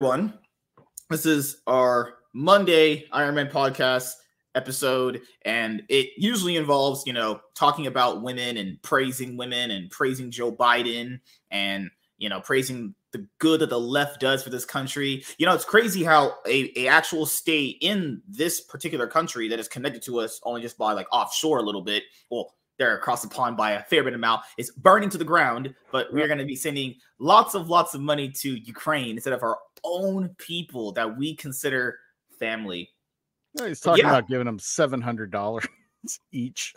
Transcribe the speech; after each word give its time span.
One, 0.00 0.38
this 1.10 1.26
is 1.26 1.60
our 1.66 2.18
Monday 2.32 3.06
Iron 3.10 3.34
Man 3.34 3.48
podcast 3.48 4.12
episode, 4.54 5.22
and 5.44 5.82
it 5.88 6.10
usually 6.16 6.54
involves, 6.54 7.02
you 7.04 7.12
know, 7.12 7.40
talking 7.56 7.88
about 7.88 8.22
women 8.22 8.58
and 8.58 8.80
praising 8.82 9.36
women 9.36 9.72
and 9.72 9.90
praising 9.90 10.30
Joe 10.30 10.52
Biden 10.52 11.18
and, 11.50 11.90
you 12.16 12.28
know, 12.28 12.40
praising 12.40 12.94
the 13.10 13.26
good 13.40 13.58
that 13.58 13.70
the 13.70 13.80
left 13.80 14.20
does 14.20 14.40
for 14.44 14.50
this 14.50 14.64
country. 14.64 15.24
You 15.36 15.46
know, 15.46 15.54
it's 15.54 15.64
crazy 15.64 16.04
how 16.04 16.36
a, 16.46 16.72
a 16.76 16.86
actual 16.86 17.26
state 17.26 17.78
in 17.80 18.22
this 18.28 18.60
particular 18.60 19.08
country 19.08 19.48
that 19.48 19.58
is 19.58 19.66
connected 19.66 20.02
to 20.02 20.20
us 20.20 20.40
only 20.44 20.62
just 20.62 20.78
by 20.78 20.92
like 20.92 21.08
offshore 21.10 21.58
a 21.58 21.62
little 21.62 21.82
bit. 21.82 22.04
Well, 22.30 22.54
they're 22.78 22.96
across 22.96 23.22
the 23.22 23.28
pond 23.28 23.56
by 23.56 23.72
a 23.72 23.82
fair 23.84 24.02
bit 24.04 24.12
of 24.12 24.18
amount. 24.18 24.42
It's 24.56 24.70
burning 24.70 25.10
to 25.10 25.18
the 25.18 25.24
ground, 25.24 25.74
but 25.92 26.12
we're 26.12 26.26
going 26.26 26.38
to 26.38 26.44
be 26.44 26.56
sending 26.56 26.94
lots 27.18 27.54
of 27.54 27.68
lots 27.68 27.94
of 27.94 28.00
money 28.00 28.30
to 28.30 28.54
Ukraine 28.56 29.16
instead 29.16 29.32
of 29.32 29.42
our 29.42 29.58
own 29.84 30.30
people 30.38 30.92
that 30.92 31.16
we 31.16 31.34
consider 31.34 31.98
family. 32.38 32.90
He's 33.58 33.80
talking 33.80 34.04
yeah. 34.04 34.10
about 34.10 34.28
giving 34.28 34.46
them 34.46 34.58
seven 34.58 35.00
hundred 35.00 35.30
dollars 35.30 35.66
each. 36.32 36.74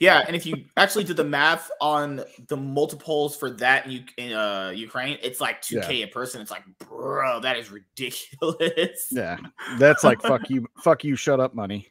yeah, 0.00 0.24
and 0.26 0.34
if 0.34 0.46
you 0.46 0.64
actually 0.76 1.04
do 1.04 1.14
the 1.14 1.24
math 1.24 1.70
on 1.80 2.24
the 2.48 2.56
multiples 2.56 3.36
for 3.36 3.50
that 3.50 3.86
in, 3.86 4.04
in 4.16 4.32
uh, 4.32 4.72
Ukraine, 4.74 5.18
it's 5.22 5.40
like 5.40 5.62
two 5.62 5.80
k 5.80 5.96
yeah. 5.96 6.06
a 6.06 6.08
person. 6.08 6.40
It's 6.40 6.50
like, 6.50 6.64
bro, 6.88 7.40
that 7.40 7.56
is 7.56 7.70
ridiculous. 7.70 9.08
Yeah, 9.10 9.36
that's 9.78 10.02
like 10.02 10.20
fuck 10.22 10.50
you, 10.50 10.66
fuck 10.82 11.04
you, 11.04 11.14
shut 11.14 11.40
up, 11.40 11.54
money. 11.54 11.88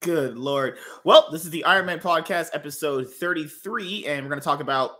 Good 0.00 0.38
lord. 0.38 0.76
Well, 1.02 1.28
this 1.32 1.44
is 1.44 1.50
the 1.50 1.64
Iron 1.64 1.86
Man 1.86 1.98
podcast, 1.98 2.50
episode 2.52 3.12
33, 3.12 4.06
and 4.06 4.22
we're 4.22 4.28
going 4.30 4.40
to 4.40 4.44
talk 4.44 4.60
about 4.60 4.92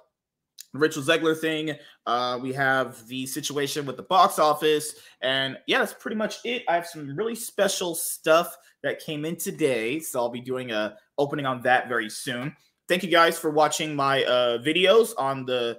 the 0.72 0.80
Rachel 0.80 1.04
Zegler 1.04 1.38
thing. 1.38 1.76
Uh, 2.04 2.40
we 2.42 2.52
have 2.54 3.06
the 3.06 3.24
situation 3.24 3.86
with 3.86 3.96
the 3.96 4.02
box 4.02 4.40
office, 4.40 4.96
and 5.22 5.56
yeah, 5.68 5.78
that's 5.78 5.94
pretty 5.94 6.16
much 6.16 6.38
it. 6.44 6.64
I 6.68 6.74
have 6.74 6.86
some 6.88 7.14
really 7.14 7.36
special 7.36 7.94
stuff 7.94 8.56
that 8.82 8.98
came 8.98 9.24
in 9.24 9.36
today, 9.36 10.00
so 10.00 10.18
I'll 10.18 10.30
be 10.30 10.40
doing 10.40 10.72
a 10.72 10.96
opening 11.16 11.46
on 11.46 11.62
that 11.62 11.88
very 11.88 12.10
soon. 12.10 12.56
Thank 12.88 13.04
you 13.04 13.10
guys 13.10 13.38
for 13.38 13.50
watching 13.50 13.94
my 13.94 14.24
uh, 14.24 14.58
videos 14.58 15.12
on 15.16 15.44
the 15.44 15.78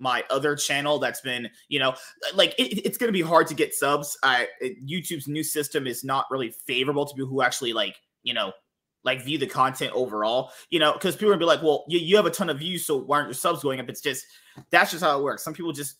my 0.00 0.22
other 0.28 0.54
channel 0.54 0.98
that's 0.98 1.20
been 1.20 1.48
you 1.68 1.78
know 1.78 1.94
like 2.34 2.52
it, 2.58 2.84
it's 2.84 2.98
going 2.98 3.08
to 3.08 3.12
be 3.12 3.22
hard 3.22 3.46
to 3.46 3.54
get 3.54 3.72
subs 3.72 4.18
i 4.24 4.48
it, 4.60 4.84
youtube's 4.84 5.28
new 5.28 5.44
system 5.44 5.86
is 5.86 6.02
not 6.02 6.26
really 6.32 6.50
favorable 6.66 7.06
to 7.06 7.14
people 7.14 7.28
who 7.28 7.42
actually 7.42 7.72
like 7.72 7.94
you 8.24 8.34
know, 8.34 8.52
like 9.04 9.22
view 9.22 9.38
the 9.38 9.46
content 9.46 9.92
overall, 9.94 10.50
you 10.70 10.78
know, 10.78 10.92
because 10.94 11.14
people 11.14 11.30
will 11.30 11.38
be 11.38 11.44
like, 11.44 11.62
well, 11.62 11.84
you, 11.88 11.98
you 11.98 12.16
have 12.16 12.26
a 12.26 12.30
ton 12.30 12.50
of 12.50 12.58
views, 12.58 12.84
so 12.84 12.96
why 12.96 13.18
aren't 13.18 13.28
your 13.28 13.34
subs 13.34 13.62
going 13.62 13.78
up? 13.78 13.88
It's 13.88 14.00
just 14.00 14.24
that's 14.70 14.90
just 14.90 15.04
how 15.04 15.18
it 15.18 15.22
works. 15.22 15.44
Some 15.44 15.54
people 15.54 15.72
just 15.72 15.96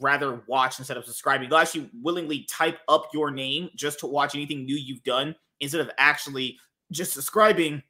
rather 0.00 0.42
watch 0.46 0.78
instead 0.78 0.96
of 0.96 1.04
subscribing. 1.04 1.48
They'll 1.48 1.58
actually 1.58 1.90
willingly 2.02 2.44
type 2.44 2.78
up 2.88 3.08
your 3.12 3.30
name 3.30 3.70
just 3.76 4.00
to 4.00 4.06
watch 4.06 4.34
anything 4.34 4.64
new 4.64 4.76
you've 4.76 5.02
done 5.04 5.34
instead 5.60 5.80
of 5.80 5.90
actually 5.98 6.56
just 6.90 7.12
subscribing. 7.12 7.82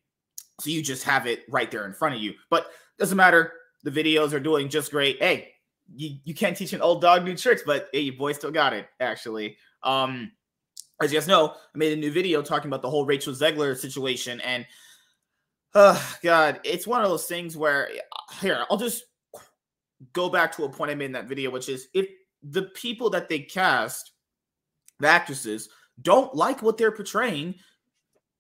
So 0.61 0.71
you 0.71 0.83
just 0.83 1.05
have 1.05 1.27
it 1.27 1.45
right 1.49 1.71
there 1.71 1.87
in 1.87 1.93
front 1.93 2.15
of 2.15 2.21
you. 2.21 2.35
But 2.51 2.69
doesn't 2.99 3.17
matter. 3.17 3.53
The 3.85 3.91
videos 3.91 4.33
are 4.33 4.41
doing 4.41 4.69
just 4.69 4.91
great. 4.91 5.19
Hey, 5.19 5.53
you, 5.95 6.17
you 6.25 6.35
can't 6.35 6.57
teach 6.57 6.73
an 6.73 6.83
old 6.83 7.01
dog 7.01 7.25
new 7.25 7.37
tricks, 7.37 7.63
but 7.65 7.89
hey, 7.93 8.01
your 8.01 8.17
boy 8.17 8.33
still 8.33 8.51
got 8.51 8.73
it, 8.73 8.87
actually. 8.99 9.57
Um, 9.83 10.33
as 11.01 11.13
you 11.13 11.19
guys 11.19 11.29
know, 11.29 11.51
I 11.51 11.79
made 11.79 11.93
a 11.93 12.01
new 12.01 12.11
video 12.11 12.43
talking 12.43 12.69
about 12.69 12.83
the 12.83 12.91
whole 12.91 13.07
Rachel 13.07 13.33
Zegler 13.33 13.77
situation. 13.77 14.41
And 14.41 14.67
uh, 15.75 16.01
God, 16.23 16.61
it's 16.65 16.87
one 16.87 17.03
of 17.03 17.09
those 17.09 17.27
things 17.27 17.57
where 17.57 17.89
here, 18.41 18.65
I'll 18.71 18.77
just 18.77 19.05
go 20.13 20.29
back 20.29 20.55
to 20.57 20.65
a 20.65 20.69
point 20.69 20.91
I 20.91 20.95
made 20.95 21.07
in 21.07 21.13
that 21.13 21.29
video, 21.29 21.51
which 21.51 21.69
is 21.69 21.89
if 21.95 22.09
the 22.43 22.63
people 22.63 23.11
that 23.11 23.29
they 23.29 23.41
cast, 23.41 24.13
the 24.99 25.09
actresses, 25.09 25.69
don't 26.03 26.35
like 26.35 26.63
what 26.63 26.77
they're 26.77 26.93
portraying, 26.93 27.55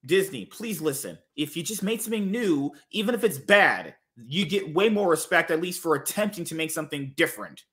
Disney, 0.07 0.47
please 0.47 0.81
listen. 0.81 1.19
If 1.37 1.57
you 1.57 1.63
just 1.63 1.83
made 1.83 2.01
something 2.01 2.31
new, 2.31 2.73
even 2.91 3.15
if 3.15 3.25
it's 3.25 3.39
bad, 3.39 3.95
you 4.17 4.47
get 4.47 4.75
way 4.75 4.89
more 4.89 5.09
respect, 5.09 5.51
at 5.51 5.61
least 5.61 5.81
for 5.81 5.95
attempting 5.95 6.45
to 6.47 6.55
make 6.55 6.71
something 6.71 7.13
different 7.17 7.65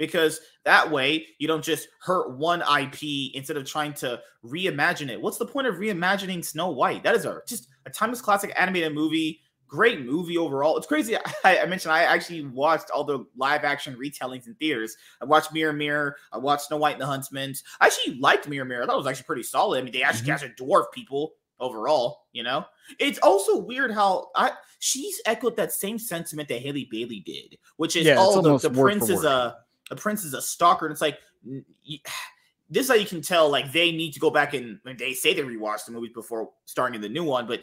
because 0.00 0.40
that 0.64 0.90
way 0.90 1.26
you 1.38 1.46
don't 1.46 1.62
just 1.62 1.88
hurt 2.00 2.36
one 2.36 2.62
IP 2.62 3.34
instead 3.34 3.58
of 3.58 3.66
trying 3.66 3.92
to 3.92 4.18
reimagine 4.44 5.10
it. 5.10 5.20
What's 5.20 5.36
the 5.36 5.46
point 5.46 5.66
of 5.66 5.76
reimagining 5.76 6.42
Snow 6.42 6.70
White? 6.70 7.04
That 7.04 7.14
is 7.14 7.26
a 7.26 7.42
just 7.46 7.68
a 7.86 7.90
timeless 7.90 8.22
classic 8.22 8.52
animated 8.56 8.94
movie. 8.94 9.40
Great 9.68 10.04
movie 10.04 10.38
overall. 10.38 10.76
It's 10.78 10.86
crazy. 10.86 11.16
I, 11.44 11.58
I, 11.58 11.66
mentioned 11.66 11.92
I 11.92 12.02
actually 12.02 12.46
watched 12.46 12.90
all 12.90 13.04
the 13.04 13.24
live 13.36 13.62
action 13.62 13.94
retellings 13.94 14.46
in 14.48 14.54
theaters. 14.54 14.96
I 15.20 15.26
watched 15.26 15.52
Mirror 15.52 15.74
Mirror. 15.74 16.16
I 16.32 16.38
watched 16.38 16.64
Snow 16.64 16.78
White 16.78 16.94
and 16.94 17.02
the 17.02 17.06
Huntsman. 17.06 17.54
I 17.80 17.86
actually 17.86 18.18
liked 18.18 18.48
Mirror 18.48 18.64
Mirror. 18.64 18.86
That 18.86 18.96
was 18.96 19.06
actually 19.06 19.24
pretty 19.24 19.42
solid. 19.44 19.78
I 19.78 19.82
mean, 19.82 19.92
they 19.92 20.02
actually 20.02 20.22
mm-hmm. 20.22 20.30
casted 20.30 20.56
dwarf 20.56 20.90
people 20.92 21.34
overall. 21.60 22.22
You 22.32 22.42
know, 22.42 22.64
it's 22.98 23.18
also 23.18 23.58
weird 23.58 23.92
how 23.92 24.30
I 24.34 24.52
she's 24.78 25.20
echoed 25.26 25.56
that 25.56 25.72
same 25.72 25.98
sentiment 25.98 26.48
that 26.48 26.62
Halle 26.62 26.88
Bailey 26.90 27.20
did, 27.20 27.58
which 27.76 27.96
is 27.96 28.06
yeah, 28.06 28.16
oh 28.18 28.40
the, 28.40 28.68
the 28.68 28.70
prince 28.70 29.10
is 29.10 29.24
a 29.24 29.58
the 29.90 29.96
prince 29.96 30.24
is 30.24 30.32
a 30.32 30.40
stalker, 30.40 30.86
and 30.86 30.92
it's 30.92 31.02
like 31.02 31.18
this 32.70 32.84
is 32.84 32.88
how 32.88 32.94
you 32.94 33.06
can 33.06 33.20
tell 33.20 33.50
like 33.50 33.72
they 33.72 33.92
need 33.92 34.12
to 34.12 34.20
go 34.20 34.30
back 34.30 34.54
and 34.54 34.78
they 34.98 35.12
say 35.12 35.34
they 35.34 35.42
rewatched 35.42 35.84
the 35.84 35.92
movies 35.92 36.12
before 36.14 36.50
starting 36.64 36.94
in 36.94 37.02
the 37.02 37.08
new 37.08 37.24
one, 37.24 37.46
but 37.46 37.62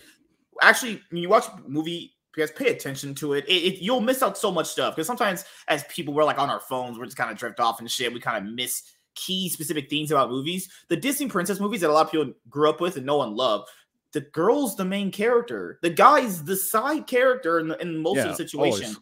actually 0.61 1.01
when 1.09 1.21
you 1.21 1.29
watch 1.29 1.45
a 1.47 1.69
movie 1.69 2.13
you 2.37 2.45
guys 2.45 2.51
pay 2.51 2.69
attention 2.69 3.16
to 3.16 3.33
it. 3.33 3.45
It, 3.47 3.73
it, 3.73 3.81
you'll 3.81 4.01
miss 4.01 4.21
out 4.21 4.37
so 4.37 4.51
much 4.51 4.67
stuff 4.67 4.95
because 4.95 5.07
sometimes 5.07 5.43
as 5.67 5.83
people 5.85 6.13
we're 6.13 6.23
like 6.23 6.37
on 6.37 6.49
our 6.49 6.59
phones 6.59 6.97
we're 6.97 7.05
just 7.05 7.17
kind 7.17 7.31
of 7.31 7.37
drift 7.37 7.59
off 7.59 7.79
and 7.79 7.89
shit 7.89 8.13
we 8.13 8.19
kind 8.19 8.45
of 8.45 8.53
miss 8.53 8.83
key 9.16 9.49
specific 9.49 9.89
things 9.89 10.11
about 10.11 10.29
movies 10.29 10.69
the 10.89 10.95
disney 10.95 11.27
princess 11.27 11.59
movies 11.59 11.81
that 11.81 11.89
a 11.89 11.93
lot 11.93 12.05
of 12.05 12.11
people 12.11 12.31
grew 12.49 12.69
up 12.69 12.79
with 12.79 12.97
and 12.97 13.05
no 13.05 13.17
one 13.17 13.35
loved 13.35 13.67
the 14.13 14.21
girl's 14.21 14.75
the 14.75 14.85
main 14.85 15.11
character 15.11 15.79
the 15.81 15.89
guy's 15.89 16.43
the 16.43 16.55
side 16.55 17.07
character 17.07 17.59
in, 17.59 17.69
the, 17.69 17.81
in 17.81 17.97
most 17.97 18.17
yeah, 18.17 18.25
of 18.25 18.29
the 18.29 18.35
situation 18.35 18.85
always. 18.85 18.99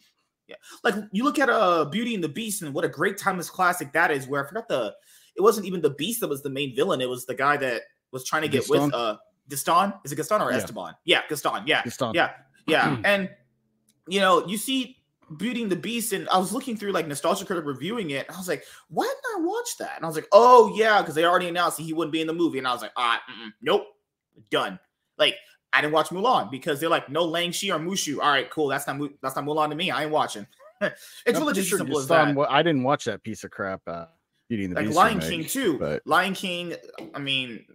Yeah, 0.48 0.56
like 0.84 0.96
you 1.12 1.24
look 1.24 1.40
at 1.40 1.50
uh 1.50 1.86
Beauty 1.86 2.14
and 2.14 2.24
the 2.24 2.30
Beast 2.30 2.62
and 2.62 2.74
what 2.74 2.86
a 2.86 2.90
great 2.90 3.18
timeless 3.18 3.50
classic 3.50 3.92
that 3.94 4.12
is. 4.12 4.28
Where 4.28 4.44
I 4.44 4.48
forgot 4.48 4.68
the, 4.68 4.94
it 5.36 5.42
wasn't 5.42 5.66
even 5.66 5.82
the 5.82 5.90
Beast 5.90 6.22
that 6.22 6.28
was 6.28 6.44
the 6.44 6.50
main 6.50 6.76
villain. 6.76 7.02
It 7.02 7.10
was 7.10 7.26
the 7.26 7.36
guy 7.36 7.58
that 7.58 7.82
was 8.12 8.26
trying 8.26 8.44
to 8.44 8.48
get 8.48 8.62
Gaston? 8.68 8.86
with 8.86 8.94
uh 8.94 9.18
Gaston. 9.50 9.94
Is 10.04 10.12
it 10.12 10.16
Gaston 10.16 10.42
or 10.42 10.52
yeah. 10.52 10.58
Esteban? 10.58 10.96
Yeah, 11.04 11.22
Gaston. 11.30 11.64
Yeah, 11.66 11.84
Gaston. 11.84 12.14
Yeah, 12.14 12.32
yeah. 12.68 12.98
and 13.06 13.30
you 14.08 14.20
know, 14.20 14.46
you 14.46 14.58
see 14.58 14.98
Beauty 15.38 15.64
and 15.64 15.72
the 15.72 15.76
Beast, 15.76 16.14
and 16.14 16.30
I 16.30 16.38
was 16.38 16.54
looking 16.54 16.78
through 16.78 16.92
like 16.92 17.08
Nostalgia 17.08 17.46
Critic 17.46 17.66
reviewing 17.66 18.12
it. 18.12 18.28
I 18.30 18.38
was 18.38 18.48
like, 18.48 18.64
why 18.90 19.06
didn't 19.06 19.44
I 19.44 19.48
watch 19.48 19.78
that? 19.80 19.96
And 19.96 20.06
I 20.06 20.08
was 20.08 20.16
like, 20.16 20.28
oh 20.32 20.74
yeah, 20.78 21.02
because 21.02 21.16
they 21.16 21.26
already 21.26 21.48
announced 21.48 21.78
that 21.78 21.84
he 21.84 21.94
wouldn't 21.94 22.12
be 22.14 22.22
in 22.22 22.28
the 22.28 22.34
movie. 22.34 22.60
And 22.60 22.68
I 22.68 22.74
was 22.74 22.82
like, 22.82 22.94
ah, 22.96 23.22
nope, 23.62 23.86
done. 24.52 24.80
Like 25.18 25.36
I 25.76 25.82
didn't 25.82 25.94
watch 25.94 26.10
Mulan 26.10 26.50
because 26.50 26.80
they're 26.80 26.90
like 26.90 27.10
no 27.10 27.26
Lang 27.26 27.52
Shi 27.52 27.72
or 27.72 27.80
Mushu. 27.80 28.20
All 28.20 28.30
right, 28.30 28.50
cool. 28.50 28.68
That's 28.68 28.88
not 28.88 29.00
that's 29.22 29.36
not 29.36 29.46
Mulan 29.46 29.70
to 29.70 29.76
me. 29.76 29.92
I 29.92 30.04
ain't 30.04 30.12
watching. 30.12 30.48
it's 30.82 31.40
really 31.40 31.54
just 31.54 31.70
simple 31.70 32.00
as 32.00 32.08
that. 32.08 32.38
I 32.50 32.64
didn't 32.64 32.84
watch 32.84 33.06
that 33.06 33.24
piece 33.24 33.44
of 33.44 33.52
crap. 33.52 33.82
Uh, 33.88 34.06
Beauty 34.48 34.68
the 34.68 34.76
like 34.76 34.86
Beast 34.86 34.96
Lion 34.96 35.20
King 35.20 35.46
too. 35.46 35.78
But... 35.78 36.02
Lion 36.06 36.34
King. 36.34 36.76
I 37.14 37.20
mean, 37.20 37.66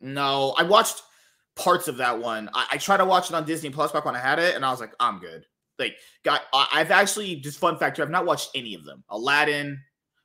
no, 0.00 0.54
I 0.58 0.62
watched 0.62 1.02
parts 1.56 1.88
of 1.88 1.96
that 1.98 2.18
one. 2.18 2.50
I, 2.54 2.66
I 2.72 2.76
tried 2.76 2.98
to 2.98 3.04
watch 3.04 3.30
it 3.30 3.34
on 3.34 3.44
Disney 3.44 3.70
Plus 3.70 3.92
back 3.92 4.04
when 4.04 4.16
I 4.16 4.20
had 4.20 4.38
it, 4.38 4.54
and 4.54 4.64
I 4.64 4.70
was 4.70 4.80
like, 4.80 4.92
I'm 5.00 5.18
good. 5.18 5.46
Like, 5.78 5.96
got 6.24 6.42
I've 6.52 6.90
actually 6.90 7.36
just 7.36 7.58
fun 7.58 7.78
fact 7.78 7.96
here. 7.96 8.04
I've 8.04 8.10
not 8.10 8.26
watched 8.26 8.50
any 8.54 8.74
of 8.74 8.84
them. 8.84 9.02
Aladdin. 9.08 9.80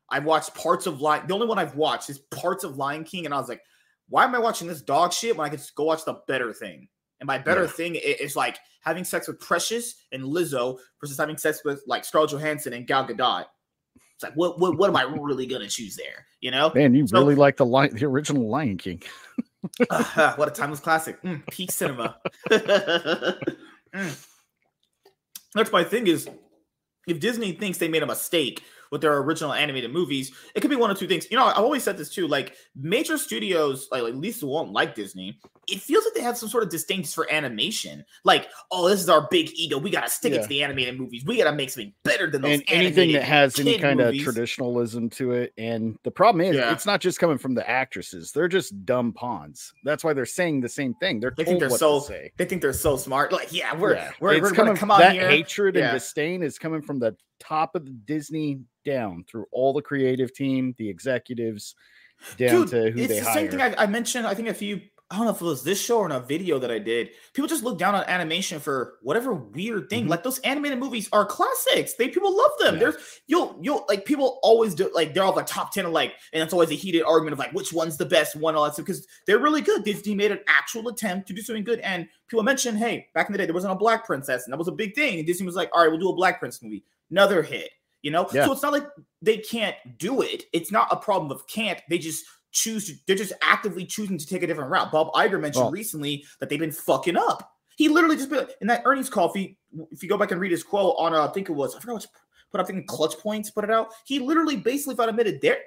I've 0.09 0.25
watched 0.25 0.53
parts 0.53 0.85
of 0.85 1.01
Lion. 1.01 1.25
The 1.27 1.33
only 1.33 1.47
one 1.47 1.57
I've 1.57 1.75
watched 1.75 2.09
is 2.09 2.19
parts 2.19 2.63
of 2.63 2.77
Lion 2.77 3.03
King, 3.03 3.25
and 3.25 3.33
I 3.33 3.39
was 3.39 3.49
like, 3.49 3.61
why 4.09 4.23
am 4.23 4.35
I 4.35 4.39
watching 4.39 4.67
this 4.67 4.81
dog 4.81 5.13
shit 5.13 5.35
when 5.35 5.45
I 5.45 5.49
could 5.49 5.61
go 5.75 5.85
watch 5.85 6.05
the 6.05 6.19
better 6.27 6.53
thing? 6.53 6.87
And 7.19 7.27
by 7.27 7.37
better 7.37 7.63
yeah. 7.63 7.69
thing, 7.69 7.91
it's 7.95 8.35
like 8.35 8.59
having 8.81 9.03
sex 9.03 9.27
with 9.27 9.39
Precious 9.39 9.95
and 10.11 10.23
Lizzo 10.23 10.77
versus 10.99 11.17
having 11.17 11.37
sex 11.37 11.61
with 11.63 11.81
like 11.87 12.05
Scarlett 12.05 12.31
Johansson 12.31 12.73
and 12.73 12.85
Gal 12.85 13.07
Gadot. 13.07 13.45
It's 14.15 14.23
like 14.23 14.33
what 14.33 14.59
what 14.59 14.77
what 14.77 14.89
am 14.89 14.95
I 14.95 15.03
really 15.03 15.45
gonna 15.45 15.67
choose 15.67 15.95
there? 15.95 16.25
You 16.39 16.51
know? 16.51 16.71
Man, 16.73 16.93
you 16.93 17.07
so, 17.07 17.19
really 17.19 17.35
like 17.35 17.57
the 17.57 17.65
lion, 17.65 17.95
the 17.95 18.05
original 18.05 18.47
Lion 18.49 18.77
King. 18.77 19.01
uh, 19.89 20.33
what 20.35 20.47
a 20.47 20.51
timeless 20.51 20.79
classic. 20.79 21.21
Mm, 21.21 21.45
peak 21.49 21.71
cinema. 21.71 22.17
mm. 22.49 24.27
That's 25.53 25.71
my 25.71 25.83
thing 25.83 26.07
is 26.07 26.29
if 27.07 27.19
Disney 27.19 27.53
thinks 27.53 27.77
they 27.77 27.87
made 27.87 28.03
a 28.03 28.07
mistake 28.07 28.63
with 28.91 29.01
their 29.01 29.17
original 29.17 29.53
animated 29.53 29.91
movies, 29.91 30.31
it 30.53 30.61
could 30.61 30.69
be 30.69 30.75
one 30.75 30.91
of 30.91 30.97
two 30.97 31.07
things. 31.07 31.27
You 31.29 31.37
know, 31.37 31.45
I've 31.45 31.57
always 31.57 31.83
said 31.83 31.97
this 31.97 32.09
too. 32.09 32.27
Like 32.27 32.55
major 32.75 33.17
studios, 33.17 33.87
like, 33.91 34.03
at 34.03 34.15
least 34.15 34.43
won't 34.43 34.71
like 34.71 34.95
Disney. 34.95 35.39
It 35.67 35.81
feels 35.81 36.05
like 36.05 36.13
they 36.13 36.21
have 36.21 36.37
some 36.37 36.47
sort 36.47 36.63
of 36.63 36.69
disdain 36.69 37.03
for 37.03 37.31
animation. 37.31 38.05
Like, 38.23 38.49
oh, 38.71 38.87
this 38.87 39.01
is 39.01 39.09
our 39.09 39.27
big 39.31 39.49
ego. 39.55 39.77
We 39.77 39.89
gotta 39.89 40.09
stick 40.09 40.33
yeah. 40.33 40.39
it 40.39 40.43
to 40.43 40.47
the 40.47 40.63
animated 40.63 40.99
movies. 40.99 41.25
We 41.25 41.37
gotta 41.37 41.55
make 41.55 41.71
something 41.71 41.93
better 42.03 42.29
than 42.29 42.41
those. 42.43 42.59
And 42.59 42.63
anything 42.67 43.13
that 43.13 43.23
has 43.23 43.59
any 43.59 43.79
kind 43.79 43.99
movies. 43.99 44.21
of 44.21 44.33
traditionalism 44.33 45.09
to 45.11 45.31
it. 45.31 45.53
And 45.57 45.97
the 46.03 46.11
problem 46.11 46.45
is, 46.45 46.55
yeah. 46.55 46.71
it's 46.71 46.85
not 46.85 47.01
just 47.01 47.19
coming 47.19 47.37
from 47.39 47.55
the 47.55 47.67
actresses. 47.67 48.31
They're 48.31 48.47
just 48.47 48.85
dumb 48.85 49.11
pawns. 49.11 49.73
That's 49.83 50.03
why 50.03 50.13
they're 50.13 50.25
saying 50.25 50.61
the 50.61 50.69
same 50.69 50.93
thing. 50.95 51.19
They're 51.19 51.33
they 51.35 51.43
think 51.43 51.59
they're 51.59 51.69
so. 51.69 51.99
They 52.37 52.45
think 52.45 52.61
they're 52.61 52.73
so 52.73 52.97
smart. 52.97 53.31
Like, 53.31 53.51
yeah, 53.51 53.75
we're 53.75 53.95
yeah. 53.95 54.11
we're, 54.19 54.33
it's 54.33 54.41
we're 54.41 54.51
coming 54.51 54.75
come 54.75 54.91
on 54.91 54.99
that 54.99 55.13
here. 55.13 55.29
hatred 55.29 55.77
and 55.77 55.93
disdain 55.93 56.43
is 56.43 56.59
coming 56.59 56.81
from 56.81 56.99
the 56.99 57.15
top 57.39 57.75
of 57.75 57.85
the 57.85 57.91
Disney 57.91 58.61
down 58.85 59.25
through 59.29 59.45
all 59.51 59.73
the 59.73 59.81
creative 59.81 60.33
team, 60.33 60.75
the 60.77 60.89
executives, 60.89 61.75
down 62.37 62.61
Dude, 62.61 62.67
to 62.69 62.91
who 62.91 62.99
it's 62.99 63.07
they 63.07 63.19
the 63.19 63.25
hire. 63.25 63.33
Same 63.33 63.49
thing 63.49 63.61
I, 63.61 63.83
I 63.83 63.85
mentioned. 63.87 64.27
I 64.27 64.33
think 64.33 64.47
a 64.47 64.53
few 64.53 64.81
I 65.11 65.17
don't 65.17 65.25
know 65.25 65.31
if 65.31 65.41
it 65.41 65.45
was 65.45 65.63
this 65.63 65.79
show 65.79 65.99
or 65.99 66.07
in 66.07 66.11
a 66.11 66.19
video 66.19 66.57
that 66.57 66.71
I 66.71 66.79
did. 66.79 67.11
People 67.33 67.47
just 67.47 67.63
look 67.63 67.77
down 67.77 67.93
on 67.93 68.03
animation 68.05 68.59
for 68.59 68.95
whatever 69.03 69.35
weird 69.35 69.87
thing. 69.87 70.01
Mm-hmm. 70.01 70.09
Like 70.09 70.23
those 70.23 70.39
animated 70.39 70.79
movies 70.79 71.07
are 71.13 71.25
classics. 71.25 71.93
They 71.93 72.07
people 72.07 72.35
love 72.35 72.51
them. 72.57 72.73
Yeah. 72.73 72.79
There's 72.79 72.95
you'll 73.27 73.55
you'll 73.61 73.85
like 73.87 74.05
people 74.05 74.39
always 74.41 74.73
do 74.73 74.89
like 74.95 75.13
they're 75.13 75.23
all 75.23 75.31
the 75.31 75.43
top 75.43 75.71
10 75.71 75.85
of 75.85 75.91
like, 75.91 76.13
and 76.33 76.41
it's 76.41 76.53
always 76.53 76.71
a 76.71 76.75
heated 76.75 77.03
argument 77.03 77.33
of 77.33 77.39
like 77.39 77.51
which 77.51 77.71
one's 77.71 77.97
the 77.97 78.05
best 78.05 78.35
one, 78.35 78.55
all 78.55 78.63
that 78.63 78.73
stuff, 78.73 78.87
because 78.87 79.05
they're 79.27 79.37
really 79.37 79.61
good. 79.61 79.83
Disney 79.83 80.15
made 80.15 80.31
an 80.31 80.39
actual 80.47 80.87
attempt 80.87 81.27
to 81.27 81.33
do 81.33 81.41
something 81.43 81.63
good. 81.63 81.81
And 81.81 82.07
people 82.27 82.41
mentioned, 82.41 82.79
hey, 82.79 83.07
back 83.13 83.29
in 83.29 83.33
the 83.33 83.37
day, 83.37 83.45
there 83.45 83.53
wasn't 83.53 83.73
a 83.73 83.77
black 83.77 84.07
princess, 84.07 84.45
and 84.45 84.53
that 84.53 84.57
was 84.57 84.69
a 84.69 84.71
big 84.71 84.95
thing. 84.95 85.19
And 85.19 85.27
Disney 85.27 85.45
was 85.45 85.55
like, 85.55 85.69
all 85.71 85.81
right, 85.81 85.89
we'll 85.91 85.99
do 85.99 86.09
a 86.09 86.15
black 86.15 86.39
prince 86.39 86.63
movie. 86.63 86.83
Another 87.11 87.43
hit. 87.43 87.69
You 88.01 88.11
know, 88.11 88.27
yeah. 88.31 88.45
so 88.45 88.51
it's 88.51 88.61
not 88.61 88.73
like 88.73 88.87
they 89.21 89.37
can't 89.37 89.75
do 89.97 90.21
it. 90.21 90.43
It's 90.53 90.71
not 90.71 90.87
a 90.91 90.95
problem 90.95 91.31
of 91.31 91.47
can't. 91.47 91.81
They 91.89 91.97
just 91.97 92.23
choose 92.51 92.85
to, 92.87 92.93
they're 93.07 93.15
just 93.15 93.33
actively 93.41 93.83
choosing 93.83 94.17
to 94.17 94.27
take 94.27 94.43
a 94.43 94.47
different 94.47 94.69
route. 94.69 94.91
Bob 94.91 95.11
Iger 95.13 95.41
mentioned 95.41 95.65
well, 95.65 95.71
recently 95.71 96.23
that 96.39 96.49
they've 96.49 96.59
been 96.59 96.71
fucking 96.71 97.17
up. 97.17 97.51
He 97.77 97.89
literally 97.89 98.15
just 98.15 98.29
been 98.29 98.47
in 98.61 98.67
that 98.67 98.83
earnings 98.85 99.09
call. 99.09 99.33
If 99.33 99.41
you, 99.41 99.55
if 99.91 100.03
you 100.03 100.09
go 100.09 100.17
back 100.17 100.31
and 100.31 100.39
read 100.39 100.51
his 100.51 100.63
quote 100.63 100.95
on, 100.99 101.13
uh, 101.15 101.27
I 101.27 101.31
think 101.31 101.49
it 101.49 101.53
was, 101.53 101.75
I 101.75 101.79
forgot 101.79 101.93
what 101.95 102.07
put 102.55 102.61
up 102.61 102.67
thinking 102.67 102.85
clutch 102.85 103.17
points, 103.17 103.51
put 103.51 103.65
it 103.65 103.71
out. 103.71 103.89
He 104.05 104.19
literally 104.19 104.55
basically 104.55 104.95
found 104.95 105.09
admitted 105.09 105.41
they're 105.41 105.59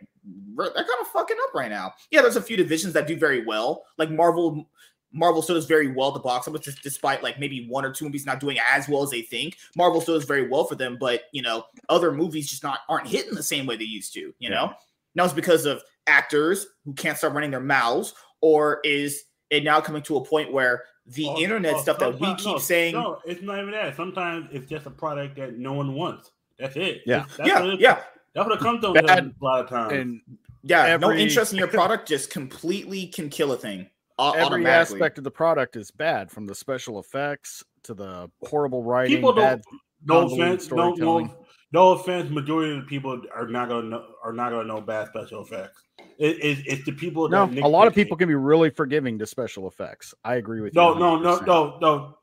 they're 0.57 0.73
kind 0.75 1.01
of 1.01 1.07
fucking 1.09 1.37
up 1.45 1.55
right 1.55 1.71
now. 1.71 1.93
Yeah, 2.11 2.23
there's 2.23 2.37
a 2.37 2.43
few 2.43 2.57
divisions 2.57 2.95
that 2.95 3.07
do 3.07 3.17
very 3.17 3.45
well, 3.45 3.85
like 3.99 4.11
Marvel. 4.11 4.71
Marvel 5.13 5.43
still 5.43 5.55
does 5.55 5.67
very 5.67 5.89
well 5.89 6.09
at 6.09 6.15
the 6.15 6.21
box 6.21 6.47
office, 6.47 6.75
despite 6.83 7.23
like 7.23 7.39
maybe 7.39 7.67
one 7.67 7.85
or 7.85 7.93
two 7.93 8.05
movies 8.05 8.27
not 8.27 8.41
doing 8.41 8.59
as 8.71 8.89
well 8.89 9.03
as 9.03 9.11
they 9.11 9.23
think. 9.23 9.57
Marvel 9.77 10.01
still 10.01 10.15
does 10.15 10.25
very 10.25 10.49
well 10.49 10.65
for 10.65 10.75
them, 10.75 10.97
but 11.01 11.25
you 11.33 11.43
know, 11.43 11.65
other 11.89 12.13
movies 12.13 12.49
just 12.49 12.63
not 12.63 12.81
aren't 12.89 13.07
hitting 13.07 13.35
the 13.35 13.43
same 13.43 13.67
way 13.67 13.77
they 13.77 13.85
used 13.85 14.13
to. 14.15 14.21
You 14.21 14.35
yeah. 14.39 14.51
know, 14.51 14.75
now 15.15 15.25
it's 15.25 15.33
because 15.33 15.65
of 15.65 15.83
actors 16.07 16.67
who 16.85 16.93
can't 16.93 17.17
stop 17.17 17.33
running 17.33 17.51
their 17.51 17.61
mouths, 17.61 18.15
or 18.41 18.81
is 18.85 19.25
it 19.51 19.65
now 19.65 19.81
coming 19.81 20.03
to 20.03 20.17
a 20.17 20.25
point 20.25 20.53
where 20.53 20.85
the 21.07 21.27
oh, 21.27 21.39
internet 21.39 21.75
oh, 21.75 21.81
stuff 21.81 21.99
that 21.99 22.21
we 22.21 22.35
keep 22.37 22.47
no, 22.47 22.59
saying? 22.59 22.95
No, 22.95 23.21
it's 23.25 23.43
not 23.43 23.59
even 23.59 23.71
that. 23.73 23.97
Sometimes 23.97 24.49
it's 24.53 24.69
just 24.69 24.87
a 24.87 24.91
product 24.91 25.37
that 25.37 25.57
no 25.57 25.73
one 25.73 25.95
wants. 25.95 26.33
That's 26.59 26.77
it. 26.77 27.03
Yeah, 27.07 27.25
that's 27.37 27.49
yeah, 27.49 27.77
yeah. 27.79 28.01
That's 28.35 28.47
what 28.47 28.59
it 28.59 28.61
comes 28.61 28.83
to 28.83 28.89
a 28.89 29.33
lot 29.41 29.65
of 29.65 29.69
times. 29.69 29.93
And 29.93 30.21
yeah, 30.63 30.85
every, 30.85 31.09
no 31.09 31.13
interest 31.13 31.53
in 31.53 31.59
your 31.59 31.69
product 31.69 32.09
just 32.09 32.31
completely 32.31 33.07
can 33.07 33.31
kill 33.31 33.53
a 33.53 33.57
thing. 33.57 33.89
Every 34.19 34.67
aspect 34.67 35.19
of 35.19 35.25
the 35.25 35.31
product 35.31 35.77
is 35.77 35.91
bad, 35.91 36.31
from 36.31 36.47
the 36.47 36.55
special 36.55 36.99
effects 36.99 37.63
to 37.85 37.95
the 37.95 38.31
horrible 38.43 38.83
writing. 38.83 39.17
People 39.17 39.33
don't. 39.33 39.63
No 40.05 40.27
offense. 40.27 40.71
No, 40.71 40.93
no, 40.93 41.37
no 41.73 41.93
offense. 41.93 42.31
Majority 42.31 42.75
of 42.75 42.81
the 42.81 42.87
people 42.87 43.21
are 43.35 43.49
not 43.49 43.69
gonna 43.69 43.89
know, 43.89 44.07
are 44.25 44.33
not 44.33 44.51
gonna 44.51 44.65
know 44.65 44.81
bad 44.81 45.09
special 45.09 45.43
effects. 45.43 45.83
It, 46.19 46.37
it, 46.43 46.59
it's 46.67 46.85
the 46.85 46.93
people. 46.93 47.29
No, 47.29 47.45
a 47.63 47.69
lot 47.69 47.87
of 47.87 47.95
people 47.95 48.17
can 48.17 48.29
be 48.29 48.35
really 48.35 48.71
forgiving 48.71 49.19
to 49.19 49.27
special 49.27 49.69
effects. 49.69 50.15
I 50.25 50.37
agree 50.37 50.61
with 50.61 50.75
no, 50.75 50.95
you. 50.95 51.01
No, 51.01 51.17
no, 51.17 51.37
no, 51.37 51.41
no, 51.41 51.79
no, 51.81 52.19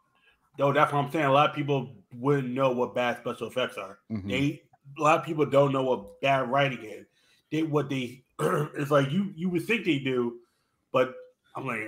no. 0.58 0.74
That's 0.74 0.92
what 0.92 1.06
I'm 1.06 1.12
saying. 1.12 1.26
A 1.26 1.32
lot 1.32 1.50
of 1.50 1.56
people 1.56 1.96
wouldn't 2.14 2.54
know 2.54 2.72
what 2.72 2.96
bad 2.96 3.18
special 3.18 3.48
effects 3.48 3.78
are. 3.78 4.00
Mm-hmm. 4.12 4.30
They 4.30 4.62
a 4.98 5.02
lot 5.02 5.20
of 5.20 5.26
people 5.26 5.46
don't 5.46 5.72
know 5.72 5.84
what 5.84 6.22
bad 6.22 6.50
writing 6.50 6.84
is. 6.84 7.06
They 7.52 7.64
what 7.64 7.90
they 7.90 8.24
it's 8.40 8.92
like 8.92 9.12
you 9.12 9.32
you 9.36 9.50
would 9.50 9.66
think 9.66 9.86
they 9.86 10.00
do, 10.00 10.40
but 10.92 11.14
I'm 11.56 11.66
like, 11.66 11.80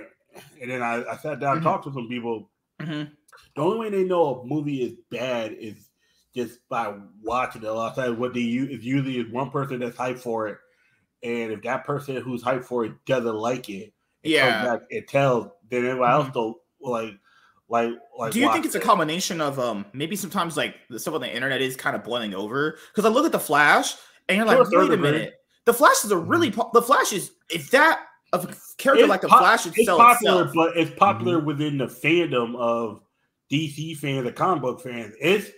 and 0.60 0.70
then 0.70 0.82
I, 0.82 1.04
I 1.04 1.16
sat 1.16 1.40
down 1.40 1.58
and 1.58 1.60
mm-hmm. 1.60 1.64
talked 1.64 1.84
to 1.84 1.92
some 1.92 2.08
people. 2.08 2.50
Mm-hmm. 2.80 3.12
The 3.56 3.62
only 3.62 3.78
way 3.78 3.90
they 3.90 4.04
know 4.04 4.40
a 4.40 4.46
movie 4.46 4.82
is 4.82 4.94
bad 5.10 5.52
is 5.52 5.90
just 6.34 6.60
by 6.68 6.94
watching 7.22 7.62
it. 7.62 7.68
A 7.68 7.72
lot 7.72 7.90
of 7.90 8.04
times, 8.04 8.18
what 8.18 8.34
they 8.34 8.40
use 8.40 8.70
is 8.70 8.84
usually 8.84 9.18
is 9.18 9.32
one 9.32 9.50
person 9.50 9.80
that's 9.80 9.96
hyped 9.96 10.20
for 10.20 10.48
it 10.48 10.58
and 11.22 11.52
if 11.52 11.62
that 11.62 11.84
person 11.84 12.16
who's 12.16 12.42
hyped 12.42 12.64
for 12.64 12.84
it 12.84 12.92
doesn't 13.06 13.34
like 13.34 13.68
it, 13.68 13.92
it 14.22 14.30
yeah, 14.30 14.64
back 14.64 14.82
and 14.90 15.06
tells, 15.08 15.48
then 15.70 15.84
everybody 15.84 16.12
mm-hmm. 16.12 16.26
else 16.26 16.34
don't 16.34 16.56
like 16.80 17.14
like 17.68 17.90
like 18.16 18.32
do 18.32 18.40
you 18.40 18.50
think 18.52 18.64
it's 18.64 18.74
it. 18.74 18.82
a 18.82 18.84
combination 18.84 19.40
of 19.40 19.58
um 19.58 19.84
maybe 19.92 20.16
sometimes 20.16 20.56
like 20.56 20.76
the 20.88 20.98
stuff 20.98 21.14
on 21.14 21.20
the 21.20 21.34
internet 21.34 21.60
is 21.60 21.76
kind 21.76 21.94
of 21.94 22.02
boiling 22.02 22.32
over 22.34 22.78
because 22.88 23.04
i 23.04 23.12
look 23.12 23.26
at 23.26 23.32
the 23.32 23.38
flash 23.38 23.94
and 24.28 24.38
you're 24.38 24.46
like 24.46 24.58
wait 24.70 24.90
a 24.90 24.96
minute 24.96 25.34
the 25.66 25.74
flash 25.74 26.02
is 26.02 26.10
a 26.10 26.16
really 26.16 26.50
mm-hmm. 26.50 26.60
po- 26.60 26.70
the 26.72 26.80
flash 26.80 27.12
is 27.12 27.32
if 27.50 27.70
that 27.70 28.06
a 28.32 28.38
character 28.76 29.04
it's 29.04 29.08
like 29.08 29.20
the 29.22 29.28
flash 29.28 29.66
itself, 29.66 29.76
it's 29.78 29.88
popular 29.88 30.42
itself. 30.44 30.54
but 30.54 30.76
it's 30.76 30.90
popular 30.98 31.38
mm-hmm. 31.38 31.46
within 31.46 31.78
the 31.78 31.86
fandom 31.86 32.54
of 32.56 33.00
dc 33.50 33.96
fans 33.96 34.26
and 34.26 34.36
comic 34.36 34.62
book 34.62 34.80
fans 34.82 35.14
it's 35.20 35.50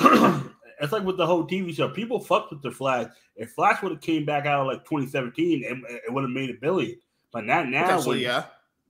it's 0.80 0.92
like 0.92 1.04
with 1.04 1.16
the 1.16 1.26
whole 1.26 1.46
TV 1.46 1.74
show. 1.74 1.88
People 1.88 2.20
fucked 2.20 2.50
with 2.50 2.62
the 2.62 2.70
Flash. 2.70 3.08
If 3.36 3.52
Flash 3.52 3.82
would 3.82 3.92
have 3.92 4.00
came 4.00 4.24
back 4.24 4.46
out 4.46 4.60
of 4.60 4.66
like 4.66 4.84
2017, 4.84 5.62
it, 5.64 6.02
it 6.06 6.12
would 6.12 6.22
have 6.22 6.30
made 6.30 6.50
a 6.50 6.54
billion. 6.54 6.96
But 7.32 7.44
not 7.44 7.68
now. 7.68 8.00
When, 8.02 8.18
yeah, 8.18 8.44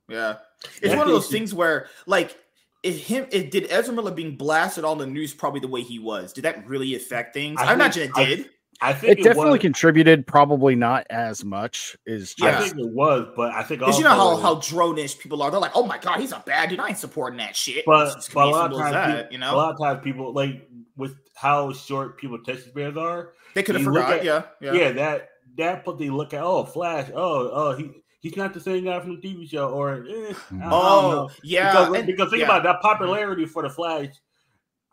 yeah. 0.08 0.36
It's 0.82 0.94
one 0.94 1.06
of 1.06 1.12
those 1.12 1.28
things 1.30 1.54
where 1.54 1.88
like 2.06 2.36
it 2.82 2.92
him 2.92 3.26
it 3.30 3.50
did 3.50 3.70
Ezra 3.70 3.94
Miller 3.94 4.10
being 4.10 4.36
blasted 4.36 4.84
on 4.84 4.98
the 4.98 5.06
news 5.06 5.32
probably 5.32 5.60
the 5.60 5.68
way 5.68 5.82
he 5.82 5.98
was. 5.98 6.32
Did 6.32 6.44
that 6.44 6.66
really 6.66 6.94
affect 6.94 7.32
things? 7.32 7.58
I, 7.60 7.70
I 7.70 7.74
imagine 7.74 8.02
it 8.02 8.14
did. 8.14 8.50
I, 8.84 8.90
I 8.90 8.92
think 8.92 9.12
it, 9.12 9.20
it 9.20 9.22
definitely 9.25 9.52
was. 9.52 9.60
contributed, 9.60 10.26
probably 10.26 10.75
not 10.75 11.06
as 11.08 11.42
much 11.42 11.96
as 12.06 12.34
yeah. 12.38 12.58
I 12.58 12.64
think 12.64 12.78
it 12.78 12.92
was, 12.92 13.26
but 13.34 13.52
I 13.52 13.62
think 13.62 13.81
because 13.81 13.96
you 13.96 14.04
know 14.04 14.10
how 14.10 14.36
how 14.36 14.56
dronish 14.56 15.19
people 15.19 15.42
are. 15.42 15.50
They're 15.50 15.58
like, 15.58 15.72
"Oh 15.75 15.86
my 15.86 15.96
god, 15.96 16.20
he's 16.20 16.32
a 16.32 16.42
bad 16.44 16.69
dude. 16.69 16.81
I 16.81 16.88
ain't 16.88 16.98
supporting 16.98 17.38
that 17.38 17.56
shit." 17.56 17.86
But, 17.86 18.28
but 18.34 18.46
a 18.46 18.50
lot 18.50 18.72
of 18.72 18.78
times, 18.78 18.92
that, 18.92 19.16
people, 19.16 19.32
you 19.32 19.38
know, 19.38 19.54
a 19.54 19.56
lot 19.56 19.72
of 19.72 19.78
times 19.81 20.04
people 20.04 20.34
like 20.34 20.69
with 20.96 21.16
how 21.34 21.72
short 21.72 22.19
people 22.19 22.36
attention 22.36 22.69
spans 22.69 22.98
are. 22.98 23.32
They 23.54 23.62
could 23.62 23.76
have 23.76 23.84
forgot. 23.84 24.12
At, 24.12 24.25
yeah, 24.25 24.42
yeah, 24.60 24.72
yeah. 24.75 24.92
That 24.92 25.31
that 25.56 25.84
but 25.86 25.98
they 25.98 26.10
look 26.10 26.34
at 26.34 26.42
oh 26.42 26.64
Flash. 26.64 27.10
Oh, 27.14 27.50
oh 27.52 27.76
he. 27.76 27.90
He's 28.20 28.38
not 28.38 28.54
the 28.54 28.60
same 28.60 28.86
guy 28.86 28.98
from 29.00 29.20
the 29.20 29.20
TV 29.20 29.46
show, 29.46 29.69
or 29.69 30.06
eh, 30.08 30.32
oh 30.62 31.28
yeah, 31.42 31.72
because, 31.72 31.94
and, 31.94 32.06
because 32.06 32.31
think 32.31 32.40
yeah. 32.40 32.46
about 32.46 32.62
that 32.62 32.81
popularity 32.81 33.44
for 33.44 33.62
the 33.62 33.69
Flash. 33.69 34.14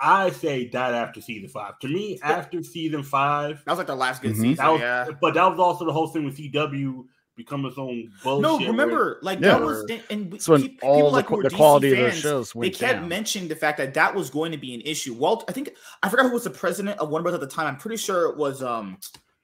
I 0.01 0.31
say 0.31 0.67
died 0.67 0.95
after 0.95 1.21
season 1.21 1.47
five. 1.47 1.77
To 1.79 1.87
me, 1.87 2.19
after 2.23 2.63
season 2.63 3.03
five, 3.03 3.63
that 3.65 3.71
was 3.71 3.77
like 3.77 3.87
the 3.87 3.95
last 3.95 4.21
good 4.21 4.33
mm-hmm. 4.33 4.41
season. 4.41 4.65
Was, 4.65 4.81
yeah, 4.81 5.07
but 5.21 5.35
that 5.35 5.45
was 5.45 5.59
also 5.59 5.85
the 5.85 5.93
whole 5.93 6.07
thing 6.07 6.25
with 6.25 6.37
CW 6.37 7.05
become 7.35 7.65
its 7.65 7.77
own 7.77 8.11
bullshit. 8.23 8.41
No, 8.41 8.67
remember, 8.67 9.19
like 9.21 9.39
yeah. 9.39 9.49
that 9.49 9.61
was 9.61 9.89
and 10.09 10.41
so 10.41 10.57
people, 10.57 10.89
all 10.89 11.11
the, 11.11 11.17
like 11.17 11.27
the 11.27 11.49
quality 11.49 11.95
fans, 11.95 12.07
of 12.07 12.15
the 12.15 12.21
shows 12.21 12.53
they 12.53 12.69
kept 12.69 12.99
down. 12.99 13.09
mentioning 13.09 13.47
the 13.47 13.55
fact 13.55 13.77
that 13.77 13.93
that 13.93 14.13
was 14.13 14.29
going 14.29 14.51
to 14.51 14.57
be 14.57 14.73
an 14.73 14.81
issue. 14.81 15.13
Walt, 15.13 15.45
I 15.47 15.51
think 15.51 15.71
I 16.03 16.09
forgot 16.09 16.25
who 16.25 16.31
was 16.31 16.43
the 16.43 16.49
president 16.49 16.99
of 16.99 17.09
Warner 17.09 17.23
Bros. 17.23 17.35
at 17.35 17.39
the 17.39 17.47
time. 17.47 17.67
I'm 17.67 17.77
pretty 17.77 17.97
sure 17.97 18.29
it 18.29 18.37
was 18.37 18.61
um, 18.63 18.97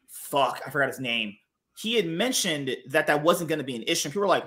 fuck, 0.07 0.61
I 0.65 0.69
forgot 0.69 0.87
his 0.87 0.99
name. 0.99 1.35
He 1.77 1.95
had 1.95 2.07
mentioned 2.07 2.75
that 2.87 3.07
that 3.07 3.21
wasn't 3.21 3.49
going 3.49 3.59
to 3.59 3.65
be 3.65 3.75
an 3.75 3.83
issue. 3.83 4.07
And 4.07 4.13
people 4.13 4.21
were 4.21 4.27
like, 4.27 4.45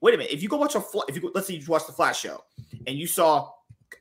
wait 0.00 0.14
a 0.14 0.18
minute, 0.18 0.32
if 0.32 0.42
you 0.42 0.48
go 0.48 0.58
watch 0.58 0.74
a 0.74 0.82
if 1.08 1.14
you 1.14 1.22
go, 1.22 1.30
let's 1.34 1.46
say 1.46 1.54
you 1.54 1.66
watch 1.66 1.86
the 1.86 1.92
Flash 1.92 2.20
show 2.20 2.42
and 2.86 2.96
you 2.96 3.06
saw 3.06 3.50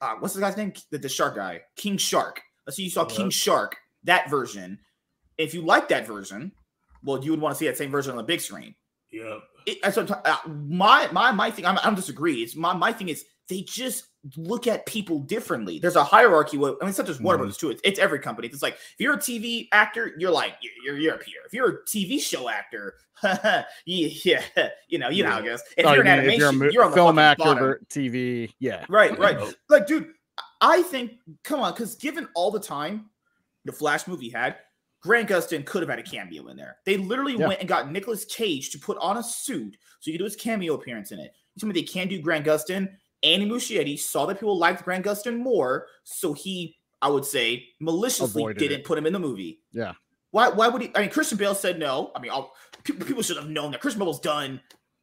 uh, 0.01 0.15
what's 0.19 0.33
the 0.33 0.41
guy's 0.41 0.57
name, 0.57 0.73
the, 0.91 0.97
the 0.97 1.09
shark 1.09 1.35
guy, 1.35 1.61
King 1.75 1.97
Shark. 1.97 2.41
Let's 2.65 2.77
say 2.77 2.83
you 2.83 2.89
saw 2.89 3.03
uh-huh. 3.03 3.15
King 3.15 3.29
Shark 3.29 3.77
that 4.03 4.29
version. 4.29 4.79
If 5.37 5.53
you 5.53 5.61
like 5.61 5.89
that 5.89 6.07
version, 6.07 6.51
well, 7.03 7.23
you 7.23 7.31
would 7.31 7.41
want 7.41 7.53
to 7.53 7.59
see 7.59 7.67
that 7.67 7.77
same 7.77 7.91
version 7.91 8.11
on 8.11 8.17
the 8.17 8.23
big 8.23 8.41
screen. 8.41 8.75
Yeah. 9.11 9.39
It, 9.65 9.93
so, 9.93 10.03
uh, 10.03 10.37
my 10.47 11.09
my 11.11 11.31
my 11.31 11.51
thing, 11.51 11.65
I'm, 11.65 11.77
I 11.79 11.83
don't 11.83 11.95
disagree. 11.95 12.43
It's 12.43 12.55
my 12.55 12.73
my 12.73 12.93
thing 12.93 13.09
is 13.09 13.25
they 13.49 13.61
just 13.61 14.05
look 14.37 14.67
at 14.67 14.85
people 14.85 15.19
differently. 15.19 15.79
There's 15.79 15.95
a 15.95 16.03
hierarchy. 16.03 16.57
With, 16.57 16.75
I 16.81 16.85
mean, 16.85 16.89
it's 16.89 16.97
not 16.97 17.07
just 17.07 17.21
Warner 17.21 17.37
mm-hmm. 17.37 17.43
Brothers 17.43 17.57
too. 17.57 17.69
It's, 17.69 17.81
it's, 17.83 17.99
every 17.99 18.19
company. 18.19 18.47
It's 18.47 18.61
like 18.61 18.73
if 18.73 18.95
you're 18.99 19.13
a 19.13 19.17
TV 19.17 19.67
actor, 19.71 20.13
you're 20.17 20.31
like 20.31 20.55
you're 20.83 20.97
you're 20.97 21.13
up 21.15 21.23
here. 21.23 21.41
If 21.45 21.53
you're 21.53 21.69
a 21.69 21.83
TV 21.85 22.19
show 22.19 22.49
actor, 22.49 22.95
yeah, 23.85 24.39
you 24.87 24.97
know, 24.97 25.09
you 25.09 25.23
know 25.23 25.31
how 25.31 25.39
it 25.39 25.45
goes. 25.45 25.61
If 25.77 25.85
oh, 25.85 25.93
you're 25.93 26.01
an 26.01 26.07
animation, 26.07 26.57
you're, 26.57 26.71
you're, 26.71 26.83
on 26.83 26.91
the 26.91 26.95
film 26.95 27.19
actor, 27.19 27.43
bottom. 27.43 27.75
TV, 27.89 28.51
yeah, 28.59 28.85
right, 28.89 29.17
right. 29.17 29.39
Like, 29.69 29.87
dude, 29.87 30.07
I 30.61 30.81
think, 30.81 31.13
come 31.43 31.59
on, 31.59 31.73
because 31.73 31.95
given 31.95 32.27
all 32.35 32.51
the 32.51 32.59
time 32.59 33.09
the 33.65 33.71
Flash 33.71 34.07
movie 34.07 34.29
had, 34.29 34.57
Grant 35.01 35.29
Gustin 35.29 35.65
could 35.65 35.83
have 35.83 35.89
had 35.89 35.99
a 35.99 36.03
cameo 36.03 36.47
in 36.47 36.57
there. 36.57 36.77
They 36.85 36.97
literally 36.97 37.35
yeah. 37.37 37.47
went 37.47 37.59
and 37.59 37.69
got 37.69 37.91
Nicolas 37.91 38.25
Cage 38.25 38.71
to 38.71 38.79
put 38.79 38.97
on 38.97 39.17
a 39.17 39.23
suit 39.23 39.77
so 39.99 40.09
he 40.09 40.13
could 40.13 40.19
do 40.19 40.23
his 40.23 40.35
cameo 40.35 40.73
appearance 40.73 41.11
in 41.11 41.19
it. 41.19 41.31
You 41.53 41.59
tell 41.59 41.67
me 41.67 41.73
they 41.73 41.83
can 41.83 42.07
do 42.07 42.19
Grant 42.19 42.45
Gustin. 42.45 42.89
Andy 43.23 43.47
Muschietti 43.49 43.97
saw 43.97 44.25
that 44.25 44.39
people 44.39 44.57
liked 44.57 44.83
Grant 44.83 45.05
Gustin 45.05 45.37
more, 45.37 45.87
so 46.03 46.33
he, 46.33 46.77
I 47.01 47.09
would 47.09 47.25
say, 47.25 47.67
maliciously 47.79 48.41
Avoided 48.41 48.59
didn't 48.59 48.79
it. 48.81 48.85
put 48.85 48.97
him 48.97 49.05
in 49.05 49.13
the 49.13 49.19
movie. 49.19 49.61
Yeah. 49.71 49.93
Why? 50.31 50.49
Why 50.49 50.67
would 50.67 50.81
he? 50.81 50.91
I 50.95 51.01
mean, 51.01 51.09
Christian 51.09 51.37
Bale 51.37 51.55
said 51.55 51.79
no. 51.79 52.11
I 52.15 52.19
mean, 52.19 52.31
I'll, 52.31 52.51
people, 52.83 53.21
should 53.23 53.37
have 53.37 53.49
known 53.49 53.71
that 53.71 53.81
Christian 53.81 53.99
Bale 53.99 54.07
was 54.07 54.19
done 54.19 54.59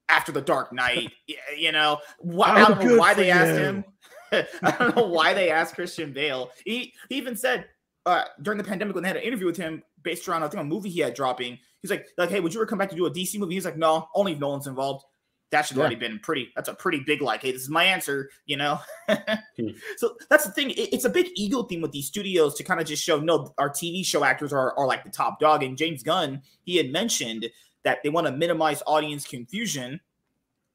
after 0.08 0.30
the 0.30 0.42
Dark 0.42 0.72
Knight. 0.72 1.10
you 1.56 1.72
know, 1.72 1.98
why, 2.18 2.50
I 2.50 2.68
don't 2.68 2.84
know 2.84 2.98
why 2.98 3.14
they 3.14 3.26
you. 3.26 3.32
asked 3.32 3.58
him. 3.58 3.84
I 4.62 4.70
don't 4.78 4.96
know 4.96 5.06
why 5.06 5.34
they 5.34 5.50
asked 5.50 5.74
Christian 5.74 6.12
Bale. 6.12 6.50
He 6.64 6.92
he 7.08 7.16
even 7.16 7.36
said 7.36 7.66
uh, 8.06 8.24
during 8.40 8.58
the 8.58 8.64
pandemic 8.64 8.94
when 8.94 9.02
they 9.02 9.08
had 9.08 9.16
an 9.16 9.22
interview 9.22 9.46
with 9.46 9.56
him 9.56 9.82
based 10.02 10.28
around 10.28 10.42
I 10.42 10.48
think 10.48 10.60
a 10.60 10.64
movie 10.64 10.90
he 10.90 11.00
had 11.00 11.14
dropping. 11.14 11.58
He's 11.80 11.90
like, 11.90 12.06
like, 12.16 12.30
hey, 12.30 12.40
would 12.40 12.54
you 12.54 12.60
ever 12.60 12.66
come 12.66 12.78
back 12.78 12.90
to 12.90 12.96
do 12.96 13.06
a 13.06 13.10
DC 13.10 13.38
movie? 13.38 13.54
He's 13.54 13.64
like, 13.64 13.76
no, 13.76 14.08
only 14.14 14.32
if 14.32 14.38
Nolan's 14.38 14.66
involved. 14.66 15.04
That 15.52 15.66
should 15.66 15.76
yeah. 15.76 15.82
already 15.82 15.96
been 15.96 16.18
pretty. 16.18 16.50
That's 16.56 16.68
a 16.68 16.74
pretty 16.74 17.00
big 17.00 17.22
like. 17.22 17.42
Hey, 17.42 17.52
this 17.52 17.62
is 17.62 17.68
my 17.68 17.84
answer. 17.84 18.30
You 18.46 18.56
know. 18.56 18.80
hmm. 19.08 19.68
So 19.96 20.16
that's 20.28 20.44
the 20.44 20.50
thing. 20.52 20.70
It, 20.70 20.92
it's 20.92 21.04
a 21.04 21.10
big 21.10 21.28
ego 21.36 21.62
thing 21.62 21.80
with 21.80 21.92
these 21.92 22.06
studios 22.06 22.54
to 22.56 22.64
kind 22.64 22.80
of 22.80 22.86
just 22.86 23.04
show 23.04 23.20
no, 23.20 23.54
our 23.58 23.70
TV 23.70 24.04
show 24.04 24.24
actors 24.24 24.52
are 24.52 24.76
are 24.76 24.86
like 24.86 25.04
the 25.04 25.10
top 25.10 25.38
dog. 25.38 25.62
And 25.62 25.76
James 25.76 26.02
Gunn, 26.02 26.42
he 26.64 26.76
had 26.76 26.90
mentioned 26.90 27.48
that 27.84 28.02
they 28.02 28.08
want 28.08 28.26
to 28.26 28.32
minimize 28.32 28.82
audience 28.86 29.26
confusion. 29.26 30.00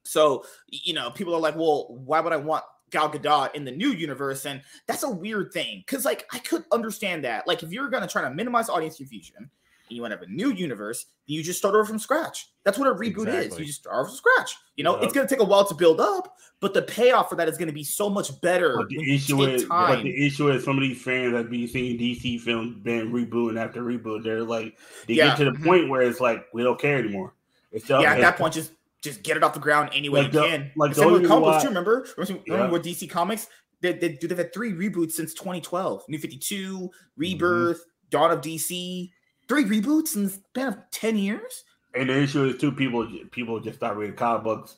So 0.05 0.45
you 0.69 0.93
know, 0.93 1.11
people 1.11 1.33
are 1.33 1.41
like, 1.41 1.55
well, 1.55 1.87
why 1.89 2.19
would 2.19 2.31
I 2.31 2.37
want 2.37 2.63
Gal 2.91 3.09
Gadot 3.09 3.53
in 3.55 3.65
the 3.65 3.71
new 3.71 3.89
universe, 3.89 4.45
and 4.45 4.61
that's 4.85 5.03
a 5.03 5.09
weird 5.09 5.51
thing 5.51 5.83
because 5.85 6.05
like 6.05 6.27
I 6.31 6.39
could 6.39 6.65
understand 6.71 7.23
that. 7.25 7.47
Like 7.47 7.63
if 7.63 7.71
you're 7.71 7.89
gonna 7.89 8.07
try 8.07 8.21
to 8.21 8.29
minimize 8.29 8.69
audience 8.69 8.97
confusion, 8.97 9.49
and 9.89 9.95
you 9.95 10.01
want 10.01 10.11
to 10.11 10.17
have 10.17 10.27
a 10.27 10.31
new 10.31 10.51
universe, 10.51 11.05
you 11.25 11.43
just 11.43 11.59
start 11.59 11.75
over 11.75 11.85
from 11.85 11.99
scratch. 11.99 12.49
That's 12.63 12.77
what 12.77 12.87
a 12.87 12.93
reboot 12.93 13.27
exactly. 13.27 13.45
is. 13.45 13.59
You 13.59 13.65
just 13.65 13.81
start 13.81 13.95
over 13.95 14.09
from 14.09 14.17
scratch. 14.17 14.55
You 14.75 14.83
know, 14.83 14.95
yep. 14.95 15.03
it's 15.03 15.13
gonna 15.13 15.27
take 15.27 15.39
a 15.39 15.45
while 15.45 15.65
to 15.65 15.75
build 15.75 15.99
up, 15.99 16.35
but 16.59 16.73
the 16.73 16.81
payoff 16.81 17.29
for 17.29 17.35
that 17.35 17.47
is 17.47 17.57
gonna 17.57 17.71
be 17.71 17.83
so 17.83 18.09
much 18.09 18.39
better. 18.41 18.77
But 18.77 18.89
the 18.89 19.13
issue 19.13 19.41
is, 19.43 19.65
but 19.65 20.03
the 20.03 20.25
issue 20.25 20.49
is, 20.51 20.63
some 20.63 20.77
of 20.77 20.81
these 20.81 21.01
fans 21.01 21.33
that 21.33 21.49
be 21.49 21.67
seeing 21.67 21.97
DC 21.97 22.41
films 22.41 22.77
being 22.83 23.11
rebooting 23.11 23.59
after 23.59 23.81
reboot, 23.81 24.23
they're 24.23 24.43
like, 24.43 24.77
they 25.07 25.15
yeah. 25.15 25.29
get 25.29 25.37
to 25.37 25.45
the 25.45 25.51
mm-hmm. 25.51 25.65
point 25.65 25.89
where 25.89 26.01
it's 26.01 26.19
like 26.19 26.45
we 26.53 26.63
don't 26.63 26.79
care 26.79 26.99
anymore. 26.99 27.33
It's 27.71 27.89
yeah, 27.89 28.01
at 28.01 28.21
that 28.21 28.37
point, 28.37 28.53
just 28.53 28.71
just 29.01 29.23
get 29.23 29.37
it 29.37 29.43
off 29.43 29.53
the 29.53 29.59
ground 29.59 29.89
any 29.93 30.09
way 30.09 30.23
like 30.23 30.33
you 30.33 30.39
the, 30.41 30.47
can. 30.47 30.71
Like 30.75 30.95
same 30.95 31.11
with 31.11 31.27
comics 31.27 31.63
too. 31.63 31.69
Remember, 31.69 32.07
remember 32.17 32.43
yeah. 32.47 32.69
with 32.69 32.83
DC 32.83 33.09
Comics, 33.09 33.47
they, 33.81 33.93
they, 33.93 34.17
they've 34.21 34.37
had 34.37 34.53
three 34.53 34.73
reboots 34.73 35.13
since 35.13 35.33
2012. 35.33 36.03
New 36.07 36.17
52, 36.17 36.67
mm-hmm. 36.67 36.87
Rebirth, 37.15 37.77
mm-hmm. 37.77 37.89
Dawn 38.09 38.31
of 38.31 38.41
DC. 38.41 39.11
Three 39.47 39.63
reboots 39.63 40.15
in 40.15 40.25
the 40.25 40.29
span 40.29 40.67
of 40.67 40.77
10 40.91 41.17
years. 41.17 41.63
And 41.95 42.09
the 42.09 42.21
issue 42.21 42.45
is 42.45 42.57
too 42.57 42.71
people 42.71 43.07
people 43.31 43.59
just 43.59 43.77
start 43.77 43.97
reading 43.97 44.15
comic 44.15 44.43
books. 44.43 44.75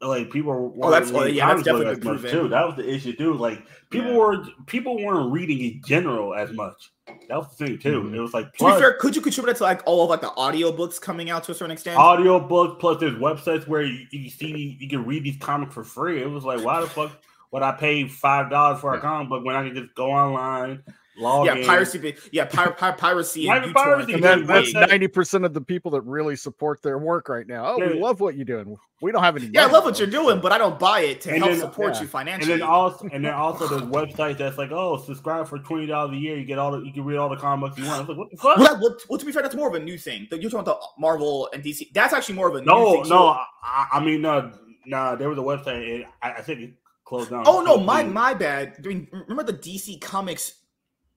Like 0.00 0.30
people 0.30 0.74
oh, 0.80 0.90
that's, 0.92 1.10
oh, 1.10 1.24
yeah, 1.24 1.48
that's 1.48 1.64
definitely 1.64 1.92
as 1.92 2.04
much 2.04 2.30
too. 2.30 2.48
That 2.48 2.64
was 2.64 2.76
the 2.76 2.88
issue 2.88 3.16
too. 3.16 3.34
Like 3.34 3.66
people 3.90 4.12
yeah. 4.12 4.16
were 4.16 4.44
people 4.66 4.96
weren't 4.96 5.32
reading 5.32 5.58
in 5.58 5.82
general 5.84 6.34
as 6.34 6.52
much. 6.52 6.92
That 7.28 7.36
was 7.36 7.48
the 7.56 7.66
thing 7.66 7.78
too. 7.78 8.00
Mm-hmm. 8.00 8.14
It 8.14 8.20
was 8.20 8.32
like 8.32 8.54
plus, 8.54 8.74
to 8.74 8.78
be 8.78 8.80
fair, 8.80 8.92
could 8.98 9.16
you 9.16 9.20
contribute 9.20 9.56
to 9.56 9.64
like 9.64 9.82
all 9.84 10.04
of 10.04 10.10
like 10.10 10.20
the 10.20 10.32
audio 10.34 10.70
books 10.70 11.00
coming 11.00 11.30
out 11.30 11.42
to 11.44 11.52
a 11.52 11.54
certain 11.54 11.72
extent? 11.72 11.98
Audio 11.98 12.38
books 12.38 12.76
plus 12.78 13.00
there's 13.00 13.14
websites 13.14 13.66
where 13.66 13.82
you, 13.82 14.06
you 14.12 14.30
see 14.30 14.76
you 14.78 14.88
can 14.88 15.04
read 15.04 15.24
these 15.24 15.36
comics 15.38 15.74
for 15.74 15.82
free. 15.82 16.22
It 16.22 16.30
was 16.30 16.44
like 16.44 16.64
why 16.64 16.80
the 16.80 16.86
fuck 16.86 17.10
would 17.50 17.62
I 17.62 17.72
pay 17.72 18.06
five 18.06 18.50
dollars 18.50 18.80
for 18.80 18.94
a 18.94 19.00
comic 19.00 19.28
book 19.28 19.44
when 19.44 19.56
I 19.56 19.66
can 19.66 19.74
just 19.74 19.94
go 19.96 20.12
online, 20.12 20.84
log 21.16 21.46
yeah, 21.46 21.56
in? 21.56 21.66
piracy. 21.66 22.14
Yeah, 22.30 22.46
pir- 22.46 22.72
pir- 22.72 22.92
piracy. 22.92 23.48
and 23.48 23.74
piracy. 23.74 24.14
And 24.14 24.24
that, 24.24 24.46
that's 24.46 24.72
ninety 24.72 25.08
percent 25.08 25.44
of 25.44 25.54
the 25.54 25.60
people 25.60 25.90
that 25.92 26.02
really 26.02 26.36
support 26.36 26.82
their 26.82 26.98
work 26.98 27.28
right 27.28 27.46
now. 27.46 27.74
Oh, 27.74 27.78
yeah. 27.78 27.88
we 27.88 28.00
love 28.00 28.20
what 28.20 28.36
you're 28.36 28.44
doing. 28.44 28.76
We 29.00 29.10
don't 29.10 29.22
have 29.22 29.36
any. 29.36 29.46
Yeah, 29.46 29.66
I 29.66 29.70
love 29.70 29.84
what 29.84 29.98
you're 29.98 30.06
doing, 30.06 30.40
but 30.40 30.52
I 30.52 30.58
don't 30.58 30.78
buy 30.78 31.00
it 31.00 31.22
to 31.22 31.30
and 31.30 31.38
help 31.38 31.50
then, 31.50 31.60
support 31.60 31.94
yeah. 31.94 32.02
you 32.02 32.06
financially. 32.06 32.52
And 32.52 32.62
then 32.62 32.68
also, 32.68 33.08
and 33.12 33.24
then 33.24 33.34
also 33.34 33.66
the 33.66 33.84
website 33.84 34.38
that's 34.38 34.56
like, 34.56 34.70
oh, 34.70 34.96
subscribe 34.96 35.48
for 35.48 35.58
twenty 35.58 35.86
dollars 35.86 36.14
a 36.14 36.18
year, 36.18 36.38
you 36.38 36.44
get 36.44 36.58
all 36.58 36.70
the, 36.70 36.78
you 36.78 36.92
can 36.92 37.04
read 37.04 37.16
all 37.16 37.28
the 37.28 37.36
comics 37.36 37.76
you 37.76 37.84
want. 37.84 38.08
Like, 38.08 38.16
what 38.16 38.30
the 38.30 38.36
fuck? 38.36 38.58
Well, 38.58 38.78
well, 38.80 38.96
well, 39.08 39.18
to 39.18 39.26
be 39.26 39.32
fair, 39.32 39.42
that's 39.42 39.56
more 39.56 39.68
of 39.68 39.74
a 39.74 39.80
new 39.80 39.98
thing. 39.98 40.28
You're 40.30 40.50
talking 40.50 40.60
about 40.60 40.82
Marvel 40.98 41.48
and 41.52 41.64
DC. 41.64 41.92
That's 41.92 42.14
actually 42.14 42.36
more 42.36 42.48
of 42.48 42.54
a 42.54 42.62
no, 42.62 43.02
no. 43.02 43.38
I, 43.64 43.88
I, 43.92 44.04
mean, 44.04 44.24
uh, 44.24 44.52
nah, 44.86 45.16
there 45.16 45.28
was 45.28 45.38
a 45.38 45.42
website. 45.42 46.04
I, 46.22 46.34
I 46.34 46.40
think 46.42 46.60
it 46.60 46.74
closed 47.04 47.30
down. 47.30 47.42
Oh 47.46 47.60
no, 47.60 47.78
my 47.78 48.04
my 48.04 48.34
bad. 48.34 48.80
Doing 48.82 49.08
remember 49.12 49.42
the 49.42 49.58
DC 49.58 50.00
Comics 50.00 50.54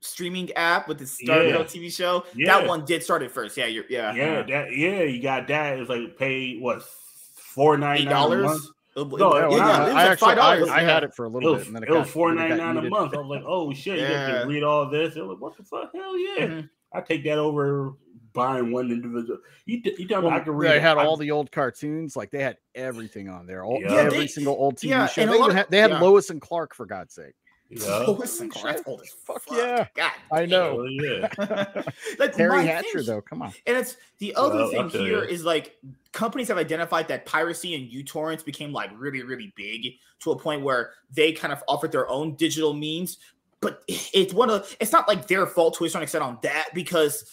streaming 0.05 0.51
app 0.53 0.87
with 0.87 0.99
the 0.99 1.07
Star 1.07 1.43
yeah. 1.43 1.57
TV 1.57 1.91
show? 1.91 2.25
Yeah. 2.35 2.59
That 2.59 2.67
one 2.67 2.85
did 2.85 3.03
start 3.03 3.23
it 3.23 3.31
first. 3.31 3.57
Yeah, 3.57 3.65
you're 3.65 3.85
yeah. 3.89 4.13
Yeah, 4.13 4.43
that 4.43 4.75
yeah, 4.75 5.03
you 5.03 5.21
got 5.21 5.47
that. 5.47 5.79
It's 5.79 5.89
like 5.89 6.17
pay 6.17 6.57
what 6.57 6.83
four 6.83 7.77
ninety 7.77 8.05
dollars. 8.05 8.71
No, 8.97 9.37
yeah, 9.37 9.49
yeah, 9.49 9.93
I 9.93 10.03
actually 10.05 10.35
I, 10.35 10.53
I, 10.73 10.81
had 10.81 11.03
it 11.03 11.13
for 11.13 11.25
a 11.25 11.27
little 11.27 11.49
it 11.49 11.51
was, 11.51 11.59
bit, 11.63 11.67
and 11.67 11.75
then 11.75 11.83
it, 11.83 11.89
it 11.89 11.99
was 11.99 12.09
four 12.09 12.33
ninety 12.33 12.55
nine 12.55 12.77
a 12.77 12.89
month. 12.89 13.13
I 13.13 13.17
was 13.17 13.27
like, 13.27 13.43
oh 13.45 13.73
shit, 13.73 13.99
yeah. 13.99 14.07
you 14.07 14.15
have 14.15 14.41
to 14.43 14.47
read 14.47 14.63
all 14.63 14.89
this. 14.89 15.17
It 15.17 15.21
was 15.21 15.31
like, 15.31 15.41
what 15.41 15.57
the 15.57 15.63
fuck? 15.63 15.91
Hell 15.93 16.17
yeah! 16.17 16.45
Mm-hmm. 16.45 16.97
I 16.97 17.01
take 17.01 17.25
that 17.25 17.37
over 17.37 17.93
buying 18.35 18.71
one 18.71 18.91
individual. 18.91 19.39
You, 19.65 19.81
you 19.97 20.07
tell 20.07 20.21
me 20.21 20.27
well, 20.27 20.35
I 20.35 20.39
can 20.41 20.53
read. 20.53 20.71
They 20.71 20.79
had 20.79 20.97
I, 20.97 21.05
all 21.05 21.17
the 21.17 21.31
old 21.31 21.51
cartoons, 21.51 22.15
like 22.15 22.29
they 22.29 22.43
had 22.43 22.57
everything 22.75 23.27
on 23.27 23.47
there. 23.47 23.63
All, 23.63 23.81
yeah, 23.81 23.93
every 23.93 24.19
they, 24.19 24.27
single 24.27 24.53
old 24.53 24.75
TV 24.75 24.89
yeah, 24.89 25.07
show. 25.07 25.25
They, 25.25 25.39
of, 25.39 25.53
had, 25.53 25.67
they 25.69 25.79
had 25.79 25.91
yeah. 25.91 25.99
Lois 25.99 26.29
and 26.29 26.39
Clark 26.39 26.75
for 26.75 26.85
God's 26.85 27.15
sake. 27.15 27.33
Yeah. 27.69 27.97
Lois 28.07 28.39
and 28.39 28.51
That's 28.51 28.83
old 28.85 29.01
as 29.01 29.09
fuck. 29.09 29.41
fuck. 29.41 29.57
Yeah, 29.57 29.87
God, 29.95 30.11
I 30.31 30.45
know. 30.45 30.81
Oh, 30.81 30.85
yeah. 30.85 31.21
like 32.19 32.35
Teri 32.35 32.63
Hatcher, 32.63 32.99
thing, 32.99 33.05
though. 33.07 33.21
Come 33.21 33.41
on. 33.41 33.53
And 33.65 33.75
it's 33.75 33.97
the 34.19 34.35
other 34.35 34.55
well, 34.55 34.69
thing 34.69 34.89
here 34.89 35.23
you. 35.23 35.29
is 35.29 35.43
like 35.43 35.75
companies 36.11 36.47
have 36.49 36.57
identified 36.57 37.07
that 37.07 37.25
piracy 37.25 37.73
and 37.73 37.91
uTorrents 37.91 38.45
became 38.45 38.71
like 38.71 38.91
really, 38.95 39.23
really 39.23 39.51
big 39.55 39.95
to 40.19 40.31
a 40.31 40.37
point 40.37 40.61
where 40.61 40.91
they 41.11 41.31
kind 41.31 41.51
of 41.51 41.63
offered 41.67 41.91
their 41.91 42.07
own 42.07 42.35
digital 42.35 42.73
means. 42.73 43.17
But 43.61 43.83
it's 43.87 44.33
one 44.33 44.51
of 44.51 44.75
it's 44.79 44.91
not 44.91 45.07
like 45.07 45.27
their 45.27 45.47
fault 45.47 45.75
to 45.77 45.85
a 45.85 45.89
certain 45.89 46.03
extent 46.03 46.23
on 46.23 46.37
that 46.43 46.69
because 46.75 47.25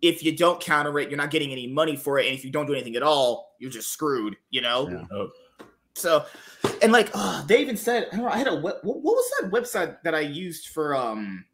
if 0.00 0.22
you 0.22 0.36
don't 0.36 0.60
counter 0.60 0.98
it, 0.98 1.10
you're 1.10 1.18
not 1.18 1.30
getting 1.30 1.50
any 1.50 1.66
money 1.66 1.96
for 1.96 2.18
it. 2.18 2.26
And 2.26 2.34
if 2.34 2.44
you 2.44 2.50
don't 2.50 2.66
do 2.66 2.72
anything 2.74 2.96
at 2.96 3.02
all, 3.02 3.54
you're 3.58 3.70
just 3.70 3.90
screwed, 3.90 4.36
you 4.50 4.60
know? 4.60 4.88
Yeah. 4.88 5.04
Oh. 5.10 5.30
So, 5.94 6.24
and 6.82 6.92
like, 6.92 7.10
uh, 7.14 7.44
they 7.46 7.60
even 7.60 7.76
said, 7.76 8.08
I, 8.12 8.16
know, 8.16 8.28
I 8.28 8.36
had 8.36 8.48
a, 8.48 8.54
what, 8.54 8.84
what 8.84 9.02
was 9.02 9.30
that 9.40 9.50
website 9.50 9.96
that 10.02 10.14
I 10.14 10.20
used 10.20 10.68
for 10.68 10.96
um 10.96 11.44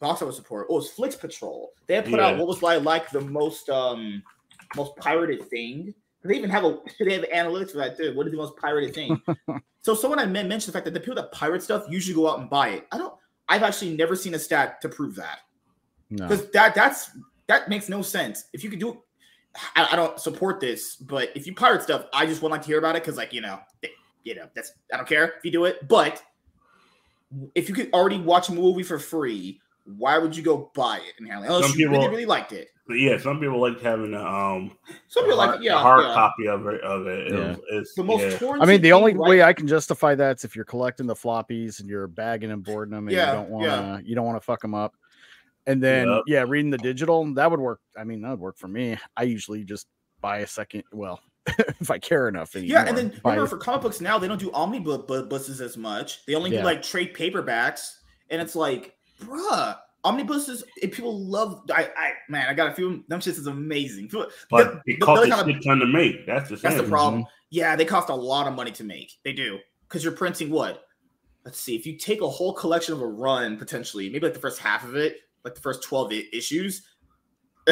box 0.00 0.22
office 0.22 0.36
support? 0.36 0.66
Oh, 0.70 0.74
it 0.74 0.76
was 0.76 0.90
Flix 0.90 1.14
Patrol. 1.14 1.72
They 1.86 1.94
had 1.94 2.04
put 2.04 2.18
yeah. 2.18 2.28
out 2.28 2.38
what 2.38 2.48
was 2.48 2.62
like, 2.62 2.82
like 2.82 3.10
the 3.10 3.20
most, 3.20 3.68
um, 3.68 4.22
most 4.76 4.96
pirated 4.96 5.48
thing. 5.48 5.94
They 6.24 6.36
even 6.36 6.50
have 6.50 6.64
a, 6.64 6.78
they 7.00 7.12
have 7.14 7.24
analytics 7.24 7.72
for 7.72 7.78
that 7.78 7.96
too. 7.96 8.14
What 8.14 8.26
is 8.26 8.32
the 8.32 8.38
most 8.38 8.56
pirated 8.56 8.94
thing? 8.94 9.20
so 9.82 9.94
someone 9.94 10.18
I 10.18 10.26
mentioned 10.26 10.62
the 10.62 10.72
fact 10.72 10.86
that 10.86 10.94
the 10.94 11.00
people 11.00 11.16
that 11.16 11.32
pirate 11.32 11.62
stuff 11.62 11.84
usually 11.88 12.14
go 12.14 12.30
out 12.30 12.38
and 12.38 12.48
buy 12.48 12.70
it. 12.70 12.86
I 12.92 12.98
don't, 12.98 13.14
I've 13.48 13.62
actually 13.62 13.94
never 13.96 14.16
seen 14.16 14.34
a 14.34 14.38
stat 14.38 14.80
to 14.80 14.88
prove 14.88 15.14
that. 15.16 15.40
Because 16.10 16.42
no. 16.42 16.48
that 16.52 16.74
that's 16.74 17.10
that 17.46 17.68
makes 17.68 17.88
no 17.88 18.02
sense. 18.02 18.44
If 18.52 18.62
you 18.62 18.70
could 18.70 18.78
do, 18.78 19.02
I, 19.76 19.88
I, 19.92 19.96
don't 19.96 20.18
support 20.18 20.60
this, 20.60 20.96
but 20.96 21.30
if 21.34 21.46
you 21.46 21.54
pirate 21.54 21.82
stuff, 21.82 22.06
I 22.12 22.26
just 22.26 22.40
wouldn't 22.40 22.52
like 22.52 22.62
to 22.62 22.68
hear 22.68 22.78
about 22.78 22.96
it 22.96 23.02
because, 23.02 23.16
like, 23.16 23.32
you 23.32 23.42
know, 23.42 23.60
you 24.24 24.34
know, 24.34 24.48
that's 24.54 24.72
I 24.92 24.96
don't 24.96 25.08
care 25.08 25.34
if 25.38 25.44
you 25.44 25.50
do 25.50 25.64
it. 25.64 25.86
But 25.88 26.22
if 27.54 27.68
you 27.68 27.74
could 27.74 27.92
already 27.92 28.18
watch 28.18 28.48
a 28.48 28.52
movie 28.52 28.82
for 28.82 28.98
free, 28.98 29.60
why 29.84 30.18
would 30.18 30.36
you 30.36 30.42
go 30.42 30.70
buy 30.74 30.98
it 30.98 31.14
and 31.18 31.28
have 31.30 31.42
it? 31.42 31.46
Unless 31.46 31.70
some 31.70 31.78
you 31.78 31.86
people, 31.88 31.98
really, 31.98 32.10
really 32.10 32.26
liked 32.26 32.52
it. 32.52 32.68
Yeah, 32.88 33.18
some 33.18 33.40
people 33.40 33.60
like 33.60 33.80
having 33.80 34.12
a 34.12 34.22
um 34.22 34.76
some 35.08 35.24
people 35.24 35.38
hard, 35.38 35.56
like 35.56 35.64
yeah 35.64 35.80
hard 35.80 36.04
yeah. 36.04 36.14
copy 36.14 36.48
of 36.48 36.66
it 36.66 36.80
of 36.82 37.06
it. 37.06 37.32
Yeah. 37.32 37.56
it's, 37.70 37.94
the 37.94 38.04
most 38.04 38.40
yeah. 38.40 38.52
I 38.60 38.66
mean, 38.66 38.82
the 38.82 38.92
only 38.92 39.14
right? 39.14 39.28
way 39.28 39.42
I 39.42 39.52
can 39.52 39.66
justify 39.66 40.14
that 40.16 40.38
is 40.38 40.44
if 40.44 40.56
you're 40.56 40.64
collecting 40.64 41.06
the 41.06 41.14
floppies 41.14 41.80
and 41.80 41.88
you're 41.88 42.08
bagging 42.08 42.50
and 42.50 42.62
boarding 42.62 42.92
them 42.92 43.08
and 43.08 43.16
yeah, 43.16 43.28
you 43.28 43.32
don't 43.38 43.50
want 43.50 43.64
to 43.64 44.08
you 44.08 44.14
don't 44.14 44.26
want 44.26 44.36
to 44.36 44.44
fuck 44.44 44.60
them 44.60 44.74
up. 44.74 44.94
And 45.66 45.82
then 45.82 46.08
yep. 46.08 46.22
yeah, 46.26 46.44
reading 46.46 46.70
the 46.70 46.78
digital 46.78 47.24
that 47.34 47.50
would 47.50 47.60
work. 47.60 47.80
I 47.96 48.04
mean, 48.04 48.22
that 48.22 48.30
would 48.30 48.40
work 48.40 48.58
for 48.58 48.68
me. 48.68 48.96
I 49.16 49.22
usually 49.22 49.64
just 49.64 49.86
buy 50.20 50.38
a 50.38 50.46
second. 50.46 50.84
Well, 50.92 51.20
if 51.80 51.90
I 51.90 51.98
care 51.98 52.28
enough. 52.28 52.54
Anymore, 52.56 52.72
yeah, 52.72 52.88
and 52.88 52.96
then 52.96 53.20
remember 53.24 53.46
for 53.46 53.58
comic 53.58 53.82
books 53.82 54.00
now 54.00 54.18
they 54.18 54.28
don't 54.28 54.40
do 54.40 54.50
omnibuses 54.52 55.60
as 55.60 55.76
much. 55.76 56.24
They 56.26 56.34
only 56.34 56.52
yeah. 56.52 56.60
do 56.60 56.64
like 56.64 56.82
trade 56.82 57.14
paperbacks, 57.14 57.92
and 58.30 58.40
it's 58.40 58.56
like, 58.56 58.96
bruh, 59.20 59.76
omnibuses. 60.04 60.64
People 60.80 61.26
love. 61.26 61.62
I, 61.72 61.90
I 61.96 62.12
man, 62.28 62.48
I 62.48 62.54
got 62.54 62.70
a 62.70 62.74
few. 62.74 63.04
Them 63.08 63.20
shits 63.20 63.38
is 63.38 63.46
amazing. 63.46 64.10
But 64.50 64.80
it 64.86 65.00
costs 65.00 65.26
a 65.26 65.44
shit 65.44 65.64
ton 65.64 65.78
to 65.78 65.86
make. 65.86 66.26
That's 66.26 66.48
the 66.48 66.56
that's 66.56 66.76
the 66.76 66.84
problem. 66.84 67.22
Mm-hmm. 67.22 67.30
Yeah, 67.50 67.76
they 67.76 67.84
cost 67.84 68.08
a 68.08 68.14
lot 68.14 68.46
of 68.46 68.54
money 68.54 68.72
to 68.72 68.84
make. 68.84 69.12
They 69.24 69.32
do 69.32 69.58
because 69.88 70.02
you're 70.02 70.12
printing 70.12 70.50
what? 70.50 70.84
Let's 71.44 71.58
see. 71.58 71.74
If 71.74 71.86
you 71.86 71.96
take 71.96 72.20
a 72.20 72.28
whole 72.28 72.52
collection 72.52 72.94
of 72.94 73.00
a 73.00 73.06
run, 73.06 73.58
potentially, 73.58 74.08
maybe 74.08 74.26
like 74.26 74.34
the 74.34 74.40
first 74.40 74.60
half 74.60 74.84
of 74.84 74.94
it, 74.94 75.16
like 75.44 75.54
the 75.54 75.60
first 75.60 75.82
12 75.82 76.12
issues, 76.32 76.82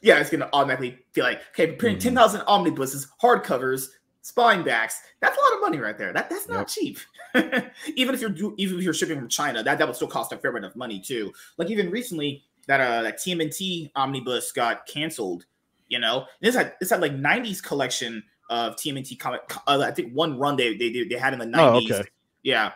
yeah, 0.00 0.18
it's 0.18 0.30
gonna 0.30 0.48
automatically 0.52 0.98
feel 1.12 1.24
like, 1.24 1.40
okay, 1.50 1.72
printing 1.72 1.98
mm-hmm. 1.98 2.16
10,000 2.16 2.42
omnibuses, 2.42 3.08
hardcovers, 3.22 3.88
spine 4.22 4.62
backs. 4.62 5.00
That's 5.20 5.36
a 5.36 5.40
lot 5.40 5.54
of 5.54 5.60
money 5.60 5.78
right 5.78 5.96
there. 5.98 6.12
That 6.12 6.30
that's 6.30 6.48
not 6.48 6.58
yep. 6.58 6.68
cheap. 6.68 6.98
even 7.96 8.14
if 8.14 8.20
you're 8.20 8.34
even 8.56 8.78
if 8.78 8.84
you're 8.84 8.94
shipping 8.94 9.18
from 9.18 9.28
China, 9.28 9.62
that 9.62 9.78
that 9.78 9.86
would 9.86 9.96
still 9.96 10.08
cost 10.08 10.32
a 10.32 10.36
fair 10.36 10.52
bit 10.52 10.64
of 10.64 10.76
money 10.76 11.00
too. 11.00 11.32
Like 11.56 11.70
even 11.70 11.90
recently, 11.90 12.44
that 12.66 12.80
uh 12.80 13.02
that 13.02 13.18
TMNT 13.18 13.90
omnibus 13.96 14.52
got 14.52 14.86
canceled. 14.86 15.46
You 15.88 15.98
know, 15.98 16.26
this 16.40 16.54
had 16.54 16.74
this 16.80 16.90
had 16.90 17.00
like 17.00 17.12
90s 17.12 17.62
collection 17.62 18.22
of 18.50 18.76
TMNT 18.76 19.18
comic. 19.18 19.40
Uh, 19.66 19.80
I 19.84 19.90
think 19.90 20.12
one 20.12 20.38
run 20.38 20.56
they 20.56 20.76
they 20.76 20.90
they 20.90 21.18
had 21.18 21.32
in 21.32 21.38
the 21.38 21.46
90s. 21.46 21.58
Oh, 21.58 21.76
okay. 21.76 22.08
Yeah, 22.42 22.72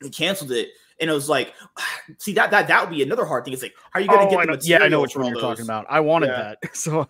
they 0.00 0.08
canceled 0.08 0.52
it 0.52 0.68
and 1.00 1.10
it 1.10 1.12
was 1.12 1.28
like, 1.28 1.54
see 2.18 2.32
that 2.34 2.50
that 2.50 2.68
that 2.68 2.82
would 2.82 2.94
be 2.94 3.02
another 3.02 3.24
hard 3.24 3.44
thing. 3.44 3.52
It's 3.54 3.62
like, 3.62 3.74
how 3.90 4.00
are 4.00 4.02
you 4.02 4.08
going 4.08 4.20
to 4.20 4.26
oh, 4.26 4.30
get 4.30 4.40
the 4.46 4.52
material? 4.52 4.80
Yeah, 4.80 4.86
I 4.86 4.88
know 4.88 5.00
which 5.00 5.16
one 5.16 5.26
you're 5.26 5.34
those? 5.34 5.42
talking 5.42 5.64
about. 5.64 5.86
I 5.88 6.00
wanted 6.00 6.28
yeah. 6.28 6.54
that. 6.60 6.74
So 6.74 7.08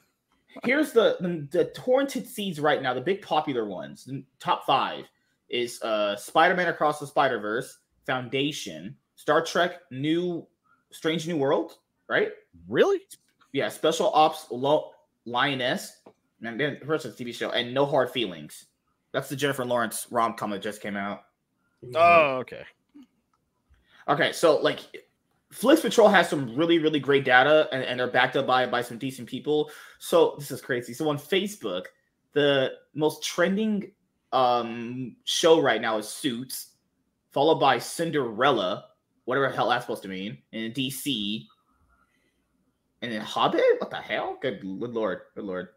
here's 0.65 0.93
the, 0.93 1.17
the 1.21 1.47
the 1.59 1.65
torrented 1.77 2.27
seeds 2.27 2.61
right 2.61 2.83
now. 2.83 2.95
The 2.95 3.01
big 3.01 3.23
popular 3.23 3.67
ones, 3.67 4.05
the 4.05 4.25
top 4.39 4.67
five 4.67 5.05
is 5.49 5.81
uh 5.83 6.17
Spider-Man 6.17 6.69
Across 6.69 7.01
the 7.01 7.07
Spider-Verse, 7.07 7.79
Foundation, 8.07 8.97
Star 9.15 9.45
Trek, 9.45 9.81
New 9.91 10.47
Strange 10.91 11.27
New 11.27 11.37
World, 11.37 11.79
right? 12.09 12.31
Really? 12.69 13.01
Yeah, 13.53 13.69
Special 13.69 14.11
Ops 14.13 14.47
Lo- 14.51 14.91
Lioness, 15.25 16.01
and 16.43 16.59
then 16.61 16.79
first 16.87 17.07
TV 17.07 17.35
show, 17.35 17.51
and 17.51 17.73
No 17.73 17.87
Hard 17.87 18.11
Feelings. 18.11 18.67
That's 19.13 19.29
the 19.29 19.37
Jennifer 19.37 19.65
Lawrence 19.65 20.07
rom 20.11 20.35
com 20.35 20.51
that 20.51 20.63
just 20.63 20.83
came 20.83 20.97
out. 20.97 21.23
Oh, 21.95 22.39
okay. 22.39 22.65
Okay, 24.09 24.33
so 24.33 24.59
like 24.59 24.81
Flix 25.53 25.81
Patrol 25.81 26.09
has 26.09 26.29
some 26.29 26.55
really, 26.55 26.79
really 26.79 27.01
great 27.01 27.25
data 27.25 27.69
and, 27.73 27.83
and 27.83 27.99
they're 27.99 28.11
backed 28.11 28.37
up 28.37 28.47
by 28.47 28.67
by 28.67 28.83
some 28.83 28.99
decent 28.99 29.29
people. 29.29 29.71
So 29.99 30.37
this 30.39 30.51
is 30.51 30.61
crazy. 30.61 30.93
So 30.93 31.09
on 31.09 31.19
Facebook, 31.19 31.87
the 32.33 32.73
most 32.95 33.23
trending 33.25 33.93
um 34.33 35.17
show 35.25 35.61
right 35.61 35.81
now 35.81 35.99
is 35.99 36.09
Suits, 36.09 36.73
followed 37.33 37.59
by 37.59 37.79
Cinderella, 37.79 38.87
whatever 39.25 39.49
the 39.49 39.57
hell 39.57 39.69
that's 39.69 39.85
supposed 39.85 40.03
to 40.03 40.09
mean, 40.09 40.39
in 40.53 40.73
DC. 40.73 41.47
And 43.03 43.13
then 43.13 43.21
Hobbit? 43.21 43.63
What 43.79 43.91
the 43.91 43.97
hell? 43.97 44.39
Good, 44.41 44.61
good 44.61 44.95
lord, 44.95 45.21
good 45.35 45.45
lord. 45.45 45.69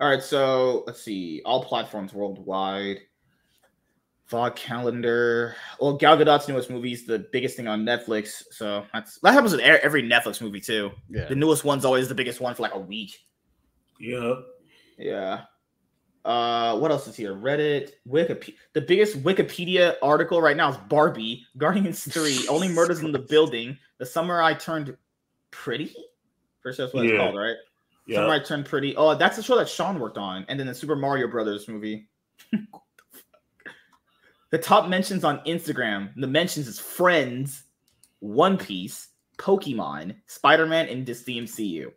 All 0.00 0.08
right, 0.08 0.22
so 0.22 0.84
let's 0.86 1.02
see. 1.02 1.42
All 1.44 1.64
platforms 1.64 2.14
worldwide. 2.14 3.00
VOD 4.30 4.56
calendar. 4.56 5.56
Well, 5.80 5.94
Gal 5.94 6.16
Gadot's 6.16 6.48
newest 6.48 6.70
movie 6.70 6.92
is 6.92 7.06
the 7.06 7.20
biggest 7.32 7.56
thing 7.56 7.66
on 7.66 7.84
Netflix. 7.84 8.42
So 8.50 8.84
that's 8.92 9.18
that 9.20 9.32
happens 9.32 9.52
with 9.52 9.60
every 9.60 10.02
Netflix 10.02 10.40
movie 10.40 10.60
too. 10.60 10.90
Yeah. 11.08 11.26
The 11.26 11.34
newest 11.34 11.64
one's 11.64 11.84
always 11.84 12.08
the 12.08 12.14
biggest 12.14 12.40
one 12.40 12.54
for 12.54 12.62
like 12.62 12.74
a 12.74 12.78
week. 12.78 13.18
Yeah. 13.98 14.34
Yeah. 14.98 15.42
Uh, 16.24 16.78
what 16.78 16.90
else 16.90 17.06
is 17.06 17.16
here? 17.16 17.34
Reddit, 17.34 17.92
Wikipedia. 18.06 18.54
The 18.74 18.82
biggest 18.82 19.22
Wikipedia 19.22 19.94
article 20.02 20.42
right 20.42 20.56
now 20.56 20.70
is 20.70 20.76
Barbie, 20.88 21.46
Guardians 21.56 22.04
3, 22.12 22.48
Only 22.48 22.68
Murders 22.68 23.00
in 23.00 23.12
the 23.12 23.18
Building, 23.18 23.78
The 23.96 24.04
Summer 24.04 24.42
I 24.42 24.52
Turned 24.52 24.94
Pretty. 25.50 25.94
First, 26.62 26.78
that's 26.78 26.92
what 26.92 27.06
yeah. 27.06 27.12
it's 27.12 27.18
called, 27.18 27.36
right? 27.36 27.56
Yeah. 28.06 28.16
Summer 28.16 28.34
I 28.34 28.40
Turned 28.40 28.66
Pretty. 28.66 28.94
Oh, 28.96 29.14
that's 29.14 29.36
the 29.36 29.42
show 29.42 29.56
that 29.56 29.70
Sean 29.70 29.98
worked 29.98 30.18
on. 30.18 30.44
And 30.48 30.60
then 30.60 30.66
the 30.66 30.74
Super 30.74 30.96
Mario 30.96 31.28
Brothers 31.28 31.66
movie. 31.66 32.08
the 34.50 34.58
top 34.58 34.88
mentions 34.88 35.24
on 35.24 35.40
Instagram, 35.40 36.10
the 36.16 36.26
mentions 36.26 36.68
is 36.68 36.78
Friends, 36.78 37.64
One 38.20 38.56
Piece, 38.56 39.08
Pokemon, 39.38 40.16
Spider 40.26 40.66
Man, 40.66 40.88
and 40.88 41.06
this 41.06 41.22
the 41.24 41.38
MCU. 41.38 41.92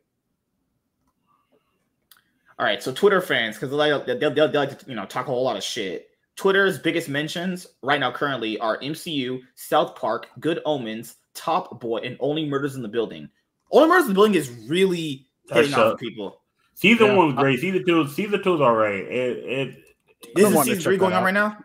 All 2.60 2.65
right, 2.65 2.84
so 2.84 2.91
Twitter 2.91 3.22
fans, 3.22 3.55
because 3.55 3.72
they 3.72 3.75
like, 3.75 4.05
they, 4.05 4.17
they, 4.17 4.29
they 4.29 4.58
like 4.58 4.77
to 4.77 4.89
you 4.89 4.96
know 4.96 5.05
talk 5.05 5.27
a 5.27 5.31
whole 5.31 5.43
lot 5.43 5.58
of 5.58 5.63
shit. 5.63 6.10
Twitter's 6.36 6.79
biggest 6.79 7.10
mentions 7.10 7.67
right 7.81 8.00
now 8.00 8.12
currently 8.12 8.58
are 8.60 8.79
MCU, 8.79 9.41
South 9.55 9.96
Park, 9.96 10.27
Good 10.39 10.60
Omens, 10.65 11.15
Top 11.34 11.81
Boy, 11.81 12.00
and 12.00 12.17
Only 12.20 12.46
Murders 12.46 12.75
in 12.75 12.81
the 12.81 12.88
Building. 12.88 13.29
Only 13.72 13.89
Murders 13.89 14.03
in 14.03 14.10
the 14.10 14.13
Building 14.15 14.36
is 14.36 14.50
really 14.67 15.27
hitting 15.51 15.74
off 15.74 16.00
people. 16.00 16.41
Season 16.75 17.08
yeah. 17.08 17.15
one 17.15 17.27
was 17.27 17.36
great. 17.36 17.60
Season 17.60 17.86
two, 17.86 18.08
season 18.08 18.43
two 18.43 18.55
is 18.55 18.62
all 18.62 18.75
right. 18.75 18.96
It, 18.96 19.38
it 19.38 20.38
is 20.38 20.63
season 20.63 20.79
three 20.79 20.98
going 20.98 21.13
out. 21.13 21.20
on 21.20 21.24
right 21.25 21.34
now? 21.34 21.58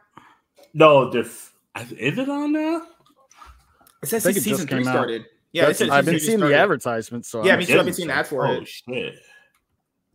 No, 0.76 1.08
the 1.08 1.20
is 1.20 2.18
it 2.18 2.28
on 2.28 2.52
now? 2.52 2.82
It 4.02 4.08
says 4.08 4.24
season 4.24 4.66
three 4.66 4.84
started. 4.84 5.24
Yeah, 5.52 5.68
I've 5.68 6.04
been 6.04 6.20
seeing 6.20 6.36
started. 6.38 6.54
the 6.54 6.58
advertisements. 6.58 7.30
So 7.30 7.42
yeah, 7.42 7.54
i 7.54 7.56
mean, 7.56 7.78
I've 7.78 7.86
been 7.86 7.94
seeing 7.94 8.08
that 8.08 8.26
for 8.26 8.46
oh, 8.46 8.52
it. 8.52 8.68
Shit. 8.68 9.14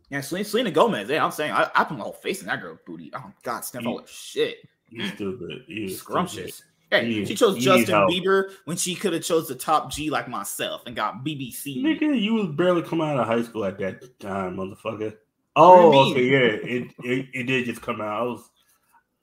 Yeah, 0.08 0.20
Selena, 0.20 0.44
Selena 0.44 0.70
Gomez. 0.70 1.08
Yeah, 1.08 1.24
I'm 1.24 1.32
saying 1.32 1.50
I, 1.50 1.68
I 1.74 1.82
put 1.82 1.98
my 1.98 2.04
whole 2.04 2.12
face 2.12 2.42
in 2.42 2.46
that 2.46 2.60
girl 2.60 2.78
booty. 2.86 3.10
Oh 3.12 3.32
God, 3.42 3.64
sniff 3.64 3.84
all 3.84 4.02
the 4.02 4.06
shit. 4.06 4.58
You 4.88 5.08
stupid. 5.08 5.64
You 5.66 5.88
scrumptious. 5.88 6.56
Stupid. 6.56 6.68
Hey, 6.92 7.24
she 7.24 7.34
chose 7.34 7.58
Justin 7.58 7.94
Bieber 8.06 8.52
when 8.66 8.76
she 8.76 8.94
could 8.94 9.14
have 9.14 9.24
chose 9.24 9.48
the 9.48 9.56
top 9.56 9.90
G 9.90 10.10
like 10.10 10.28
myself 10.28 10.82
and 10.86 10.94
got 10.94 11.24
BBC. 11.24 11.82
Nigga, 11.82 12.20
you 12.20 12.34
was 12.34 12.48
barely 12.48 12.82
coming 12.82 13.08
out 13.08 13.18
of 13.18 13.26
high 13.26 13.42
school 13.42 13.64
at 13.64 13.78
that 13.78 14.20
time, 14.20 14.58
motherfucker. 14.58 15.16
Oh, 15.56 16.12
okay, 16.12 16.24
yeah, 16.24 16.38
it, 16.38 16.92
it 17.02 17.26
it 17.32 17.42
did 17.44 17.64
just 17.64 17.82
come 17.82 18.00
out. 18.00 18.20
I 18.20 18.22
was, 18.22 18.50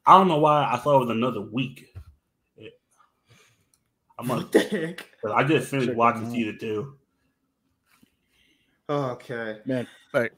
I 0.10 0.13
don't 0.13 0.28
know 0.28 0.39
why 0.39 0.68
I 0.68 0.78
thought 0.78 0.96
it 0.96 1.06
was 1.06 1.10
another 1.12 1.42
week. 1.42 1.94
I'm 4.18 4.28
what 4.28 4.51
the 4.51 4.60
heck? 4.60 5.06
I 5.32 5.44
just 5.44 5.70
finished 5.70 5.89
Check 5.89 5.98
watching 5.98 6.32
season 6.32 6.58
two. 6.60 6.96
Okay, 8.89 9.60
man. 9.68 9.88
Like, 10.12 10.34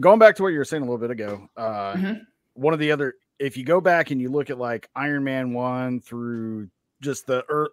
going 0.00 0.18
back 0.18 0.34
to 0.36 0.42
what 0.42 0.48
you 0.48 0.58
were 0.58 0.64
saying 0.64 0.82
a 0.82 0.86
little 0.86 0.96
bit 0.96 1.10
ago, 1.10 1.46
uh, 1.58 1.92
mm-hmm. 1.92 2.12
one 2.54 2.72
of 2.72 2.80
the 2.80 2.90
other 2.90 3.16
if 3.38 3.54
you 3.58 3.64
go 3.64 3.82
back 3.82 4.12
and 4.12 4.20
you 4.20 4.30
look 4.30 4.48
at 4.48 4.56
like 4.56 4.88
Iron 4.96 5.24
Man 5.24 5.52
one 5.52 6.00
through 6.00 6.70
just 7.02 7.26
the 7.26 7.44
er, 7.50 7.68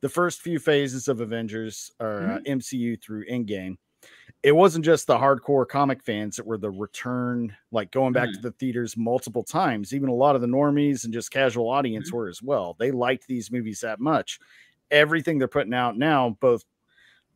the 0.00 0.08
first 0.08 0.40
few 0.40 0.58
phases 0.58 1.06
of 1.06 1.20
Avengers 1.20 1.92
or 2.00 2.24
uh, 2.24 2.38
mm-hmm. 2.38 2.52
uh, 2.52 2.56
MCU 2.56 3.00
through 3.00 3.24
Endgame, 3.26 3.76
it 4.42 4.52
wasn't 4.52 4.84
just 4.84 5.06
the 5.06 5.16
hardcore 5.16 5.68
comic 5.68 6.02
fans 6.02 6.36
that 6.36 6.46
were 6.46 6.58
the 6.58 6.70
return, 6.70 7.54
like 7.70 7.92
going 7.92 8.12
back 8.12 8.28
mm-hmm. 8.28 8.42
to 8.42 8.42
the 8.42 8.52
theaters 8.52 8.96
multiple 8.96 9.44
times. 9.44 9.94
Even 9.94 10.08
a 10.08 10.14
lot 10.14 10.34
of 10.34 10.40
the 10.40 10.48
normies 10.48 11.04
and 11.04 11.12
just 11.12 11.30
casual 11.30 11.68
audience 11.68 12.08
mm-hmm. 12.08 12.16
were 12.16 12.28
as 12.28 12.42
well. 12.42 12.74
They 12.78 12.90
liked 12.90 13.28
these 13.28 13.52
movies 13.52 13.80
that 13.80 14.00
much. 14.00 14.40
Everything 14.90 15.38
they're 15.38 15.48
putting 15.48 15.74
out 15.74 15.96
now, 15.96 16.36
both 16.40 16.64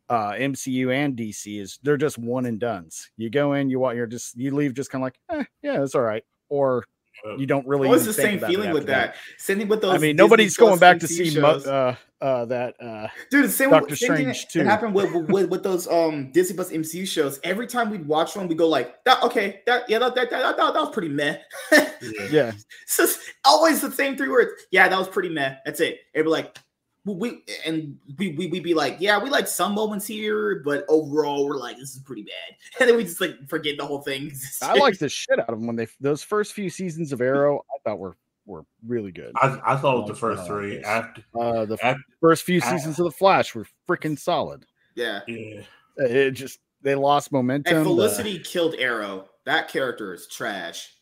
uh, 0.08 0.32
MCU 0.32 0.92
and 0.92 1.16
DC, 1.16 1.60
is 1.60 1.78
they're 1.82 1.96
just 1.96 2.18
one 2.18 2.46
and 2.46 2.58
duns. 2.58 3.10
You 3.16 3.30
go 3.30 3.52
in, 3.52 3.70
you 3.70 3.78
want, 3.78 3.96
you're 3.96 4.06
just 4.06 4.36
you 4.36 4.52
leave 4.54 4.74
just 4.74 4.90
kind 4.90 5.02
of 5.02 5.06
like, 5.06 5.20
eh, 5.30 5.44
yeah, 5.62 5.82
it's 5.82 5.94
all 5.94 6.02
right, 6.02 6.24
or 6.48 6.84
you 7.36 7.46
don't 7.46 7.66
really. 7.66 7.88
What's 7.88 8.04
the 8.04 8.12
same 8.12 8.40
feeling 8.40 8.72
with 8.72 8.86
that? 8.86 9.14
that? 9.14 9.16
Same 9.38 9.66
with 9.68 9.80
those. 9.80 9.94
I 9.94 9.98
mean, 9.98 10.16
Disney 10.16 10.24
nobody's 10.24 10.56
going 10.56 10.78
back 10.78 10.98
to 11.00 11.08
see 11.08 11.40
uh, 11.40 11.94
uh, 12.20 12.44
that. 12.46 12.74
Uh, 12.80 13.08
Dude, 13.30 13.46
the 13.46 13.48
same 13.48 13.70
Doctor 13.70 13.96
same 13.96 14.14
Strange 14.14 14.48
too. 14.48 14.60
It 14.60 14.66
happened 14.66 14.94
with, 14.94 15.12
with, 15.28 15.50
with 15.50 15.62
those 15.62 15.88
um 15.88 16.30
Disney 16.32 16.56
Plus 16.56 16.70
MCU 16.70 17.06
shows. 17.06 17.40
Every 17.44 17.66
time 17.66 17.90
we'd 17.90 18.06
watch 18.06 18.36
one, 18.36 18.48
we 18.48 18.54
go 18.54 18.68
like, 18.68 19.04
"That 19.04 19.22
okay? 19.22 19.60
That 19.66 19.88
yeah, 19.88 19.98
that 19.98 20.14
that 20.14 20.30
that, 20.30 20.56
that, 20.56 20.74
that 20.74 20.80
was 20.80 20.90
pretty 20.90 21.08
meh." 21.08 21.38
yeah, 21.72 21.88
yeah. 22.30 22.52
it's 22.82 22.96
just 22.96 23.20
always 23.44 23.80
the 23.80 23.90
same 23.90 24.16
three 24.16 24.28
words. 24.28 24.52
Yeah, 24.70 24.88
that 24.88 24.98
was 24.98 25.08
pretty 25.08 25.28
meh. 25.28 25.56
That's 25.64 25.80
it. 25.80 26.00
It'd 26.14 26.26
be 26.26 26.30
like, 26.30 26.56
we 27.14 27.42
and 27.64 27.96
we 28.18 28.32
we 28.32 28.48
would 28.48 28.62
be 28.62 28.74
like, 28.74 28.96
yeah, 28.98 29.22
we 29.22 29.30
like 29.30 29.46
some 29.46 29.74
moments 29.74 30.06
here, 30.06 30.62
but 30.64 30.84
overall 30.88 31.46
we're 31.46 31.56
like, 31.56 31.78
this 31.78 31.94
is 31.94 32.00
pretty 32.00 32.22
bad, 32.22 32.56
and 32.80 32.88
then 32.88 32.96
we 32.96 33.04
just 33.04 33.20
like 33.20 33.48
forget 33.48 33.76
the 33.78 33.86
whole 33.86 34.02
thing. 34.02 34.32
I 34.62 34.74
like 34.74 34.98
the 34.98 35.08
shit 35.08 35.38
out 35.38 35.48
of 35.48 35.58
them 35.58 35.66
when 35.66 35.76
they 35.76 35.86
those 36.00 36.22
first 36.22 36.52
few 36.52 36.68
seasons 36.68 37.12
of 37.12 37.20
Arrow. 37.20 37.64
I 37.70 37.78
thought 37.84 37.98
were 37.98 38.16
were 38.44 38.64
really 38.86 39.12
good. 39.12 39.32
I, 39.36 39.58
I 39.64 39.76
thought 39.76 40.06
the 40.06 40.14
first 40.14 40.46
three 40.46 40.82
after 40.82 41.22
uh, 41.38 41.64
the 41.64 41.78
after, 41.82 42.02
first 42.20 42.44
few 42.44 42.60
seasons 42.60 42.98
of 42.98 43.04
the 43.04 43.12
Flash 43.12 43.54
were 43.54 43.66
freaking 43.88 44.18
solid. 44.18 44.66
Yeah, 44.94 45.20
yeah. 45.28 45.62
It 45.96 46.32
just 46.32 46.58
they 46.82 46.94
lost 46.94 47.32
momentum. 47.32 47.76
And 47.76 47.86
Felicity 47.86 48.38
killed 48.38 48.74
Arrow. 48.78 49.28
That 49.44 49.68
character 49.68 50.12
is 50.12 50.26
trash. 50.26 50.92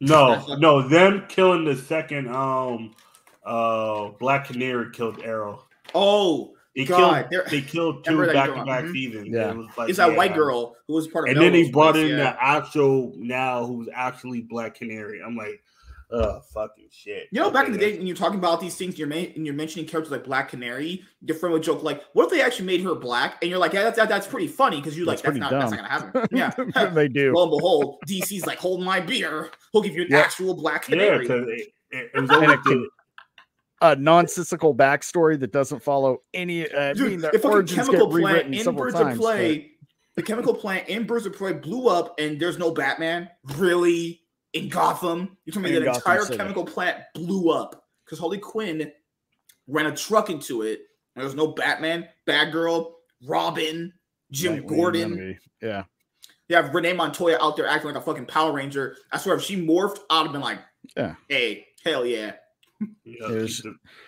No, 0.00 0.44
no, 0.58 0.86
them 0.86 1.24
killing 1.28 1.64
the 1.64 1.76
second 1.76 2.28
um 2.28 2.94
uh, 3.44 4.10
Black 4.18 4.46
Canary 4.46 4.90
killed 4.92 5.20
Arrow. 5.22 5.66
Oh, 5.94 6.54
they 6.74 6.84
God, 6.84 7.28
killed 7.30 7.46
they 7.50 7.60
killed 7.60 8.04
two 8.04 8.26
back 8.32 8.52
to 8.52 8.64
back 8.64 8.88
seasons. 8.88 9.28
Yeah, 9.28 9.50
it 9.50 9.56
was 9.56 9.68
like, 9.76 9.88
it's 9.88 9.98
that 9.98 10.10
yeah. 10.10 10.16
white 10.16 10.34
girl 10.34 10.74
who 10.88 10.94
was 10.94 11.06
part 11.06 11.28
of. 11.28 11.36
And 11.36 11.44
then 11.44 11.52
they 11.52 11.70
brought 11.70 11.96
in 11.96 12.08
yeah. 12.08 12.16
the 12.16 12.42
actual 12.42 13.12
now 13.16 13.64
who's 13.64 13.88
actually 13.94 14.40
Black 14.40 14.74
Canary. 14.74 15.20
I'm 15.24 15.36
like, 15.36 15.62
oh 16.10 16.40
fucking 16.52 16.88
shit. 16.90 17.28
You 17.30 17.40
know, 17.40 17.50
back 17.50 17.66
in 17.66 17.72
the 17.72 17.78
day 17.78 17.96
when 17.96 18.08
you're 18.08 18.16
talking 18.16 18.40
about 18.40 18.60
these 18.60 18.74
things, 18.74 18.98
you're 18.98 19.06
ma- 19.06 19.14
and 19.14 19.46
you're 19.46 19.54
mentioning 19.54 19.86
characters 19.86 20.10
like 20.10 20.24
Black 20.24 20.48
Canary. 20.48 21.04
Your 21.22 21.36
friend 21.36 21.52
would 21.52 21.62
joke 21.62 21.84
like, 21.84 22.02
"What 22.12 22.24
if 22.24 22.30
they 22.30 22.42
actually 22.42 22.66
made 22.66 22.80
her 22.82 22.96
black?" 22.96 23.38
And 23.40 23.50
you're 23.50 23.60
like, 23.60 23.72
"Yeah, 23.72 23.84
that's 23.84 23.96
that, 23.96 24.08
that's 24.08 24.26
pretty 24.26 24.48
funny," 24.48 24.78
because 24.78 24.96
you're 24.96 25.06
like, 25.06 25.22
"That's, 25.22 25.36
not 25.36 25.50
dumb. 25.50 25.60
that's 25.60 25.70
not 25.70 25.76
gonna 25.76 25.88
happen." 25.88 26.26
Yeah, 26.76 26.86
they 26.86 27.06
do. 27.06 27.32
Lo 27.34 27.44
and 27.44 27.50
behold, 27.50 27.98
DC's 28.08 28.46
like, 28.46 28.58
"Hold 28.58 28.82
my 28.82 28.98
beer. 28.98 29.50
We'll 29.72 29.84
give 29.84 29.94
you 29.94 30.02
an 30.02 30.08
yeah. 30.10 30.18
actual 30.18 30.54
Black 30.54 30.82
Canary." 30.82 31.28
Yeah, 31.28 31.34
it, 31.34 31.68
it, 31.92 32.10
it 32.14 32.20
was 32.20 32.30
always 32.30 32.58
the, 32.64 32.88
a 33.80 33.96
nonsensical 33.96 34.74
backstory 34.74 35.38
that 35.40 35.52
doesn't 35.52 35.82
follow 35.82 36.22
any. 36.32 36.70
Uh, 36.70 36.94
Dude, 36.94 37.06
I 37.06 37.08
mean, 37.10 37.20
the 37.20 37.30
plant 37.30 38.54
in 38.54 38.74
Birds 38.74 38.94
times, 38.94 39.18
of 39.18 39.24
Prey, 39.24 39.58
but... 39.58 39.86
the 40.16 40.22
chemical 40.22 40.54
plant 40.54 40.88
in 40.88 41.06
Birds 41.06 41.26
of 41.26 41.34
Prey 41.34 41.52
blew 41.52 41.88
up, 41.88 42.18
and 42.18 42.38
there's 42.40 42.58
no 42.58 42.70
Batman. 42.70 43.28
Really, 43.56 44.22
in 44.52 44.68
Gotham, 44.68 45.36
you're 45.44 45.52
telling 45.52 45.72
me 45.72 45.78
that 45.78 45.96
entire 45.96 46.22
City. 46.22 46.36
chemical 46.36 46.64
plant 46.64 46.98
blew 47.14 47.50
up 47.50 47.84
because 48.04 48.18
Harley 48.18 48.38
Quinn 48.38 48.90
ran 49.66 49.86
a 49.86 49.96
truck 49.96 50.30
into 50.30 50.62
it. 50.62 50.80
And 51.16 51.22
there's 51.22 51.36
no 51.36 51.48
Batman, 51.48 52.08
Batgirl, 52.26 52.90
Robin, 53.24 53.92
Jim 54.32 54.56
Nightwing, 54.58 54.66
Gordon. 54.66 55.38
Yeah. 55.62 55.84
You 56.48 56.56
have 56.56 56.74
Renee 56.74 56.92
Montoya 56.92 57.38
out 57.40 57.56
there 57.56 57.68
acting 57.68 57.92
like 57.92 58.02
a 58.02 58.04
fucking 58.04 58.26
Power 58.26 58.52
Ranger. 58.52 58.96
I 59.12 59.18
swear, 59.18 59.36
if 59.36 59.42
she 59.42 59.56
morphed, 59.56 59.98
I'd 60.10 60.24
have 60.24 60.32
been 60.32 60.40
like, 60.40 60.58
yeah, 60.96 61.14
hey, 61.28 61.66
hell 61.84 62.04
yeah 62.04 62.32
it 63.04 63.42
was, 63.42 63.64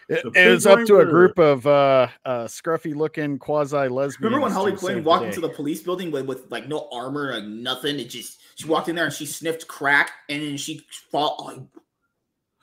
it, 0.08 0.24
it 0.34 0.50
was 0.50 0.66
up 0.66 0.84
to 0.86 0.98
a 0.98 1.06
group 1.06 1.38
of 1.38 1.66
uh, 1.66 2.08
uh, 2.24 2.44
scruffy 2.44 2.94
looking 2.94 3.38
quasi 3.38 3.88
lesbians. 3.88 4.20
Remember 4.20 4.40
when 4.40 4.52
Harley 4.52 4.76
Quinn 4.76 5.04
walked 5.04 5.24
into 5.24 5.40
the 5.40 5.48
police 5.48 5.82
building 5.82 6.10
with, 6.10 6.26
with 6.26 6.50
like 6.50 6.68
no 6.68 6.88
armor 6.92 7.30
and 7.30 7.62
nothing? 7.62 7.98
It 7.98 8.10
just 8.10 8.40
she 8.56 8.66
walked 8.66 8.88
in 8.88 8.96
there 8.96 9.04
and 9.04 9.14
she 9.14 9.26
sniffed 9.26 9.68
crack 9.68 10.12
and 10.28 10.42
then 10.42 10.56
she 10.56 10.84
fought. 11.10 11.36
Oh, 11.38 11.68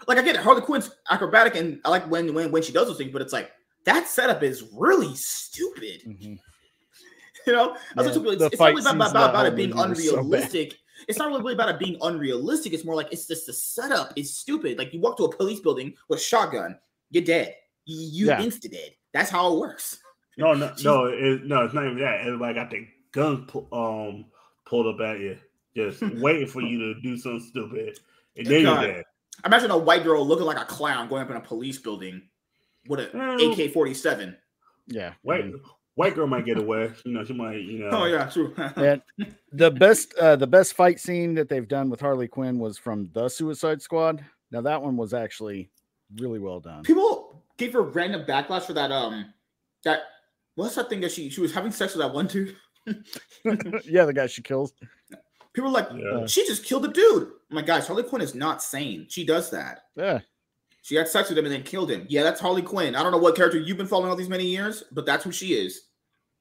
like 0.07 0.17
I 0.17 0.21
get 0.21 0.35
it, 0.35 0.41
Harley 0.41 0.61
Quinn's 0.61 0.91
acrobatic 1.09 1.55
and 1.55 1.79
I 1.85 1.89
like 1.89 2.09
when 2.09 2.33
when 2.33 2.51
when 2.51 2.63
she 2.63 2.73
does 2.73 2.87
those 2.87 2.97
things, 2.97 3.11
but 3.11 3.21
it's 3.21 3.33
like 3.33 3.51
that 3.85 4.07
setup 4.07 4.43
is 4.43 4.69
really 4.73 5.13
stupid. 5.15 6.01
Mm-hmm. 6.07 6.33
You 7.45 7.51
know, 7.51 7.75
yeah, 7.97 8.05
it's, 8.05 8.15
it's 8.53 8.61
always 8.61 8.85
about, 8.85 9.11
about, 9.11 9.31
about 9.31 9.45
it 9.47 9.57
being 9.57 9.77
unrealistic. 9.77 10.71
So 10.71 10.77
it's 11.07 11.17
not 11.17 11.29
really 11.29 11.53
about 11.53 11.69
it 11.69 11.79
being 11.79 11.97
unrealistic. 12.01 12.73
It's 12.73 12.85
more 12.85 12.95
like 12.95 13.11
it's 13.11 13.27
just 13.27 13.45
the 13.47 13.53
setup 13.53 14.13
is 14.15 14.35
stupid. 14.35 14.77
Like 14.77 14.93
you 14.93 14.99
walk 14.99 15.17
to 15.17 15.25
a 15.25 15.35
police 15.35 15.59
building 15.59 15.93
with 16.07 16.19
a 16.19 16.23
shotgun, 16.23 16.77
you're 17.09 17.23
dead. 17.23 17.55
You, 17.85 17.97
you 17.99 18.27
yeah. 18.27 18.41
insta 18.41 18.71
dead. 18.71 18.91
That's 19.13 19.29
how 19.29 19.53
it 19.53 19.59
works. 19.59 19.99
No, 20.35 20.55
no, 20.55 20.73
no, 20.83 21.05
it, 21.13 21.45
no. 21.45 21.63
It's 21.63 21.75
not 21.75 21.85
even 21.85 21.99
that. 21.99 22.21
Everybody 22.21 22.55
got 22.55 22.71
the 22.71 22.87
gun 23.11 23.47
um 23.71 24.25
pulled 24.65 24.87
up 24.87 24.99
at 25.07 25.19
you, 25.19 25.37
just 25.75 26.01
waiting 26.15 26.47
for 26.47 26.59
you 26.59 26.79
to 26.79 27.01
do 27.01 27.15
something 27.17 27.39
stupid, 27.39 27.99
and 28.35 28.47
then 28.47 28.61
you're 28.61 28.81
dead. 28.81 29.03
Imagine 29.45 29.69
a 29.69 29.77
white 29.77 30.03
girl 30.03 30.25
looking 30.25 30.47
like 30.47 30.57
a 30.57 30.65
clown 30.65 31.07
going 31.07 31.21
up 31.21 31.29
in 31.29 31.35
a 31.35 31.39
police 31.39 31.77
building 31.77 32.23
with 32.87 32.99
an 33.13 33.39
AK 33.41 33.73
forty 33.73 33.93
seven. 33.93 34.35
Yeah, 34.87 35.13
white 35.21 35.45
white 35.95 36.15
girl 36.15 36.27
might 36.27 36.45
get 36.45 36.57
away. 36.57 36.91
You 37.05 37.13
know, 37.13 37.23
she 37.23 37.33
might. 37.33 37.61
You 37.61 37.79
know. 37.79 37.89
Oh 37.91 38.05
yeah, 38.05 38.25
true. 38.25 38.53
and 38.75 39.01
the 39.51 39.71
best 39.71 40.13
uh, 40.15 40.35
the 40.35 40.47
best 40.47 40.73
fight 40.73 40.99
scene 40.99 41.33
that 41.35 41.49
they've 41.49 41.67
done 41.67 41.89
with 41.89 41.99
Harley 41.99 42.27
Quinn 42.27 42.59
was 42.59 42.77
from 42.77 43.09
the 43.13 43.29
Suicide 43.29 43.81
Squad. 43.81 44.23
Now 44.51 44.61
that 44.61 44.81
one 44.81 44.97
was 44.97 45.13
actually 45.13 45.69
really 46.17 46.39
well 46.39 46.59
done. 46.59 46.83
People 46.83 47.43
gave 47.57 47.73
her 47.73 47.81
random 47.81 48.25
backlash 48.25 48.63
for 48.63 48.73
that. 48.73 48.91
Um, 48.91 49.33
that 49.83 50.01
what's 50.55 50.75
that 50.75 50.89
thing 50.89 51.01
that 51.01 51.11
she 51.11 51.29
she 51.29 51.41
was 51.41 51.53
having 51.53 51.71
sex 51.71 51.95
with 51.95 52.05
that 52.05 52.13
one 52.13 52.27
dude. 52.27 52.55
yeah, 53.85 54.05
the 54.05 54.13
guy 54.13 54.27
she 54.27 54.41
kills. 54.41 54.73
People 55.53 55.69
are 55.69 55.73
like, 55.73 55.89
yeah. 55.95 56.25
she 56.25 56.45
just 56.47 56.65
killed 56.65 56.83
a 56.85 56.87
dude. 56.87 57.29
My 57.51 57.61
oh 57.61 57.65
guys, 57.65 57.85
Harley 57.85 58.03
Quinn 58.03 58.23
is 58.23 58.33
not 58.33 58.63
sane. 58.63 59.05
She 59.07 59.23
does 59.23 59.51
that. 59.51 59.81
Yeah. 59.95 60.19
She 60.83 60.95
had 60.95 61.07
sex 61.07 61.29
with 61.29 61.37
him 61.37 61.45
and 61.45 61.53
then 61.53 61.63
killed 61.63 61.89
him. 61.89 62.05
Yeah, 62.09 62.23
that's 62.23 62.41
Harley 62.41 62.61
Quinn. 62.61 62.93
I 62.93 63.03
don't 63.03 63.13
know 63.13 63.17
what 63.17 63.37
character 63.37 63.57
you've 63.57 63.77
been 63.77 63.87
following 63.87 64.09
all 64.09 64.17
these 64.17 64.27
many 64.27 64.45
years, 64.45 64.83
but 64.91 65.05
that's 65.05 65.23
who 65.23 65.31
she 65.31 65.53
is. 65.53 65.83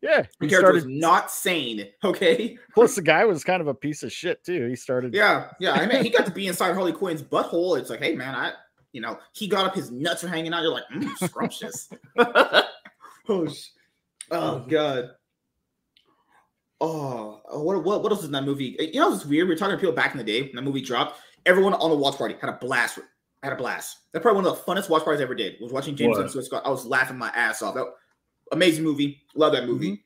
Yeah, 0.03 0.23
the 0.41 0.49
character 0.49 0.73
started... 0.73 0.75
was 0.75 0.87
not 0.87 1.31
sane. 1.31 1.87
Okay. 2.05 2.59
Plus, 2.75 2.97
the 2.97 3.03
guy 3.03 3.25
was 3.25 3.45
kind 3.45 3.61
of 3.61 3.69
a 3.69 3.75
piece 3.75 4.03
of 4.03 4.11
shit 4.11 4.43
too. 4.43 4.67
He 4.67 4.75
started. 4.75 5.15
Yeah, 5.15 5.51
yeah. 5.61 5.75
I 5.75 5.87
mean, 5.87 6.03
he 6.03 6.11
got 6.11 6.27
to 6.27 6.33
be 6.35 6.49
inside 6.49 6.75
Harley 6.75 6.93
Quinn's 6.93 7.23
butthole. 7.23 7.79
It's 7.79 7.89
like, 7.89 8.01
hey, 8.01 8.17
man, 8.17 8.35
I, 8.35 8.53
you 8.93 9.01
know, 9.01 9.17
he 9.33 9.47
got 9.47 9.65
up, 9.65 9.77
his 9.77 9.93
nuts 9.93 10.25
are 10.25 10.29
hanging 10.29 10.53
out. 10.53 10.63
You're 10.63 10.73
like, 10.73 10.89
mm, 10.93 11.29
scrumptious. 11.29 11.89
oh, 12.19 13.49
oh, 14.33 14.59
god. 14.69 15.11
Oh, 16.81 17.41
what, 17.53 17.85
what, 17.85 18.03
what 18.03 18.11
else 18.11 18.23
is 18.23 18.27
in 18.27 18.33
that 18.33 18.43
movie? 18.43 18.77
You 18.81 18.99
know, 18.99 19.15
it's 19.15 19.25
weird. 19.25 19.47
We 19.47 19.55
were 19.55 19.59
talking 19.59 19.77
to 19.77 19.81
people 19.81 19.95
back 19.95 20.11
in 20.11 20.19
the 20.19 20.25
day 20.25 20.43
when 20.43 20.57
that 20.57 20.63
movie 20.63 20.83
dropped. 20.83 21.21
Everyone 21.47 21.75
on 21.75 21.91
the 21.91 21.97
watch 21.97 22.17
party 22.19 22.35
had 22.41 22.51
a 22.51 22.59
blast 22.61 22.99
I 23.43 23.47
had 23.47 23.55
a 23.55 23.57
blast. 23.57 23.99
That's 24.13 24.23
probably 24.23 24.43
one 24.43 24.53
of 24.53 24.57
the 24.57 24.63
funnest 24.63 24.89
watch 24.89 25.05
parties 25.05 25.21
I 25.21 25.25
ever 25.25 25.35
did. 25.35 25.57
Was 25.61 25.73
watching 25.73 25.97
James 25.97 26.17
Scott. 26.47 26.63
I 26.65 26.71
was 26.71 26.85
laughing 26.85 27.19
my 27.19 27.29
ass 27.31 27.63
off. 27.63 27.75
That 27.75 27.87
amazing 28.53 28.85
movie. 28.85 29.23
Love 29.35 29.53
that 29.53 29.67
movie. 29.67 29.93
Mm-hmm. 29.93 30.03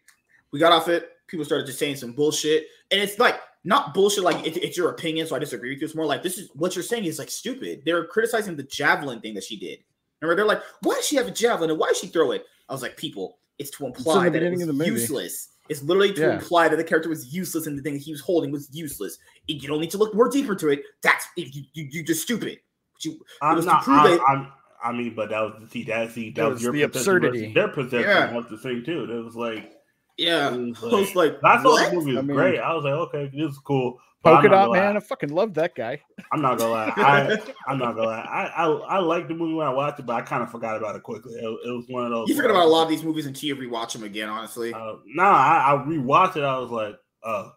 We 0.53 0.59
got 0.59 0.73
off 0.73 0.89
it. 0.89 1.11
People 1.27 1.45
started 1.45 1.67
just 1.67 1.79
saying 1.79 1.97
some 1.97 2.13
bullshit, 2.13 2.67
and 2.91 3.01
it's 3.01 3.19
like 3.19 3.41
not 3.65 3.93
bullshit. 3.93 4.25
Like 4.25 4.47
it, 4.47 4.57
it's 4.57 4.77
your 4.77 4.91
opinion, 4.91 5.27
so 5.27 5.37
I 5.37 5.39
disagree 5.39 5.71
with 5.71 5.81
you. 5.81 5.85
It's 5.87 5.95
more 5.95 6.07
like 6.07 6.23
this 6.23 6.39
is 6.39 6.51
what 6.55 6.75
you're 6.77 6.83
saying 6.85 7.05
is 7.05 7.19
like 7.19 7.31
stupid. 7.31 7.83
They're 7.85 8.07
criticizing 8.07 8.57
the 8.57 8.63
javelin 8.63 9.21
thing 9.21 9.35
that 9.35 9.45
she 9.45 9.59
did. 9.59 9.81
Remember, 10.21 10.37
they're 10.37 10.47
like, 10.47 10.63
why 10.83 10.95
does 10.95 11.07
she 11.07 11.17
have 11.17 11.27
a 11.27 11.31
javelin 11.31 11.71
and 11.71 11.79
why 11.79 11.89
does 11.89 11.99
she 11.99 12.07
throw 12.07 12.31
it? 12.31 12.45
I 12.69 12.73
was 12.73 12.81
like, 12.81 12.97
people, 12.97 13.39
it's 13.59 13.71
to 13.73 13.87
imply 13.87 14.29
that 14.29 14.43
it 14.43 14.51
was 14.51 14.87
useless. 14.87 15.49
It's 15.69 15.83
literally 15.83 16.13
to 16.15 16.21
yeah. 16.21 16.35
imply 16.35 16.69
that 16.69 16.77
the 16.77 16.85
character 16.85 17.09
was 17.09 17.35
useless 17.35 17.67
and 17.67 17.77
the 17.77 17.83
thing 17.83 17.95
that 17.95 18.03
he 18.03 18.13
was 18.13 18.21
holding 18.21 18.53
was 18.53 18.69
useless. 18.73 19.19
You 19.47 19.69
don't 19.69 19.81
need 19.81 19.91
to 19.91 19.99
look 19.99 20.15
more 20.15 20.29
deeper 20.29 20.55
to 20.55 20.69
it. 20.69 20.83
That's 21.03 21.27
you, 21.37 21.65
you, 21.73 21.89
you're 21.91 22.05
just 22.05 22.23
stupid. 22.23 22.59
You, 23.03 23.21
I'm 23.43 23.65
not. 23.65 23.87
I'm, 23.89 24.21
I'm, 24.27 24.53
i 24.83 24.93
mean, 24.93 25.15
but 25.15 25.31
that 25.31 25.41
was 25.41 25.71
see 25.71 25.85
that 25.85 26.13
see 26.13 26.31
that 26.31 26.45
was, 26.45 26.55
was, 26.55 26.63
your 26.63 26.73
the 26.73 26.83
absurdity. 26.83 27.53
Their 27.53 27.69
perception 27.69 28.09
yeah. 28.09 28.33
was 28.33 28.47
the 28.51 28.59
same 28.59 28.85
too. 28.85 29.05
It 29.05 29.25
was 29.25 29.35
like, 29.35 29.73
yeah, 30.17 30.55
it 30.55 30.59
was 30.59 30.83
like, 30.83 30.93
I 30.93 30.97
was 30.97 31.15
like, 31.15 31.45
I 31.45 31.63
thought 31.63 31.91
the 31.91 31.97
movie 31.97 32.13
was 32.13 32.19
I 32.19 32.23
mean, 32.23 32.37
great. 32.37 32.59
I 32.59 32.75
was 32.75 32.85
like, 32.85 32.95
okay, 32.95 33.31
this 33.35 33.53
is 33.53 33.59
cool. 33.59 33.99
Polka 34.23 34.49
dot 34.49 34.73
man, 34.73 34.97
I 34.97 35.01
fucking 35.01 35.31
love 35.31 35.55
that 35.55 35.75
guy. 35.75 36.03
I'm 36.33 36.43
not 36.43 36.59
gonna 36.59 36.73
lie. 36.73 36.93
I, 36.97 37.39
I'm 37.69 37.79
not 37.79 37.95
gonna 37.95 38.09
lie. 38.09 38.21
I, 38.21 38.65
I 38.65 38.67
I 38.67 38.99
liked 38.99 39.29
the 39.29 39.35
movie 39.35 39.55
when 39.55 39.67
I 39.67 39.73
watched 39.73 40.01
it, 40.01 40.07
but 40.07 40.17
I 40.17 40.23
kind 40.23 40.43
of 40.43 40.51
forgot 40.51 40.77
about 40.77 40.97
it 40.97 41.03
quickly. 41.03 41.35
It, 41.35 41.45
it 41.45 41.71
was 41.71 41.85
one 41.89 42.05
of 42.05 42.11
those. 42.11 42.29
You 42.29 42.35
forget 42.35 42.51
about 42.51 42.67
a 42.67 42.69
lot 42.69 42.85
of 42.85 42.89
these 42.89 43.05
movies 43.05 43.27
until 43.27 43.49
you 43.49 43.57
rewatch 43.57 43.93
them 43.93 44.03
again. 44.03 44.29
Honestly, 44.29 44.75
uh, 44.75 44.95
nah, 45.07 45.31
I, 45.31 45.75
I 45.75 45.85
rewatched 45.87 46.37
it. 46.37 46.43
I 46.43 46.59
was 46.59 46.71
like, 46.71 46.97
oh, 47.25 47.53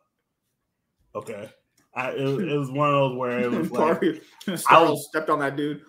okay. 1.16 1.50
I, 1.96 2.12
it, 2.12 2.20
it, 2.20 2.58
was 2.58 2.72
one 2.72 2.90
of 2.90 2.96
those 2.96 3.18
where 3.18 3.40
it 3.40 3.52
was 3.52 3.72
like 3.72 4.24
I 4.70 4.82
was, 4.84 5.08
stepped 5.08 5.30
on 5.30 5.40
that 5.40 5.56
dude. 5.56 5.82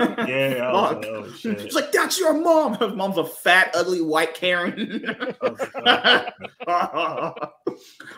Yeah, 0.00 0.70
was, 0.72 1.04
oh, 1.08 1.32
shit. 1.32 1.60
It's 1.60 1.74
like 1.74 1.90
that's 1.90 2.20
your 2.20 2.32
mom. 2.32 2.74
Her 2.74 2.94
mom's 2.94 3.18
a 3.18 3.24
fat, 3.24 3.72
ugly 3.74 4.00
white 4.00 4.32
Karen. 4.32 5.02
oh, 5.40 6.26
oh 6.68 7.34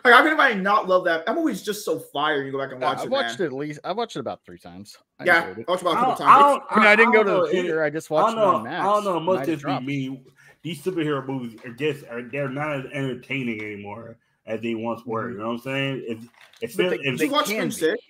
like, 0.04 0.14
how 0.14 0.18
can 0.18 0.26
anybody 0.28 0.56
not 0.56 0.88
love 0.88 1.04
that? 1.04 1.24
That 1.24 1.34
movie's 1.34 1.62
just 1.62 1.84
so 1.84 1.98
fire. 1.98 2.42
You 2.42 2.52
go 2.52 2.58
back 2.58 2.72
and 2.72 2.82
watch 2.82 2.98
yeah, 2.98 3.04
it. 3.04 3.06
I 3.06 3.08
watched 3.08 3.38
man. 3.38 3.46
it 3.46 3.52
at 3.52 3.52
least. 3.54 3.80
I 3.82 3.92
watched 3.92 4.16
it 4.16 4.20
about 4.20 4.44
three 4.44 4.58
times. 4.58 4.96
I 5.18 5.24
yeah, 5.24 5.54
I 5.56 5.64
watched 5.70 5.82
about 5.82 5.94
a 5.94 5.96
couple 5.96 6.16
times. 6.16 6.62
I, 6.70 6.74
I, 6.74 6.78
mean, 6.78 6.86
I 6.86 6.96
didn't 6.96 7.12
go 7.12 7.22
to 7.22 7.30
the 7.30 7.48
theater. 7.50 7.82
It, 7.82 7.86
I 7.86 7.90
just 7.90 8.10
watched 8.10 8.36
I 8.36 8.40
don't 8.40 8.52
know, 8.52 8.60
it 8.60 8.64
Max. 8.64 8.82
I 8.82 8.92
don't 8.92 9.04
know. 9.04 9.20
Much 9.20 9.48
as 9.48 9.62
be 9.62 9.80
me, 9.80 10.22
these 10.62 10.82
superhero 10.82 11.26
movies 11.26 11.58
are 11.64 11.72
just 11.72 12.04
are 12.10 12.22
they're 12.22 12.48
not 12.48 12.80
as 12.80 12.84
entertaining 12.92 13.62
anymore 13.62 14.18
as 14.46 14.60
they 14.60 14.74
once 14.74 15.04
were. 15.06 15.24
Mm-hmm. 15.24 15.32
You 15.32 15.38
know 15.38 15.46
what 15.48 15.52
I'm 15.54 15.60
saying? 15.60 16.04
If, 16.06 16.18
if, 16.62 16.74
they, 16.74 16.86
if 17.02 17.18
they 17.18 17.26
you 17.26 17.32
watch 17.32 17.46
Scream 17.46 17.70
Six, 17.70 18.02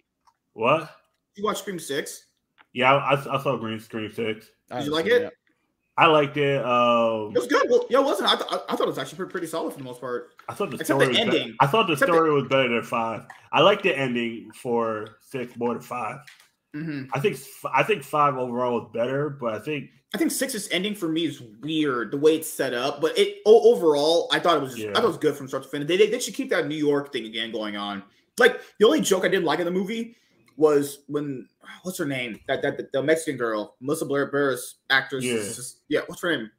what? 0.52 0.90
You 1.36 1.44
watch 1.44 1.58
Scream 1.58 1.78
Six? 1.78 2.26
Yeah, 2.72 2.94
I, 2.94 3.36
I 3.36 3.42
saw 3.42 3.56
Green 3.56 3.80
Scream 3.80 4.12
Six. 4.12 4.50
Did 4.70 4.84
you 4.84 4.92
like 4.92 5.06
it? 5.06 5.22
it? 5.22 5.32
I 5.96 6.06
liked 6.06 6.38
it. 6.38 6.64
Um, 6.64 7.32
it 7.34 7.38
was 7.38 7.46
good. 7.46 7.68
Well, 7.68 7.86
yeah, 7.90 7.98
it 7.98 8.04
wasn't. 8.04 8.32
I, 8.32 8.36
th- 8.36 8.48
I 8.68 8.74
thought 8.74 8.80
it 8.80 8.86
was 8.86 8.98
actually 8.98 9.16
pretty, 9.16 9.32
pretty 9.32 9.46
solid 9.48 9.72
for 9.72 9.78
the 9.78 9.84
most 9.84 10.00
part. 10.00 10.30
I 10.48 10.54
thought 10.54 10.70
the 10.70 10.76
Except 10.76 10.98
story. 10.98 11.12
The 11.12 11.20
ending. 11.20 11.56
I 11.60 11.66
thought 11.66 11.88
the 11.88 11.92
Except 11.92 12.10
story 12.10 12.30
the... 12.30 12.34
was 12.36 12.48
better 12.48 12.68
than 12.70 12.82
five. 12.82 13.26
I 13.52 13.60
liked 13.60 13.82
the 13.82 13.96
ending 13.96 14.50
for 14.54 15.18
six 15.20 15.54
more 15.56 15.74
than 15.74 15.82
5 15.82 16.16
mm-hmm. 16.74 17.02
I 17.12 17.20
think 17.20 17.36
I 17.74 17.82
think 17.82 18.02
five 18.02 18.36
overall 18.36 18.80
was 18.80 18.90
better, 18.94 19.28
but 19.28 19.54
I 19.54 19.58
think 19.58 19.90
I 20.14 20.18
think 20.18 20.32
six's 20.32 20.68
ending 20.72 20.94
for 20.94 21.08
me 21.08 21.24
is 21.24 21.40
weird 21.40 22.10
the 22.10 22.16
way 22.16 22.34
it's 22.36 22.52
set 22.52 22.74
up. 22.74 23.00
But 23.00 23.16
it 23.16 23.38
overall, 23.46 24.28
I 24.32 24.40
thought 24.40 24.56
it 24.56 24.62
was 24.62 24.76
yeah. 24.76 24.90
I 24.90 24.94
thought 24.94 25.04
it 25.04 25.08
was 25.08 25.18
good 25.18 25.36
from 25.36 25.48
start 25.48 25.62
to 25.62 25.68
finish. 25.68 25.88
They, 25.88 25.96
they, 25.96 26.10
they 26.10 26.18
should 26.18 26.34
keep 26.34 26.50
that 26.50 26.66
New 26.66 26.76
York 26.76 27.12
thing 27.12 27.26
again 27.26 27.52
going 27.52 27.76
on. 27.76 28.02
Like 28.38 28.60
the 28.78 28.86
only 28.86 29.00
joke 29.00 29.24
I 29.24 29.28
didn't 29.28 29.44
like 29.44 29.60
in 29.60 29.64
the 29.64 29.70
movie 29.70 30.16
was 30.56 31.04
when 31.06 31.48
what's 31.82 31.98
her 31.98 32.06
name? 32.06 32.40
That 32.48 32.62
that 32.62 32.92
the 32.92 33.02
Mexican 33.02 33.36
girl, 33.36 33.76
Melissa 33.80 34.04
Blair 34.04 34.30
Barris 34.30 34.76
actress. 34.90 35.24
Yeah. 35.24 35.34
Just, 35.34 35.80
yeah, 35.88 36.00
what's 36.06 36.22
her 36.22 36.36
name? 36.36 36.50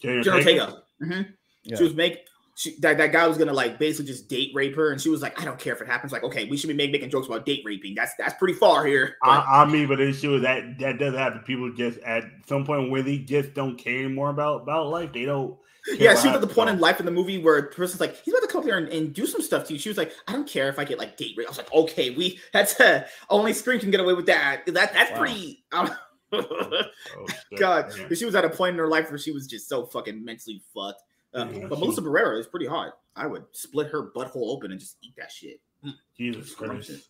Jenna 0.00 0.36
Ortega. 0.36 0.82
Mm-hmm. 1.02 1.22
Yeah. 1.64 1.76
She 1.76 1.84
was 1.84 1.94
make 1.94 2.26
she, 2.56 2.74
that, 2.80 2.98
that 2.98 3.12
guy 3.12 3.28
was 3.28 3.38
gonna 3.38 3.52
like 3.52 3.78
basically 3.78 4.06
just 4.06 4.28
date 4.28 4.50
rape 4.54 4.74
her, 4.74 4.90
and 4.90 5.00
she 5.00 5.08
was 5.08 5.22
like, 5.22 5.40
"I 5.40 5.44
don't 5.44 5.58
care 5.58 5.74
if 5.74 5.80
it 5.82 5.86
happens." 5.86 6.10
Like, 6.10 6.24
okay, 6.24 6.48
we 6.48 6.56
should 6.56 6.68
be 6.68 6.74
make, 6.74 6.90
making 6.90 7.10
jokes 7.10 7.26
about 7.26 7.46
date 7.46 7.62
raping. 7.64 7.94
That's 7.94 8.12
that's 8.18 8.34
pretty 8.34 8.54
far 8.54 8.84
here. 8.86 9.16
I, 9.22 9.62
I, 9.62 9.64
mean, 9.66 9.86
but 9.86 10.00
it's 10.00 10.20
sure 10.20 10.40
that 10.40 10.78
that 10.80 10.98
doesn't 10.98 11.18
happen. 11.18 11.40
People 11.40 11.72
just 11.72 11.98
at 12.00 12.24
some 12.46 12.64
point 12.64 12.90
where 12.90 13.02
they 13.02 13.18
just 13.18 13.54
don't 13.54 13.76
care 13.76 13.98
anymore 14.04 14.30
about 14.30 14.62
about 14.62 14.88
life. 14.88 15.12
They 15.12 15.26
don't 15.26 15.56
yeah, 15.94 16.20
she 16.20 16.28
was 16.28 16.36
at 16.36 16.40
the 16.40 16.46
point 16.46 16.70
in 16.70 16.80
life 16.80 16.98
in 16.98 17.06
the 17.06 17.12
movie 17.12 17.38
where 17.38 17.60
the 17.60 17.68
person's 17.68 18.00
like, 18.00 18.16
he's 18.22 18.34
about 18.34 18.46
to 18.46 18.52
come 18.52 18.64
here 18.64 18.76
and, 18.76 18.88
and, 18.88 19.14
do 19.14 19.26
some 19.26 19.40
stuff 19.40 19.66
to 19.66 19.72
you. 19.72 19.78
She 19.78 19.88
was 19.88 19.96
like, 19.96 20.12
I 20.26 20.32
don't 20.32 20.48
care 20.48 20.68
if 20.68 20.78
I 20.78 20.84
get 20.84 20.98
like 20.98 21.16
date 21.16 21.34
rape. 21.36 21.46
I 21.46 21.50
was 21.50 21.58
like, 21.58 21.72
okay, 21.72 22.10
we 22.10 22.40
that's 22.52 22.78
uh, 22.80 23.06
only 23.30 23.52
Scream 23.52 23.78
can 23.78 23.90
get 23.90 24.00
away 24.00 24.14
with 24.14 24.26
that. 24.26 24.62
That 24.66 24.92
that's 24.92 25.12
wow. 25.12 25.18
pretty. 25.18 25.64
Um, 25.72 26.42
oh, 26.42 27.26
God, 27.56 27.92
she 28.14 28.24
was 28.24 28.34
at 28.34 28.44
a 28.44 28.50
point 28.50 28.72
in 28.72 28.78
her 28.78 28.88
life 28.88 29.10
where 29.10 29.18
she 29.18 29.30
was 29.30 29.46
just 29.46 29.68
so 29.68 29.86
fucking 29.86 30.24
mentally 30.24 30.60
fucked. 30.74 31.00
Uh, 31.36 31.46
yeah, 31.52 31.66
but 31.68 31.76
she, 31.76 31.80
Melissa 31.80 32.00
Barrera 32.00 32.40
is 32.40 32.46
pretty 32.46 32.66
hot. 32.66 32.98
I 33.14 33.26
would 33.26 33.44
split 33.52 33.88
her 33.88 34.10
butthole 34.10 34.50
open 34.50 34.70
and 34.70 34.80
just 34.80 34.96
eat 35.02 35.14
that 35.18 35.30
shit. 35.30 35.60
Mm. 35.84 35.94
Jesus 36.16 36.54
Christ. 36.54 37.08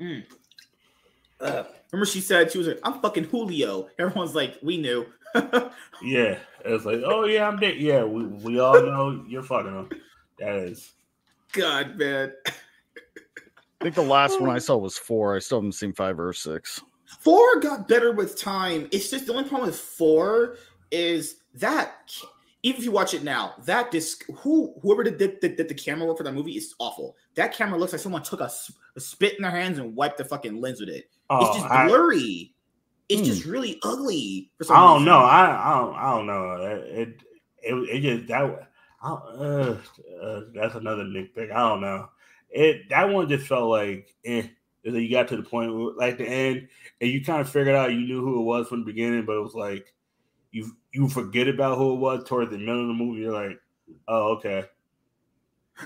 Mm. 0.00 0.24
Uh, 1.40 1.64
remember 1.92 2.06
she 2.06 2.20
said 2.20 2.50
she 2.50 2.58
was 2.58 2.66
like, 2.66 2.80
"I'm 2.82 3.00
fucking 3.00 3.24
Julio." 3.24 3.88
Everyone's 3.98 4.34
like, 4.34 4.58
"We 4.62 4.76
knew." 4.78 5.06
yeah, 6.02 6.38
it's 6.64 6.84
like, 6.84 7.02
oh 7.04 7.24
yeah, 7.24 7.46
I'm 7.46 7.58
dead. 7.58 7.76
Yeah, 7.76 8.04
we, 8.04 8.24
we 8.24 8.58
all 8.58 8.82
know 8.82 9.24
you're 9.28 9.42
fucking 9.42 9.72
him. 9.72 9.90
That 10.38 10.56
is. 10.56 10.92
God, 11.52 11.96
man. 11.96 12.32
I 12.46 13.84
think 13.84 13.94
the 13.94 14.02
last 14.02 14.40
one 14.40 14.50
I 14.50 14.58
saw 14.58 14.76
was 14.76 14.98
four. 14.98 15.36
I 15.36 15.38
still 15.38 15.58
haven't 15.58 15.72
seen 15.72 15.92
five 15.92 16.18
or 16.18 16.32
six. 16.32 16.82
Four 17.20 17.60
got 17.60 17.88
better 17.88 18.12
with 18.12 18.38
time. 18.38 18.88
It's 18.90 19.10
just 19.10 19.26
the 19.26 19.32
only 19.32 19.48
problem 19.48 19.68
with 19.68 19.78
four 19.78 20.56
is 20.90 21.36
that 21.54 22.12
even 22.62 22.80
if 22.80 22.84
you 22.84 22.90
watch 22.90 23.14
it 23.14 23.22
now, 23.22 23.54
that 23.64 23.90
disc 23.90 24.24
who 24.38 24.74
whoever 24.82 25.04
did, 25.04 25.18
did, 25.18 25.40
did, 25.40 25.56
did 25.56 25.68
the 25.68 25.74
camera 25.74 26.06
work 26.06 26.18
for 26.18 26.24
that 26.24 26.34
movie 26.34 26.52
is 26.52 26.74
awful. 26.78 27.16
That 27.34 27.54
camera 27.54 27.78
looks 27.78 27.92
like 27.92 28.00
someone 28.00 28.22
took 28.22 28.40
a, 28.40 28.50
a 28.96 29.00
spit 29.00 29.36
in 29.36 29.42
their 29.42 29.52
hands 29.52 29.78
and 29.78 29.94
wiped 29.94 30.18
the 30.18 30.24
fucking 30.24 30.60
lens 30.60 30.80
with 30.80 30.88
it. 30.88 31.08
Oh, 31.30 31.46
it's 31.46 31.56
just 31.56 31.68
blurry. 31.68 32.52
I, 32.52 32.54
it's 33.08 33.20
hmm. 33.20 33.26
just 33.26 33.44
really 33.44 33.78
ugly. 33.82 34.50
I 34.68 34.74
don't 34.74 34.92
reason. 34.94 35.04
know. 35.06 35.18
I, 35.18 35.72
I 35.72 35.78
don't. 35.78 35.94
I 35.94 36.10
don't 36.10 36.26
know. 36.26 36.80
It 36.84 37.22
it, 37.62 37.74
it 37.74 38.00
just 38.00 38.28
that. 38.28 38.68
Uh, 39.00 39.76
uh, 40.20 40.40
that's 40.52 40.74
another 40.74 41.04
nitpick. 41.04 41.52
I 41.52 41.68
don't 41.68 41.80
know. 41.80 42.08
It 42.50 42.88
that 42.88 43.08
one 43.08 43.28
just 43.28 43.46
felt 43.46 43.70
like 43.70 44.14
eh. 44.24 44.48
You 44.84 45.10
got 45.10 45.28
to 45.28 45.36
the 45.36 45.42
point 45.42 45.74
where, 45.74 45.92
like 45.94 46.16
the 46.16 46.24
end, 46.24 46.68
and 47.00 47.10
you 47.10 47.22
kind 47.22 47.42
of 47.42 47.50
figured 47.50 47.74
out 47.74 47.92
you 47.92 48.00
knew 48.00 48.22
who 48.22 48.40
it 48.40 48.44
was 48.44 48.68
from 48.68 48.80
the 48.80 48.86
beginning, 48.86 49.26
but 49.26 49.36
it 49.36 49.42
was 49.42 49.54
like 49.54 49.92
you 50.50 50.72
you 50.98 51.08
forget 51.08 51.46
about 51.46 51.78
who 51.78 51.94
it 51.94 51.98
was 51.98 52.24
towards 52.24 52.50
the 52.50 52.58
middle 52.58 52.82
of 52.82 52.88
the 52.88 52.94
movie. 52.94 53.20
You're 53.20 53.32
like, 53.32 53.60
oh 54.08 54.36
okay. 54.36 54.64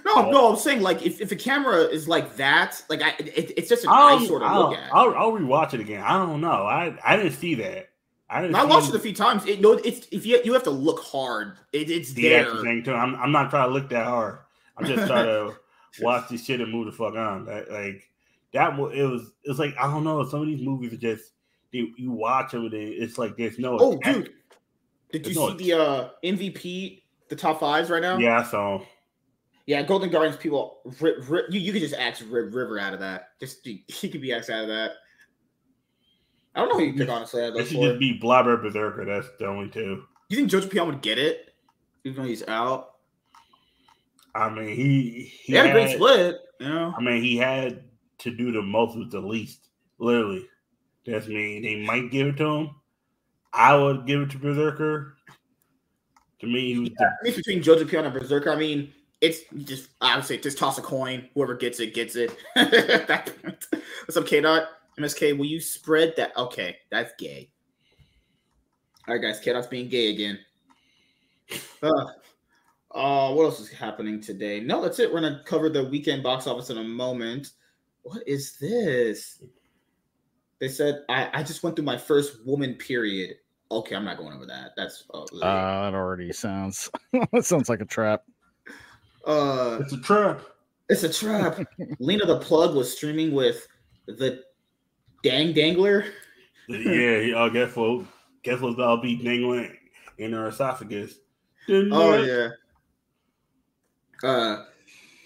No, 0.06 0.30
no, 0.30 0.50
I'm 0.50 0.58
saying 0.58 0.80
like 0.80 1.04
if, 1.04 1.20
if 1.20 1.32
a 1.32 1.36
camera 1.36 1.82
is 1.82 2.08
like 2.08 2.36
that, 2.36 2.82
like 2.88 3.02
I, 3.02 3.10
it, 3.18 3.52
it's 3.58 3.68
just 3.68 3.84
an 3.84 3.90
I'll, 3.92 4.24
sort 4.24 4.42
of 4.42 4.48
I'll, 4.48 4.60
look 4.60 4.78
at. 4.78 4.90
I'll, 4.90 5.14
I'll 5.14 5.32
rewatch 5.32 5.74
it 5.74 5.80
again. 5.80 6.02
I 6.02 6.16
don't 6.16 6.40
know. 6.40 6.64
I 6.64 6.96
I 7.04 7.16
didn't 7.16 7.32
see 7.32 7.54
that. 7.56 7.90
I 8.30 8.40
didn't. 8.40 8.56
I 8.56 8.64
watched 8.64 8.88
it 8.88 8.94
a 8.94 8.98
few 8.98 9.14
times. 9.14 9.44
It 9.44 9.60
no, 9.60 9.72
it's 9.72 10.08
if 10.10 10.24
you 10.24 10.40
you 10.44 10.54
have 10.54 10.62
to 10.62 10.70
look 10.70 11.00
hard. 11.00 11.58
It, 11.74 11.90
it's 11.90 12.14
the 12.14 12.22
there. 12.22 12.56
Thing 12.62 12.82
too. 12.82 12.94
I'm 12.94 13.14
I'm 13.16 13.32
not 13.32 13.50
trying 13.50 13.68
to 13.68 13.74
look 13.74 13.90
that 13.90 14.06
hard. 14.06 14.38
I'm 14.78 14.86
just 14.86 15.06
trying 15.06 15.26
to 15.26 15.56
watch 16.00 16.30
this 16.30 16.46
shit 16.46 16.62
and 16.62 16.72
move 16.72 16.86
the 16.86 16.92
fuck 16.92 17.14
on. 17.14 17.44
Like, 17.44 17.70
like 17.70 18.08
that. 18.54 18.72
It 18.72 19.04
was. 19.04 19.30
It's 19.44 19.58
like 19.58 19.74
I 19.78 19.82
don't 19.90 20.04
know. 20.04 20.26
Some 20.26 20.40
of 20.40 20.46
these 20.46 20.62
movies 20.62 20.94
are 20.94 20.96
just 20.96 21.32
you, 21.72 21.92
you 21.96 22.12
watch 22.12 22.52
them 22.52 22.64
and 22.64 22.74
it's 22.74 23.18
like 23.18 23.36
there's 23.36 23.58
no. 23.58 23.78
Oh, 23.78 23.98
dude. 23.98 24.32
Did 25.12 25.26
you 25.26 25.34
see 25.34 25.54
the 25.56 25.72
uh 25.74 26.08
MVP, 26.24 27.02
the 27.28 27.36
top 27.36 27.60
fives 27.60 27.90
right 27.90 28.02
now? 28.02 28.18
Yeah, 28.18 28.40
I 28.40 28.42
saw. 28.42 28.80
Yeah, 29.66 29.82
Golden 29.82 30.10
Gardens 30.10 30.36
people, 30.36 30.80
rip, 31.00 31.18
rip, 31.28 31.46
you, 31.50 31.60
you 31.60 31.72
could 31.72 31.82
just 31.82 31.94
ask 31.94 32.24
Rip 32.28 32.52
River 32.52 32.80
out 32.80 32.94
of 32.94 33.00
that. 33.00 33.28
Just 33.38 33.64
he 33.64 34.08
could 34.08 34.20
be 34.20 34.32
asked 34.32 34.50
out 34.50 34.62
of 34.62 34.68
that. 34.68 34.92
I 36.54 36.60
don't 36.60 36.68
know 36.68 36.78
who 36.78 36.84
you 36.84 36.94
pick 36.94 37.08
honestly. 37.08 37.42
It 37.42 37.66
should 37.66 37.80
just 37.80 38.00
be 38.00 38.18
Blobber 38.18 38.60
Berserker. 38.60 39.04
That's 39.04 39.28
the 39.38 39.46
only 39.46 39.68
two. 39.70 40.02
You 40.28 40.36
think 40.36 40.50
Jojo 40.50 40.70
Pion 40.70 40.86
would 40.86 41.02
get 41.02 41.18
it, 41.18 41.54
even 42.04 42.22
though 42.22 42.28
he's 42.28 42.46
out? 42.48 42.94
I 44.34 44.48
mean, 44.50 44.68
he 44.68 44.74
he, 44.74 45.32
he 45.44 45.52
had, 45.52 45.66
had, 45.66 45.76
a 45.76 45.78
great 45.78 45.94
split. 45.94 46.40
You 46.58 46.68
know, 46.68 46.94
I 46.96 47.00
mean, 47.00 47.22
he 47.22 47.36
had 47.36 47.84
to 48.18 48.30
do 48.30 48.50
the 48.50 48.62
most 48.62 48.96
with 48.98 49.10
the 49.10 49.20
least. 49.20 49.68
Literally, 49.98 50.46
that's 51.06 51.28
me. 51.28 51.60
They 51.60 51.84
might 51.84 52.10
give 52.10 52.28
it 52.28 52.36
to 52.38 52.46
him. 52.46 52.70
I 53.52 53.76
would 53.76 54.06
give 54.06 54.22
it 54.22 54.30
to 54.30 54.38
Berserker. 54.38 55.16
To 56.40 56.46
me, 56.46 56.94
yeah, 56.98 57.10
the- 57.22 57.32
between 57.32 57.62
Jojo 57.62 57.88
Pion 57.88 58.04
and 58.04 58.12
Berserker. 58.14 58.50
I 58.50 58.56
mean, 58.56 58.92
it's 59.20 59.40
just 59.64 59.90
I 60.00 60.16
would 60.16 60.24
say 60.24 60.38
just 60.38 60.58
toss 60.58 60.78
a 60.78 60.82
coin. 60.82 61.28
Whoever 61.34 61.54
gets 61.54 61.78
it 61.80 61.94
gets 61.94 62.16
it. 62.16 62.36
What's 62.54 64.16
up, 64.16 64.26
K 64.26 64.40
Dot? 64.40 64.68
MSK, 64.98 65.38
will 65.38 65.46
you 65.46 65.60
spread 65.60 66.14
that? 66.16 66.36
Okay, 66.36 66.76
that's 66.90 67.12
gay. 67.18 67.50
All 69.08 69.14
right, 69.14 69.22
guys, 69.22 69.40
K 69.40 69.52
Dot's 69.52 69.68
being 69.68 69.88
gay 69.88 70.10
again. 70.10 70.38
Uh, 71.82 72.06
uh, 72.90 73.32
what 73.32 73.44
else 73.44 73.60
is 73.60 73.70
happening 73.70 74.20
today? 74.20 74.60
No, 74.60 74.82
that's 74.82 74.98
it. 74.98 75.12
We're 75.12 75.20
gonna 75.20 75.42
cover 75.46 75.68
the 75.68 75.84
weekend 75.84 76.22
box 76.22 76.46
office 76.46 76.70
in 76.70 76.78
a 76.78 76.84
moment. 76.84 77.50
What 78.02 78.26
is 78.26 78.56
this? 78.58 79.42
They 80.58 80.68
said 80.68 81.04
I, 81.08 81.30
I 81.32 81.42
just 81.42 81.62
went 81.62 81.76
through 81.76 81.84
my 81.84 81.96
first 81.98 82.44
woman 82.44 82.74
period. 82.74 83.36
Okay, 83.78 83.96
I'm 83.96 84.04
not 84.04 84.18
going 84.18 84.34
over 84.34 84.46
that. 84.46 84.72
That's 84.76 85.04
uh, 85.14 85.22
uh 85.22 85.90
that 85.90 85.94
already 85.94 86.32
sounds 86.32 86.90
that 87.32 87.44
sounds 87.44 87.68
like 87.68 87.80
a 87.80 87.86
trap. 87.86 88.24
Uh, 89.26 89.78
it's 89.80 89.92
a 89.92 90.00
trap. 90.00 90.40
It's 90.88 91.04
a 91.04 91.12
trap. 91.12 91.60
Lena 91.98 92.26
the 92.26 92.38
Plug 92.38 92.74
was 92.74 92.94
streaming 92.94 93.32
with 93.32 93.66
the 94.06 94.42
Dang 95.22 95.54
Dangler. 95.54 96.04
yeah, 96.68 97.38
I 97.38 97.48
guess 97.48 97.74
what 97.76 98.04
guess 98.42 98.60
what 98.60 98.80
I'll 98.80 99.00
be 99.00 99.16
dangling 99.16 99.76
in 100.18 100.32
her 100.32 100.48
esophagus. 100.48 101.14
Oh 101.68 102.22
yeah. 102.22 102.48
Uh, 104.22 104.64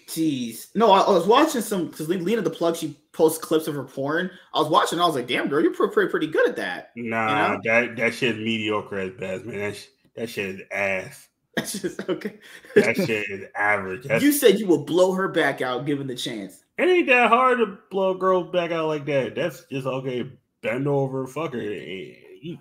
jeez. 0.07 0.75
No, 0.75 0.91
I, 0.91 1.01
I, 1.01 1.11
was 1.11 1.27
watching 1.27 1.61
some 1.61 1.87
because 1.87 2.07
Lena 2.09 2.41
the 2.41 2.49
Plug 2.49 2.75
she 2.75 2.97
posts 3.11 3.37
clips 3.43 3.67
of 3.67 3.75
her 3.75 3.83
porn. 3.83 4.31
I 4.53 4.59
was 4.59 4.69
watching. 4.69 4.99
I 4.99 5.05
was 5.05 5.15
like, 5.15 5.27
"Damn, 5.27 5.49
girl, 5.49 5.61
you're 5.61 5.73
pretty 5.73 6.09
pretty, 6.09 6.27
good 6.27 6.49
at 6.49 6.55
that." 6.55 6.91
Nah, 6.95 7.51
you 7.51 7.53
know? 7.53 7.61
that 7.65 7.95
that 7.97 8.13
shit's 8.13 8.37
mediocre 8.37 8.99
at 8.99 9.19
best, 9.19 9.45
man. 9.45 9.59
That 9.59 9.87
that 10.15 10.29
shit 10.29 10.55
is 10.55 10.61
ass. 10.71 11.27
That's 11.57 11.79
just 11.79 12.07
okay. 12.07 12.37
that 12.75 12.95
shit 12.95 13.29
is 13.29 13.45
average. 13.55 14.03
That's, 14.07 14.23
you 14.23 14.31
said 14.31 14.59
you 14.59 14.67
would 14.67 14.85
blow 14.85 15.13
her 15.13 15.27
back 15.27 15.61
out 15.61 15.85
given 15.85 16.07
the 16.07 16.15
chance. 16.15 16.63
It 16.77 16.87
ain't 16.87 17.07
that 17.07 17.29
hard 17.29 17.57
to 17.57 17.77
blow 17.89 18.11
a 18.11 18.17
girl 18.17 18.43
back 18.43 18.71
out 18.71 18.87
like 18.87 19.05
that. 19.07 19.33
That's 19.35 19.65
just 19.71 19.87
okay. 19.87 20.29
Bend 20.61 20.87
over, 20.87 21.25
fuck 21.25 21.53
her. 21.53 21.59
Eh, 21.59 21.63
eh, 21.63 22.13
eh, 22.45 22.55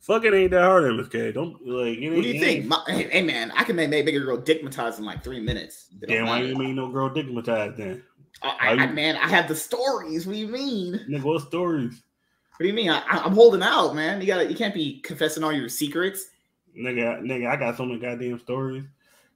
Fucking 0.00 0.32
ain't 0.32 0.50
that 0.52 0.62
hard, 0.62 0.84
MSK. 0.84 1.34
Don't 1.34 1.52
like. 1.66 1.98
what 1.98 2.22
do 2.22 2.28
you 2.28 2.40
think? 2.40 2.66
My, 2.66 2.82
hey, 2.86 3.08
hey, 3.10 3.22
man, 3.22 3.52
I 3.54 3.64
can 3.64 3.76
make, 3.76 3.90
make 3.90 4.06
a 4.06 4.18
girl 4.18 4.38
dickmatized 4.38 4.98
in 4.98 5.04
like 5.04 5.22
three 5.22 5.40
minutes. 5.40 5.88
Damn, 6.06 6.26
why 6.26 6.40
you 6.40 6.56
mean 6.56 6.76
no 6.76 6.88
girl 6.88 7.10
dickmatized 7.10 7.76
then? 7.76 8.02
I, 8.42 8.56
I, 8.60 8.70
I, 8.70 8.86
man, 8.86 9.16
I 9.16 9.28
have 9.28 9.46
the 9.46 9.54
stories. 9.54 10.26
What 10.26 10.32
do 10.32 10.38
you 10.38 10.48
mean? 10.48 11.00
Nigga, 11.08 11.22
what 11.22 11.42
stories? 11.42 12.02
What 12.56 12.64
do 12.64 12.66
you 12.66 12.72
mean? 12.72 12.88
I, 12.88 13.02
am 13.26 13.34
holding 13.34 13.62
out, 13.62 13.94
man. 13.94 14.20
You 14.22 14.26
got 14.26 14.38
to 14.38 14.48
You 14.48 14.56
can't 14.56 14.72
be 14.74 15.00
confessing 15.00 15.44
all 15.44 15.52
your 15.52 15.68
secrets. 15.68 16.30
Nigga, 16.78 17.20
nigga, 17.20 17.48
I 17.48 17.56
got 17.56 17.76
so 17.76 17.84
many 17.84 18.00
goddamn 18.00 18.38
stories. 18.38 18.84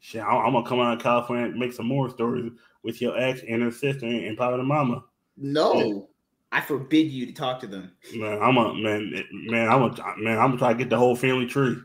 Shit, 0.00 0.22
I'm, 0.22 0.46
I'm 0.46 0.52
gonna 0.52 0.66
come 0.66 0.80
out 0.80 0.96
of 0.96 1.02
California 1.02 1.46
and 1.46 1.56
make 1.58 1.72
some 1.72 1.86
more 1.86 2.08
stories 2.08 2.52
with 2.82 3.02
your 3.02 3.18
ex 3.18 3.40
and 3.46 3.62
her 3.62 3.70
sister 3.70 4.06
and 4.06 4.36
probably 4.36 4.58
the 4.58 4.64
mama. 4.64 5.04
No. 5.36 6.08
I 6.54 6.60
forbid 6.60 7.10
you 7.10 7.26
to 7.26 7.32
talk 7.32 7.58
to 7.60 7.66
them. 7.66 7.90
Man, 8.14 8.40
I'm 8.40 8.56
a 8.56 8.72
man, 8.74 9.24
man. 9.32 9.68
I'm 9.68 9.82
a 9.82 10.16
man. 10.16 10.38
I'm 10.38 10.50
gonna 10.50 10.58
try 10.58 10.72
to 10.72 10.78
get 10.78 10.88
the 10.88 10.96
whole 10.96 11.16
family 11.16 11.46
tree. 11.46 11.76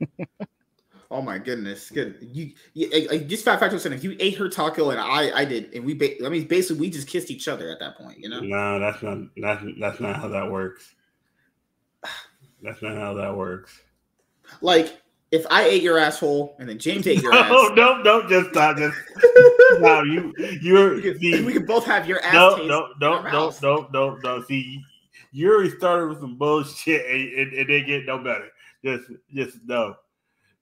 oh 1.10 1.20
my 1.20 1.38
goodness, 1.38 1.90
good. 1.90 2.16
You, 2.20 2.52
you 2.74 3.18
just 3.24 3.44
five 3.44 3.58
five 3.58 3.72
percent. 3.72 3.92
If 3.92 4.04
you 4.04 4.16
ate 4.20 4.36
her 4.36 4.48
taco 4.48 4.90
and 4.90 5.00
I, 5.00 5.36
I 5.36 5.44
did, 5.44 5.74
and 5.74 5.84
we, 5.84 5.94
ba- 5.94 6.24
I 6.24 6.28
mean, 6.28 6.46
basically, 6.46 6.78
we 6.78 6.90
just 6.90 7.08
kissed 7.08 7.28
each 7.32 7.48
other 7.48 7.70
at 7.70 7.80
that 7.80 7.98
point. 7.98 8.20
You 8.20 8.28
know? 8.28 8.38
No, 8.38 8.78
that's 8.78 9.02
not 9.02 9.18
that's 9.36 9.64
that's 9.80 9.98
not 9.98 10.14
how 10.14 10.28
that 10.28 10.48
works. 10.48 10.94
That's 12.62 12.80
not 12.82 12.96
how 12.96 13.14
that 13.14 13.36
works. 13.36 13.80
Like 14.60 15.01
if 15.32 15.46
I 15.50 15.64
ate 15.64 15.82
your 15.82 15.98
asshole 15.98 16.54
and 16.58 16.68
then 16.68 16.78
James 16.78 17.06
ate 17.06 17.22
your 17.22 17.34
ass. 17.34 17.50
No, 17.50 17.68
no, 17.74 18.02
no, 18.02 18.28
just 18.28 18.50
stop. 18.50 18.76
Just 18.76 18.96
no, 19.80 20.02
you, 20.02 20.32
you're. 20.60 20.96
We 20.96 21.18
can, 21.18 21.44
we 21.46 21.52
can 21.54 21.64
both 21.64 21.86
have 21.86 22.06
your 22.06 22.22
ass. 22.22 22.34
No, 22.34 22.56
no, 22.56 22.88
no, 23.00 23.22
no, 23.22 23.52
no, 23.62 23.88
no, 23.92 24.16
no. 24.22 24.42
See, 24.44 24.84
you 25.32 25.50
already 25.50 25.70
started 25.70 26.08
with 26.08 26.20
some 26.20 26.36
bullshit, 26.36 27.04
and, 27.06 27.38
and, 27.38 27.52
and 27.54 27.68
they 27.68 27.82
get 27.82 28.04
no 28.04 28.18
better. 28.18 28.48
Just, 28.84 29.10
just 29.34 29.56
no. 29.64 29.96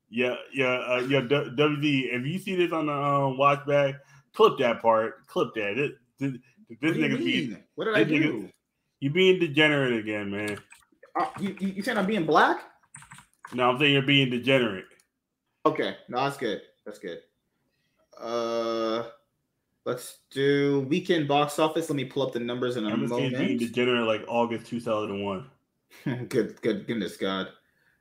Yeah, 0.08 0.36
yeah, 0.54 0.74
uh, 0.88 1.06
yeah. 1.08 1.20
WD, 1.20 2.12
if 2.12 2.26
you 2.26 2.38
see 2.38 2.54
this 2.54 2.72
on 2.72 2.86
the 2.86 2.92
um, 2.92 3.36
watch 3.36 3.66
back, 3.66 3.96
clip 4.34 4.58
that 4.58 4.80
part. 4.80 5.26
Clip 5.26 5.52
that. 5.54 5.74
This, 5.76 5.90
this, 6.18 6.40
this 6.80 6.96
nigga 6.96 7.18
being. 7.18 7.56
What 7.74 7.86
did 7.86 7.96
I 7.96 8.04
do? 8.04 8.14
Nigga, 8.14 8.52
you 9.00 9.10
being 9.10 9.40
degenerate 9.40 9.98
again, 9.98 10.30
man. 10.30 10.58
Uh, 11.18 11.26
you, 11.40 11.56
you, 11.58 11.68
you 11.68 11.82
saying 11.82 11.98
I'm 11.98 12.06
being 12.06 12.26
black? 12.26 12.62
No, 13.52 13.70
I'm 13.70 13.78
saying 13.78 13.92
you're 13.92 14.02
being 14.02 14.30
degenerate. 14.30 14.86
Okay, 15.66 15.96
no, 16.08 16.24
that's 16.24 16.36
good. 16.36 16.62
That's 16.84 16.98
good. 16.98 17.18
Uh, 18.18 19.04
let's 19.84 20.18
do 20.30 20.86
weekend 20.88 21.28
box 21.28 21.58
office. 21.58 21.90
Let 21.90 21.96
me 21.96 22.04
pull 22.04 22.22
up 22.22 22.32
the 22.32 22.40
numbers 22.40 22.76
in 22.76 22.84
a 22.84 22.90
I'm 22.90 23.08
moment. 23.08 23.36
Being 23.36 23.58
degenerate 23.58 24.06
like 24.06 24.24
August 24.28 24.66
2001. 24.66 25.46
good, 26.28 26.60
good, 26.62 26.86
goodness, 26.86 27.16
God. 27.16 27.48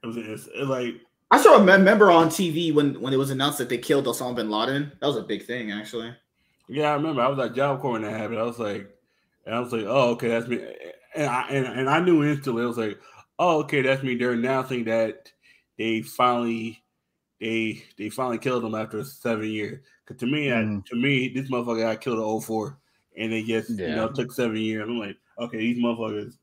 It 0.03 0.07
was 0.07 0.17
it's, 0.17 0.47
it 0.47 0.65
like 0.65 0.95
I 1.31 1.41
saw 1.41 1.57
a 1.57 1.77
member 1.77 2.09
on 2.11 2.29
TV 2.29 2.73
when 2.73 2.99
when 3.01 3.13
it 3.13 3.17
was 3.17 3.31
announced 3.31 3.57
that 3.57 3.69
they 3.69 3.77
killed 3.77 4.05
Osama 4.05 4.35
bin 4.35 4.49
Laden. 4.49 4.91
That 4.99 5.07
was 5.07 5.17
a 5.17 5.23
big 5.23 5.45
thing, 5.45 5.71
actually. 5.71 6.15
Yeah, 6.67 6.91
I 6.91 6.93
remember. 6.93 7.21
I 7.21 7.27
was 7.27 7.39
at 7.39 7.55
Job 7.55 7.81
Corps 7.81 7.93
when 7.93 8.03
that 8.03 8.15
happened. 8.15 8.39
I 8.39 8.43
was 8.43 8.59
like, 8.59 8.89
and 9.45 9.55
I 9.55 9.59
was 9.59 9.73
like, 9.73 9.85
oh, 9.85 10.11
okay, 10.11 10.29
that's 10.29 10.47
me. 10.47 10.63
And 11.15 11.25
I 11.25 11.41
and, 11.49 11.65
and 11.65 11.89
I 11.89 11.99
knew 11.99 12.23
instantly. 12.23 12.63
I 12.63 12.67
was 12.67 12.77
like, 12.77 12.99
oh, 13.37 13.59
okay, 13.61 13.81
that's 13.81 14.03
me. 14.03 14.15
They're 14.15 14.31
announcing 14.31 14.85
that 14.85 15.31
they 15.79 16.01
finally 16.01 16.83
they 17.39 17.83
they 17.97 18.09
finally 18.09 18.37
killed 18.37 18.63
him 18.63 18.75
after 18.75 19.03
seven 19.03 19.49
years. 19.49 19.79
Cause 20.05 20.17
to 20.17 20.27
me, 20.27 20.47
mm. 20.47 20.85
to 20.85 20.95
me, 20.95 21.29
this 21.29 21.49
motherfucker 21.49 21.81
got 21.81 22.01
killed 22.01 22.19
at 22.19 22.45
04 22.45 22.77
and 23.17 23.31
they 23.31 23.43
just 23.43 23.71
yeah. 23.71 23.87
you 23.87 23.95
know 23.95 24.09
took 24.09 24.31
seven 24.31 24.57
years. 24.57 24.83
I'm 24.87 24.99
like, 24.99 25.17
okay, 25.39 25.57
these 25.57 25.81
motherfuckers 25.81 26.37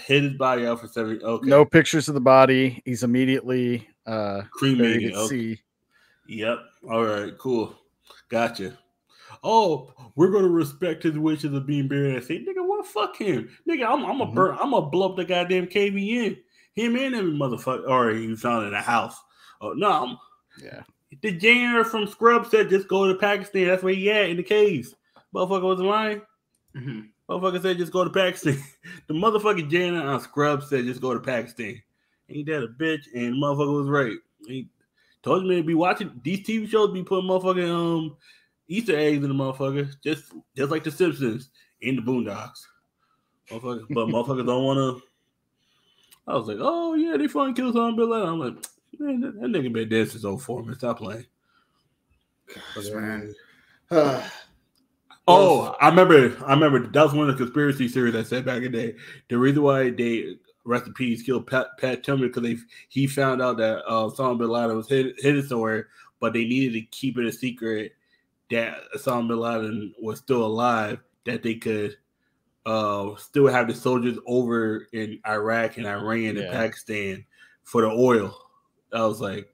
hit 0.00 0.22
his 0.22 0.32
body 0.34 0.66
out 0.66 0.80
for 0.80 0.88
seven. 0.88 1.20
Okay, 1.22 1.48
no 1.48 1.64
pictures 1.64 2.08
of 2.08 2.14
the 2.14 2.20
body. 2.20 2.82
He's 2.84 3.04
immediately 3.04 3.86
uh 4.06 4.42
cremated. 4.50 5.14
Okay. 5.14 5.60
Yep. 6.28 6.58
All 6.90 7.04
right. 7.04 7.36
Cool. 7.38 7.76
Gotcha. 8.30 8.78
Oh, 9.44 9.92
we're 10.16 10.30
gonna 10.30 10.48
respect 10.48 11.02
his 11.02 11.18
wishes 11.18 11.52
of 11.52 11.66
being 11.66 11.88
buried. 11.88 12.16
I 12.16 12.20
say, 12.20 12.38
nigga, 12.38 12.66
what? 12.66 12.86
Fuck 12.86 13.16
him, 13.16 13.50
nigga. 13.68 13.86
I'm, 13.86 14.04
I'm 14.04 14.20
a 14.20 14.26
mm-hmm. 14.26 14.34
burn. 14.34 14.56
I'm 14.60 14.70
gonna 14.70 14.86
blow 14.86 15.10
up 15.10 15.16
the 15.16 15.24
goddamn 15.24 15.66
KVN. 15.66 16.38
Him 16.74 16.96
and 16.96 17.14
every 17.14 17.32
motherfucker, 17.32 17.88
or 17.88 18.10
he 18.10 18.34
found 18.36 18.66
in 18.66 18.72
the 18.72 18.80
house. 18.80 19.16
Oh 19.60 19.72
no, 19.72 19.90
I'm, 19.90 20.18
yeah. 20.62 20.82
The 21.20 21.32
janitor 21.32 21.84
from 21.84 22.06
Scrub 22.06 22.46
said 22.46 22.70
just 22.70 22.88
go 22.88 23.06
to 23.06 23.14
Pakistan. 23.14 23.68
That's 23.68 23.82
where 23.82 23.94
he 23.94 24.10
at 24.10 24.30
in 24.30 24.38
the 24.38 24.42
caves. 24.42 24.94
Motherfucker 25.34 25.62
was 25.62 25.80
lying. 25.80 26.22
Mm-hmm. 26.76 27.00
Motherfucker 27.28 27.62
said 27.62 27.78
just 27.78 27.92
go 27.92 28.04
to 28.04 28.10
Pakistan. 28.10 28.62
the 29.06 29.14
motherfucking 29.14 29.70
janitor 29.70 30.06
on 30.06 30.20
Scrub 30.20 30.62
said 30.62 30.84
just 30.84 31.00
go 31.00 31.12
to 31.12 31.20
Pakistan. 31.20 31.82
Ain't 32.30 32.46
that 32.46 32.64
a 32.64 32.68
bitch? 32.68 33.04
And 33.14 33.34
motherfucker 33.34 33.78
was 33.78 33.88
right. 33.88 34.16
He 34.46 34.68
told 35.22 35.44
me 35.44 35.56
to 35.56 35.62
be 35.62 35.74
watching 35.74 36.20
these 36.22 36.46
TV 36.46 36.68
shows. 36.68 36.92
Be 36.92 37.02
putting 37.02 37.28
motherfucking 37.28 37.70
um 37.70 38.16
Easter 38.68 38.96
eggs 38.96 39.22
in 39.22 39.28
the 39.28 39.34
motherfucker, 39.34 39.92
just 40.02 40.32
just 40.56 40.70
like 40.70 40.84
the 40.84 40.90
Simpsons 40.90 41.50
in 41.82 41.96
the 41.96 42.02
Boondocks. 42.02 42.66
Motherfuckers, 43.50 43.84
but 43.90 44.06
motherfuckers 44.08 44.46
don't 44.46 44.64
want 44.64 44.78
to 44.78 45.02
I 46.26 46.36
was 46.36 46.46
like, 46.46 46.58
oh 46.60 46.94
yeah, 46.94 47.16
they 47.16 47.28
finally 47.28 47.54
killed 47.54 47.74
Osama 47.74 47.96
bin 47.96 48.10
Laden. 48.10 48.28
I'm 48.28 48.38
like, 48.38 48.54
man, 48.98 49.20
that, 49.20 49.40
that 49.40 49.48
nigga 49.48 49.72
been 49.72 49.88
dead 49.88 50.08
since 50.08 50.24
04, 50.24 50.62
man. 50.62 50.74
Stop 50.76 50.98
playing. 50.98 51.26
Gosh, 52.74 52.90
man. 52.90 53.34
oh, 55.26 55.76
I 55.80 55.88
remember. 55.88 56.36
I 56.46 56.54
remember 56.54 56.86
that 56.86 57.02
was 57.02 57.12
one 57.12 57.28
of 57.28 57.36
the 57.36 57.44
conspiracy 57.44 57.88
theories 57.88 58.14
I 58.14 58.22
said 58.22 58.44
back 58.44 58.62
in 58.62 58.72
the 58.72 58.92
day. 58.92 58.94
The 59.28 59.38
reason 59.38 59.62
why 59.62 59.90
they 59.90 60.36
rest 60.64 60.86
in 60.86 60.94
peace 60.94 61.22
killed 61.22 61.46
Pat, 61.46 61.66
Pat 61.78 62.04
Tillman 62.04 62.28
because 62.28 62.42
they 62.42 62.56
he 62.88 63.06
found 63.06 63.42
out 63.42 63.56
that 63.56 63.84
uh, 63.86 64.08
Osama 64.08 64.38
bin 64.38 64.48
Laden 64.48 64.76
was 64.76 64.88
hid, 64.88 65.14
hidden 65.18 65.46
somewhere, 65.46 65.88
but 66.20 66.32
they 66.32 66.44
needed 66.44 66.74
to 66.74 66.82
keep 66.86 67.18
it 67.18 67.26
a 67.26 67.32
secret 67.32 67.92
that 68.50 68.78
Osama 68.96 69.28
bin 69.28 69.38
Laden 69.38 69.94
was 70.00 70.18
still 70.18 70.44
alive, 70.44 71.00
that 71.24 71.42
they 71.42 71.54
could 71.54 71.96
uh, 72.64 73.16
still 73.16 73.48
have 73.48 73.68
the 73.68 73.74
soldiers 73.74 74.18
over 74.26 74.86
in 74.92 75.20
Iraq 75.26 75.76
and 75.76 75.86
Iran 75.86 76.36
yeah. 76.36 76.42
and 76.42 76.52
Pakistan 76.52 77.24
for 77.64 77.82
the 77.82 77.88
oil. 77.88 78.36
I 78.92 79.04
was 79.04 79.20
like, 79.20 79.48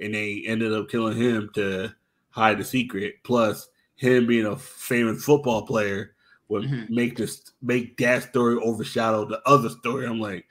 and 0.00 0.14
they 0.14 0.44
ended 0.46 0.72
up 0.72 0.88
killing 0.88 1.16
him 1.16 1.50
to 1.54 1.92
hide 2.30 2.58
the 2.58 2.64
secret. 2.64 3.16
Plus, 3.24 3.68
him 3.96 4.26
being 4.26 4.46
a 4.46 4.56
famous 4.56 5.24
football 5.24 5.66
player 5.66 6.14
would 6.48 6.64
mm-hmm. 6.64 6.94
make 6.94 7.16
this 7.16 7.52
make 7.62 7.96
that 7.96 8.24
story 8.24 8.56
overshadow 8.56 9.24
the 9.24 9.40
other 9.46 9.68
story. 9.68 10.06
I'm 10.06 10.20
like, 10.20 10.46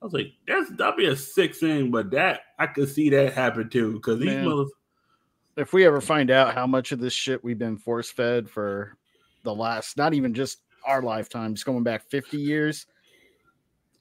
I 0.00 0.04
was 0.04 0.14
like, 0.14 0.32
that's 0.46 0.70
that'd 0.76 0.96
be 0.96 1.06
a 1.06 1.16
sick 1.16 1.54
thing, 1.54 1.90
but 1.90 2.10
that 2.10 2.40
I 2.58 2.66
could 2.66 2.88
see 2.88 3.08
that 3.10 3.32
happen 3.32 3.68
too 3.68 3.94
because 3.94 4.20
these 4.20 4.44
mothers. 4.44 4.70
If 5.56 5.72
we 5.72 5.86
ever 5.86 6.00
find 6.00 6.30
out 6.30 6.54
how 6.54 6.68
much 6.68 6.92
of 6.92 7.00
this 7.00 7.12
shit 7.12 7.42
we've 7.42 7.58
been 7.58 7.78
force 7.78 8.10
fed 8.10 8.48
for 8.48 8.96
the 9.42 9.52
last, 9.52 9.96
not 9.96 10.14
even 10.14 10.32
just 10.32 10.58
our 10.88 11.02
lifetime, 11.02 11.54
just 11.54 11.66
going 11.66 11.82
back 11.82 12.08
50 12.08 12.38
years, 12.38 12.86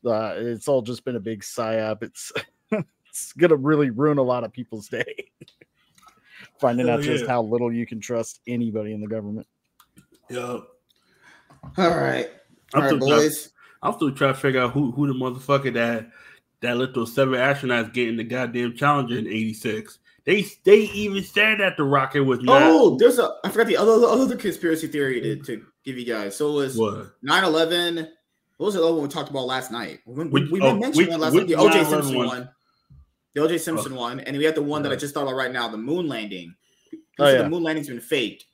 uh, 0.06 0.34
it's 0.38 0.68
all 0.68 0.82
just 0.82 1.04
been 1.04 1.16
a 1.16 1.20
big 1.20 1.42
psyop. 1.42 2.02
It's 2.02 2.32
it's 3.10 3.34
gonna 3.34 3.56
really 3.56 3.90
ruin 3.90 4.18
a 4.18 4.24
lot 4.24 4.44
of 4.44 4.52
people's 4.54 4.88
day. 4.88 5.30
Finding 6.60 6.88
Hell 6.88 6.98
out 6.98 7.04
just 7.04 7.28
how 7.28 7.42
little 7.42 7.72
you 7.72 7.86
can 7.86 8.00
trust 8.00 8.42
anybody 8.48 8.94
in 8.94 9.02
the 9.02 9.08
government. 9.08 9.48
Yeah. 10.30 10.60
All 11.78 11.98
right. 11.98 12.30
I'm 12.74 12.84
All 12.84 12.92
right, 12.92 13.00
boys. 13.00 13.42
Trying, 13.42 13.54
I'm 13.84 13.94
still 13.98 14.12
trying 14.12 14.34
to 14.34 14.40
figure 14.40 14.62
out 14.62 14.72
who 14.72 14.92
who 14.92 15.08
the 15.08 15.14
motherfucker 15.14 15.74
that 15.74 16.10
that 16.62 16.78
let 16.78 16.94
those 16.94 17.14
seven 17.14 17.36
astronauts 17.36 17.94
get 17.94 18.08
in 18.08 18.18
the 18.18 18.24
goddamn 18.24 18.76
Challenger 18.76 19.18
in 19.18 19.28
'86. 19.28 20.00
They 20.26 20.46
they 20.64 20.80
even 20.80 21.24
said 21.24 21.60
that 21.60 21.78
the 21.78 21.84
rocket 21.84 22.24
was 22.24 22.42
not. 22.42 22.62
Oh, 22.64 22.98
there's 22.98 23.20
a 23.20 23.34
I 23.44 23.50
forgot 23.50 23.68
the 23.68 23.78
other 23.78 24.06
other 24.06 24.36
conspiracy 24.36 24.88
theory 24.88 25.22
to, 25.22 25.36
to 25.38 25.66
give 25.88 25.98
you 25.98 26.06
guys. 26.06 26.36
So 26.36 26.50
it 26.50 26.54
was 26.54 26.78
what? 26.78 27.20
9/11. 27.24 28.10
What 28.58 28.66
was 28.66 28.76
the 28.76 28.84
other 28.84 28.94
one 28.94 29.04
we 29.04 29.10
talked 29.10 29.30
about 29.30 29.46
last 29.46 29.72
night? 29.72 30.00
We, 30.06 30.26
we, 30.26 30.50
we 30.50 30.62
oh, 30.62 30.76
mentioned 30.76 31.10
one 31.10 31.20
last 31.20 31.34
night. 31.34 31.48
The 31.48 31.54
OJ 31.54 31.90
Simpson 31.90 32.16
one. 32.16 32.28
one. 32.28 32.50
The 33.34 33.42
OJ 33.42 33.60
Simpson 33.60 33.94
oh. 33.94 34.00
one, 34.00 34.20
and 34.20 34.38
we 34.38 34.44
had 34.44 34.56
the 34.56 34.64
one 34.64 34.84
that 34.84 34.92
I 34.92 34.96
just 34.96 35.14
thought 35.14 35.24
about 35.24 35.36
right 35.36 35.52
now, 35.52 35.68
the 35.68 35.78
moon 35.78 36.08
landing. 36.08 36.56
Oh, 37.20 37.30
yeah. 37.30 37.44
The 37.44 37.50
moon 37.50 37.64
landing's 37.64 37.88
been 37.88 38.02
faked. 38.02 38.46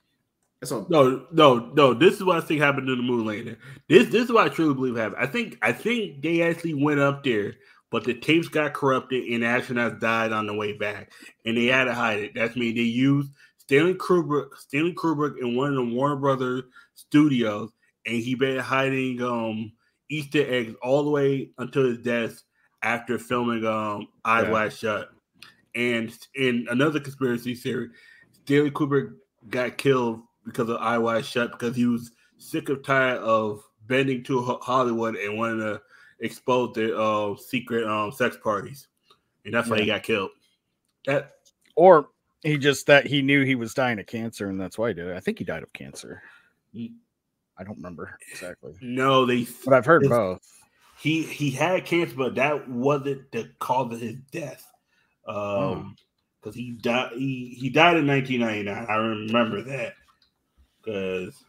So 0.63 0.85
no, 0.89 1.25
no, 1.31 1.71
no. 1.73 1.93
This 1.93 2.15
is 2.15 2.23
what 2.23 2.37
I 2.37 2.41
think 2.41 2.61
happened 2.61 2.87
to 2.87 2.95
the 2.95 3.01
moon 3.01 3.25
landing. 3.25 3.57
This 3.89 4.07
this 4.09 4.25
is 4.25 4.31
what 4.31 4.45
I 4.45 4.53
truly 4.53 4.73
believe 4.73 4.95
happened. 4.95 5.21
I 5.21 5.27
think 5.27 5.57
I 5.61 5.73
think 5.73 6.21
they 6.21 6.41
actually 6.41 6.73
went 6.73 7.01
up 7.01 7.23
there, 7.23 7.55
but 7.91 8.05
the 8.05 8.13
tapes 8.13 8.47
got 8.47 8.73
corrupted 8.73 9.25
and 9.25 9.43
astronauts 9.43 9.99
died 9.99 10.31
on 10.31 10.47
the 10.47 10.53
way 10.53 10.71
back, 10.71 11.11
and 11.45 11.57
they 11.57 11.65
had 11.65 11.85
to 11.85 11.93
hide 11.93 12.19
it. 12.19 12.31
That's 12.33 12.55
me. 12.55 12.71
They 12.71 12.81
used 12.81 13.29
Stanley 13.57 13.95
Kubrick, 13.95 14.55
Stanley 14.57 14.93
Kubrick 14.93 15.39
and 15.41 15.57
one 15.57 15.69
of 15.69 15.75
the 15.75 15.95
Warner 15.95 16.15
Brothers 16.15 16.63
studios, 16.95 17.71
and 18.05 18.15
he 18.15 18.35
been 18.35 18.59
hiding 18.59 19.21
um 19.21 19.71
Easter 20.09 20.45
eggs 20.47 20.75
all 20.81 21.03
the 21.03 21.09
way 21.09 21.51
until 21.57 21.85
his 21.85 21.99
death 21.99 22.41
after 22.81 23.17
filming 23.17 23.65
um 23.65 24.07
Eyes 24.25 24.45
yeah. 24.45 24.51
Wide 24.51 24.73
Shut. 24.73 25.09
And 25.75 26.15
in 26.35 26.67
another 26.69 26.99
conspiracy 26.99 27.55
theory, 27.55 27.89
Stanley 28.43 28.71
Kubrick 28.71 29.11
got 29.49 29.77
killed 29.77 30.21
because 30.45 30.69
of 30.69 30.77
Eye 30.77 30.97
Wide 30.97 31.25
Shut 31.25 31.51
because 31.51 31.75
he 31.75 31.85
was 31.85 32.11
sick 32.37 32.69
of 32.69 32.83
tired 32.83 33.19
of 33.19 33.63
bending 33.87 34.23
to 34.23 34.41
Hollywood 34.61 35.15
and 35.15 35.37
wanted 35.37 35.63
to 35.63 35.81
expose 36.19 36.73
the 36.73 36.97
uh, 36.97 37.35
secret 37.37 37.85
um, 37.85 38.11
sex 38.11 38.37
parties, 38.41 38.87
and 39.45 39.53
that's 39.53 39.69
why 39.69 39.79
he 39.79 39.85
got 39.85 40.03
killed. 40.03 40.31
That 41.05 41.33
or 41.75 42.09
he 42.43 42.57
just 42.57 42.87
that 42.87 43.05
he 43.07 43.21
knew 43.21 43.43
he 43.43 43.55
was 43.55 43.73
dying 43.73 43.99
of 43.99 44.07
cancer, 44.07 44.49
and 44.49 44.59
that's 44.59 44.77
why 44.77 44.89
he 44.89 44.93
did 44.93 45.07
it. 45.07 45.15
I 45.15 45.19
think 45.19 45.39
he 45.39 45.45
died 45.45 45.63
of 45.63 45.73
cancer. 45.73 46.21
He, 46.73 46.95
I 47.57 47.63
don't 47.63 47.77
remember 47.77 48.17
exactly. 48.31 48.73
No, 48.81 49.25
they. 49.25 49.47
But 49.63 49.75
I've 49.75 49.85
heard 49.85 50.03
both. 50.09 50.41
He 50.99 51.23
he 51.23 51.51
had 51.51 51.85
cancer, 51.85 52.15
but 52.15 52.35
that 52.35 52.67
wasn't 52.67 53.31
the 53.31 53.49
cause 53.59 53.93
of 53.93 54.01
his 54.01 54.15
death. 54.31 54.65
Um, 55.27 55.35
oh 55.35 55.85
because 56.43 56.55
he 56.55 56.71
died. 56.71 57.11
He, 57.13 57.55
he 57.59 57.69
died 57.69 57.97
in 57.97 58.07
1999. 58.07 58.85
I 58.89 58.95
remember 58.95 59.61
that 59.63 59.93
because. 60.83 61.43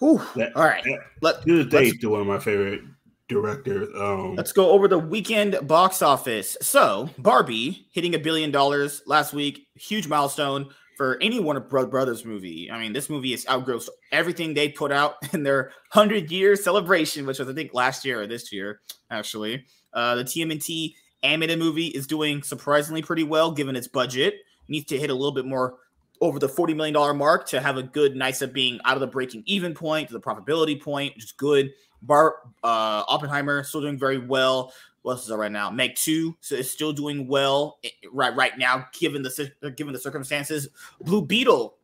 All 0.00 0.18
right, 0.56 0.82
that, 0.82 0.98
Let, 1.20 1.42
to 1.42 1.62
this 1.62 1.96
day, 1.96 2.06
one 2.08 2.22
of 2.22 2.26
my 2.26 2.40
favorite 2.40 2.82
directors. 3.28 3.88
Um, 3.96 4.34
let's 4.34 4.50
go 4.50 4.70
over 4.70 4.88
the 4.88 4.98
weekend 4.98 5.56
box 5.68 6.02
office. 6.02 6.56
So, 6.60 7.08
Barbie 7.18 7.86
hitting 7.92 8.16
a 8.16 8.18
billion 8.18 8.50
dollars 8.50 9.02
last 9.06 9.32
week, 9.32 9.68
huge 9.76 10.08
milestone 10.08 10.70
for 10.96 11.18
any 11.20 11.40
one 11.40 11.56
Warner 11.70 11.86
Brothers 11.86 12.24
movie. 12.24 12.70
I 12.70 12.78
mean, 12.78 12.92
this 12.92 13.10
movie 13.10 13.32
is 13.32 13.46
outgrossed 13.48 13.90
everything 14.10 14.54
they 14.54 14.68
put 14.68 14.92
out 14.92 15.14
in 15.32 15.42
their 15.42 15.72
hundred 15.90 16.30
year 16.30 16.56
celebration, 16.56 17.26
which 17.26 17.38
was 17.38 17.48
I 17.48 17.54
think 17.54 17.74
last 17.74 18.04
year 18.04 18.22
or 18.22 18.26
this 18.26 18.52
year, 18.52 18.80
actually. 19.10 19.66
Uh, 19.92 20.16
the 20.16 20.24
TMNT 20.24 20.94
animated 21.22 21.58
movie 21.58 21.88
is 21.88 22.06
doing 22.06 22.42
surprisingly 22.42 23.02
pretty 23.02 23.24
well 23.24 23.52
given 23.52 23.76
its 23.76 23.88
budget. 23.88 24.34
Needs 24.68 24.86
to 24.86 24.98
hit 24.98 25.10
a 25.10 25.14
little 25.14 25.34
bit 25.34 25.44
more 25.44 25.76
over 26.20 26.38
the 26.38 26.48
$40 26.48 26.76
million 26.76 27.18
mark 27.18 27.48
to 27.48 27.60
have 27.60 27.76
a 27.76 27.82
good, 27.82 28.14
nice 28.14 28.42
of 28.42 28.52
being 28.52 28.78
out 28.84 28.94
of 28.94 29.00
the 29.00 29.08
breaking 29.08 29.42
even 29.44 29.74
point 29.74 30.08
to 30.08 30.14
the 30.14 30.20
profitability 30.20 30.80
point, 30.80 31.14
which 31.16 31.24
is 31.24 31.32
good. 31.32 31.72
Bar 32.00 32.36
uh, 32.62 33.02
Oppenheimer 33.08 33.64
still 33.64 33.80
doing 33.80 33.98
very 33.98 34.18
well. 34.18 34.72
What 35.02 35.12
else 35.12 35.22
is 35.22 35.28
that 35.28 35.36
right 35.36 35.52
now? 35.52 35.70
Meg 35.70 35.94
2 35.96 36.36
so 36.40 36.54
it's 36.54 36.70
still 36.70 36.92
doing 36.92 37.26
well 37.26 37.78
eh, 37.84 37.90
right 38.12 38.34
right 38.34 38.56
now, 38.56 38.86
given 38.98 39.22
the 39.22 39.52
given 39.76 39.92
the 39.92 39.98
circumstances. 39.98 40.68
Blue 41.00 41.22
Beetle 41.22 41.76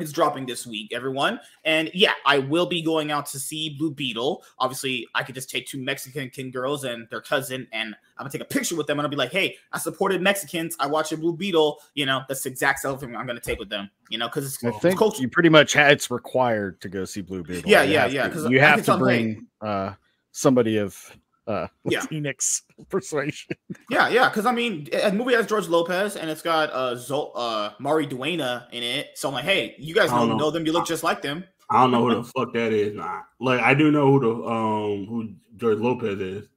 is 0.00 0.12
dropping 0.12 0.46
this 0.46 0.66
week, 0.66 0.92
everyone. 0.92 1.40
And 1.64 1.90
yeah, 1.94 2.12
I 2.24 2.38
will 2.38 2.66
be 2.66 2.82
going 2.82 3.10
out 3.10 3.26
to 3.26 3.38
see 3.38 3.76
Blue 3.78 3.90
Beetle. 3.90 4.42
Obviously, 4.58 5.06
I 5.14 5.22
could 5.22 5.34
just 5.34 5.50
take 5.50 5.66
two 5.66 5.78
Mexican 5.78 6.50
girls 6.50 6.84
and 6.84 7.06
their 7.10 7.20
cousin, 7.20 7.68
and 7.72 7.94
I'm 8.16 8.24
gonna 8.24 8.30
take 8.30 8.40
a 8.40 8.44
picture 8.44 8.76
with 8.76 8.86
them, 8.86 8.98
and 8.98 9.06
I'll 9.06 9.10
be 9.10 9.16
like, 9.16 9.32
"Hey, 9.32 9.56
I 9.72 9.78
supported 9.78 10.22
Mexicans. 10.22 10.76
I 10.80 10.86
watched 10.86 11.12
a 11.12 11.16
Blue 11.16 11.36
Beetle. 11.36 11.80
You 11.94 12.06
know, 12.06 12.22
that's 12.28 12.42
the 12.42 12.50
exact 12.50 12.82
selfie 12.84 13.04
I'm 13.04 13.26
gonna 13.26 13.40
take 13.40 13.58
with 13.58 13.68
them. 13.68 13.90
You 14.08 14.18
know, 14.18 14.28
because 14.28 14.46
it's, 14.46 14.64
I 14.64 14.70
think 14.78 14.98
culture. 14.98 15.22
you 15.22 15.28
pretty 15.28 15.48
much 15.48 15.72
had, 15.72 15.92
it's 15.92 16.10
required 16.10 16.80
to 16.80 16.88
go 16.88 17.04
see 17.04 17.20
Blue 17.20 17.42
Beetle. 17.42 17.70
Yeah, 17.70 17.82
you 17.82 17.92
yeah, 17.92 18.06
yeah. 18.06 18.28
Because 18.28 18.48
you 18.50 18.60
have 18.60 18.84
to 18.86 18.96
bring 18.96 19.46
uh, 19.60 19.94
somebody 20.32 20.78
of 20.78 21.16
uh 21.50 21.66
yeah. 21.84 22.00
Phoenix 22.02 22.62
persuasion. 22.88 23.56
Yeah, 23.90 24.08
yeah, 24.08 24.28
because 24.28 24.46
I 24.46 24.52
mean, 24.52 24.88
a 24.92 25.12
movie 25.12 25.34
has 25.34 25.46
George 25.46 25.68
Lopez 25.68 26.16
and 26.16 26.30
it's 26.30 26.42
got 26.42 26.70
uh 26.72 26.94
Zol- 26.94 27.32
uh 27.34 27.70
Maridueña 27.80 28.66
in 28.72 28.82
it. 28.82 29.10
So 29.14 29.28
I'm 29.28 29.34
like, 29.34 29.44
hey, 29.44 29.74
you 29.78 29.94
guys 29.94 30.10
know, 30.10 30.36
know 30.36 30.50
them, 30.50 30.66
you 30.66 30.72
look 30.72 30.86
just 30.86 31.02
like 31.02 31.22
them. 31.22 31.44
I 31.68 31.82
don't 31.82 31.92
know 31.92 32.08
who 32.08 32.14
the 32.16 32.24
fuck 32.24 32.52
that 32.54 32.72
is. 32.72 32.96
Nah. 32.96 33.22
Like 33.38 33.60
I 33.60 33.74
do 33.74 33.90
know 33.90 34.12
who 34.12 34.20
the 34.20 34.48
um 34.48 35.06
who 35.06 35.34
George 35.56 35.78
Lopez 35.78 36.20
is. 36.20 36.48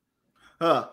Huh. 0.61 0.89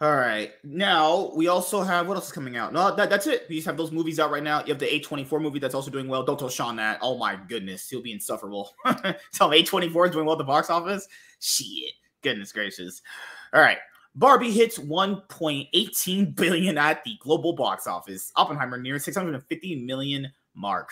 All 0.00 0.14
right. 0.14 0.52
Now 0.62 1.32
we 1.34 1.48
also 1.48 1.82
have 1.82 2.06
what 2.06 2.14
else 2.14 2.26
is 2.26 2.32
coming 2.32 2.56
out? 2.56 2.72
No, 2.72 2.94
that, 2.94 3.10
that's 3.10 3.26
it. 3.26 3.46
We 3.48 3.56
just 3.56 3.66
have 3.66 3.76
those 3.76 3.90
movies 3.90 4.20
out 4.20 4.30
right 4.30 4.42
now. 4.44 4.60
You 4.60 4.66
have 4.66 4.78
the 4.78 4.86
A24 4.86 5.42
movie 5.42 5.58
that's 5.58 5.74
also 5.74 5.90
doing 5.90 6.06
well. 6.06 6.22
Don't 6.22 6.38
tell 6.38 6.48
Sean 6.48 6.76
that. 6.76 7.00
Oh 7.02 7.18
my 7.18 7.36
goodness, 7.48 7.88
he'll 7.88 8.02
be 8.02 8.12
insufferable. 8.12 8.70
tell 9.32 9.50
him 9.50 9.64
A24 9.64 10.06
is 10.06 10.12
doing 10.12 10.24
well 10.24 10.36
at 10.36 10.38
the 10.38 10.44
box 10.44 10.70
office. 10.70 11.08
Shit. 11.40 11.94
Goodness 12.22 12.52
gracious. 12.52 13.02
All 13.52 13.60
right. 13.60 13.78
Barbie 14.14 14.50
hits 14.50 14.78
1.18 14.78 16.34
billion 16.34 16.76
at 16.76 17.04
the 17.04 17.16
global 17.20 17.52
box 17.52 17.86
office. 17.86 18.32
Oppenheimer 18.34 18.78
near 18.78 18.98
650 18.98 19.84
million 19.84 20.32
mark. 20.54 20.90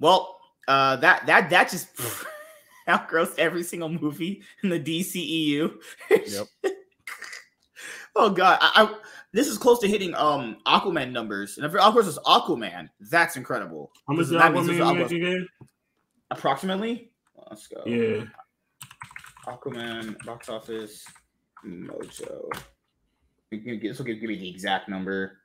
Well, 0.00 0.38
uh, 0.68 0.96
that 0.96 1.26
that 1.26 1.50
that 1.50 1.70
just 1.70 1.88
outgrossed 2.88 3.38
every 3.38 3.62
single 3.62 3.88
movie 3.88 4.42
in 4.62 4.68
the 4.68 4.80
DCEU. 4.80 5.74
Yep. 6.10 6.46
oh 8.16 8.30
god, 8.30 8.58
I, 8.60 8.82
I, 8.82 8.94
this 9.32 9.48
is 9.48 9.56
close 9.56 9.78
to 9.80 9.88
hitting 9.88 10.14
um 10.14 10.58
Aquaman 10.66 11.10
numbers, 11.10 11.56
and 11.56 11.64
if 11.64 11.72
Aquaman 11.72 12.06
is 12.06 12.18
Aquaman, 12.26 12.90
that's 13.00 13.36
incredible. 13.36 13.92
How 14.06 14.14
much 14.14 14.26
Aquaman 14.26 15.46
Approximately. 16.30 17.10
Let's 17.48 17.66
go. 17.66 17.82
Yeah. 17.86 18.24
Aquaman 19.46 20.22
box 20.24 20.48
office 20.48 21.04
mojo. 21.66 22.48
This 23.50 23.98
will 23.98 24.04
give, 24.04 24.20
give 24.20 24.28
me 24.28 24.36
the 24.36 24.50
exact 24.50 24.88
number. 24.88 25.38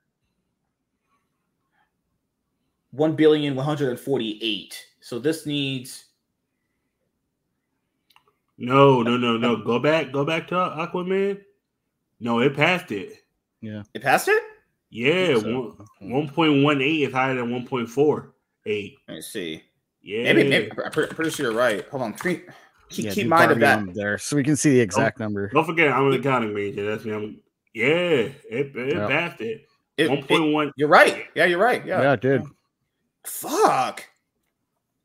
One 2.91 3.16
billion 3.16 3.56
one 3.56 3.66
hundred 3.66 3.89
and 3.89 4.00
forty-eight. 4.00 4.86
So 5.02 5.20
this 5.20 5.45
needs. 5.45 6.06
No, 8.58 9.04
no, 9.04 9.16
no, 9.16 9.38
no. 9.38 9.64
Go 9.64 9.80
back. 9.80 10.12
Go 10.12 10.26
back 10.26 10.47
to 10.47 10.56
Aquaman. 10.56 11.41
No, 12.20 12.39
it 12.39 12.56
passed 12.56 12.91
it. 12.91 13.14
Yeah, 13.62 13.84
it 13.93 14.02
passed 14.02 14.28
it. 14.28 14.41
Yeah, 14.89 15.38
so. 15.39 15.86
one 16.00 16.28
point 16.28 16.64
one 16.64 16.82
eight 16.82 17.04
is 17.04 17.14
higher 17.14 17.36
than 17.36 17.52
one 17.52 17.68
point 17.68 17.88
four 17.88 18.34
eight. 18.66 18.97
Let 19.08 19.16
me 19.16 19.22
see. 19.22 19.64
Yeah, 20.02 20.34
maybe, 20.34 20.50
maybe, 20.50 20.72
I'm 20.84 20.91
pretty 20.91 21.30
sure 21.30 21.52
you're 21.52 21.56
right. 21.56 21.88
Hold 21.89 22.04
on, 22.04 22.14
three. 22.14 22.43
Keep, 22.90 23.06
yeah, 23.06 23.12
keep 23.12 23.28
mind 23.28 23.52
of 23.52 23.60
that 23.60 23.94
there, 23.94 24.18
so 24.18 24.36
we 24.36 24.44
can 24.44 24.56
see 24.56 24.72
the 24.72 24.80
exact 24.80 25.20
don't, 25.20 25.26
number. 25.26 25.50
Don't 25.50 25.66
forget, 25.66 25.92
I'm 25.92 26.08
an 26.08 26.20
accounting 26.20 26.54
major. 26.54 26.90
That's 26.90 27.06
me. 27.06 27.14
I'm, 27.14 27.40
yeah, 27.74 27.86
it 27.86 28.42
it 28.76 28.96
yep. 28.96 29.10
passed 29.10 29.42
it. 29.42 29.66
One 30.10 30.24
point 30.24 30.54
one. 30.54 30.72
You're 30.76 30.90
right. 30.90 31.26
Yeah, 31.36 31.46
you're 31.46 31.60
right. 31.60 31.86
Yeah, 31.86 32.02
yeah, 32.02 32.14
it 32.14 32.22
did. 32.22 32.44
Fuck. 33.26 34.06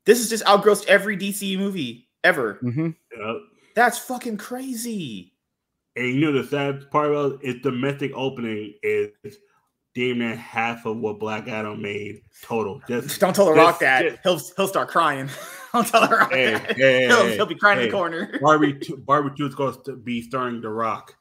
This 0.07 0.21
is 0.21 0.31
just 0.31 0.47
outgrossed 0.47 0.87
every 0.89 1.17
DC 1.17 1.59
movie 1.59 2.09
ever. 2.23 2.59
Mm-hmm. 2.63 2.91
Yep. 3.19 3.37
That's 3.75 3.99
fucking 3.99 4.39
crazy. 4.39 5.33
And 5.97 6.09
you 6.09 6.21
know 6.21 6.33
the 6.33 6.49
sad 6.49 6.91
part 6.91 7.11
about 7.11 7.39
its 7.43 7.61
domestic 7.61 8.13
opening 8.15 8.75
is 8.83 9.11
damn 9.95 10.19
near 10.19 10.37
half 10.37 10.87
of 10.87 10.99
what 10.99 11.19
Black 11.19 11.49
Adam 11.49 11.81
made 11.81 12.23
total. 12.43 12.81
Just 12.89 13.21
don't 13.21 13.35
tell 13.35 13.47
the 13.47 13.53
Rock 13.53 13.79
that 13.81 14.03
just, 14.03 14.23
he'll 14.23 14.57
he'll 14.57 14.69
start 14.69 14.89
crying. 14.89 15.29
don't 15.73 15.87
tell 15.87 16.07
the 16.07 16.17
Rock 16.17 16.33
hey, 16.33 16.53
that 16.53 16.77
hey, 16.77 17.07
he'll, 17.07 17.27
hey, 17.27 17.35
he'll 17.35 17.47
be 17.47 17.55
crying 17.55 17.81
in 17.81 17.87
the 17.87 17.93
corner. 17.93 18.39
Barbie 18.41 18.79
two, 18.79 18.97
Barbie 18.97 19.31
two 19.37 19.47
is 19.47 19.55
going 19.55 19.77
to 19.85 19.97
be 19.97 20.23
starring 20.23 20.61
the 20.61 20.69
Rock 20.69 21.17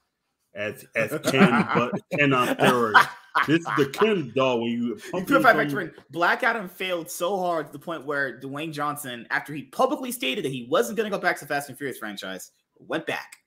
as 0.53 0.86
as 0.95 1.11
Ken, 1.24 1.67
but 1.76 1.99
Ken 2.17 2.34
on 2.34 2.47
steroids. 2.49 3.07
This 3.47 3.59
is 3.59 3.67
the 3.78 3.88
Ken 3.88 4.32
doll 4.36 4.61
when 4.61 4.71
you. 4.71 4.99
You 5.13 5.24
put 5.24 5.41
five 5.41 5.57
back 5.57 5.93
Black 6.11 6.43
Adam 6.43 6.69
failed 6.69 7.09
so 7.09 7.39
hard 7.39 7.67
to 7.67 7.74
the 7.74 7.80
point 7.80 8.05
where 8.05 8.39
Dwayne 8.39 8.71
Johnson, 8.71 9.26
after 9.32 9.53
he 9.53 9.63
publicly 9.63 10.11
stated 10.11 10.45
that 10.45 10.51
he 10.51 10.67
wasn't 10.69 10.97
going 10.97 11.09
to 11.09 11.15
go 11.15 11.19
back 11.19 11.39
to 11.39 11.45
Fast 11.45 11.69
and 11.69 11.78
Furious 11.78 11.97
franchise, 11.97 12.51
went 12.80 13.07
back. 13.07 13.38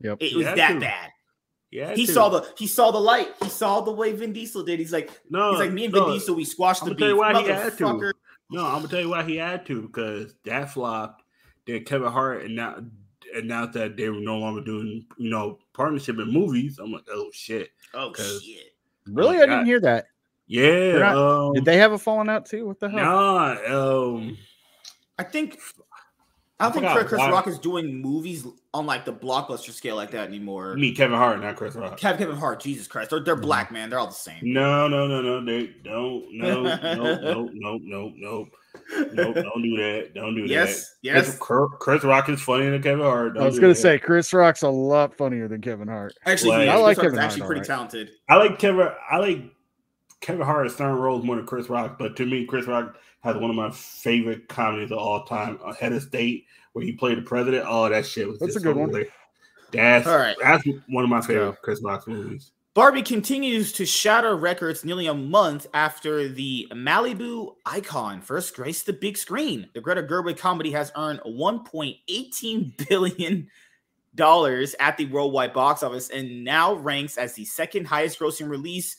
Yep, 0.00 0.18
it 0.20 0.34
was 0.34 0.46
that 0.46 0.72
to. 0.72 0.80
bad. 0.80 1.10
Yeah, 1.74 1.92
he 1.96 2.06
saw 2.06 2.28
the 2.28 2.46
he 2.56 2.68
saw 2.68 2.92
the 2.92 3.00
light. 3.00 3.34
He 3.42 3.48
saw 3.48 3.80
the 3.80 3.90
way 3.90 4.12
Vin 4.12 4.32
Diesel 4.32 4.62
did. 4.62 4.78
He's 4.78 4.92
like, 4.92 5.10
no, 5.28 5.50
he's 5.50 5.58
like 5.58 5.72
me 5.72 5.86
and 5.86 5.92
Vin 5.92 6.04
Diesel. 6.04 6.36
We 6.36 6.44
squashed 6.44 6.82
I'm 6.82 6.90
the 6.90 6.94
beef. 6.94 7.00
Tell 7.00 7.08
you 7.08 7.18
why 7.18 7.42
he 7.42 7.48
had 7.48 7.76
to. 7.78 8.12
No, 8.48 8.64
I'm 8.64 8.74
gonna 8.76 8.88
tell 8.88 9.00
you 9.00 9.08
why 9.08 9.24
he 9.24 9.38
had 9.38 9.66
to 9.66 9.82
because 9.82 10.36
that 10.44 10.72
flopped. 10.72 11.24
Then 11.66 11.82
Kevin 11.82 12.12
Hart 12.12 12.44
and 12.44 12.54
now 12.54 12.76
announced 13.34 13.72
that 13.72 13.96
they 13.96 14.08
were 14.08 14.20
no 14.20 14.38
longer 14.38 14.60
doing 14.60 15.04
you 15.18 15.30
know 15.30 15.58
partnership 15.72 16.16
in 16.20 16.32
movies. 16.32 16.78
I'm 16.78 16.92
like, 16.92 17.08
oh 17.10 17.28
shit. 17.32 17.70
Oh 17.92 18.14
shit. 18.14 18.70
Really, 19.08 19.38
I 19.38 19.46
didn't 19.46 19.66
hear 19.66 19.80
that. 19.80 20.06
Yeah. 20.46 20.98
Not, 20.98 21.16
um, 21.16 21.54
did 21.54 21.64
they 21.64 21.78
have 21.78 21.90
a 21.90 21.98
falling 21.98 22.28
out 22.28 22.46
too? 22.46 22.68
What 22.68 22.78
the 22.78 22.88
hell? 22.88 23.04
Nah. 23.04 24.14
Um, 24.14 24.38
I 25.18 25.24
think 25.24 25.58
I 26.60 26.70
don't 26.70 26.84
think 26.84 27.08
Chris, 27.08 27.20
Rock 27.20 27.48
is 27.48 27.58
doing 27.58 28.00
movies 28.00 28.46
on 28.74 28.86
like 28.86 29.04
the 29.04 29.12
blockbuster 29.12 29.70
scale 29.70 29.94
like 29.94 30.10
that 30.10 30.28
anymore. 30.28 30.74
Me, 30.74 30.92
Kevin 30.92 31.16
Hart, 31.16 31.40
not 31.40 31.54
Chris 31.56 31.76
Rock. 31.76 31.96
Kevin, 31.96 32.18
Kevin 32.18 32.36
Hart, 32.36 32.60
Jesus 32.60 32.86
Christ, 32.88 33.10
they're 33.10 33.20
they're 33.20 33.36
mm-hmm. 33.36 33.44
black 33.44 33.72
man. 33.72 33.88
They're 33.88 34.00
all 34.00 34.08
the 34.08 34.12
same. 34.12 34.40
No, 34.42 34.88
no, 34.88 35.06
no, 35.06 35.22
no, 35.22 35.44
they 35.44 35.72
don't. 35.84 36.26
No, 36.32 36.62
no, 36.62 36.94
no, 36.94 37.48
no, 37.52 37.78
no, 37.82 38.12
no. 38.16 38.48
Nope, 39.12 39.34
don't 39.36 39.62
do 39.62 39.76
that. 39.76 40.10
Don't 40.14 40.34
do 40.34 40.42
yes, 40.42 40.90
that. 40.90 40.96
Yes, 41.02 41.38
Chris, 41.38 41.70
Chris 41.78 42.04
Rock 42.04 42.28
is 42.28 42.42
funnier 42.42 42.72
than 42.72 42.82
Kevin 42.82 43.04
Hart. 43.04 43.34
Don't 43.34 43.44
I 43.44 43.46
was 43.46 43.58
gonna 43.58 43.68
that. 43.68 43.76
say 43.76 43.98
Chris 44.00 44.32
Rock's 44.32 44.62
a 44.62 44.68
lot 44.68 45.16
funnier 45.16 45.46
than 45.46 45.60
Kevin 45.60 45.86
Hart. 45.86 46.12
Actually, 46.26 46.66
like, 46.66 46.68
I 46.68 46.76
like 46.76 46.96
Kevin 46.96 47.16
actually 47.18 47.20
Hart, 47.20 47.24
actually 47.24 47.46
pretty 47.46 47.60
right. 47.60 47.66
talented. 47.66 48.10
I 48.28 48.36
like 48.36 48.58
Kevin. 48.58 48.88
I 49.08 49.18
like 49.18 49.44
Kevin 50.20 50.44
Hart 50.44 50.66
is 50.66 50.74
certain 50.74 50.96
roles 50.96 51.24
more 51.24 51.36
than 51.36 51.46
Chris 51.46 51.68
Rock, 51.68 51.98
but 51.98 52.16
to 52.16 52.26
me, 52.26 52.44
Chris 52.46 52.66
Rock 52.66 52.96
has 53.20 53.36
one 53.36 53.50
of 53.50 53.56
my 53.56 53.70
favorite 53.70 54.48
comedies 54.48 54.90
of 54.90 54.98
all 54.98 55.24
time, 55.24 55.58
Head 55.78 55.92
of 55.92 56.02
State, 56.02 56.46
where 56.74 56.84
he 56.84 56.92
played 56.92 57.16
the 57.16 57.22
president. 57.22 57.64
Oh, 57.66 57.88
that 57.88 58.04
shit 58.04 58.28
was 58.28 58.38
that's 58.38 58.56
a 58.56 58.60
good 58.60 58.76
one. 58.76 58.92
That's 59.72 60.06
all 60.06 60.18
right. 60.18 60.36
That's 60.40 60.64
one 60.88 61.04
of 61.04 61.10
my 61.10 61.20
favorite 61.20 61.46
yeah. 61.46 61.54
Chris 61.62 61.82
Rock 61.82 62.06
movies. 62.06 62.52
Barbie 62.74 63.02
continues 63.02 63.72
to 63.74 63.86
shatter 63.86 64.36
records 64.36 64.84
nearly 64.84 65.06
a 65.06 65.14
month 65.14 65.68
after 65.74 66.28
the 66.28 66.66
Malibu 66.72 67.54
icon 67.64 68.20
first 68.20 68.54
graced 68.56 68.86
the 68.86 68.92
big 68.92 69.16
screen. 69.16 69.68
The 69.74 69.80
Greta 69.80 70.02
Gerwig 70.02 70.38
comedy 70.38 70.72
has 70.72 70.90
earned 70.96 71.20
1.18 71.20 72.88
billion 72.88 73.48
dollars 74.16 74.74
at 74.78 74.96
the 74.96 75.06
worldwide 75.06 75.52
box 75.52 75.82
office 75.82 76.10
and 76.10 76.44
now 76.44 76.74
ranks 76.74 77.16
as 77.16 77.34
the 77.34 77.44
second 77.44 77.84
highest 77.84 78.18
grossing 78.18 78.48
release 78.48 78.96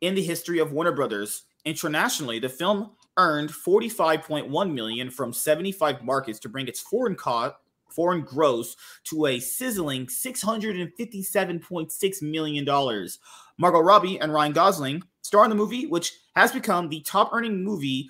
in 0.00 0.14
the 0.14 0.22
history 0.22 0.58
of 0.58 0.72
Warner 0.72 0.92
Brothers. 0.92 1.44
Internationally, 1.64 2.38
the 2.38 2.48
film 2.48 2.90
earned 3.16 3.50
45.1 3.50 4.72
million 4.72 5.10
from 5.10 5.32
75 5.32 6.02
markets 6.02 6.38
to 6.40 6.48
bring 6.48 6.68
its 6.68 6.80
foreign 6.80 7.14
co- 7.14 7.52
foreign 7.90 8.22
gross 8.22 8.76
to 9.04 9.26
a 9.26 9.38
sizzling 9.38 10.06
657.6 10.06 12.22
million 12.22 12.64
dollars. 12.64 13.18
Margot 13.58 13.80
Robbie 13.80 14.18
and 14.20 14.32
Ryan 14.32 14.52
Gosling 14.52 15.02
star 15.20 15.44
in 15.44 15.50
the 15.50 15.56
movie, 15.56 15.86
which 15.86 16.12
has 16.34 16.52
become 16.52 16.88
the 16.88 17.00
top 17.00 17.30
earning 17.32 17.62
movie 17.62 18.08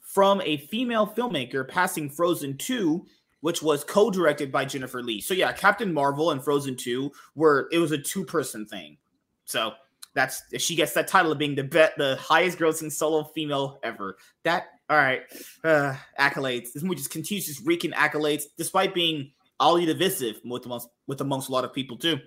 from 0.00 0.40
a 0.42 0.56
female 0.56 1.06
filmmaker, 1.06 1.68
passing 1.68 2.10
Frozen 2.10 2.58
2, 2.58 3.06
which 3.42 3.62
was 3.62 3.84
co-directed 3.84 4.50
by 4.50 4.64
Jennifer 4.64 5.02
Lee. 5.02 5.20
So 5.20 5.34
yeah, 5.34 5.52
Captain 5.52 5.92
Marvel 5.92 6.32
and 6.32 6.42
Frozen 6.42 6.76
2 6.76 7.12
were 7.34 7.68
it 7.70 7.78
was 7.78 7.92
a 7.92 7.98
two-person 7.98 8.66
thing. 8.66 8.96
So 9.44 9.74
that's 10.14 10.42
she 10.58 10.74
gets 10.74 10.92
that 10.94 11.08
title 11.08 11.32
of 11.32 11.38
being 11.38 11.54
the 11.54 11.64
bet 11.64 11.94
the 11.96 12.16
highest 12.16 12.58
grossing 12.58 12.90
solo 12.90 13.24
female 13.24 13.78
ever. 13.82 14.16
That 14.44 14.66
all 14.88 14.96
right, 14.96 15.22
uh, 15.62 15.94
accolades. 16.18 16.72
This 16.72 16.82
movie 16.82 16.96
just 16.96 17.10
continues 17.10 17.46
just 17.46 17.64
reeking 17.64 17.92
accolades, 17.92 18.44
despite 18.56 18.92
being 18.94 19.30
oddly 19.60 19.86
divisive 19.86 20.40
with 20.44 20.66
amongst 20.66 20.88
with 21.06 21.20
amongst 21.20 21.48
a 21.48 21.52
lot 21.52 21.64
of 21.64 21.72
people 21.72 21.96
too. 21.96 22.18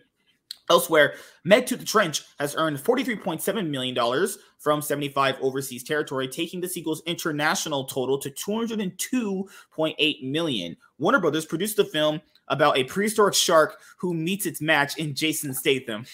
Elsewhere, 0.70 1.16
Meg 1.44 1.66
to 1.66 1.76
the 1.76 1.84
Trench 1.84 2.24
has 2.40 2.56
earned 2.56 2.78
$43.7 2.78 3.70
million 3.70 4.28
from 4.60 4.82
75 4.82 5.36
overseas 5.42 5.84
territory, 5.84 6.26
taking 6.30 6.62
the 6.62 6.70
sequel's 6.70 7.04
international 7.06 7.84
total 7.84 8.18
to 8.20 8.30
202.8 8.30 10.24
million. 10.24 10.78
Warner 11.00 11.20
Brothers 11.20 11.46
produced 11.46 11.76
the 11.76 11.84
film 11.84 12.22
about 12.48 12.78
a 12.78 12.84
prehistoric 12.84 13.34
shark 13.34 13.80
who 13.98 14.14
meets 14.14 14.46
its 14.46 14.62
match 14.62 14.98
in 14.98 15.16
Jason 15.16 15.54
Statham. 15.54 16.06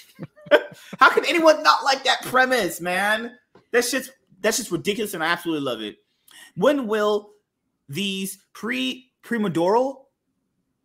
How 1.00 1.10
can 1.10 1.26
anyone 1.26 1.64
not 1.64 1.84
like 1.84 2.04
that 2.04 2.22
premise, 2.24 2.82
man? 2.82 3.38
That's 3.72 3.92
just 3.92 4.12
that's 4.42 4.58
just 4.58 4.72
ridiculous, 4.72 5.14
and 5.14 5.24
I 5.24 5.28
absolutely 5.28 5.66
love 5.66 5.82
it. 5.82 5.98
When 6.56 6.88
will 6.88 7.32
these 7.88 8.40
pre 8.54 9.12
primordial 9.22 10.08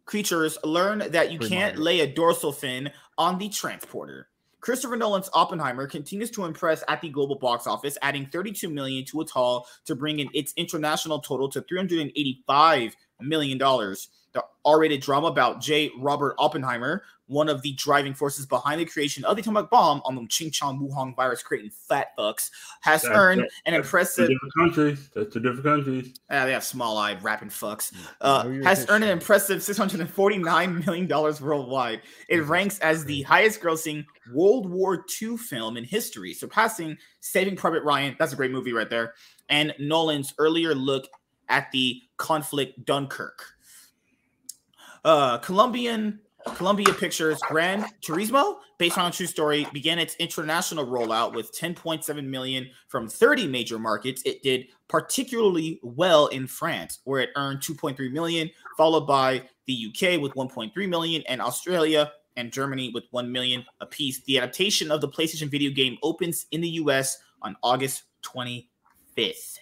creatures 0.07 0.59
learn 0.65 1.11
that 1.11 1.33
you 1.33 1.39
can't 1.39 1.79
lay 1.79 2.01
a 2.01 2.13
dorsal 2.13 2.53
fin 2.53 2.91
on 3.19 3.39
the 3.39 3.49
transporter? 3.49 4.29
Christopher 4.61 4.97
Nolan's 4.97 5.29
Oppenheimer 5.35 5.87
continues 5.87 6.31
to 6.31 6.47
impress 6.47 6.83
at 6.89 7.03
the 7.03 7.11
global 7.11 7.37
box 7.37 7.67
office, 7.67 7.99
adding 8.01 8.25
32 8.25 8.71
million 8.71 9.05
to 9.05 9.21
its 9.21 9.31
haul 9.31 9.67
to 9.85 9.95
bring 9.95 10.21
in 10.21 10.29
its 10.33 10.55
international 10.57 11.21
total 11.21 11.51
to 11.51 11.61
385 11.61 12.97
million 13.21 13.59
dollars 13.59 14.09
the 14.35 14.45
R-rated 14.65 15.01
drama 15.01 15.29
about 15.29 15.61
J. 15.61 15.91
Robert 15.99 16.35
Oppenheimer, 16.39 17.05
one 17.27 17.49
of 17.49 17.63
the 17.63 17.73
driving 17.73 18.13
forces 18.13 18.45
behind 18.45 18.81
the 18.81 18.85
creation 18.85 19.25
of 19.25 19.37
the 19.37 19.43
atomic 19.43 19.71
bomb 19.71 20.03
on 20.05 20.15
the 20.15 20.27
Ching 20.27 20.51
Chong 20.51 20.79
Wuhan 20.79 21.17
virus 21.17 21.43
creating 21.43 21.71
fat 21.71 22.09
fucks, 22.19 22.51
has 22.81 23.03
that's, 23.03 23.15
earned 23.15 23.43
that's, 23.43 23.55
an 23.67 23.75
impressive. 23.75 24.29
different 24.29 24.55
countries. 24.59 25.11
That's 25.15 25.33
two 25.33 25.41
different 25.41 25.65
countries. 25.65 26.15
Uh, 26.29 26.45
they 26.45 26.53
have 26.53 26.65
small-eyed 26.65 27.23
rapping 27.23 27.49
fucks. 27.49 27.93
Uh, 28.21 28.49
has 28.65 28.87
earned 28.89 29.05
an 29.05 29.11
impressive 29.11 29.63
649 29.63 30.85
million 30.85 31.07
dollars 31.07 31.41
worldwide. 31.41 32.03
It 32.29 32.45
ranks 32.45 32.79
as 32.81 33.05
the 33.05 33.23
highest-grossing 33.23 34.05
World 34.33 34.69
War 34.69 35.05
II 35.23 35.37
film 35.37 35.77
in 35.77 35.85
history, 35.85 36.35
surpassing 36.35 36.99
Saving 37.21 37.57
Private 37.57 37.85
Ryan. 37.85 38.17
That's 38.19 38.33
a 38.33 38.37
great 38.37 38.51
movie 38.51 38.73
right 38.73 38.91
there. 38.91 39.15
And 39.49 39.75
Nolan's 39.79 40.35
earlier 40.39 40.75
look 40.75 41.09
at 41.49 41.71
the 41.73 42.01
conflict 42.17 42.85
Dunkirk. 42.85 43.55
Uh, 45.05 45.39
Colombian 45.39 46.21
Columbia 46.57 46.93
Pictures 46.93 47.41
Gran 47.49 47.85
Turismo, 48.03 48.57
based 48.79 48.99
on 48.99 49.09
a 49.09 49.11
true 49.11 49.27
story, 49.27 49.67
began 49.73 49.99
its 49.99 50.15
international 50.17 50.87
rollout 50.87 51.35
with 51.35 51.57
10.7 51.59 52.25
million 52.25 52.69
from 52.89 53.09
30 53.09 53.49
major 53.49 53.79
markets. 53.79 54.23
It 54.25 54.43
did 54.43 54.67
particularly 54.89 55.81
well 55.83 56.27
in 56.29 56.47
France, 56.47 57.01
where 57.05 57.21
it 57.21 57.31
earned 57.37 57.61
2.3 57.61 58.13
million, 58.13 58.51
followed 58.77 59.07
by 59.07 59.43
the 59.67 59.89
UK 59.89 60.21
with 60.21 60.35
1.3 60.35 60.89
million, 60.89 61.23
and 61.29 61.41
Australia 61.41 62.13
and 62.37 62.53
Germany 62.53 62.91
with 62.93 63.05
1 63.11 63.31
million 63.31 63.65
apiece. 63.81 64.23
The 64.25 64.39
adaptation 64.39 64.91
of 64.91 65.01
the 65.01 65.09
PlayStation 65.09 65.51
video 65.51 65.71
game 65.71 65.97
opens 66.03 66.47
in 66.51 66.61
the 66.61 66.69
US 66.71 67.19
on 67.43 67.57
August 67.63 68.05
25th. 68.23 69.59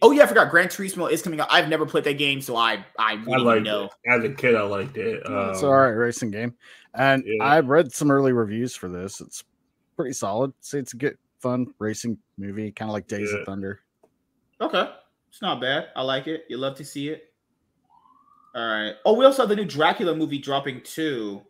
Oh 0.00 0.10
yeah, 0.10 0.22
I 0.22 0.26
forgot. 0.26 0.50
Gran 0.50 0.68
Turismo 0.68 1.10
is 1.10 1.20
coming 1.20 1.38
out. 1.38 1.48
I've 1.50 1.68
never 1.68 1.84
played 1.84 2.04
that 2.04 2.16
game, 2.16 2.40
so 2.40 2.56
I 2.56 2.84
I 2.98 3.12
I 3.12 3.36
like 3.36 3.62
know. 3.62 3.90
It. 4.04 4.10
As 4.10 4.24
a 4.24 4.30
kid, 4.30 4.54
I 4.54 4.62
liked 4.62 4.96
it. 4.96 5.26
Um, 5.26 5.50
it's 5.50 5.62
all 5.62 5.76
right 5.76 5.88
racing 5.88 6.30
game, 6.30 6.54
and 6.94 7.22
yeah. 7.26 7.44
I've 7.44 7.68
read 7.68 7.92
some 7.92 8.10
early 8.10 8.32
reviews 8.32 8.74
for 8.74 8.88
this. 8.88 9.20
It's 9.20 9.44
pretty 9.94 10.14
solid. 10.14 10.54
See, 10.60 10.78
it's 10.78 10.94
a 10.94 10.96
good, 10.96 11.18
fun 11.40 11.66
racing 11.78 12.16
movie, 12.38 12.72
kind 12.72 12.88
of 12.88 12.94
like 12.94 13.06
Days 13.06 13.30
yeah. 13.32 13.40
of 13.40 13.46
Thunder. 13.46 13.80
Okay, 14.62 14.90
it's 15.28 15.42
not 15.42 15.60
bad. 15.60 15.88
I 15.94 16.02
like 16.02 16.26
it. 16.26 16.44
You 16.48 16.56
love 16.56 16.76
to 16.76 16.84
see 16.84 17.10
it. 17.10 17.34
All 18.54 18.66
right. 18.66 18.94
Oh, 19.04 19.12
we 19.12 19.26
also 19.26 19.42
have 19.42 19.50
the 19.50 19.56
new 19.56 19.66
Dracula 19.66 20.14
movie 20.14 20.38
dropping 20.38 20.80
too. 20.80 21.42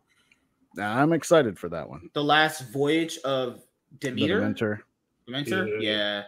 I'm 0.76 1.12
excited 1.12 1.56
for 1.56 1.68
that 1.68 1.88
one. 1.88 2.10
The 2.12 2.24
Last 2.24 2.72
Voyage 2.72 3.18
of 3.18 3.62
Demeter. 4.00 4.40
Dementor. 4.40 4.80
Dementor. 5.28 5.80
Yeah. 5.80 5.90
yeah. 5.90 6.22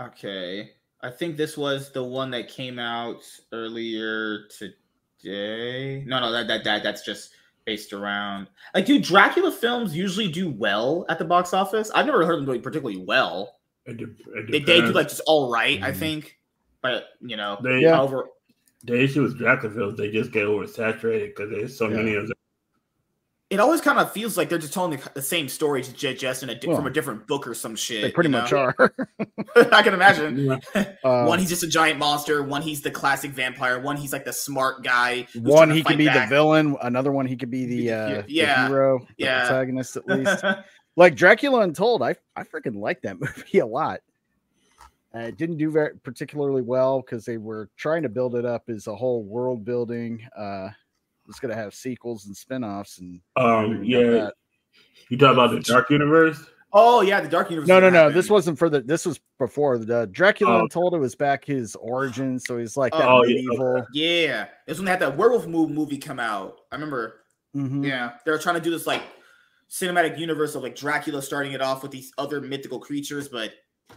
Okay. 0.00 0.70
I 1.02 1.10
think 1.10 1.36
this 1.36 1.56
was 1.56 1.92
the 1.92 2.02
one 2.02 2.30
that 2.32 2.48
came 2.48 2.78
out 2.78 3.22
earlier 3.52 4.46
today. 4.48 6.04
No, 6.06 6.20
no, 6.20 6.32
that 6.32 6.48
that, 6.48 6.64
that 6.64 6.82
that's 6.82 7.04
just 7.04 7.30
based 7.64 7.92
around 7.92 8.48
like 8.74 8.86
do 8.86 8.98
Dracula 8.98 9.52
films 9.52 9.94
usually 9.94 10.28
do 10.28 10.50
well 10.50 11.04
at 11.08 11.18
the 11.18 11.24
box 11.24 11.52
office? 11.52 11.90
I've 11.90 12.06
never 12.06 12.24
heard 12.26 12.38
them 12.38 12.46
doing 12.46 12.62
particularly 12.62 13.00
well. 13.00 13.58
It 13.86 13.96
de- 13.96 14.38
it 14.38 14.50
they, 14.50 14.58
they 14.60 14.80
do 14.80 14.92
like 14.92 15.08
just 15.08 15.22
all 15.26 15.52
right, 15.52 15.76
mm-hmm. 15.76 15.84
I 15.84 15.92
think. 15.92 16.38
But 16.82 17.04
you 17.20 17.36
know, 17.36 17.58
they, 17.62 17.80
yeah. 17.80 18.00
over 18.00 18.26
the 18.84 19.00
issue 19.00 19.22
with 19.22 19.38
Dracula 19.38 19.74
films, 19.74 19.98
they 19.98 20.10
just 20.10 20.32
get 20.32 20.44
oversaturated 20.44 21.34
because 21.36 21.50
there's 21.50 21.76
so 21.76 21.88
yeah. 21.88 21.96
many 21.96 22.14
of 22.14 22.28
them 22.28 22.37
it 23.50 23.60
always 23.60 23.80
kind 23.80 23.98
of 23.98 24.12
feels 24.12 24.36
like 24.36 24.50
they're 24.50 24.58
just 24.58 24.74
telling 24.74 24.98
the, 24.98 25.10
the 25.14 25.22
same 25.22 25.48
story 25.48 25.82
just 25.82 26.42
in 26.42 26.50
a, 26.50 26.58
well, 26.66 26.76
from 26.76 26.86
a 26.86 26.90
different 26.90 27.26
book 27.26 27.46
or 27.46 27.54
some 27.54 27.74
shit. 27.74 28.02
They 28.02 28.10
pretty 28.10 28.28
much 28.28 28.52
know? 28.52 28.72
are. 28.78 28.94
I 29.72 29.82
can 29.82 29.94
imagine. 29.94 30.60
Uh, 31.04 31.24
one 31.24 31.38
he's 31.38 31.48
just 31.48 31.62
a 31.62 31.68
giant 31.68 31.98
monster. 31.98 32.42
One 32.42 32.60
he's 32.60 32.82
the 32.82 32.90
classic 32.90 33.30
vampire. 33.30 33.80
One 33.80 33.96
he's 33.96 34.12
like 34.12 34.24
the 34.24 34.32
smart 34.32 34.82
guy. 34.82 35.26
One 35.34 35.70
he 35.70 35.82
could 35.82 35.96
be 35.96 36.06
back. 36.06 36.28
the 36.28 36.34
villain. 36.34 36.76
Another 36.82 37.12
one 37.12 37.26
he 37.26 37.36
could 37.36 37.50
be 37.50 37.66
the, 37.66 37.92
uh, 37.92 38.22
yeah, 38.26 38.62
the 38.62 38.68
hero, 38.68 39.06
yeah, 39.16 39.42
the 39.42 39.48
protagonist 39.48 39.96
at 39.96 40.06
least. 40.06 40.44
like 40.96 41.14
Dracula 41.14 41.60
Untold, 41.60 42.02
I 42.02 42.16
I 42.36 42.42
freaking 42.42 42.76
like 42.76 43.00
that 43.02 43.20
movie 43.20 43.58
a 43.60 43.66
lot. 43.66 44.00
Uh, 45.14 45.20
it 45.20 45.36
didn't 45.36 45.56
do 45.56 45.70
very 45.70 45.96
particularly 46.02 46.62
well 46.62 47.00
because 47.00 47.24
they 47.24 47.38
were 47.38 47.68
trying 47.76 48.02
to 48.02 48.08
build 48.08 48.34
it 48.34 48.44
up 48.44 48.68
as 48.68 48.86
a 48.86 48.94
whole 48.94 49.22
world 49.22 49.64
building. 49.64 50.26
Uh, 50.36 50.68
it's 51.28 51.38
going 51.38 51.54
to 51.54 51.60
have 51.60 51.74
sequels 51.74 52.26
and 52.26 52.36
spin-offs 52.36 52.98
and 52.98 53.20
um 53.36 53.82
yeah. 53.84 54.30
you 55.08 55.16
talk 55.16 55.32
about 55.32 55.50
the 55.50 55.60
dark 55.60 55.90
universe? 55.90 56.44
Oh 56.72 57.00
yeah 57.00 57.20
the 57.20 57.28
dark 57.28 57.50
universe 57.50 57.68
no 57.68 57.80
no 57.80 57.90
no 57.90 58.10
this 58.10 58.28
wasn't 58.28 58.58
for 58.58 58.68
the 58.68 58.80
this 58.80 59.06
was 59.06 59.20
before. 59.38 59.78
The 59.78 60.06
dracula 60.12 60.62
oh. 60.62 60.68
told 60.68 60.94
it 60.94 60.98
was 60.98 61.14
back 61.14 61.44
his 61.44 61.76
origin 61.76 62.38
so 62.38 62.58
he's 62.58 62.76
like 62.76 62.92
that 62.92 63.08
oh, 63.08 63.22
medieval. 63.22 63.86
Yeah, 63.92 64.20
yeah 64.20 64.46
it's 64.66 64.78
when 64.78 64.86
they 64.86 64.90
had 64.90 65.00
that 65.00 65.16
werewolf 65.16 65.46
movie 65.46 65.98
come 65.98 66.20
out. 66.20 66.60
I 66.72 66.76
remember. 66.76 67.20
Mm-hmm. 67.56 67.82
yeah 67.82 68.12
they 68.26 68.30
were 68.30 68.38
trying 68.38 68.56
to 68.56 68.60
do 68.60 68.70
this 68.70 68.86
like 68.86 69.02
cinematic 69.70 70.18
universe 70.18 70.54
of 70.54 70.62
like 70.62 70.76
dracula 70.76 71.22
starting 71.22 71.52
it 71.52 71.62
off 71.62 71.82
with 71.82 71.90
these 71.90 72.12
other 72.18 72.42
mythical 72.42 72.78
creatures 72.78 73.26
but 73.26 73.52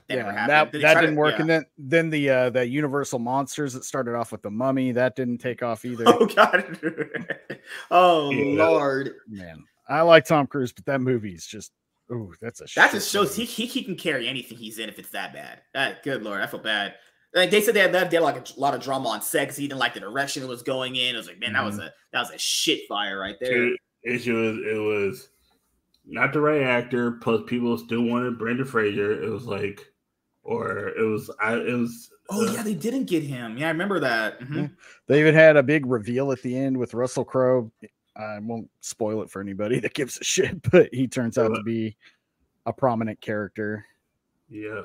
that 0.08 0.18
yeah, 0.18 0.48
that, 0.48 0.72
that 0.72 0.94
didn't 0.96 1.16
to, 1.16 1.20
work. 1.20 1.36
Yeah. 1.36 1.42
And 1.42 1.50
then 1.50 1.66
then 1.78 2.10
the 2.10 2.30
uh 2.30 2.50
the 2.50 2.68
Universal 2.68 3.20
monsters 3.20 3.74
that 3.74 3.84
started 3.84 4.16
off 4.16 4.32
with 4.32 4.42
the 4.42 4.52
mummy, 4.52 4.92
that 4.94 5.16
didn't 5.16 5.40
take 5.40 5.64
off 5.64 5.86
either. 5.86 6.06
Oh 6.08 6.26
god. 6.26 6.80
oh 7.92 8.32
yeah. 8.32 8.64
lord. 8.64 9.14
Man. 9.28 9.64
I 9.90 10.02
like 10.02 10.26
Tom 10.26 10.48
Cruise, 10.48 10.72
but 10.72 10.86
that 10.86 11.02
movie 11.02 11.34
is 11.34 11.46
just 11.46 11.72
oh, 12.12 12.34
that's 12.42 12.62
a 12.62 12.66
that 12.76 12.92
just 12.92 13.12
shows 13.12 13.36
he, 13.36 13.46
he, 13.46 13.66
he 13.66 13.84
can 13.84 13.96
carry 13.96 14.28
anything 14.28 14.58
he's 14.58 14.80
in 14.80 14.90
if 14.90 15.00
it's 15.00 15.12
that 15.12 15.34
bad. 15.34 15.62
That 15.74 16.04
good 16.04 16.24
lord, 16.24 16.42
I 16.42 16.48
feel 16.48 16.62
bad. 16.62 16.96
Like 17.34 17.50
they 17.50 17.62
said 17.62 17.74
they 17.74 17.80
had, 17.80 17.94
they 17.94 18.00
had 18.00 18.24
like 18.24 18.50
a 18.50 18.60
lot 18.60 18.74
of 18.74 18.82
drama 18.82 19.10
on 19.10 19.22
sex. 19.22 19.56
He 19.56 19.68
didn't 19.68 19.80
like 19.80 19.94
the 19.94 20.02
direction 20.02 20.44
it 20.44 20.50
was 20.50 20.64
going 20.64 20.98
in. 20.98 21.16
It 21.16 21.18
was 21.18 21.28
like, 21.28 21.40
man, 21.40 21.54
that 21.54 21.64
was 21.64 21.76
mm-hmm. 21.76 21.88
a 21.88 21.94
that 22.14 22.20
was 22.20 22.32
a 22.32 22.38
shit 22.38 22.82
fire 22.88 23.20
right 23.20 23.38
there. 23.40 23.68
It, 23.68 23.80
it 24.04 24.34
was 24.34 24.58
it 24.58 24.82
was 24.82 25.30
not 26.12 26.34
the 26.34 26.42
right 26.42 26.62
actor. 26.62 27.14
Plus, 27.14 27.42
people 27.48 27.78
still 27.78 28.04
wanted 28.04 28.38
Brendan 28.38 28.66
Fraser. 28.66 29.24
It 29.24 29.30
was 29.30 29.46
like, 29.46 29.82
or 30.44 30.90
it 30.90 31.04
was, 31.04 31.32
I, 31.42 31.56
it 31.56 31.74
was. 31.74 32.10
Oh 32.30 32.48
uh, 32.48 32.52
yeah, 32.52 32.64
they 32.64 32.74
didn't 32.74 33.06
get 33.06 33.24
him. 33.24 33.58
Yeah, 33.58 33.68
I 33.68 33.72
remember 33.72 34.00
that. 34.02 34.40
Mm-hmm. 34.42 34.66
They 35.08 35.20
even 35.20 35.34
had 35.34 35.58
a 35.58 35.64
big 35.64 35.86
reveal 35.86 36.32
at 36.32 36.42
the 36.42 36.56
end 36.58 36.78
with 36.78 36.94
Russell 36.94 37.26
Crowe. 37.26 37.72
I 38.16 38.40
won't 38.40 38.70
spoil 38.82 39.22
it 39.22 39.30
for 39.30 39.42
anybody 39.42 39.80
that 39.82 39.94
gives 39.94 40.18
a 40.18 40.24
shit, 40.24 40.62
but 40.72 40.94
he 40.94 41.08
turns 41.08 41.38
out 41.38 41.56
to 41.56 41.64
be 41.64 41.98
a 42.66 42.74
prominent 42.74 43.20
character. 43.22 43.86
Yeah. 44.50 44.82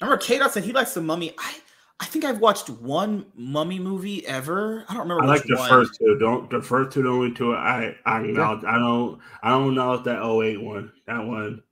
I 0.00 0.04
remember 0.04 0.22
K 0.22 0.40
said 0.50 0.64
he 0.64 0.72
likes 0.72 0.94
the 0.94 1.00
mummy. 1.00 1.32
I 1.38 1.54
I 2.02 2.04
think 2.04 2.24
I've 2.24 2.40
watched 2.40 2.68
one 2.68 3.26
mummy 3.36 3.78
movie 3.78 4.26
ever. 4.26 4.84
I 4.88 4.94
don't 4.94 5.02
remember. 5.02 5.22
I 5.22 5.26
like 5.28 5.44
the 5.44 5.54
one. 5.54 5.68
first 5.68 6.00
two. 6.00 6.18
Don't 6.18 6.50
the 6.50 6.60
first 6.60 6.90
two, 6.90 7.04
the 7.04 7.08
only 7.08 7.32
two 7.32 7.54
I 7.54 7.94
I 8.04 8.24
acknowledge. 8.24 8.64
I 8.64 8.76
don't 8.76 9.20
I 9.40 9.50
don't 9.50 9.76
know 9.76 9.92
if 9.94 10.02
that 10.02 10.20
08 10.20 10.60
one. 10.60 10.90
That 11.06 11.24
one 11.24 11.62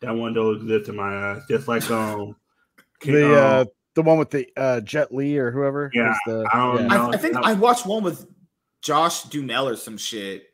that 0.00 0.14
one 0.14 0.34
don't 0.34 0.56
exist 0.56 0.90
in 0.90 0.96
my 0.96 1.32
eyes. 1.32 1.42
Just 1.48 1.66
like 1.66 1.90
um 1.90 2.36
the 3.06 3.42
uh, 3.42 3.60
um, 3.62 3.68
the 3.94 4.02
one 4.02 4.18
with 4.18 4.28
the 4.28 4.46
uh 4.54 4.82
Jet 4.82 5.14
Li 5.14 5.38
or 5.38 5.50
whoever. 5.50 5.90
Yeah, 5.94 6.14
the, 6.26 6.46
I 6.52 6.58
don't 6.58 6.82
yeah. 6.82 6.86
know. 6.86 7.06
I, 7.06 7.14
I 7.14 7.16
think 7.16 7.36
I 7.36 7.54
watched 7.54 7.86
one 7.86 8.04
with 8.04 8.26
Josh 8.82 9.22
Duhamel 9.22 9.66
or 9.66 9.76
some 9.76 9.96
shit. 9.96 10.52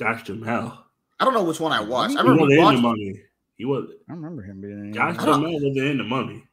Josh 0.00 0.24
Duhamel. 0.24 0.78
I 1.20 1.26
don't 1.26 1.34
know 1.34 1.44
which 1.44 1.60
one 1.60 1.72
I 1.72 1.82
watched. 1.82 2.16
I 2.16 2.22
remember 2.22 2.50
he 2.50 2.58
was 2.58 2.68
in 2.70 2.74
the 2.76 2.80
mummy. 2.80 3.20
He 3.58 3.64
was. 3.66 3.90
I 4.08 4.14
remember 4.14 4.40
him 4.40 4.62
being 4.62 4.78
in. 4.78 4.92
Josh 4.94 5.18
Duhamel 5.18 5.60
was 5.60 5.76
in 5.76 5.98
the 5.98 6.04
mummy. 6.04 6.47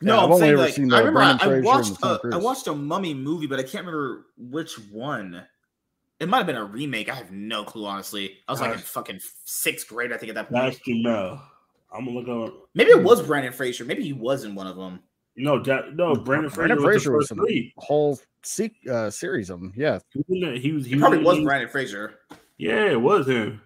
No, 0.00 0.16
yeah, 0.16 0.24
I'm 0.24 0.38
saying 0.38 0.56
like 0.56 0.78
I 0.78 0.98
remember 1.00 1.20
I, 1.20 1.38
I, 1.40 1.60
watched 1.60 2.02
a, 2.02 2.20
I 2.32 2.36
watched 2.36 2.66
a 2.68 2.74
mummy 2.74 3.14
movie, 3.14 3.46
but 3.46 3.58
I 3.58 3.62
can't 3.62 3.84
remember 3.84 4.26
which 4.36 4.78
one. 4.90 5.44
It 6.20 6.28
might 6.28 6.38
have 6.38 6.46
been 6.46 6.56
a 6.56 6.64
remake. 6.64 7.08
I 7.08 7.14
have 7.14 7.32
no 7.32 7.64
clue, 7.64 7.86
honestly. 7.86 8.38
I 8.46 8.52
was 8.52 8.60
like 8.60 8.74
in 8.74 8.78
fucking 8.78 9.20
sixth 9.44 9.88
grade, 9.88 10.12
I 10.12 10.16
think, 10.16 10.30
at 10.30 10.34
that 10.36 10.50
point. 10.50 10.64
That's 10.64 10.80
know. 10.86 11.40
I'm 11.92 12.04
gonna 12.04 12.18
look 12.18 12.28
up. 12.28 12.68
Maybe 12.74 12.90
it 12.90 13.02
was 13.02 13.22
Brandon 13.22 13.52
Fraser. 13.52 13.84
Maybe 13.84 14.04
he 14.04 14.12
was 14.12 14.44
in 14.44 14.54
one 14.54 14.66
of 14.66 14.76
them. 14.76 15.00
No, 15.36 15.62
that, 15.62 15.94
no, 15.94 16.14
Brendan 16.14 16.50
Fraser, 16.50 16.66
Brendan 16.68 16.84
Fraser 16.84 17.12
was, 17.12 17.30
was 17.30 17.38
in 17.38 17.44
the 17.44 17.72
whole 17.76 18.18
se- 18.42 18.74
uh, 18.90 19.08
series 19.08 19.50
of 19.50 19.60
them. 19.60 19.72
Yeah, 19.76 20.00
he 20.12 20.24
was. 20.28 20.62
He, 20.62 20.72
was, 20.72 20.86
he 20.86 20.98
probably 20.98 21.18
was, 21.18 21.38
was 21.38 21.44
Brendan 21.44 21.70
Fraser. 21.70 22.14
Yeah, 22.56 22.90
it 22.90 23.00
was 23.00 23.28
him. 23.28 23.62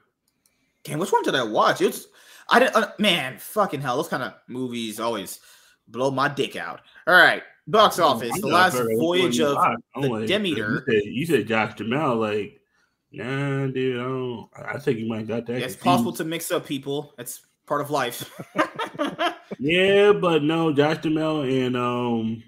Damn, 0.84 0.98
which 0.98 1.10
one 1.10 1.22
did 1.22 1.34
I 1.34 1.42
watch? 1.42 1.80
It's 1.80 2.06
I 2.50 2.58
didn't. 2.58 2.76
Uh, 2.76 2.92
man, 2.98 3.38
fucking 3.38 3.80
hell, 3.80 3.96
those 3.96 4.08
kind 4.08 4.22
of 4.22 4.34
movies 4.48 5.00
always 5.00 5.40
blow 5.92 6.10
my 6.10 6.28
dick 6.28 6.56
out. 6.56 6.80
All 7.06 7.14
right, 7.14 7.42
box 7.66 7.98
office. 7.98 8.40
The 8.40 8.46
last 8.46 8.80
voyage 8.98 9.40
of 9.40 9.56
the 9.94 10.08
like, 10.08 10.26
Demeter. 10.26 10.84
You 10.86 10.92
said, 10.92 11.04
you 11.04 11.26
said 11.26 11.46
Josh 11.46 11.74
Duhamel, 11.74 12.16
like, 12.16 12.60
nah, 13.12 13.66
dude. 13.66 14.00
I, 14.00 14.02
don't, 14.02 14.48
I 14.56 14.78
think 14.78 14.98
you 14.98 15.08
might 15.08 15.28
got 15.28 15.46
that. 15.46 15.60
Yeah, 15.60 15.66
it's 15.66 15.76
possible 15.76 16.12
to 16.14 16.24
mix 16.24 16.50
up 16.50 16.66
people. 16.66 17.14
That's 17.16 17.42
part 17.66 17.80
of 17.80 17.90
life. 17.90 18.30
yeah, 19.58 20.12
but 20.12 20.42
no, 20.42 20.72
Josh 20.72 20.98
Duhamel 20.98 21.42
and 21.42 21.76
um 21.76 22.42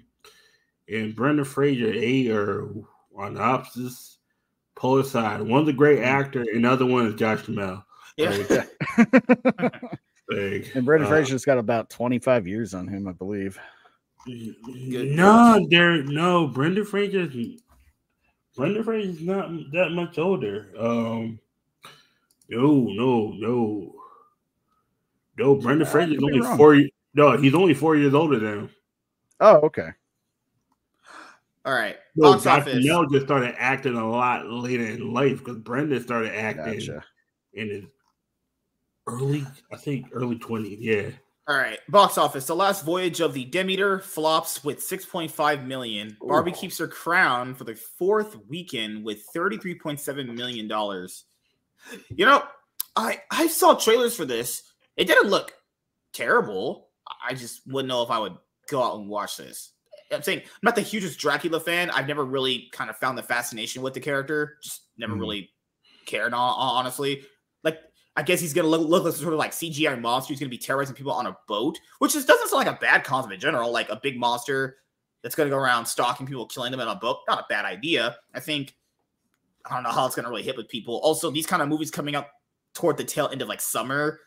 and 0.87 1.15
Brendan 1.15 1.45
Fraser, 1.45 1.91
they 1.91 2.29
are 2.29 2.67
on 3.17 3.35
the 3.35 3.41
opposite 3.41 3.93
polar 4.75 5.03
side. 5.03 5.41
One's 5.41 5.69
a 5.69 5.73
great 5.73 6.03
actor, 6.03 6.41
and 6.41 6.65
the 6.65 6.71
other 6.71 6.85
one 6.85 7.07
is 7.07 7.15
Josh 7.15 7.43
Duhamel. 7.45 7.83
Yeah. 8.17 8.65
Big. 10.27 10.71
And 10.73 10.85
Brendan 10.85 11.07
uh, 11.07 11.09
Fraser's 11.09 11.45
got 11.45 11.57
about 11.57 11.89
25 11.89 12.47
years 12.47 12.73
on 12.73 12.87
him, 12.87 13.07
I 13.07 13.11
believe. 13.11 13.59
No, 14.27 15.67
there 15.69 16.01
no 16.03 16.47
Brendan 16.47 16.85
Fraser. 16.85 17.29
Brendan 18.55 18.83
Fraser's 18.83 19.21
not 19.21 19.49
that 19.73 19.91
much 19.91 20.17
older. 20.17 20.69
Um, 20.79 21.39
no, 22.49 22.87
no, 22.89 23.33
no, 23.37 23.95
no. 25.37 25.55
Brendan 25.55 25.87
Fraser's 25.87 26.23
only 26.23 26.41
four. 26.57 26.81
No, 27.13 27.37
he's 27.37 27.53
only 27.53 27.75
four 27.75 27.95
years 27.95 28.13
older 28.13 28.39
than 28.39 28.59
him. 28.59 28.69
Oh, 29.39 29.57
okay. 29.57 29.89
All 31.65 31.73
right. 31.73 31.97
No, 32.15 32.37
Duhamel 32.37 33.09
just 33.09 33.25
started 33.25 33.55
acting 33.57 33.95
a 33.95 34.09
lot 34.09 34.47
later 34.47 34.85
in 34.85 35.13
life 35.13 35.39
because 35.39 35.57
Brendan 35.57 36.01
started 36.01 36.33
acting 36.35 36.79
gotcha. 36.79 37.03
in 37.53 37.69
his 37.69 37.85
early, 39.07 39.45
I 39.71 39.77
think 39.77 40.07
early 40.13 40.37
20s. 40.37 40.77
Yeah. 40.79 41.09
All 41.47 41.55
right. 41.55 41.77
Box 41.89 42.17
office. 42.17 42.47
The 42.47 42.55
last 42.55 42.83
voyage 42.83 43.19
of 43.21 43.33
the 43.33 43.45
Demeter 43.45 43.99
flops 43.99 44.63
with 44.63 44.79
6.5 44.79 45.65
million. 45.65 46.17
Ooh. 46.23 46.27
Barbie 46.27 46.51
keeps 46.51 46.77
her 46.79 46.87
crown 46.87 47.53
for 47.53 47.65
the 47.65 47.75
fourth 47.75 48.35
weekend 48.49 49.03
with 49.03 49.23
33.7 49.35 50.35
million 50.35 50.67
dollars. 50.67 51.25
You 52.09 52.25
know, 52.25 52.43
I 52.95 53.21
I 53.29 53.47
saw 53.47 53.75
trailers 53.75 54.15
for 54.15 54.25
this. 54.25 54.63
It 54.97 55.05
didn't 55.05 55.29
look 55.29 55.53
terrible. 56.13 56.87
I 57.27 57.35
just 57.35 57.61
wouldn't 57.67 57.89
know 57.89 58.01
if 58.01 58.09
I 58.09 58.17
would 58.17 58.37
go 58.69 58.81
out 58.81 58.97
and 58.97 59.07
watch 59.07 59.37
this. 59.37 59.71
I'm 60.11 60.23
saying 60.23 60.39
I'm 60.39 60.47
not 60.63 60.75
the 60.75 60.81
hugest 60.81 61.19
Dracula 61.19 61.59
fan. 61.59 61.91
I've 61.91 62.07
never 62.07 62.25
really 62.25 62.69
kind 62.71 62.89
of 62.89 62.97
found 62.97 63.17
the 63.17 63.23
fascination 63.23 63.83
with 63.83 63.93
the 63.93 63.99
character. 63.99 64.57
Just 64.63 64.81
never 64.97 65.13
mm. 65.13 65.19
really 65.19 65.51
cared, 66.07 66.33
honestly. 66.33 67.23
Like 68.15 68.23
I 68.23 68.27
guess 68.27 68.39
he's 68.39 68.53
gonna 68.53 68.67
look, 68.67 68.87
look 68.87 69.03
like 69.03 69.13
sort 69.13 69.33
of 69.33 69.39
like 69.39 69.51
CGI 69.51 69.99
monster. 69.99 70.33
He's 70.33 70.39
gonna 70.39 70.49
be 70.49 70.57
terrorizing 70.57 70.95
people 70.95 71.11
on 71.11 71.25
a 71.27 71.37
boat, 71.47 71.79
which 71.99 72.13
just 72.13 72.27
doesn't 72.27 72.49
sound 72.49 72.65
like 72.65 72.75
a 72.75 72.79
bad 72.79 73.03
concept 73.03 73.33
in 73.33 73.39
general. 73.39 73.71
Like 73.71 73.89
a 73.89 73.99
big 74.01 74.17
monster 74.17 74.77
that's 75.21 75.35
gonna 75.35 75.49
go 75.49 75.57
around 75.57 75.85
stalking 75.85 76.25
people, 76.25 76.45
killing 76.45 76.71
them 76.71 76.79
on 76.79 76.87
a 76.87 76.95
boat. 76.95 77.19
Not 77.27 77.39
a 77.39 77.45
bad 77.49 77.65
idea. 77.65 78.15
I 78.33 78.39
think 78.39 78.75
I 79.65 79.73
don't 79.73 79.83
know 79.83 79.89
how 79.89 80.05
it's 80.05 80.15
gonna 80.15 80.29
really 80.29 80.43
hit 80.43 80.57
with 80.57 80.69
people. 80.69 80.99
Also, 81.03 81.29
these 81.29 81.45
kind 81.45 81.61
of 81.61 81.67
movies 81.67 81.91
coming 81.91 82.15
up 82.15 82.29
toward 82.73 82.97
the 82.97 83.03
tail 83.03 83.29
end 83.31 83.41
of 83.41 83.47
like 83.47 83.61
summer. 83.61 84.19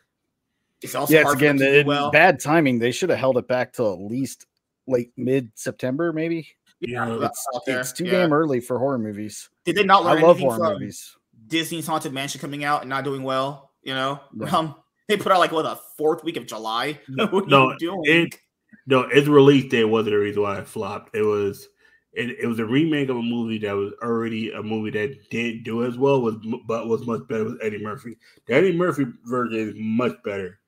It's 0.82 0.94
also 0.94 1.12
yeah, 1.12 1.22
it's 1.22 1.32
again 1.32 1.56
the, 1.56 1.82
well. 1.86 2.10
bad 2.10 2.40
timing. 2.40 2.78
They 2.78 2.92
should 2.92 3.10
have 3.10 3.18
held 3.18 3.36
it 3.36 3.48
back 3.48 3.72
till 3.72 3.92
at 3.92 4.00
least 4.00 4.46
late 4.86 5.12
mid 5.16 5.50
September, 5.54 6.12
maybe. 6.12 6.48
Yeah, 6.80 7.18
it's, 7.22 7.46
it's 7.66 7.92
too 7.92 8.04
yeah. 8.04 8.12
damn 8.12 8.32
early 8.32 8.60
for 8.60 8.78
horror 8.78 8.98
movies. 8.98 9.50
Did 9.64 9.76
they 9.76 9.82
not 9.82 10.04
learn 10.04 10.18
I 10.18 10.20
love 10.22 10.38
horror 10.38 10.74
movies. 10.74 11.16
Disney's 11.48 11.86
Haunted 11.86 12.12
Mansion 12.12 12.40
coming 12.40 12.62
out 12.62 12.82
and 12.82 12.90
not 12.90 13.04
doing 13.04 13.22
well. 13.22 13.67
You 13.82 13.94
know, 13.94 14.20
yeah. 14.34 14.56
um, 14.56 14.74
they 15.08 15.16
put 15.16 15.32
out 15.32 15.38
like 15.38 15.52
what 15.52 15.62
the 15.62 15.78
fourth 15.96 16.24
week 16.24 16.36
of 16.36 16.46
July. 16.46 17.00
what 17.30 17.48
no, 17.48 17.74
it 18.02 18.38
no, 18.86 19.02
its 19.02 19.28
release 19.28 19.70
date 19.70 19.84
wasn't 19.84 20.12
the 20.12 20.18
reason 20.18 20.42
why 20.42 20.58
it 20.58 20.66
flopped. 20.66 21.14
It 21.14 21.22
was 21.22 21.68
it, 22.12 22.38
it 22.40 22.46
was 22.46 22.58
a 22.58 22.64
remake 22.64 23.08
of 23.08 23.16
a 23.16 23.22
movie 23.22 23.58
that 23.58 23.72
was 23.72 23.92
already 24.02 24.50
a 24.50 24.62
movie 24.62 24.90
that 24.90 25.30
didn't 25.30 25.62
do 25.62 25.84
as 25.84 25.96
well, 25.96 26.20
was 26.20 26.36
but 26.66 26.88
was 26.88 27.06
much 27.06 27.26
better 27.28 27.44
with 27.44 27.58
Eddie 27.62 27.82
Murphy. 27.82 28.16
The 28.46 28.54
Eddie 28.54 28.76
Murphy 28.76 29.06
version 29.24 29.58
is 29.58 29.74
much 29.76 30.16
better 30.24 30.58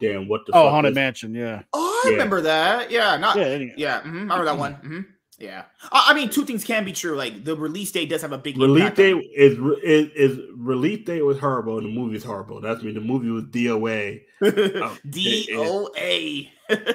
than 0.00 0.28
what 0.28 0.46
the 0.46 0.52
oh 0.54 0.70
Haunted 0.70 0.94
Mansion, 0.94 1.34
yeah. 1.34 1.62
Oh, 1.72 2.02
I 2.04 2.08
yeah. 2.08 2.12
remember 2.12 2.40
that. 2.42 2.90
Yeah, 2.90 3.16
not 3.16 3.36
yeah, 3.36 3.56
yeah. 3.76 4.00
Mm-hmm, 4.00 4.18
remember 4.20 4.44
that 4.44 4.58
one. 4.58 4.74
Mm-hmm. 4.74 5.00
Yeah, 5.38 5.64
I 5.92 6.14
mean, 6.14 6.30
two 6.30 6.46
things 6.46 6.64
can 6.64 6.84
be 6.84 6.92
true. 6.92 7.14
Like 7.14 7.44
the 7.44 7.54
release 7.54 7.92
date 7.92 8.08
does 8.08 8.22
have 8.22 8.32
a 8.32 8.38
big 8.38 8.56
release 8.56 8.94
date 8.94 9.16
is, 9.34 9.58
is 9.82 10.10
is 10.14 10.40
release 10.56 11.04
date 11.04 11.20
was 11.20 11.38
horrible 11.38 11.76
and 11.76 11.86
the 11.86 11.90
movie 11.92 12.16
is 12.16 12.24
horrible. 12.24 12.58
That's 12.62 12.80
I 12.80 12.84
mean 12.84 12.94
the 12.94 13.02
movie 13.02 13.28
was 13.28 13.44
DOA. 13.44 14.22
um, 14.82 14.98
DOA. 15.06 16.48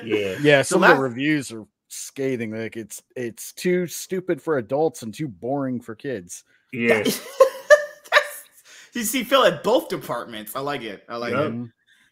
yeah, 0.04 0.36
yeah. 0.42 0.62
Some 0.64 0.82
so 0.82 0.92
of 0.92 0.98
the 0.98 1.04
reviews 1.04 1.52
are 1.52 1.68
scathing. 1.88 2.52
Like 2.52 2.78
it's 2.78 3.04
it's 3.16 3.54
too 3.54 3.86
stupid 3.86 4.42
for 4.42 4.58
adults 4.58 5.04
and 5.04 5.14
too 5.14 5.28
boring 5.28 5.80
for 5.80 5.94
kids. 5.94 6.44
Yeah. 6.74 7.04
you 8.94 9.04
see, 9.04 9.24
Phil 9.24 9.46
at 9.46 9.64
both 9.64 9.88
departments. 9.88 10.56
I 10.56 10.62
like 10.62 10.82
it. 10.82 11.04
I 11.08 11.18
like 11.18 11.34
yep. 11.34 11.52
it. 11.52 11.70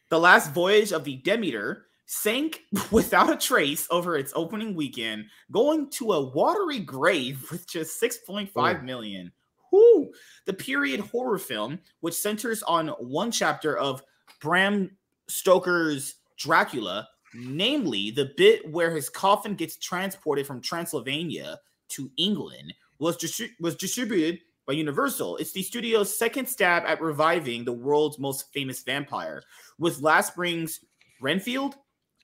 The 0.09 0.19
last 0.19 0.51
voyage 0.51 0.91
of 0.91 1.03
the 1.03 1.15
Demeter 1.17 1.87
sank 2.09 2.63
without 2.91 3.31
a 3.31 3.37
trace 3.37 3.87
over 3.91 4.17
its 4.17 4.33
opening 4.35 4.73
weekend, 4.73 5.25
going 5.51 5.87
to 5.91 6.13
a 6.13 6.25
watery 6.25 6.79
grave 6.79 7.45
with 7.51 7.69
just 7.69 8.01
6.5 8.01 8.49
oh. 8.55 8.83
million. 8.83 9.31
Whoo! 9.71 10.11
The 10.45 10.53
period 10.53 11.01
horror 11.01 11.37
film, 11.37 11.79
which 11.99 12.15
centers 12.15 12.63
on 12.63 12.87
one 12.87 13.29
chapter 13.29 13.77
of 13.77 14.01
Bram 14.41 14.89
Stoker's 15.27 16.15
Dracula, 16.35 17.07
namely 17.35 18.09
the 18.09 18.31
bit 18.35 18.67
where 18.71 18.89
his 18.89 19.07
coffin 19.07 19.53
gets 19.53 19.77
transported 19.77 20.47
from 20.47 20.61
Transylvania 20.61 21.59
to 21.89 22.09
England, 22.17 22.73
was, 22.97 23.17
distri- 23.17 23.51
was 23.59 23.75
distributed 23.75 24.39
by 24.65 24.73
Universal. 24.73 25.37
It's 25.37 25.51
the 25.51 25.61
studio's 25.61 26.17
second 26.17 26.47
stab 26.47 26.83
at 26.87 27.01
reviving 27.01 27.65
the 27.65 27.71
world's 27.71 28.17
most 28.17 28.51
famous 28.51 28.81
vampire, 28.81 29.43
with 29.77 30.01
last 30.01 30.33
spring's 30.33 30.79
Renfield 31.21 31.75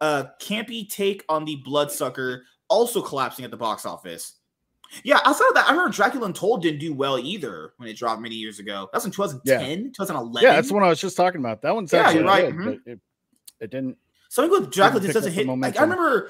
a 0.01 0.27
campy 0.41 0.89
take 0.89 1.23
on 1.29 1.45
the 1.45 1.57
Bloodsucker, 1.57 2.43
also 2.67 3.01
collapsing 3.01 3.45
at 3.45 3.51
the 3.51 3.57
box 3.57 3.85
office. 3.85 4.33
Yeah, 5.03 5.19
outside 5.25 5.47
of 5.47 5.55
that, 5.55 5.65
I 5.67 5.73
heard 5.73 5.91
Dracula 5.93 6.27
Untold 6.27 6.61
didn't 6.61 6.79
do 6.79 6.93
well 6.93 7.17
either 7.17 7.73
when 7.77 7.89
it 7.89 7.97
dropped 7.97 8.21
many 8.21 8.35
years 8.35 8.59
ago. 8.59 8.87
That's 8.93 9.05
in 9.05 9.11
2010, 9.11 9.59
yeah. 9.69 9.75
2011. 9.75 10.47
Yeah, 10.47 10.55
that's 10.55 10.67
the 10.69 10.73
one 10.73 10.83
I 10.83 10.89
was 10.89 11.01
just 11.01 11.17
talking 11.17 11.39
about. 11.39 11.61
That 11.61 11.73
one's 11.75 11.91
yeah, 11.91 12.11
you're 12.11 12.23
right. 12.23 12.45
Good, 12.45 12.55
mm-hmm. 12.55 12.89
it, 12.91 12.99
it, 13.59 13.71
didn't. 13.71 13.97
Something 14.29 14.51
with 14.51 14.71
Dracula 14.71 15.01
just 15.01 15.13
doesn't 15.13 15.33
hit. 15.33 15.47
Like 15.47 15.77
I 15.77 15.81
remember 15.81 16.29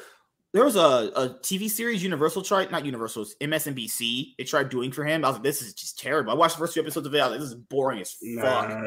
there 0.56 0.64
was 0.64 0.78
a, 0.78 1.12
a 1.18 1.30
TV 1.42 1.70
series 1.70 2.02
Universal 2.02 2.44
tried, 2.44 2.72
not 2.72 2.86
Universal, 2.86 3.24
it's 3.24 3.36
MSNBC. 3.42 4.36
They 4.38 4.46
tried 4.46 4.70
doing 4.70 4.90
for 4.90 5.04
him. 5.04 5.26
I 5.26 5.28
was 5.28 5.36
like, 5.36 5.44
this 5.44 5.62
is 5.62 5.74
just 5.74 6.00
terrible. 6.00 6.32
I 6.32 6.36
watched 6.36 6.56
the 6.56 6.60
first 6.60 6.72
few 6.72 6.82
episodes 6.82 7.06
of 7.06 7.14
it. 7.14 7.20
I 7.20 7.28
was 7.28 7.32
like, 7.32 7.40
this 7.42 7.50
is 7.50 7.56
boring 7.56 8.00
as 8.00 8.14
fuck. 8.40 8.70
Nah, 8.70 8.84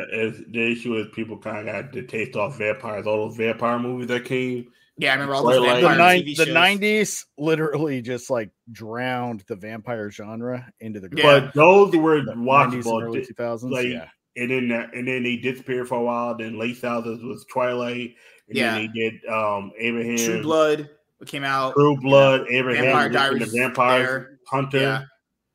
the 0.51 0.73
issue 0.73 0.97
is 0.97 1.09
people 1.13 1.37
kind 1.37 1.59
of 1.59 1.67
got 1.67 1.93
the 1.93 2.05
taste 2.05 2.37
off 2.37 2.57
vampires. 2.57 3.07
All 3.07 3.29
those 3.29 3.37
vampire 3.37 3.79
movies 3.79 4.09
that 4.09 4.25
came. 4.25 4.69
Yeah, 4.97 5.11
I 5.11 5.13
remember 5.13 5.35
all 5.35 5.45
those 5.45 5.63
vampire 5.63 6.23
the, 6.23 6.35
the 6.37 6.45
90s 6.47 7.27
literally 7.37 8.01
just 8.01 8.31
like 8.31 8.49
drowned 8.73 9.45
the 9.47 9.57
vampire 9.57 10.11
genre 10.11 10.67
into 10.81 11.01
the. 11.01 11.11
Yeah. 11.15 11.23
But 11.23 11.53
those 11.53 11.95
were 11.95 12.23
watchable. 12.23 13.03
Early 13.03 13.21
2000s. 13.21 13.71
Like, 13.71 13.89
yeah. 13.89 14.07
And 14.37 14.51
then, 14.51 14.91
and 14.95 15.07
then 15.07 15.23
they 15.23 15.37
disappeared 15.37 15.87
for 15.87 15.99
a 15.99 16.03
while. 16.03 16.35
Then 16.35 16.59
late 16.59 16.79
thousands 16.79 17.23
was 17.23 17.45
Twilight. 17.53 18.15
And 18.49 18.57
yeah. 18.57 18.73
then 18.73 18.91
they 18.95 19.01
did 19.01 19.27
um 19.31 19.71
Abraham 19.79 20.17
True 20.17 20.43
Blood 20.43 20.89
came 21.27 21.45
out. 21.45 21.75
True 21.75 21.97
Blood, 21.97 22.47
you 22.49 22.53
know, 22.53 22.59
Abraham, 22.59 22.85
Vampire 22.85 23.09
Diaries, 23.09 23.53
the 23.53 23.59
Vampire 23.59 24.39
Hunter. 24.47 24.79
Yeah, 24.79 25.03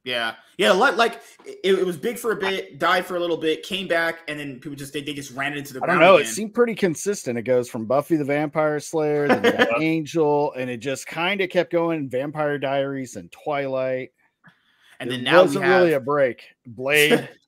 yeah, 0.04 0.36
yeah. 0.58 0.72
Like, 0.72 0.98
like 0.98 1.22
it, 1.46 1.80
it, 1.80 1.86
was 1.86 1.98
big 1.98 2.18
for 2.18 2.32
a 2.32 2.36
bit, 2.36 2.80
died 2.80 3.06
for 3.06 3.16
a 3.16 3.20
little 3.20 3.38
bit, 3.38 3.64
came 3.64 3.88
back, 3.88 4.20
and 4.28 4.40
then 4.40 4.60
people 4.60 4.76
just 4.76 4.94
they, 4.94 5.02
they 5.02 5.14
just 5.14 5.32
ran 5.32 5.54
it 5.54 5.60
into 5.60 5.74
the. 5.74 5.84
I 5.84 5.88
don't 5.88 6.00
know. 6.00 6.16
Again. 6.16 6.28
It 6.28 6.32
seemed 6.32 6.54
pretty 6.54 6.76
consistent. 6.76 7.38
It 7.38 7.44
goes 7.44 7.70
from 7.70 7.86
Buffy 7.86 8.18
the 8.18 8.26
Vampire 8.26 8.80
Slayer, 8.80 9.28
then 9.30 9.68
Angel, 9.80 10.54
and 10.54 10.70
it 10.70 10.78
just 10.78 11.08
kind 11.08 11.42
of 11.42 11.50
kept 11.50 11.72
going. 11.72 12.10
Vampire 12.10 12.58
Diaries 12.58 13.16
and 13.16 13.32
Twilight. 13.32 14.12
And 15.00 15.12
then 15.12 15.24
now 15.24 15.42
wasn't 15.42 15.66
have... 15.66 15.82
really 15.82 15.94
a 15.94 16.00
break. 16.00 16.44
Blade. 16.66 17.30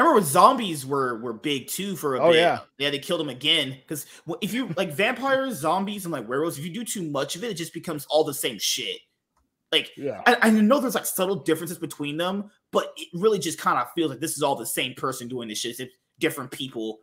I 0.00 0.02
remember 0.02 0.20
when 0.20 0.30
zombies 0.30 0.86
were 0.86 1.20
were 1.20 1.34
big 1.34 1.68
too 1.68 1.94
for 1.94 2.16
a 2.16 2.20
oh, 2.20 2.32
bit. 2.32 2.38
Yeah, 2.38 2.60
yeah, 2.78 2.88
they 2.88 2.98
killed 2.98 3.20
them 3.20 3.28
again 3.28 3.76
because 3.80 4.06
if 4.40 4.54
you 4.54 4.72
like 4.78 4.94
vampires, 4.94 5.58
zombies, 5.58 6.06
and 6.06 6.12
like 6.12 6.26
werewolves, 6.26 6.58
if 6.58 6.64
you 6.64 6.72
do 6.72 6.84
too 6.84 7.02
much 7.02 7.36
of 7.36 7.44
it, 7.44 7.50
it 7.50 7.54
just 7.54 7.74
becomes 7.74 8.06
all 8.08 8.24
the 8.24 8.32
same 8.32 8.58
shit. 8.58 8.98
Like, 9.70 9.90
yeah, 9.98 10.22
I, 10.26 10.38
I 10.40 10.50
know 10.50 10.80
there's 10.80 10.94
like 10.94 11.04
subtle 11.04 11.36
differences 11.36 11.76
between 11.76 12.16
them, 12.16 12.50
but 12.72 12.94
it 12.96 13.08
really 13.12 13.38
just 13.38 13.58
kind 13.58 13.78
of 13.78 13.92
feels 13.92 14.10
like 14.10 14.20
this 14.20 14.38
is 14.38 14.42
all 14.42 14.56
the 14.56 14.64
same 14.64 14.94
person 14.94 15.28
doing 15.28 15.48
this 15.48 15.58
shit. 15.58 15.78
It's 15.78 15.92
different 16.18 16.50
people. 16.50 17.00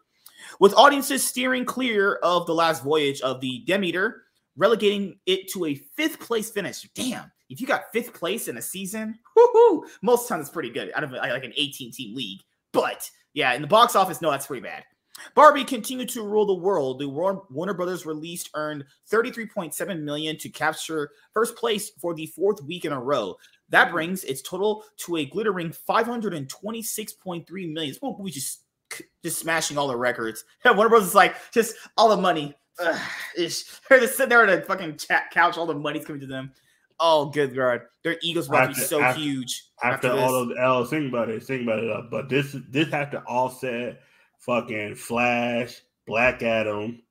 With 0.59 0.73
audiences 0.73 1.23
steering 1.23 1.65
clear 1.65 2.15
of 2.23 2.47
the 2.47 2.55
last 2.55 2.83
voyage 2.83 3.21
of 3.21 3.41
the 3.41 3.63
Demeter, 3.67 4.23
relegating 4.55 5.19
it 5.27 5.51
to 5.51 5.65
a 5.65 5.75
fifth 5.75 6.19
place 6.19 6.49
finish. 6.49 6.81
Damn, 6.95 7.31
if 7.49 7.61
you 7.61 7.67
got 7.67 7.91
fifth 7.93 8.13
place 8.13 8.47
in 8.47 8.57
a 8.57 8.61
season, 8.61 9.19
most 10.01 10.27
times 10.27 10.41
it's 10.41 10.49
pretty 10.49 10.71
good 10.71 10.91
out 10.95 11.03
of 11.03 11.11
like 11.11 11.43
an 11.43 11.53
18 11.55 11.91
team 11.91 12.15
league. 12.15 12.41
But 12.77 13.09
yeah, 13.33 13.53
in 13.53 13.61
the 13.61 13.67
box 13.67 13.95
office, 13.95 14.21
no, 14.21 14.31
that's 14.31 14.47
pretty 14.47 14.63
bad. 14.63 14.83
Barbie 15.35 15.63
continued 15.63 16.09
to 16.09 16.23
rule 16.23 16.45
the 16.45 16.53
world. 16.53 16.99
The 16.99 17.09
Warner 17.09 17.73
Brothers 17.73 18.05
release 18.05 18.47
earned 18.53 18.85
33.7 19.11 20.01
million 20.01 20.37
to 20.37 20.49
capture 20.49 21.09
first 21.33 21.55
place 21.55 21.91
for 21.99 22.13
the 22.13 22.27
fourth 22.27 22.61
week 22.63 22.85
in 22.85 22.91
a 22.91 22.99
row. 22.99 23.35
That 23.69 23.85
mm-hmm. 23.85 23.95
brings 23.95 24.23
its 24.23 24.41
total 24.41 24.83
to 24.97 25.17
a 25.17 25.25
glittering 25.25 25.73
526.3 25.89 27.49
million. 27.73 27.91
This 27.91 27.99
movie 28.01 28.31
just 28.31 28.61
just 29.21 29.39
smashing 29.39 29.77
all 29.77 29.87
the 29.87 29.97
records. 29.97 30.45
Warner 30.65 30.89
Brothers 30.89 31.09
is 31.09 31.15
like 31.15 31.35
just 31.51 31.75
all 31.97 32.09
the 32.09 32.21
money. 32.21 32.55
Ugh, 32.79 32.99
they're 33.35 33.47
just 33.47 34.15
sitting 34.17 34.29
there 34.29 34.43
on 34.43 34.49
a 34.49 34.61
fucking 34.61 34.97
chat 34.97 35.31
couch. 35.31 35.57
All 35.57 35.65
the 35.65 35.73
money's 35.73 36.05
coming 36.05 36.21
to 36.21 36.27
them. 36.27 36.53
Oh, 36.99 37.25
good 37.25 37.55
God. 37.55 37.81
Their 38.03 38.17
egos 38.21 38.49
must 38.49 38.75
be 38.77 38.83
so 38.83 39.01
after, 39.01 39.21
huge. 39.21 39.65
After, 39.83 40.07
after 40.07 40.19
all 40.19 40.31
those 40.31 40.55
L's, 40.59 40.89
think 40.89 41.09
about 41.09 41.29
it. 41.29 41.43
Think 41.43 41.63
about 41.63 41.83
it. 41.83 41.91
Up. 41.91 42.09
But 42.09 42.29
this 42.29 42.55
this 42.69 42.89
has 42.89 43.09
to 43.11 43.21
offset 43.23 44.01
fucking 44.39 44.95
Flash, 44.95 45.81
Black 46.07 46.41
Adam. 46.41 47.01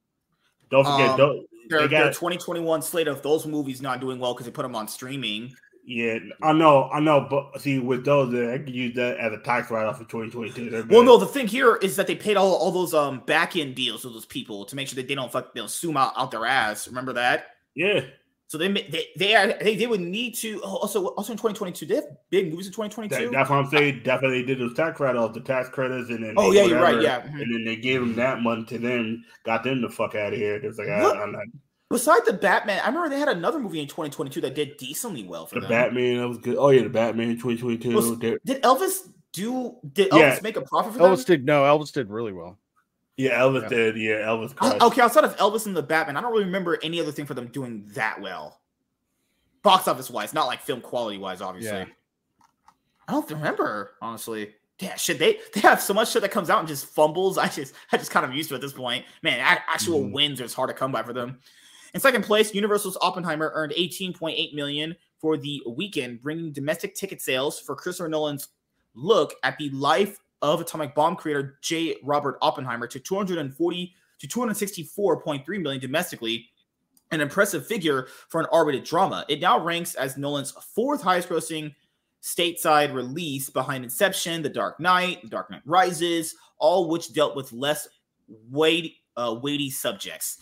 Don't 0.70 0.84
forget, 0.84 1.10
um, 1.10 1.16
don't, 1.16 1.46
their, 1.68 1.86
their 1.86 2.08
2021 2.08 2.82
slate 2.82 3.08
of 3.08 3.22
those 3.22 3.46
movies 3.46 3.80
not 3.80 4.00
doing 4.00 4.18
well 4.18 4.34
because 4.34 4.46
they 4.46 4.52
put 4.52 4.62
them 4.62 4.74
on 4.74 4.88
streaming. 4.88 5.54
Yeah, 5.88 6.18
I 6.42 6.52
know, 6.52 6.90
I 6.90 6.98
know, 6.98 7.28
but 7.30 7.60
see, 7.60 7.78
with 7.78 8.04
those, 8.04 8.34
uh, 8.34 8.52
I 8.52 8.58
could 8.58 8.74
use 8.74 8.96
that 8.96 9.18
as 9.18 9.32
a 9.32 9.38
tax 9.38 9.70
write-off 9.70 9.98
for 9.98 10.04
2022. 10.04 10.88
Well, 10.90 11.04
no, 11.04 11.16
the 11.16 11.26
thing 11.26 11.46
here 11.46 11.76
is 11.76 11.94
that 11.94 12.08
they 12.08 12.16
paid 12.16 12.36
all, 12.36 12.54
all 12.54 12.72
those 12.72 12.92
um 12.92 13.22
back 13.24 13.54
end 13.54 13.76
deals 13.76 14.04
with 14.04 14.12
those 14.12 14.26
people 14.26 14.64
to 14.64 14.74
make 14.74 14.88
sure 14.88 14.96
that 14.96 15.06
they 15.06 15.14
don't 15.14 15.30
fuck 15.30 15.54
they'll 15.54 15.68
sue 15.68 15.96
out, 15.96 16.12
out 16.16 16.32
their 16.32 16.44
ass. 16.44 16.88
Remember 16.88 17.12
that? 17.12 17.50
Yeah. 17.76 18.00
So 18.48 18.58
they 18.58 18.68
they 18.68 19.08
they, 19.16 19.34
are, 19.34 19.54
they, 19.60 19.74
they 19.74 19.88
would 19.88 20.00
need 20.00 20.36
to 20.36 20.60
oh, 20.62 20.76
also 20.76 21.06
also 21.06 21.32
in 21.32 21.36
2022 21.36 21.86
they 21.86 21.96
have 21.96 22.04
big 22.30 22.50
movies 22.50 22.66
in 22.66 22.72
2022. 22.72 23.24
That, 23.24 23.32
that's 23.32 23.50
what 23.50 23.56
I'm 23.56 23.70
saying. 23.70 24.02
Definitely 24.04 24.44
did 24.44 24.60
those 24.60 24.74
tax 24.74 25.00
write-offs, 25.00 25.34
the 25.34 25.40
tax 25.40 25.68
credits, 25.68 26.10
and 26.10 26.22
then 26.22 26.34
oh 26.36 26.52
yeah, 26.52 26.62
whatever, 26.62 26.68
you're 26.68 26.82
right, 26.82 27.02
yeah. 27.02 27.20
Mm-hmm. 27.22 27.40
And 27.40 27.54
then 27.54 27.64
they 27.64 27.76
gave 27.76 28.00
them 28.00 28.14
that 28.14 28.42
money 28.42 28.64
to 28.66 28.78
them, 28.78 29.24
got 29.44 29.64
them 29.64 29.82
the 29.82 29.88
fuck 29.88 30.14
out 30.14 30.32
of 30.32 30.38
here. 30.38 30.56
It's 30.56 30.78
like 30.78 30.88
I, 30.88 31.22
am 31.22 31.32
not. 31.32 31.42
Besides 31.90 32.26
the 32.26 32.34
Batman, 32.34 32.80
I 32.84 32.86
remember 32.86 33.08
they 33.08 33.18
had 33.18 33.28
another 33.28 33.58
movie 33.58 33.80
in 33.80 33.88
2022 33.88 34.40
that 34.42 34.54
did 34.54 34.76
decently 34.76 35.24
well 35.24 35.46
for 35.46 35.56
the 35.56 35.62
them. 35.62 35.70
Batman. 35.70 36.18
That 36.18 36.28
was 36.28 36.38
good. 36.38 36.56
Oh 36.56 36.70
yeah, 36.70 36.82
the 36.82 36.88
Batman 36.88 37.30
2022. 37.30 37.94
Was, 37.94 38.18
did 38.18 38.62
Elvis 38.62 39.08
do? 39.32 39.76
Did 39.92 40.10
Elvis 40.10 40.18
yeah. 40.18 40.38
make 40.42 40.56
a 40.56 40.62
profit 40.62 40.92
for 40.92 41.00
Elvis 41.00 41.26
them? 41.26 41.38
did. 41.38 41.46
No, 41.46 41.62
Elvis 41.62 41.92
did 41.92 42.10
really 42.10 42.32
well. 42.32 42.58
Yeah, 43.16 43.40
Elvis 43.40 43.62
yeah. 43.62 43.68
did. 43.68 43.96
Yeah, 43.96 44.14
Elvis. 44.26 44.54
Crushed. 44.54 44.82
Okay, 44.82 45.00
outside 45.00 45.24
of 45.24 45.36
Elvis 45.38 45.66
and 45.66 45.76
the 45.76 45.82
Batman, 45.82 46.16
I 46.16 46.20
don't 46.20 46.32
really 46.32 46.44
remember 46.44 46.78
any 46.82 47.00
other 47.00 47.12
thing 47.12 47.24
for 47.26 47.34
them 47.34 47.46
doing 47.48 47.84
that 47.94 48.20
well 48.20 48.60
box 49.66 49.88
office 49.88 50.08
wise, 50.08 50.32
not 50.32 50.46
like 50.46 50.60
film 50.60 50.80
quality 50.80 51.18
wise, 51.18 51.40
obviously. 51.40 51.78
Yeah. 51.78 51.86
I 53.08 53.12
don't 53.12 53.28
remember, 53.30 53.94
honestly. 54.00 54.54
Yeah, 54.78 54.94
shit, 54.94 55.18
they 55.18 55.40
they 55.54 55.60
have 55.60 55.80
so 55.80 55.92
much 55.92 56.12
shit 56.12 56.22
that 56.22 56.30
comes 56.30 56.50
out 56.50 56.60
and 56.60 56.68
just 56.68 56.86
fumbles. 56.86 57.36
I 57.38 57.48
just 57.48 57.74
I 57.90 57.96
just 57.96 58.12
kind 58.12 58.24
of 58.24 58.32
used 58.32 58.48
to 58.50 58.54
at 58.54 58.60
this 58.60 58.72
point. 58.72 59.04
Man, 59.22 59.40
actual 59.40 60.04
mm. 60.04 60.12
wins 60.12 60.40
are 60.40 60.48
hard 60.48 60.68
to 60.68 60.74
come 60.74 60.92
by 60.92 61.02
for 61.02 61.12
them. 61.12 61.40
In 61.94 62.00
second 62.00 62.22
place, 62.22 62.54
Universal's 62.54 62.98
Oppenheimer 63.00 63.50
earned 63.54 63.72
18.8 63.72 64.54
million 64.54 64.94
for 65.18 65.36
the 65.36 65.62
weekend, 65.66 66.20
bringing 66.20 66.52
domestic 66.52 66.94
ticket 66.94 67.20
sales 67.20 67.58
for 67.58 67.74
Christopher 67.74 68.08
Nolan's 68.08 68.48
look 68.94 69.34
at 69.42 69.58
the 69.58 69.70
life 69.70 70.20
of 70.42 70.60
atomic 70.60 70.94
bomb 70.94 71.16
creator 71.16 71.58
J. 71.62 71.96
Robert 72.02 72.38
Oppenheimer 72.42 72.86
to 72.88 73.00
240 73.00 73.94
to 74.18 74.26
264.3 74.28 75.62
million 75.62 75.80
domestically, 75.80 76.48
an 77.10 77.20
impressive 77.20 77.66
figure 77.66 78.08
for 78.28 78.40
an 78.40 78.46
R-rated 78.52 78.84
drama. 78.84 79.24
It 79.28 79.40
now 79.40 79.58
ranks 79.58 79.94
as 79.94 80.16
Nolan's 80.16 80.52
fourth 80.52 81.02
highest-grossing 81.02 81.74
stateside 82.22 82.92
release 82.92 83.50
behind 83.50 83.84
Inception, 83.84 84.42
The 84.42 84.48
Dark 84.48 84.80
Knight, 84.80 85.22
The 85.22 85.28
Dark 85.28 85.50
Knight 85.50 85.62
Rises, 85.64 86.34
all 86.58 86.88
which 86.88 87.12
dealt 87.12 87.36
with 87.36 87.52
less 87.52 87.86
weighty, 88.50 88.96
uh, 89.16 89.38
weighty 89.40 89.70
subjects. 89.70 90.38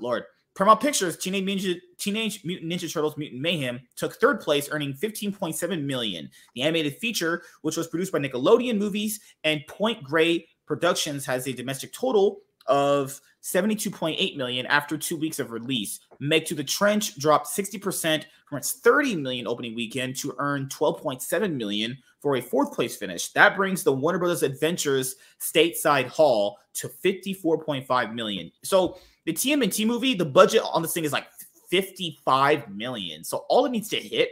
Lord. 0.00 0.24
Paramount 0.54 0.80
Pictures 0.80 1.16
Teenage 1.16 1.44
Ninja, 1.44 1.80
Teenage 1.98 2.44
Mutant 2.44 2.70
Ninja 2.70 2.92
Turtles 2.92 3.16
Mutant 3.16 3.40
Mayhem 3.40 3.80
took 3.96 4.14
third 4.14 4.40
place, 4.40 4.68
earning 4.70 4.94
15.7 4.94 5.82
million. 5.82 6.30
The 6.54 6.62
animated 6.62 6.98
feature, 6.98 7.42
which 7.62 7.76
was 7.76 7.88
produced 7.88 8.12
by 8.12 8.20
Nickelodeon 8.20 8.78
Movies 8.78 9.20
and 9.42 9.66
Point 9.66 10.04
Grey 10.04 10.46
Productions, 10.66 11.26
has 11.26 11.48
a 11.48 11.52
domestic 11.52 11.92
total 11.92 12.40
of 12.66 13.20
72.8 13.42 14.36
million 14.36 14.66
after 14.66 14.96
two 14.96 15.16
weeks 15.16 15.38
of 15.38 15.50
release. 15.50 16.00
Meg 16.18 16.46
to 16.46 16.54
the 16.54 16.64
Trench 16.64 17.18
dropped 17.18 17.46
60% 17.48 18.24
from 18.48 18.58
its 18.58 18.72
30 18.72 19.16
million 19.16 19.46
opening 19.46 19.74
weekend 19.74 20.16
to 20.16 20.34
earn 20.38 20.66
12.7 20.68 21.52
million 21.54 21.96
for 22.20 22.36
a 22.36 22.40
fourth 22.40 22.72
place 22.72 22.96
finish. 22.96 23.28
That 23.32 23.54
brings 23.54 23.82
the 23.82 23.92
Warner 23.92 24.18
Brothers 24.18 24.42
Adventures 24.42 25.16
stateside 25.40 26.06
haul 26.06 26.58
to 26.74 26.88
54.5 26.88 28.14
million. 28.14 28.50
So 28.62 28.98
the 29.26 29.32
TMNT 29.32 29.86
movie, 29.86 30.14
the 30.14 30.24
budget 30.24 30.62
on 30.72 30.80
this 30.80 30.94
thing 30.94 31.04
is 31.04 31.12
like 31.12 31.26
55 31.68 32.70
million. 32.70 33.24
So 33.24 33.44
all 33.48 33.66
it 33.66 33.72
needs 33.72 33.90
to 33.90 33.96
hit 33.96 34.30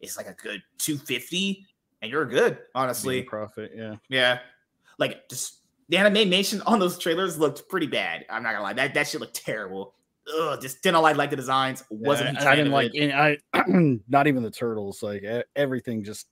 is 0.00 0.16
like 0.16 0.26
a 0.26 0.34
good 0.34 0.62
250 0.78 1.66
and 2.00 2.10
you're 2.10 2.24
good, 2.26 2.58
honestly. 2.74 3.22
Profit, 3.22 3.72
yeah. 3.74 3.96
Yeah. 4.08 4.38
Like 4.98 5.28
just 5.28 5.58
the 5.88 5.98
animation 5.98 6.62
on 6.62 6.78
those 6.78 6.98
trailers 6.98 7.38
looked 7.38 7.68
pretty 7.68 7.86
bad. 7.86 8.24
I'm 8.30 8.42
not 8.42 8.52
gonna 8.52 8.62
lie. 8.62 8.72
That 8.72 8.94
that 8.94 9.08
shit 9.08 9.20
looked 9.20 9.44
terrible. 9.44 9.94
Ugh, 10.38 10.60
just 10.60 10.82
didn't 10.82 11.02
like 11.02 11.16
like 11.16 11.30
the 11.30 11.36
designs. 11.36 11.84
Wasn't 11.90 12.38
yeah, 12.40 12.48
I 12.48 12.56
didn't 12.56 12.72
like 12.72 12.92
any, 12.94 13.12
I 13.12 13.38
not 14.08 14.26
even 14.26 14.42
the 14.42 14.50
turtles. 14.50 15.02
Like 15.02 15.24
everything 15.54 16.02
just 16.02 16.28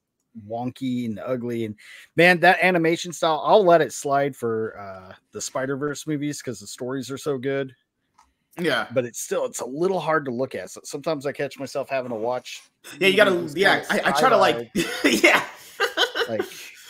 wonky 0.48 1.05
and 1.05 1.18
ugly. 1.18 1.66
And 1.66 1.74
man, 2.16 2.40
that 2.40 2.59
animation 2.62 3.12
style, 3.12 3.42
I'll 3.44 3.64
let 3.64 3.82
it 3.82 3.92
slide 3.92 4.34
for 4.34 4.78
uh 4.78 5.14
the 5.32 5.40
Spider 5.40 5.76
Verse 5.76 6.07
movies 6.07 6.38
because 6.38 6.61
the 6.61 6.66
stories 6.66 7.11
are 7.11 7.18
so 7.18 7.36
good. 7.38 7.74
Yeah, 8.59 8.86
but 8.92 9.05
it's 9.05 9.20
still 9.20 9.44
it's 9.46 9.61
a 9.61 9.66
little 9.66 10.00
hard 10.00 10.24
to 10.26 10.30
look 10.30 10.55
at. 10.55 10.70
So 10.70 10.80
sometimes 10.84 11.26
I 11.26 11.32
catch 11.32 11.59
myself 11.59 11.88
having 11.88 12.11
to 12.11 12.16
watch. 12.16 12.62
Yeah, 12.98 13.09
you 13.09 13.16
gotta. 13.16 13.50
Yeah, 13.55 13.84
I, 13.88 14.00
I 14.07 14.12
try 14.12 14.28
to 14.28 14.36
like. 14.36 14.70
yeah, 15.05 15.44
like 16.28 16.42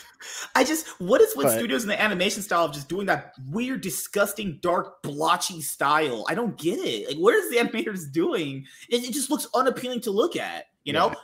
I 0.55 0.63
just, 0.63 0.87
what 0.99 1.21
is 1.21 1.35
with 1.35 1.47
but, 1.47 1.57
studios 1.57 1.83
in 1.83 1.89
the 1.89 2.01
animation 2.01 2.41
style 2.41 2.65
of 2.65 2.73
just 2.73 2.89
doing 2.89 3.05
that 3.07 3.33
weird, 3.49 3.81
disgusting, 3.81 4.59
dark, 4.61 5.01
blotchy 5.01 5.61
style? 5.61 6.25
I 6.27 6.35
don't 6.35 6.57
get 6.57 6.79
it. 6.79 7.07
Like, 7.07 7.17
what 7.17 7.33
is 7.35 7.49
the 7.49 7.57
animators 7.63 8.11
doing? 8.11 8.65
It, 8.89 9.03
it 9.03 9.13
just 9.13 9.29
looks 9.29 9.47
unappealing 9.53 10.01
to 10.01 10.11
look 10.11 10.35
at. 10.35 10.65
You 10.83 10.93
know. 10.93 11.15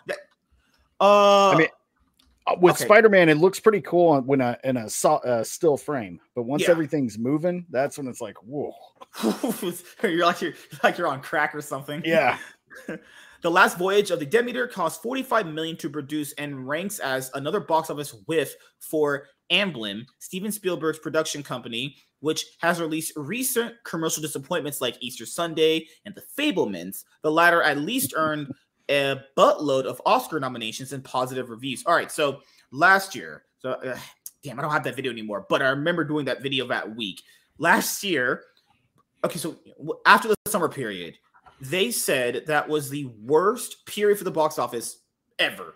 Uh, 1.02 1.50
I 1.50 1.56
mean, 1.58 1.68
uh, 2.48 2.56
with 2.60 2.76
okay. 2.76 2.86
Spider-Man, 2.86 3.30
it 3.30 3.38
looks 3.38 3.60
pretty 3.60 3.82
cool 3.82 4.20
when 4.22 4.42
a 4.42 4.58
in 4.64 4.78
a 4.78 4.88
uh, 5.06 5.44
still 5.44 5.78
frame, 5.78 6.20
but 6.36 6.44
once 6.44 6.64
yeah. 6.64 6.72
everything's 6.72 7.18
moving, 7.18 7.66
that's 7.70 7.98
when 7.98 8.08
it's 8.08 8.22
like, 8.22 8.38
whoa. 8.44 8.74
you're 10.04 10.26
like 10.26 10.42
you're 10.42 10.54
like 10.84 10.98
you're 10.98 11.08
on 11.08 11.22
crack 11.22 11.54
or 11.54 11.62
something. 11.62 12.02
Yeah. 12.06 12.38
The 13.42 13.52
last 13.52 13.78
voyage 13.78 14.12
of 14.12 14.20
the 14.20 14.26
Demeter 14.26 14.68
cost 14.68 15.02
45 15.02 15.48
million 15.48 15.78
to 15.78 15.90
produce 15.90 16.34
and 16.34 16.68
ranks 16.68 17.00
as 17.00 17.32
another 17.34 17.62
box 17.62 17.90
office 17.90 18.14
whiff 18.26 18.54
for 18.80 19.28
Amblin, 19.50 20.06
Steven 20.20 20.52
Spielberg's 20.52 21.00
production 21.00 21.42
company, 21.42 21.96
which 22.20 22.46
has 22.60 22.82
released 22.82 23.14
recent 23.16 23.76
commercial 23.86 24.22
disappointments 24.22 24.82
like 24.82 24.98
Easter 25.00 25.26
Sunday 25.26 25.88
and 26.06 26.14
The 26.14 26.24
Fabelmans. 26.38 27.06
The 27.22 27.32
latter 27.32 27.64
at 27.64 27.78
least 27.78 28.14
earned 28.18 28.52
a 28.90 29.22
buttload 29.38 29.86
of 29.86 30.02
Oscar 30.06 30.40
nominations 30.40 30.92
and 30.92 31.04
positive 31.04 31.50
reviews. 31.50 31.84
All 31.86 31.96
right, 31.96 32.12
so 32.12 32.42
last 32.72 33.16
year, 33.16 33.44
so 33.60 33.72
uh, 33.72 33.98
damn, 34.44 34.60
I 34.60 34.62
don't 34.62 34.72
have 34.72 34.84
that 34.84 34.96
video 34.96 35.12
anymore, 35.12 35.46
but 35.50 35.62
I 35.62 35.70
remember 35.70 36.04
doing 36.04 36.26
that 36.26 36.42
video 36.42 36.68
that 36.68 36.96
week. 36.96 37.22
Last 37.58 38.04
year, 38.04 38.44
okay, 39.24 39.38
so 39.38 39.58
after 40.06 40.28
the 40.28 40.36
summer 40.48 40.70
period, 40.70 41.16
they 41.62 41.92
said 41.92 42.46
that 42.48 42.68
was 42.68 42.90
the 42.90 43.06
worst 43.24 43.86
period 43.86 44.18
for 44.18 44.24
the 44.24 44.32
box 44.32 44.58
office 44.58 45.02
ever 45.38 45.76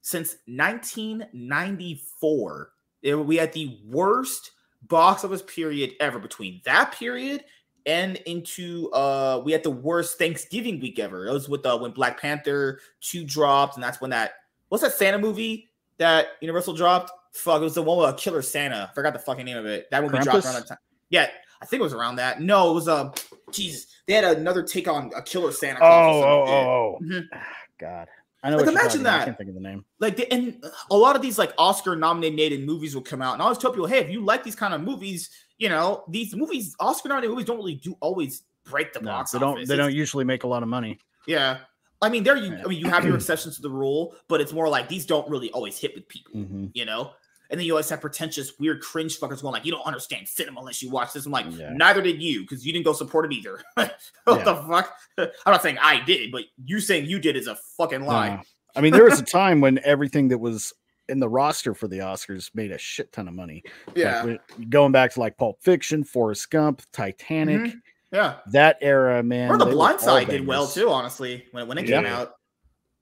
since 0.00 0.36
1994. 0.46 2.70
It, 3.02 3.14
we 3.14 3.36
had 3.36 3.52
the 3.52 3.78
worst 3.86 4.52
box 4.82 5.24
office 5.24 5.42
period 5.42 5.92
ever 6.00 6.18
between 6.18 6.60
that 6.64 6.92
period 6.92 7.44
and 7.86 8.16
into 8.26 8.90
uh 8.90 9.40
we 9.44 9.52
had 9.52 9.62
the 9.62 9.70
worst 9.70 10.18
Thanksgiving 10.18 10.80
week 10.80 10.98
ever. 10.98 11.26
It 11.26 11.32
was 11.32 11.48
with 11.48 11.64
uh 11.66 11.78
when 11.78 11.92
Black 11.92 12.20
Panther 12.20 12.80
2 13.00 13.24
dropped, 13.24 13.76
and 13.76 13.82
that's 13.82 14.00
when 14.00 14.10
that 14.10 14.32
what's 14.68 14.82
that 14.82 14.92
Santa 14.92 15.18
movie 15.18 15.68
that 15.98 16.28
Universal 16.40 16.74
dropped? 16.74 17.12
Fuck, 17.32 17.60
it 17.60 17.64
was 17.64 17.74
the 17.74 17.82
one 17.82 17.98
with 17.98 18.10
a 18.10 18.14
Killer 18.14 18.42
Santa. 18.42 18.88
I 18.90 18.94
forgot 18.94 19.12
the 19.12 19.18
fucking 19.18 19.44
name 19.44 19.56
of 19.56 19.66
it. 19.66 19.88
That 19.90 20.02
movie 20.02 20.16
Krampus? 20.16 20.24
dropped 20.24 20.44
around 20.44 20.54
that 20.54 20.66
time. 20.66 20.78
Yeah, 21.10 21.28
I 21.60 21.66
think 21.66 21.80
it 21.80 21.84
was 21.84 21.92
around 21.92 22.16
that. 22.16 22.40
No, 22.40 22.70
it 22.70 22.74
was 22.74 22.88
um, 22.88 23.12
Jesus. 23.52 23.86
They 24.06 24.14
had 24.14 24.24
another 24.24 24.62
take 24.62 24.88
on 24.88 25.10
a 25.14 25.22
killer 25.22 25.52
Santa. 25.52 25.78
Claus 25.78 26.24
oh, 26.24 26.28
oh, 26.28 26.44
oh, 26.46 26.98
oh. 27.00 27.04
Mm-hmm. 27.04 27.38
God. 27.78 28.08
I 28.42 28.50
know. 28.50 28.56
Like, 28.58 28.68
imagine 28.68 29.02
that. 29.02 29.22
I 29.22 29.24
can't 29.24 29.36
think 29.36 29.48
of 29.48 29.54
the 29.54 29.60
name. 29.60 29.84
Like, 29.98 30.16
the, 30.16 30.32
and 30.32 30.64
a 30.90 30.96
lot 30.96 31.16
of 31.16 31.22
these 31.22 31.38
like 31.38 31.52
Oscar 31.58 31.96
nominated 31.96 32.64
movies 32.64 32.94
will 32.94 33.02
come 33.02 33.20
out, 33.20 33.34
and 33.34 33.42
I 33.42 33.44
always 33.44 33.58
tell 33.58 33.72
people, 33.72 33.86
hey, 33.86 33.98
if 33.98 34.10
you 34.10 34.24
like 34.24 34.44
these 34.44 34.54
kind 34.54 34.74
of 34.74 34.80
movies, 34.80 35.30
you 35.58 35.68
know, 35.68 36.04
these 36.08 36.34
movies, 36.34 36.74
Oscar 36.78 37.08
nominated 37.08 37.30
movies, 37.30 37.46
don't 37.46 37.56
really 37.58 37.74
do 37.74 37.96
always 38.00 38.42
break 38.64 38.92
the 38.92 39.00
no, 39.00 39.10
box. 39.10 39.32
They 39.32 39.38
don't. 39.38 39.54
Office. 39.54 39.68
They 39.68 39.74
it's, 39.74 39.80
don't 39.80 39.94
usually 39.94 40.24
make 40.24 40.44
a 40.44 40.46
lot 40.46 40.62
of 40.62 40.68
money. 40.68 40.98
Yeah. 41.26 41.58
I 42.00 42.08
mean, 42.08 42.22
there 42.22 42.36
you. 42.36 42.56
I 42.64 42.68
mean, 42.68 42.78
you 42.78 42.88
have 42.88 43.04
your 43.04 43.14
exceptions 43.16 43.56
to 43.56 43.62
the 43.62 43.70
rule, 43.70 44.14
but 44.28 44.40
it's 44.40 44.52
more 44.52 44.68
like 44.68 44.88
these 44.88 45.04
don't 45.04 45.28
really 45.28 45.50
always 45.50 45.78
hit 45.78 45.94
with 45.94 46.08
people. 46.08 46.32
Mm-hmm. 46.34 46.66
You 46.74 46.84
know, 46.84 47.12
and 47.50 47.58
then 47.58 47.66
you 47.66 47.72
always 47.72 47.88
have 47.88 48.00
pretentious, 48.00 48.58
weird, 48.58 48.80
cringe 48.82 49.18
fuckers 49.18 49.40
going 49.40 49.52
like, 49.52 49.64
"You 49.64 49.72
don't 49.72 49.86
understand 49.86 50.28
cinema 50.28 50.60
unless 50.60 50.82
you 50.82 50.90
watch 50.90 51.12
this." 51.12 51.24
I'm 51.24 51.32
like, 51.32 51.46
yeah. 51.50 51.72
neither 51.72 52.02
did 52.02 52.22
you 52.22 52.42
because 52.42 52.66
you 52.66 52.72
didn't 52.72 52.84
go 52.84 52.92
support 52.92 53.24
it 53.24 53.34
either. 53.34 53.60
what 53.74 53.98
yeah. 54.28 54.44
the 54.44 54.56
fuck? 54.56 54.94
I'm 55.18 55.28
not 55.46 55.62
saying 55.62 55.78
I 55.80 56.04
did, 56.04 56.30
but 56.30 56.44
you 56.62 56.80
saying 56.80 57.06
you 57.06 57.18
did 57.18 57.36
is 57.36 57.46
a 57.46 57.56
fucking 57.76 58.04
lie. 58.04 58.36
No. 58.36 58.42
I 58.76 58.80
mean, 58.80 58.92
there 58.92 59.04
was 59.04 59.18
a 59.18 59.24
time 59.24 59.60
when 59.60 59.80
everything 59.82 60.28
that 60.28 60.38
was 60.38 60.74
in 61.08 61.20
the 61.20 61.28
roster 61.28 61.74
for 61.74 61.88
the 61.88 61.98
Oscars 61.98 62.50
made 62.54 62.70
a 62.70 62.78
shit 62.78 63.12
ton 63.12 63.28
of 63.28 63.34
money. 63.34 63.62
Yeah, 63.94 64.22
like, 64.22 64.40
going 64.68 64.92
back 64.92 65.12
to 65.14 65.20
like 65.20 65.38
Pulp 65.38 65.62
Fiction, 65.62 66.04
Forrest 66.04 66.50
Gump, 66.50 66.82
Titanic. 66.92 67.60
Mm-hmm. 67.60 67.78
Yeah, 68.12 68.36
that 68.52 68.76
era, 68.82 69.22
man. 69.22 69.50
Or 69.50 69.56
The 69.56 69.66
Blind 69.66 70.00
Side 70.00 70.28
did 70.28 70.46
well 70.46 70.66
too, 70.66 70.90
honestly, 70.90 71.46
when 71.52 71.66
when 71.66 71.78
it 71.78 71.88
yeah. 71.88 72.02
came 72.02 72.06
out. 72.06 72.34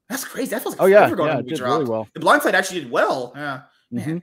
That's 0.09 0.24
crazy. 0.24 0.51
That 0.51 0.62
feels 0.62 0.76
like 0.76 0.82
oh 0.82 0.86
yeah, 0.86 1.09
yeah, 1.09 1.38
it 1.38 1.49
did 1.49 1.59
really 1.59 1.84
well. 1.84 2.07
The 2.14 2.20
Blind 2.20 2.42
Side 2.42 2.55
actually 2.55 2.82
did 2.82 2.92
well. 2.92 3.32
Yeah, 3.34 3.62
mm-hmm 3.92 4.18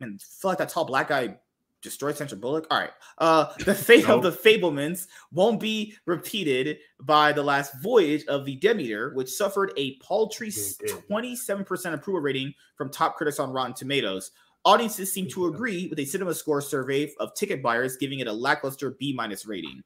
and 0.00 0.20
feel 0.20 0.50
like 0.50 0.58
that 0.58 0.68
tall 0.68 0.84
black 0.84 1.08
guy 1.08 1.36
destroyed 1.82 2.16
Sandra 2.16 2.36
Bullock. 2.36 2.66
All 2.70 2.80
right. 2.80 2.90
Uh, 3.18 3.52
the 3.64 3.74
fate 3.74 4.06
nope. 4.08 4.24
of 4.24 4.34
the 4.34 4.48
Fabelmans 4.50 5.06
won't 5.32 5.60
be 5.60 5.94
repeated 6.06 6.78
by 7.00 7.32
the 7.32 7.42
last 7.42 7.74
voyage 7.80 8.24
of 8.26 8.44
the 8.44 8.56
Demeter, 8.56 9.12
which 9.14 9.30
suffered 9.30 9.72
a 9.76 9.96
paltry 9.98 10.48
27% 10.48 11.94
approval 11.94 12.20
rating 12.20 12.52
from 12.76 12.90
top 12.90 13.16
critics 13.16 13.38
on 13.38 13.52
Rotten 13.52 13.74
Tomatoes. 13.74 14.32
Audiences 14.64 15.12
seem 15.12 15.28
to 15.28 15.46
agree 15.46 15.86
with 15.86 16.00
a 16.00 16.04
cinema 16.04 16.34
score 16.34 16.60
survey 16.60 17.12
of 17.20 17.34
ticket 17.34 17.62
buyers 17.62 17.96
giving 17.96 18.18
it 18.18 18.26
a 18.26 18.32
lackluster 18.32 18.96
B 18.98 19.12
minus 19.16 19.46
rating. 19.46 19.80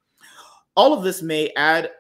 All 0.75 0.95
of 0.95 1.05
this 1.05 1.21
may 1.21 1.53
add 1.57 1.91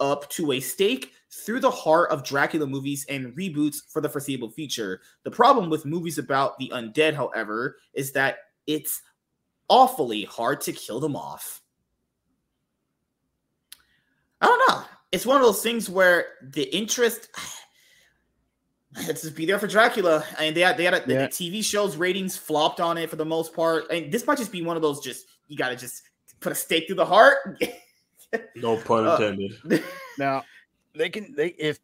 up 0.00 0.28
to 0.30 0.52
a 0.52 0.60
stake 0.60 1.12
through 1.32 1.60
the 1.60 1.70
heart 1.70 2.10
of 2.10 2.24
Dracula 2.24 2.66
movies 2.66 3.06
and 3.08 3.34
reboots 3.36 3.76
for 3.88 4.00
the 4.00 4.08
foreseeable 4.08 4.50
future. 4.50 5.00
The 5.22 5.30
problem 5.30 5.70
with 5.70 5.86
movies 5.86 6.18
about 6.18 6.58
the 6.58 6.70
undead, 6.74 7.14
however, 7.14 7.76
is 7.94 8.12
that 8.12 8.38
it's 8.66 9.00
awfully 9.68 10.24
hard 10.24 10.60
to 10.62 10.72
kill 10.72 11.00
them 11.00 11.16
off. 11.16 11.62
I 14.40 14.46
don't 14.46 14.62
know. 14.68 14.84
It's 15.12 15.26
one 15.26 15.36
of 15.36 15.42
those 15.42 15.62
things 15.62 15.88
where 15.88 16.26
the 16.42 16.74
interest 16.74 17.28
let's 19.06 19.22
just 19.22 19.36
be 19.36 19.46
there 19.46 19.58
for 19.58 19.66
Dracula. 19.66 20.24
I 20.38 20.44
and 20.44 20.46
mean, 20.46 20.54
they 20.54 20.60
had 20.62 20.76
they 20.76 20.84
had 20.84 20.94
a, 20.94 21.04
yeah. 21.06 21.22
the 21.22 21.28
TV 21.28 21.64
shows 21.64 21.96
ratings 21.96 22.36
flopped 22.36 22.80
on 22.80 22.98
it 22.98 23.08
for 23.08 23.16
the 23.16 23.24
most 23.24 23.54
part. 23.54 23.90
And 23.90 24.10
this 24.10 24.26
might 24.26 24.38
just 24.38 24.52
be 24.52 24.62
one 24.62 24.76
of 24.76 24.82
those 24.82 25.00
just 25.00 25.26
you 25.46 25.56
gotta 25.56 25.76
just 25.76 26.02
put 26.40 26.52
a 26.52 26.54
stake 26.56 26.86
through 26.86 26.96
the 26.96 27.06
heart. 27.06 27.62
no 28.56 28.76
pun 28.78 29.06
uh, 29.06 29.12
intended. 29.12 29.52
Uh, 29.70 29.78
now 30.18 30.42
they 30.94 31.08
can 31.08 31.34
they 31.34 31.48
if 31.48 31.78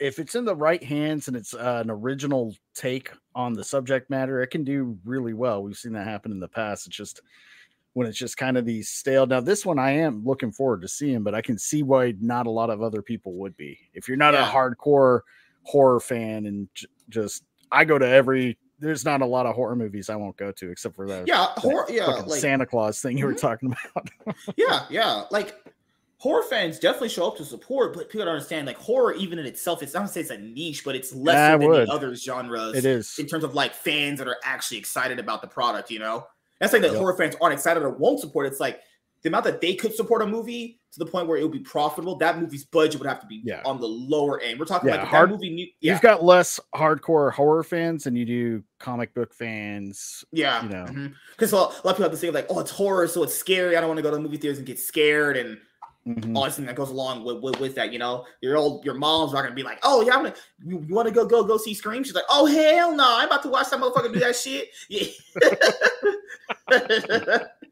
if 0.00 0.18
it's 0.18 0.34
in 0.34 0.44
the 0.44 0.54
right 0.54 0.82
hands 0.82 1.28
and 1.28 1.36
it's 1.36 1.54
uh, 1.54 1.80
an 1.82 1.90
original 1.90 2.54
take 2.74 3.10
on 3.34 3.52
the 3.52 3.64
subject 3.64 4.10
matter, 4.10 4.40
it 4.40 4.48
can 4.48 4.64
do 4.64 4.96
really 5.04 5.34
well. 5.34 5.62
We've 5.62 5.76
seen 5.76 5.92
that 5.94 6.06
happen 6.06 6.30
in 6.30 6.40
the 6.40 6.48
past. 6.48 6.86
It's 6.86 6.96
just 6.96 7.20
when 7.94 8.06
it's 8.06 8.18
just 8.18 8.36
kind 8.36 8.56
of 8.56 8.64
these 8.64 8.88
stale. 8.88 9.26
Now, 9.26 9.40
this 9.40 9.66
one 9.66 9.78
I 9.78 9.90
am 9.90 10.24
looking 10.24 10.52
forward 10.52 10.82
to 10.82 10.88
seeing, 10.88 11.22
but 11.22 11.34
I 11.34 11.40
can 11.40 11.58
see 11.58 11.82
why 11.82 12.14
not 12.20 12.46
a 12.46 12.50
lot 12.50 12.70
of 12.70 12.80
other 12.80 13.02
people 13.02 13.32
would 13.34 13.56
be. 13.56 13.78
If 13.92 14.06
you're 14.06 14.16
not 14.16 14.34
yeah. 14.34 14.48
a 14.48 14.52
hardcore 14.52 15.22
horror 15.64 16.00
fan 16.00 16.46
and 16.46 16.68
j- 16.74 16.86
just, 17.08 17.44
I 17.72 17.84
go 17.84 17.98
to 17.98 18.06
every. 18.06 18.56
There's 18.78 19.04
not 19.04 19.22
a 19.22 19.26
lot 19.26 19.46
of 19.46 19.56
horror 19.56 19.74
movies 19.74 20.08
I 20.08 20.14
won't 20.14 20.36
go 20.36 20.52
to 20.52 20.70
except 20.70 20.94
for 20.94 21.08
that. 21.08 21.26
Yeah, 21.26 21.46
horror. 21.56 21.86
Yeah, 21.88 22.06
like, 22.06 22.40
Santa 22.40 22.64
Claus 22.64 23.02
thing 23.02 23.18
you 23.18 23.26
were 23.26 23.32
mm-hmm. 23.32 23.40
talking 23.40 23.74
about. 23.96 24.10
yeah, 24.56 24.84
yeah. 24.88 25.24
Like 25.32 25.56
horror 26.18 26.42
fans 26.42 26.78
definitely 26.78 27.08
show 27.08 27.26
up 27.26 27.36
to 27.36 27.44
support, 27.44 27.94
but 27.94 28.08
people 28.08 28.24
don't 28.24 28.34
understand 28.34 28.66
like 28.66 28.76
horror, 28.76 29.14
even 29.14 29.38
in 29.38 29.46
itself, 29.46 29.82
it's 29.82 29.94
I 29.94 30.00
don't 30.00 30.08
say 30.08 30.20
it's 30.20 30.30
a 30.30 30.38
niche, 30.38 30.84
but 30.84 30.94
it's 30.94 31.14
less 31.14 31.34
yeah, 31.34 31.56
than 31.56 31.70
the 31.70 31.92
other 31.92 32.14
genres. 32.14 32.76
It 32.76 32.84
is 32.84 33.18
in 33.18 33.26
terms 33.26 33.44
of 33.44 33.54
like 33.54 33.74
fans 33.74 34.18
that 34.18 34.28
are 34.28 34.38
actually 34.44 34.78
excited 34.78 35.18
about 35.18 35.42
the 35.42 35.48
product. 35.48 35.90
You 35.90 36.00
know, 36.00 36.26
that's 36.60 36.72
like 36.72 36.82
that 36.82 36.92
yep. 36.92 36.98
horror 36.98 37.16
fans 37.16 37.36
aren't 37.40 37.54
excited 37.54 37.82
or 37.82 37.90
won't 37.90 38.20
support. 38.20 38.46
It's 38.46 38.60
like 38.60 38.80
the 39.22 39.28
amount 39.28 39.44
that 39.44 39.60
they 39.60 39.74
could 39.74 39.94
support 39.94 40.22
a 40.22 40.26
movie 40.26 40.80
to 40.92 40.98
the 40.98 41.06
point 41.06 41.28
where 41.28 41.36
it 41.36 41.42
would 41.42 41.52
be 41.52 41.58
profitable, 41.58 42.16
that 42.16 42.38
movie's 42.38 42.64
budget 42.64 43.00
would 43.00 43.08
have 43.08 43.20
to 43.20 43.26
be 43.26 43.42
yeah. 43.44 43.62
on 43.64 43.80
the 43.80 43.86
lower 43.86 44.40
end. 44.40 44.58
We're 44.58 44.64
talking 44.64 44.88
yeah, 44.88 44.96
like 44.96 45.06
hard, 45.08 45.28
that 45.28 45.32
movie. 45.34 45.74
Yeah. 45.80 45.92
You've 45.92 46.00
got 46.00 46.24
less 46.24 46.58
hardcore 46.74 47.32
horror 47.32 47.62
fans 47.62 48.04
than 48.04 48.16
you 48.16 48.24
do 48.24 48.62
comic 48.78 49.12
book 49.14 49.34
fans. 49.34 50.24
Yeah, 50.32 50.62
you 50.62 50.68
know, 50.68 51.10
because 51.36 51.52
mm-hmm. 51.52 51.56
a, 51.56 51.58
lot 51.58 51.74
of 51.84 51.96
people 51.96 52.04
have 52.04 52.12
to 52.12 52.16
say 52.16 52.30
like, 52.30 52.46
"Oh, 52.48 52.60
it's 52.60 52.70
horror, 52.70 53.06
so 53.06 53.22
it's 53.22 53.34
scary. 53.34 53.76
I 53.76 53.80
don't 53.80 53.88
want 53.88 53.98
to 53.98 54.02
go 54.02 54.10
to 54.10 54.16
the 54.16 54.22
movie 54.22 54.36
theaters 54.36 54.58
and 54.58 54.66
get 54.66 54.78
scared." 54.78 55.36
And 55.36 55.58
mm-hmm. 56.08 56.36
all 56.36 56.44
this 56.44 56.56
thing 56.56 56.66
that 56.66 56.74
goes 56.74 56.90
along 56.90 57.24
with, 57.24 57.42
with, 57.42 57.60
with 57.60 57.74
that. 57.76 57.92
You 57.92 57.98
know, 57.98 58.26
your 58.40 58.56
old 58.56 58.84
your 58.84 58.94
mom's 58.94 59.32
not 59.32 59.42
gonna 59.42 59.54
be 59.54 59.62
like, 59.62 59.78
"Oh 59.82 60.02
yeah, 60.02 60.14
I'm 60.14 60.24
gonna 60.24 60.34
you, 60.64 60.84
you 60.86 60.94
want 60.94 61.08
to 61.08 61.14
go 61.14 61.24
go 61.26 61.44
go 61.44 61.56
see 61.56 61.74
Scream?" 61.74 62.02
She's 62.04 62.14
like, 62.14 62.24
"Oh 62.28 62.46
hell 62.46 62.94
no, 62.94 63.04
I'm 63.06 63.26
about 63.26 63.42
to 63.42 63.48
watch 63.48 63.70
that 63.70 63.80
motherfucker 63.80 64.12
do 64.12 64.20
that 64.20 64.36
shit." 64.36 64.68
Yeah. 64.88 65.06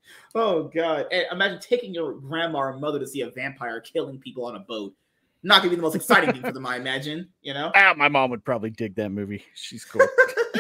oh 0.34 0.64
god! 0.74 1.06
And 1.10 1.26
imagine 1.32 1.60
taking 1.60 1.94
your 1.94 2.14
grandma 2.14 2.58
or 2.58 2.78
mother 2.78 2.98
to 2.98 3.06
see 3.06 3.22
a 3.22 3.30
vampire 3.30 3.80
killing 3.80 4.18
people 4.18 4.44
on 4.44 4.56
a 4.56 4.60
boat. 4.60 4.94
Not 5.42 5.58
gonna 5.58 5.70
be 5.70 5.76
the 5.76 5.82
most 5.82 5.94
exciting 5.94 6.32
thing 6.32 6.42
for 6.42 6.52
them, 6.52 6.66
I 6.66 6.76
imagine. 6.76 7.28
You 7.42 7.54
know, 7.54 7.72
ah, 7.74 7.94
my 7.96 8.08
mom 8.08 8.30
would 8.30 8.44
probably 8.44 8.70
dig 8.70 8.96
that 8.96 9.10
movie. 9.10 9.44
She's 9.54 9.84
cool. 9.84 10.06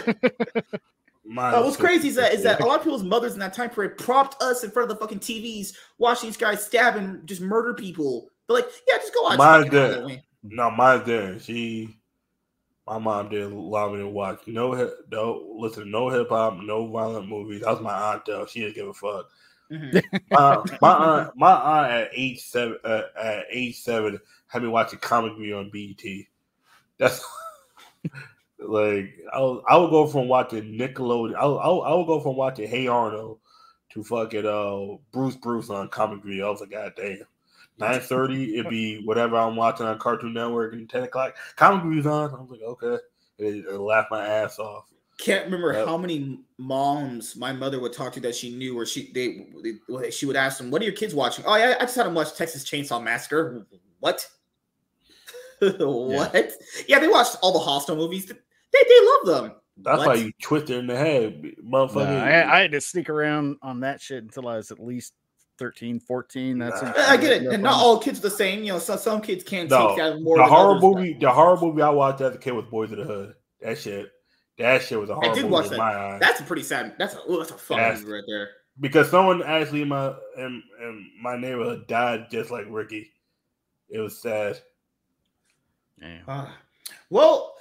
Uh, 1.28 1.62
what's 1.62 1.76
crazy 1.76 2.08
is 2.08 2.14
that 2.14 2.32
is 2.32 2.42
that 2.42 2.60
a 2.60 2.64
lot 2.66 2.78
of 2.78 2.84
people's 2.84 3.02
mothers 3.02 3.34
in 3.34 3.40
that 3.40 3.52
time 3.52 3.70
period 3.70 3.98
propped 3.98 4.40
us 4.42 4.62
in 4.64 4.70
front 4.70 4.90
of 4.90 4.96
the 4.96 5.00
fucking 5.00 5.18
TVs, 5.18 5.74
watching 5.98 6.28
these 6.28 6.36
guys 6.36 6.64
stab 6.64 6.96
and 6.96 7.26
just 7.26 7.40
murder 7.40 7.74
people. 7.74 8.28
They're 8.46 8.56
like, 8.56 8.68
yeah, 8.88 8.98
just 8.98 9.12
go 9.12 9.22
watch. 9.22 9.38
My 9.38 9.66
dad, 9.66 10.22
no, 10.44 10.70
my 10.70 10.98
dad, 10.98 11.42
she, 11.42 11.98
my 12.86 12.98
mom 12.98 13.28
didn't 13.28 13.52
allow 13.52 13.92
me 13.92 13.98
to 13.98 14.08
watch 14.08 14.40
no 14.46 14.72
hip, 14.72 14.94
no 15.10 15.54
listen, 15.56 15.90
no 15.90 16.08
hip 16.08 16.28
hop, 16.28 16.58
no 16.58 16.86
violent 16.86 17.28
movies. 17.28 17.62
That 17.62 17.72
was 17.72 17.80
my 17.80 18.12
aunt 18.12 18.24
though. 18.24 18.46
She 18.46 18.60
didn't 18.60 18.76
give 18.76 18.88
a 18.88 18.94
fuck. 18.94 19.28
Mm-hmm. 19.70 20.16
uh, 20.36 20.62
my 20.80 20.92
aunt, 20.92 21.36
my 21.36 21.52
aunt 21.52 21.92
at 21.92 22.10
age 22.14 22.40
seven, 22.42 22.78
uh, 22.84 23.02
at 23.20 23.46
age 23.50 23.80
seven, 23.80 24.20
had 24.46 24.62
me 24.62 24.68
watching 24.68 25.00
ComicView 25.00 25.58
on 25.58 25.70
BET. 25.70 26.26
That's 26.98 27.24
like 28.58 29.14
I 29.32 29.40
will 29.40 29.62
I 29.68 29.76
would 29.76 29.90
go 29.90 30.06
from 30.06 30.28
watching 30.28 30.78
Nickelodeon. 30.78 31.34
I 31.36 31.44
will 31.44 31.82
I 31.82 31.94
would 31.94 32.06
go 32.06 32.20
from 32.20 32.36
watching 32.36 32.68
Hey 32.68 32.86
Arnold 32.86 33.38
to 33.90 34.04
fucking 34.04 34.46
uh 34.46 34.96
Bruce 35.12 35.36
Bruce 35.36 35.70
on 35.70 35.88
ComicView. 35.88 36.44
I 36.44 36.50
was 36.50 36.60
like, 36.60 36.70
God 36.70 36.92
damn. 36.96 37.18
Nine 37.78 38.00
thirty, 38.00 38.54
it'd 38.58 38.70
be 38.70 39.02
whatever 39.04 39.36
I'm 39.36 39.56
watching 39.56 39.86
on 39.86 39.98
Cartoon 39.98 40.32
Network, 40.32 40.72
and 40.72 40.88
ten 40.88 41.02
o'clock 41.02 41.36
comic 41.56 41.84
movies 41.84 42.06
on. 42.06 42.30
I 42.30 42.40
was 42.40 42.50
like, 42.50 42.62
okay, 42.62 43.02
it, 43.38 43.66
it 43.66 43.78
laughed 43.78 44.10
my 44.10 44.26
ass 44.26 44.58
off. 44.58 44.86
Can't 45.18 45.46
remember 45.46 45.72
yep. 45.72 45.86
how 45.86 45.96
many 45.96 46.40
moms 46.58 47.36
my 47.36 47.50
mother 47.50 47.80
would 47.80 47.94
talk 47.94 48.12
to 48.14 48.20
that 48.20 48.34
she 48.34 48.54
knew, 48.54 48.74
where 48.74 48.84
she 48.84 49.10
they, 49.12 49.46
they 49.88 50.10
she 50.10 50.26
would 50.26 50.36
ask 50.36 50.58
them, 50.58 50.70
"What 50.70 50.82
are 50.82 50.84
your 50.84 50.94
kids 50.94 51.14
watching?" 51.14 51.44
Oh, 51.46 51.56
yeah, 51.56 51.74
I 51.78 51.84
just 51.84 51.96
had 51.96 52.06
them 52.06 52.14
watch 52.14 52.34
Texas 52.34 52.64
Chainsaw 52.64 53.02
Massacre. 53.02 53.66
What? 54.00 54.28
what? 55.60 56.34
Yeah. 56.34 56.50
yeah. 56.86 56.98
they 56.98 57.08
watched 57.08 57.36
all 57.40 57.52
the 57.52 57.58
Hostel 57.58 57.96
movies. 57.96 58.30
They, 58.76 58.88
they 58.88 59.06
love 59.06 59.42
them. 59.42 59.56
That's 59.78 59.98
what? 59.98 60.08
why 60.08 60.14
you 60.14 60.32
twisted 60.40 60.78
in 60.78 60.86
the 60.86 60.96
head, 60.96 61.42
motherfucker. 61.62 62.06
Nah, 62.06 62.24
I, 62.24 62.58
I, 62.58 62.60
had 62.62 62.72
to 62.72 62.80
sneak 62.80 63.10
around 63.10 63.56
on 63.60 63.80
that 63.80 64.00
shit 64.00 64.22
until 64.22 64.48
I 64.48 64.56
was 64.56 64.70
at 64.70 64.80
least 64.80 65.12
13, 65.58 66.00
14. 66.00 66.58
That's 66.58 66.82
nah. 66.82 66.92
I 66.96 67.16
get 67.16 67.42
it. 67.42 67.46
And 67.46 67.62
not 67.62 67.74
all 67.74 67.98
kids 67.98 68.18
are 68.18 68.22
the 68.22 68.30
same. 68.30 68.60
You 68.64 68.72
know, 68.72 68.78
so, 68.78 68.96
some 68.96 69.20
kids 69.20 69.44
can't 69.44 69.68
no, 69.68 69.88
take 69.88 69.98
that 69.98 70.22
more. 70.22 70.38
The 70.38 70.44
horror 70.44 70.80
movie, 70.80 71.14
the 71.14 71.30
horror 71.30 71.58
movie 71.60 71.82
I 71.82 71.90
watched 71.90 72.22
as 72.22 72.34
a 72.34 72.38
kid 72.38 72.52
was 72.52 72.64
Boys 72.66 72.90
of 72.92 72.98
the 72.98 73.04
Hood. 73.04 73.34
That 73.60 73.78
shit. 73.78 74.10
That 74.58 74.82
shit 74.82 74.98
was 74.98 75.10
a 75.10 75.14
horror 75.14 75.30
I 75.30 75.34
did 75.34 75.42
movie 75.42 75.52
watch 75.52 75.68
that. 75.68 76.20
That's 76.20 76.40
a 76.40 76.44
pretty 76.44 76.62
sad. 76.62 76.94
That's 76.98 77.14
a 77.14 77.20
oh, 77.28 77.38
that's 77.38 77.50
a 77.50 77.58
fun 77.58 77.78
that's, 77.78 78.00
movie 78.00 78.14
right 78.14 78.24
there. 78.26 78.48
Because 78.80 79.10
someone 79.10 79.42
actually 79.42 79.82
in 79.82 79.88
my 79.88 80.14
in, 80.38 80.62
in 80.80 81.10
my 81.20 81.36
neighborhood 81.36 81.86
died 81.86 82.26
just 82.30 82.50
like 82.50 82.64
Ricky. 82.70 83.10
It 83.90 83.98
was 83.98 84.18
sad. 84.18 84.60
Uh, 86.26 86.46
well, 87.10 87.55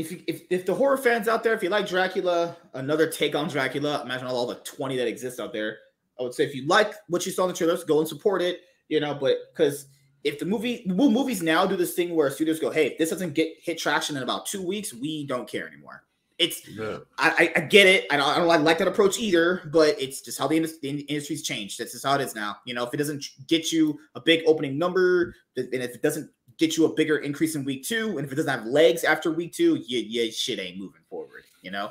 if, 0.00 0.10
you, 0.10 0.22
if 0.26 0.42
if 0.48 0.66
the 0.66 0.74
horror 0.74 0.96
fans 0.96 1.28
out 1.28 1.44
there, 1.44 1.52
if 1.52 1.62
you 1.62 1.68
like 1.68 1.86
Dracula, 1.86 2.56
another 2.72 3.06
take 3.06 3.34
on 3.34 3.48
Dracula, 3.48 4.02
imagine 4.02 4.26
all 4.26 4.46
the 4.46 4.54
20 4.56 4.96
that 4.96 5.06
exist 5.06 5.38
out 5.38 5.52
there. 5.52 5.78
I 6.18 6.22
would 6.22 6.34
say 6.34 6.44
if 6.44 6.54
you 6.54 6.66
like 6.66 6.94
what 7.08 7.26
you 7.26 7.32
saw 7.32 7.44
in 7.44 7.48
the 7.50 7.56
trailers, 7.56 7.84
go 7.84 7.98
and 7.98 8.08
support 8.08 8.40
it, 8.40 8.62
you 8.88 8.98
know, 9.00 9.14
but 9.14 9.36
because 9.52 9.86
if 10.24 10.38
the 10.38 10.46
movie 10.46 10.82
movies 10.86 11.42
now 11.42 11.66
do 11.66 11.76
this 11.76 11.94
thing 11.94 12.14
where 12.14 12.30
studios 12.30 12.58
go, 12.58 12.70
hey, 12.70 12.88
if 12.88 12.98
this 12.98 13.10
doesn't 13.10 13.34
get 13.34 13.52
hit 13.62 13.78
traction 13.78 14.16
in 14.16 14.22
about 14.22 14.46
two 14.46 14.62
weeks, 14.62 14.94
we 14.94 15.26
don't 15.26 15.48
care 15.48 15.66
anymore. 15.66 16.04
It's 16.38 16.66
yeah. 16.66 16.98
I, 17.18 17.52
I, 17.54 17.60
get 17.60 17.86
it. 17.86 18.06
I 18.10 18.16
don't, 18.16 18.26
I 18.26 18.38
don't 18.38 18.46
like, 18.46 18.62
like 18.62 18.78
that 18.78 18.88
approach 18.88 19.18
either, 19.18 19.60
but 19.70 20.00
it's 20.00 20.22
just 20.22 20.38
how 20.38 20.46
the, 20.46 20.56
industry, 20.56 20.78
the 20.92 21.00
industry's 21.02 21.42
changed. 21.42 21.78
That's 21.78 21.92
just 21.92 22.06
how 22.06 22.14
it 22.14 22.22
is 22.22 22.34
now. 22.34 22.56
You 22.64 22.72
know, 22.72 22.82
if 22.82 22.94
it 22.94 22.96
doesn't 22.96 23.22
get 23.46 23.70
you 23.70 24.00
a 24.14 24.20
big 24.22 24.42
opening 24.46 24.78
number, 24.78 25.34
and 25.54 25.68
if 25.74 25.94
it 25.94 26.00
doesn't 26.00 26.30
get 26.60 26.76
you 26.76 26.84
a 26.84 26.94
bigger 26.94 27.16
increase 27.16 27.56
in 27.56 27.64
week 27.64 27.82
two. 27.82 28.18
And 28.18 28.26
if 28.26 28.30
it 28.30 28.36
doesn't 28.36 28.50
have 28.50 28.66
legs 28.66 29.02
after 29.02 29.32
week 29.32 29.52
two, 29.52 29.82
yeah, 29.86 30.02
yeah, 30.06 30.30
shit 30.30 30.60
ain't 30.60 30.78
moving 30.78 31.00
forward. 31.08 31.44
You 31.62 31.70
know, 31.70 31.90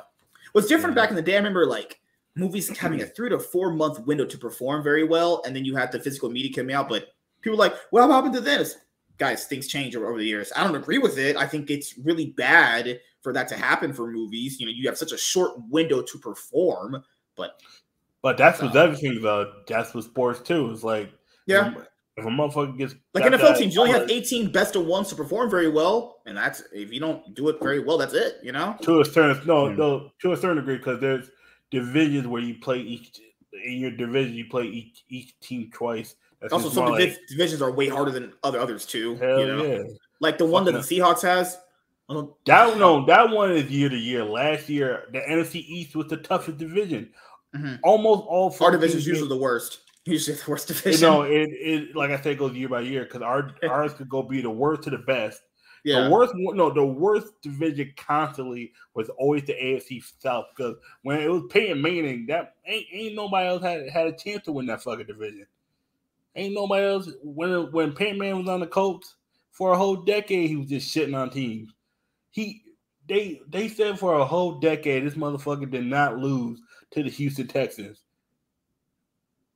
what's 0.52 0.68
different 0.68 0.96
yeah. 0.96 1.02
back 1.02 1.10
in 1.10 1.16
the 1.16 1.22
day? 1.22 1.34
I 1.34 1.38
remember 1.38 1.66
like 1.66 2.00
movies 2.36 2.68
having 2.78 3.02
a 3.02 3.06
three 3.06 3.28
to 3.28 3.38
four 3.38 3.72
month 3.72 4.06
window 4.06 4.24
to 4.24 4.38
perform 4.38 4.82
very 4.82 5.04
well, 5.04 5.42
and 5.44 5.54
then 5.54 5.64
you 5.64 5.76
had 5.76 5.92
the 5.92 5.98
physical 5.98 6.30
media 6.30 6.54
coming 6.54 6.74
out. 6.74 6.88
But 6.88 7.08
people 7.42 7.58
like, 7.58 7.74
well, 7.90 8.08
what 8.08 8.14
happened 8.14 8.34
to 8.34 8.40
this? 8.40 8.76
Guys, 9.18 9.44
things 9.44 9.66
change 9.66 9.94
over, 9.94 10.16
the 10.16 10.24
years. 10.24 10.50
I 10.56 10.64
don't 10.64 10.76
agree 10.76 10.96
with 10.96 11.18
it. 11.18 11.36
I 11.36 11.46
think 11.46 11.68
it's 11.68 11.98
really 11.98 12.26
bad 12.26 13.00
for 13.20 13.34
that 13.34 13.48
to 13.48 13.56
happen 13.56 13.92
for 13.92 14.10
movies. 14.10 14.58
You 14.58 14.64
know, 14.64 14.72
you 14.72 14.88
have 14.88 14.96
such 14.96 15.12
a 15.12 15.18
short 15.18 15.52
window 15.68 16.00
to 16.00 16.18
perform, 16.18 17.04
but 17.36 17.60
but 18.22 18.38
that's 18.38 18.62
uh, 18.62 18.66
what 18.66 18.76
everything 18.76 19.20
though. 19.20 19.52
That's 19.66 19.92
what 19.94 20.04
sports 20.04 20.40
too. 20.40 20.70
Is 20.70 20.84
like 20.84 21.12
yeah, 21.46 21.74
if 22.20 22.26
a 22.26 22.28
motherfucker 22.28 22.76
gets 22.76 22.94
like 23.14 23.24
NFL 23.24 23.58
teams, 23.58 23.74
you 23.74 23.80
only 23.80 23.92
have 23.92 24.10
18 24.10 24.52
best 24.52 24.76
of 24.76 24.86
ones 24.86 25.08
to 25.08 25.14
perform 25.14 25.50
very 25.50 25.68
well, 25.68 26.20
and 26.26 26.36
that's 26.36 26.62
if 26.72 26.92
you 26.92 27.00
don't 27.00 27.34
do 27.34 27.48
it 27.48 27.56
very 27.62 27.80
well, 27.80 27.98
that's 27.98 28.14
it. 28.14 28.38
You 28.42 28.52
know, 28.52 28.76
to 28.82 29.00
a 29.00 29.04
certain 29.04 29.46
no, 29.46 29.66
mm. 29.66 29.76
no, 29.76 30.10
to 30.20 30.32
a 30.32 30.36
certain 30.36 30.58
degree, 30.58 30.76
because 30.76 31.00
there's 31.00 31.30
divisions 31.70 32.26
where 32.26 32.42
you 32.42 32.56
play 32.60 32.78
each 32.78 33.20
in 33.64 33.74
your 33.74 33.90
division, 33.90 34.34
you 34.34 34.46
play 34.46 34.64
each 34.64 35.04
each 35.08 35.38
team 35.40 35.70
twice. 35.72 36.14
That's 36.40 36.52
also, 36.52 36.70
some 36.70 36.86
like, 36.86 37.18
divisions 37.28 37.60
are 37.60 37.70
way 37.70 37.88
harder 37.88 38.10
than 38.10 38.32
other 38.42 38.58
others 38.58 38.86
too. 38.86 39.16
Hell 39.16 39.40
you 39.40 39.46
know? 39.46 39.64
yeah, 39.64 39.82
like 40.20 40.38
the 40.38 40.46
one 40.46 40.64
that 40.64 40.72
the 40.72 40.78
Seahawks 40.78 41.22
has. 41.22 41.58
That 42.08 42.76
no, 42.76 43.06
that 43.06 43.30
one 43.30 43.52
is 43.52 43.70
year 43.70 43.88
to 43.88 43.96
year. 43.96 44.24
Last 44.24 44.68
year, 44.68 45.04
the 45.12 45.20
NFC 45.20 45.56
East 45.56 45.94
was 45.94 46.08
the 46.08 46.16
toughest 46.16 46.58
division. 46.58 47.10
Mm-hmm. 47.54 47.76
Almost 47.84 48.22
all 48.26 48.56
our 48.60 48.70
divisions 48.72 49.06
usually 49.06 49.28
the 49.28 49.36
worst. 49.36 49.80
Usually 50.06 50.36
the 50.36 50.50
worst 50.50 50.68
division. 50.68 51.00
You 51.00 51.06
know, 51.06 51.22
it, 51.22 51.50
it 51.50 51.96
like 51.96 52.10
I 52.10 52.20
said, 52.20 52.38
goes 52.38 52.54
year 52.54 52.68
by 52.68 52.80
year 52.80 53.04
because 53.04 53.22
our 53.22 53.54
ours 53.68 53.94
could 53.94 54.08
go 54.08 54.22
be 54.22 54.40
the 54.40 54.50
worst 54.50 54.82
to 54.84 54.90
the 54.90 54.98
best. 54.98 55.42
Yeah. 55.84 56.04
The 56.04 56.10
worst, 56.10 56.34
no, 56.36 56.70
the 56.70 56.84
worst 56.84 57.40
division 57.42 57.92
constantly 57.96 58.72
was 58.94 59.08
always 59.10 59.44
the 59.44 59.54
AFC 59.54 60.02
South 60.18 60.46
because 60.54 60.76
when 61.02 61.20
it 61.20 61.30
was 61.30 61.44
Peyton 61.48 61.80
Manning, 61.80 62.26
that 62.26 62.56
ain't, 62.66 62.86
ain't 62.92 63.14
nobody 63.14 63.48
else 63.48 63.62
had 63.62 63.88
had 63.88 64.06
a 64.06 64.12
chance 64.12 64.44
to 64.44 64.52
win 64.52 64.66
that 64.66 64.82
fucking 64.82 65.06
division. 65.06 65.46
Ain't 66.36 66.54
nobody 66.54 66.86
else 66.86 67.10
when 67.22 67.72
when 67.72 67.92
Peyton 67.92 68.18
Manning 68.18 68.38
was 68.38 68.48
on 68.48 68.60
the 68.60 68.66
Colts 68.66 69.16
for 69.50 69.72
a 69.72 69.76
whole 69.76 69.96
decade, 69.96 70.48
he 70.48 70.56
was 70.56 70.68
just 70.68 70.94
shitting 70.94 71.16
on 71.16 71.30
teams. 71.30 71.72
He 72.30 72.62
they 73.08 73.40
they 73.48 73.68
said 73.68 73.98
for 73.98 74.14
a 74.14 74.24
whole 74.24 74.60
decade 74.60 75.04
this 75.04 75.14
motherfucker 75.14 75.70
did 75.70 75.86
not 75.86 76.18
lose 76.18 76.60
to 76.92 77.02
the 77.02 77.10
Houston 77.10 77.48
Texans. 77.48 78.02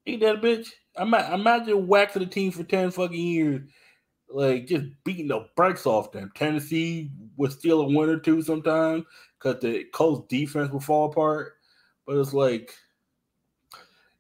Ain't 0.07 0.21
that 0.21 0.37
a 0.37 0.39
bitch? 0.39 0.69
I 0.97 1.05
might 1.05 1.33
imagine 1.33 1.87
waxing 1.87 2.23
the 2.23 2.29
team 2.29 2.53
for 2.53 2.63
10 2.63 2.91
fucking 2.91 3.17
years, 3.17 3.63
like 4.29 4.67
just 4.67 4.85
beating 5.05 5.29
the 5.29 5.47
brakes 5.57 5.87
off 5.87 6.13
them. 6.13 6.31
Tennessee 6.35 7.11
would 7.37 7.53
steal 7.53 7.81
a 7.81 7.87
win 7.87 8.11
or 8.11 8.19
two 8.19 8.43
sometimes 8.43 9.05
because 9.39 9.61
the 9.61 9.85
Colts 9.93 10.27
defense 10.29 10.71
would 10.71 10.85
fall 10.85 11.11
apart. 11.11 11.55
But 12.07 12.19
it's 12.19 12.35
like, 12.35 12.75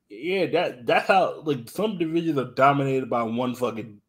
yeah, 0.09 0.47
that 0.47 0.87
that's 0.87 1.09
how 1.09 1.43
like 1.43 1.69
some 1.69 1.99
divisions 1.99 2.39
are 2.39 2.53
dominated 2.55 3.11
by 3.11 3.23
one 3.23 3.55
fucking 3.55 4.01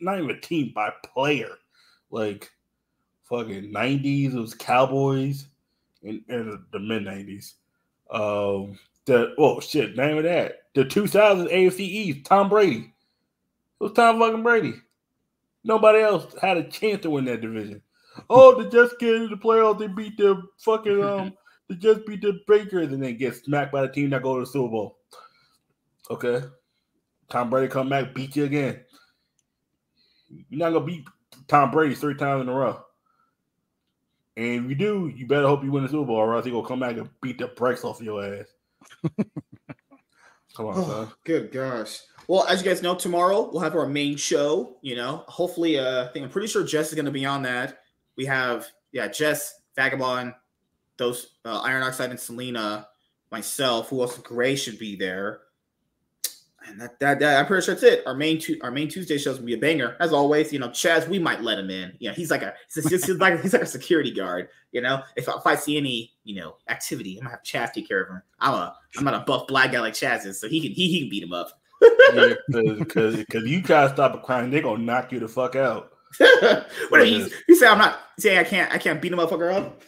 not 0.00 0.18
even 0.18 0.30
a 0.30 0.40
team 0.40 0.72
by 0.74 0.90
player. 1.04 1.50
Like 2.10 2.50
fucking 3.24 3.70
nineties 3.70 4.34
it 4.34 4.40
was 4.40 4.54
Cowboys 4.54 5.46
in, 6.02 6.24
in 6.28 6.64
the 6.72 6.78
mid 6.78 7.04
nineties. 7.04 7.54
Um 8.10 8.78
the 9.06 9.34
oh 9.38 9.60
shit, 9.60 9.96
name 9.96 10.18
of 10.18 10.24
that. 10.24 10.62
The 10.74 10.84
2000 10.84 11.46
AFC 11.46 11.80
East, 11.80 12.26
Tom 12.26 12.48
Brady. 12.48 12.92
It 13.80 13.84
was 13.84 13.92
Tom 13.92 14.18
fucking 14.18 14.42
Brady. 14.42 14.74
Nobody 15.64 16.00
else 16.00 16.34
had 16.40 16.58
a 16.58 16.68
chance 16.68 17.02
to 17.02 17.10
win 17.10 17.24
that 17.24 17.40
division. 17.40 17.82
Oh, 18.30 18.60
they 18.60 18.68
just 18.68 18.98
get 18.98 19.14
into 19.14 19.28
the 19.28 19.36
playoffs. 19.36 19.78
They 19.78 19.88
beat 19.88 20.16
the 20.16 20.42
fucking 20.58 21.02
um. 21.02 21.32
they 21.68 21.76
just 21.76 22.06
beat 22.06 22.22
the 22.22 22.40
Bakers 22.46 22.92
and 22.92 23.02
then 23.02 23.16
get 23.16 23.34
smacked 23.34 23.72
by 23.72 23.82
the 23.82 23.88
team 23.88 24.10
that 24.10 24.22
go 24.22 24.34
to 24.34 24.40
the 24.40 24.46
Super 24.46 24.70
Bowl. 24.70 24.98
Okay, 26.10 26.42
Tom 27.28 27.50
Brady 27.50 27.68
come 27.68 27.88
back, 27.88 28.14
beat 28.14 28.36
you 28.36 28.44
again. 28.44 28.80
You're 30.28 30.58
not 30.58 30.72
gonna 30.72 30.84
beat 30.84 31.04
Tom 31.48 31.70
Brady 31.70 31.94
three 31.94 32.14
times 32.14 32.42
in 32.42 32.48
a 32.48 32.54
row. 32.54 32.80
And 34.36 34.64
if 34.64 34.70
you 34.70 34.74
do, 34.74 35.12
you 35.14 35.26
better 35.26 35.46
hope 35.46 35.64
you 35.64 35.72
win 35.72 35.82
the 35.82 35.88
Super 35.88 36.06
Bowl, 36.06 36.16
or 36.16 36.34
else 36.34 36.44
he 36.44 36.50
gonna 36.50 36.66
come 36.66 36.80
back 36.80 36.96
and 36.96 37.08
beat 37.20 37.38
the 37.38 37.48
brakes 37.48 37.84
off 37.84 38.00
your 38.00 38.22
ass. 38.24 38.46
Come 40.56 40.66
on, 40.66 40.74
oh, 40.76 41.12
Good 41.24 41.52
gosh. 41.52 42.00
Well, 42.28 42.46
as 42.46 42.62
you 42.62 42.68
guys 42.68 42.82
know, 42.82 42.94
tomorrow 42.94 43.50
we'll 43.52 43.62
have 43.62 43.76
our 43.76 43.86
main 43.86 44.16
show. 44.16 44.78
You 44.80 44.96
know, 44.96 45.24
hopefully, 45.28 45.78
uh, 45.78 46.04
I 46.04 46.08
think 46.08 46.24
I'm 46.24 46.30
pretty 46.30 46.48
sure 46.48 46.64
Jess 46.64 46.88
is 46.88 46.94
going 46.94 47.04
to 47.04 47.10
be 47.10 47.26
on 47.26 47.42
that. 47.42 47.80
We 48.16 48.24
have, 48.24 48.66
yeah, 48.90 49.08
Jess, 49.08 49.60
Vagabond, 49.76 50.32
those 50.96 51.36
uh, 51.44 51.60
Iron 51.60 51.82
Oxide 51.82 52.10
and 52.10 52.18
Selena, 52.18 52.88
myself. 53.30 53.90
Who 53.90 54.00
else? 54.00 54.16
Gray 54.18 54.56
should 54.56 54.78
be 54.78 54.96
there. 54.96 55.40
And 56.68 56.80
that, 56.80 56.98
that, 57.00 57.20
that, 57.20 57.38
I'm 57.38 57.46
pretty 57.46 57.64
sure 57.64 57.74
that's 57.74 57.84
it. 57.84 58.06
Our 58.06 58.14
main 58.14 58.40
two, 58.40 58.58
our 58.62 58.70
main 58.70 58.88
Tuesday 58.88 59.18
shows 59.18 59.38
will 59.38 59.46
be 59.46 59.54
a 59.54 59.58
banger, 59.58 59.96
as 60.00 60.12
always. 60.12 60.52
You 60.52 60.58
know, 60.58 60.68
Chaz, 60.68 61.06
we 61.08 61.18
might 61.18 61.42
let 61.42 61.58
him 61.58 61.70
in. 61.70 61.92
You 61.98 62.08
know, 62.08 62.14
he's 62.14 62.30
like 62.30 62.42
a 62.42 62.54
he's, 62.74 62.88
he's 62.88 63.08
like 63.20 63.40
he's 63.40 63.52
like 63.52 63.62
a 63.62 63.66
security 63.66 64.10
guard. 64.10 64.48
You 64.72 64.80
know, 64.80 65.02
if, 65.16 65.28
if 65.28 65.46
I 65.46 65.54
see 65.54 65.76
any 65.76 66.12
you 66.24 66.40
know 66.40 66.56
activity, 66.68 67.18
I'm 67.18 67.24
gonna 67.24 67.36
have 67.36 67.42
Chaz 67.42 67.72
take 67.72 67.88
care 67.88 68.02
of 68.02 68.10
him. 68.10 68.22
I'm 68.40 68.54
a 68.54 68.76
I'm 68.96 69.04
not 69.04 69.14
a 69.14 69.20
buff 69.20 69.46
black 69.46 69.72
guy 69.72 69.80
like 69.80 69.94
Chaz 69.94 70.26
is, 70.26 70.40
so 70.40 70.48
he 70.48 70.60
can 70.60 70.72
he, 70.72 70.88
he 70.88 71.00
can 71.00 71.08
beat 71.08 71.22
him 71.22 71.32
up. 71.32 71.50
Because 72.10 73.16
because 73.16 73.44
you 73.44 73.62
try 73.62 73.86
to 73.86 73.92
stop 73.92 74.14
a 74.14 74.18
crime, 74.18 74.50
they're 74.50 74.62
gonna 74.62 74.82
knock 74.82 75.12
you 75.12 75.20
the 75.20 75.28
fuck 75.28 75.56
out. 75.56 75.92
what 76.88 77.06
you, 77.06 77.28
you 77.48 77.56
say? 77.56 77.66
I'm 77.66 77.78
not 77.78 78.00
saying 78.18 78.38
I 78.38 78.44
can't 78.44 78.72
I 78.72 78.78
can't 78.78 79.00
beat 79.00 79.12
a 79.12 79.16
motherfucker 79.16 79.52
up. 79.52 79.82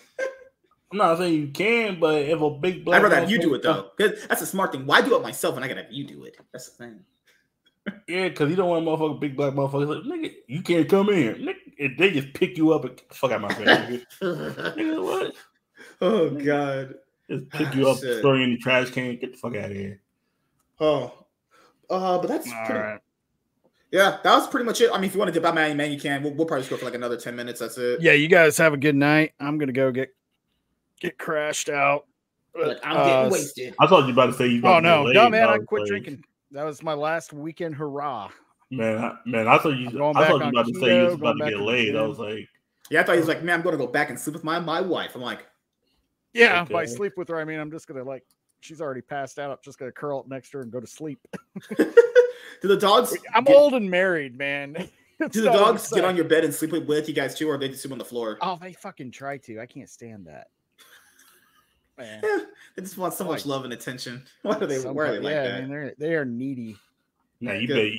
I'm 0.91 0.99
not 0.99 1.18
saying 1.18 1.34
you 1.34 1.49
can, 1.49 2.01
but 2.01 2.22
if 2.22 2.41
a 2.41 2.51
big 2.51 2.84
black 2.84 3.01
I'd 3.01 3.03
rather 3.03 3.20
have 3.20 3.30
you 3.30 3.41
do 3.41 3.55
it 3.55 3.62
though, 3.62 3.91
because 3.97 4.26
that's 4.26 4.43
a 4.43 4.47
smart 4.47 4.72
thing. 4.72 4.86
Why 4.86 5.03
do 5.03 5.14
it 5.16 5.22
myself 5.22 5.55
when 5.55 5.64
I 5.64 5.68
gotta 5.68 5.82
have 5.82 5.93
you 5.93 6.05
do 6.05 6.24
it? 6.24 6.36
That's 6.53 6.70
the 6.70 6.84
thing. 6.84 7.01
yeah, 8.09 8.28
because 8.28 8.49
you 8.51 8.57
don't 8.57 8.70
want 8.70 8.86
a 8.86 8.91
motherfucker, 8.91 9.20
big 9.20 9.36
black 9.36 9.53
motherfucker. 9.53 10.07
Like, 10.07 10.20
nigga, 10.20 10.32
you 10.47 10.62
can't 10.62 10.89
come 10.89 11.11
in. 11.11 11.34
Nigga, 11.34 11.99
they 11.99 12.11
just 12.11 12.32
pick 12.32 12.57
you 12.57 12.72
up 12.72 12.84
and 12.84 13.01
fuck 13.12 13.32
out 13.32 13.43
my 13.43 13.53
face. 13.53 13.66
nigga. 13.66 14.76
nigga, 14.76 15.05
what? 15.05 15.34
Oh 16.01 16.30
god. 16.30 16.95
Just 17.30 17.51
pick 17.51 17.74
you 17.74 17.89
up, 17.89 17.99
throw 17.99 18.34
you 18.34 18.45
in 18.45 18.51
the 18.53 18.57
trash 18.57 18.91
can, 18.91 19.16
get 19.18 19.32
the 19.32 19.39
fuck 19.39 19.55
out 19.57 19.70
of 19.70 19.76
here. 19.76 20.01
Oh. 20.80 21.26
Uh, 21.91 22.18
but 22.18 22.28
that's 22.28 22.51
All 22.51 22.64
pretty, 22.64 22.80
right. 22.80 23.01
Yeah, 23.91 24.18
that 24.22 24.36
was 24.36 24.47
pretty 24.49 24.64
much 24.64 24.80
it. 24.80 24.91
I 24.93 24.97
mean, 24.97 25.05
if 25.05 25.14
you 25.14 25.18
want 25.18 25.32
to 25.32 25.32
dip 25.32 25.47
out, 25.47 25.55
man, 25.55 25.76
man, 25.76 25.91
you 25.93 25.99
can. 25.99 26.22
We'll, 26.22 26.34
we'll 26.34 26.47
probably 26.47 26.62
just 26.62 26.70
go 26.70 26.76
for 26.76 26.84
like 26.84 26.95
another 26.95 27.16
10 27.16 27.34
minutes. 27.34 27.61
That's 27.61 27.78
it. 27.78 28.01
Yeah, 28.01 28.12
you 28.12 28.28
guys 28.28 28.57
have 28.59 28.74
a 28.74 28.76
good 28.76 28.97
night. 28.97 29.32
I'm 29.41 29.59
gonna 29.59 29.72
go 29.72 29.91
get 29.91 30.14
get 31.01 31.19
crashed 31.19 31.69
out. 31.69 32.07
But, 32.55 32.81
I'm 32.85 32.97
getting 32.97 33.13
uh, 33.13 33.29
wasted. 33.31 33.75
I 33.79 33.87
thought 33.87 34.07
you 34.07 34.13
about 34.13 34.27
to 34.27 34.33
say 34.33 34.49
you. 34.49 34.63
Oh 34.65 34.81
no, 34.81 35.07
no, 35.07 35.29
man! 35.29 35.49
I 35.49 35.59
quit 35.59 35.83
like, 35.83 35.89
drinking. 35.89 36.25
That 36.51 36.65
was 36.65 36.83
my 36.83 36.95
last 36.95 37.33
weekend 37.33 37.75
hurrah. 37.75 38.31
Man, 38.71 38.99
I, 38.99 39.17
man, 39.25 39.49
I 39.49 39.59
thought 39.59 39.77
you. 39.77 39.89
I 39.89 40.27
thought 40.27 40.29
you 40.29 40.49
about 40.49 40.67
keto, 40.67 40.73
to 40.73 40.81
say 40.81 40.97
you 40.97 41.05
was 41.05 41.15
about 41.15 41.35
to 41.35 41.51
get 41.51 41.61
laid. 41.61 41.95
I 41.95 42.03
was 42.03 42.19
like, 42.19 42.49
yeah, 42.91 43.01
I 43.01 43.05
thought 43.05 43.13
he 43.13 43.21
was 43.21 43.29
like, 43.29 43.43
man, 43.43 43.57
I'm 43.57 43.63
going 43.63 43.79
to 43.79 43.85
go 43.85 43.91
back 43.91 44.11
and 44.11 44.19
sleep 44.19 44.35
with 44.35 44.45
my 44.45 44.59
my 44.59 44.81
wife. 44.81 45.15
I'm 45.15 45.23
like, 45.23 45.47
yeah, 46.33 46.63
okay. 46.63 46.73
by 46.73 46.85
sleep 46.85 47.13
with 47.17 47.29
her, 47.29 47.39
I 47.39 47.45
mean 47.45 47.61
I'm 47.61 47.71
just 47.71 47.87
gonna 47.87 48.05
like, 48.05 48.25
she's 48.61 48.81
already 48.81 49.03
passed 49.03 49.39
out. 49.39 49.51
I'm 49.51 49.59
just 49.65 49.79
gonna 49.79 49.93
curl 49.93 50.21
up 50.21 50.29
next 50.29 50.51
to 50.51 50.59
her 50.59 50.63
and 50.63 50.73
go 50.73 50.81
to 50.81 50.87
sleep. 50.87 51.21
Do 52.61 52.69
the 52.69 52.77
dogs? 52.77 53.17
I'm 53.35 53.45
get, 53.45 53.57
old 53.57 53.75
and 53.75 53.91
married, 53.91 54.37
man. 54.37 54.73
Do 55.31 55.43
the 55.43 55.51
dogs 55.51 55.91
get 55.91 56.05
on 56.05 56.17
your 56.17 56.25
bed 56.25 56.45
and 56.45 56.55
sleep 56.55 56.73
with 56.73 57.09
you 57.09 57.15
guys 57.15 57.35
too, 57.35 57.49
or 57.49 57.59
they 57.59 57.69
just 57.69 57.83
sleep 57.83 57.93
on 57.93 57.99
the 57.99 58.05
floor? 58.05 58.39
Oh, 58.41 58.59
they 58.61 58.73
fucking 58.73 59.11
try 59.11 59.39
to. 59.39 59.61
I 59.61 59.67
can't 59.67 59.89
stand 59.89 60.27
that. 60.27 60.49
Man. 61.99 62.21
Yeah, 62.23 62.39
they 62.77 62.83
just 62.83 62.97
want 62.97 63.15
so 63.15 63.25
much 63.25 63.45
love 63.45 63.65
and 63.65 63.73
attention. 63.73 64.23
Why 64.43 64.57
are 64.57 64.67
they? 64.67 64.79
Why 64.79 65.05
are 65.05 65.13
they 65.13 65.19
like 65.19 65.33
yeah, 65.33 65.43
that? 65.43 65.55
I 65.55 65.61
mean, 65.63 65.71
they're 65.71 65.95
they 65.99 66.15
are 66.15 66.25
needy. 66.25 66.77
Nah, 67.41 67.55
you 67.55 67.69
better 67.69 67.91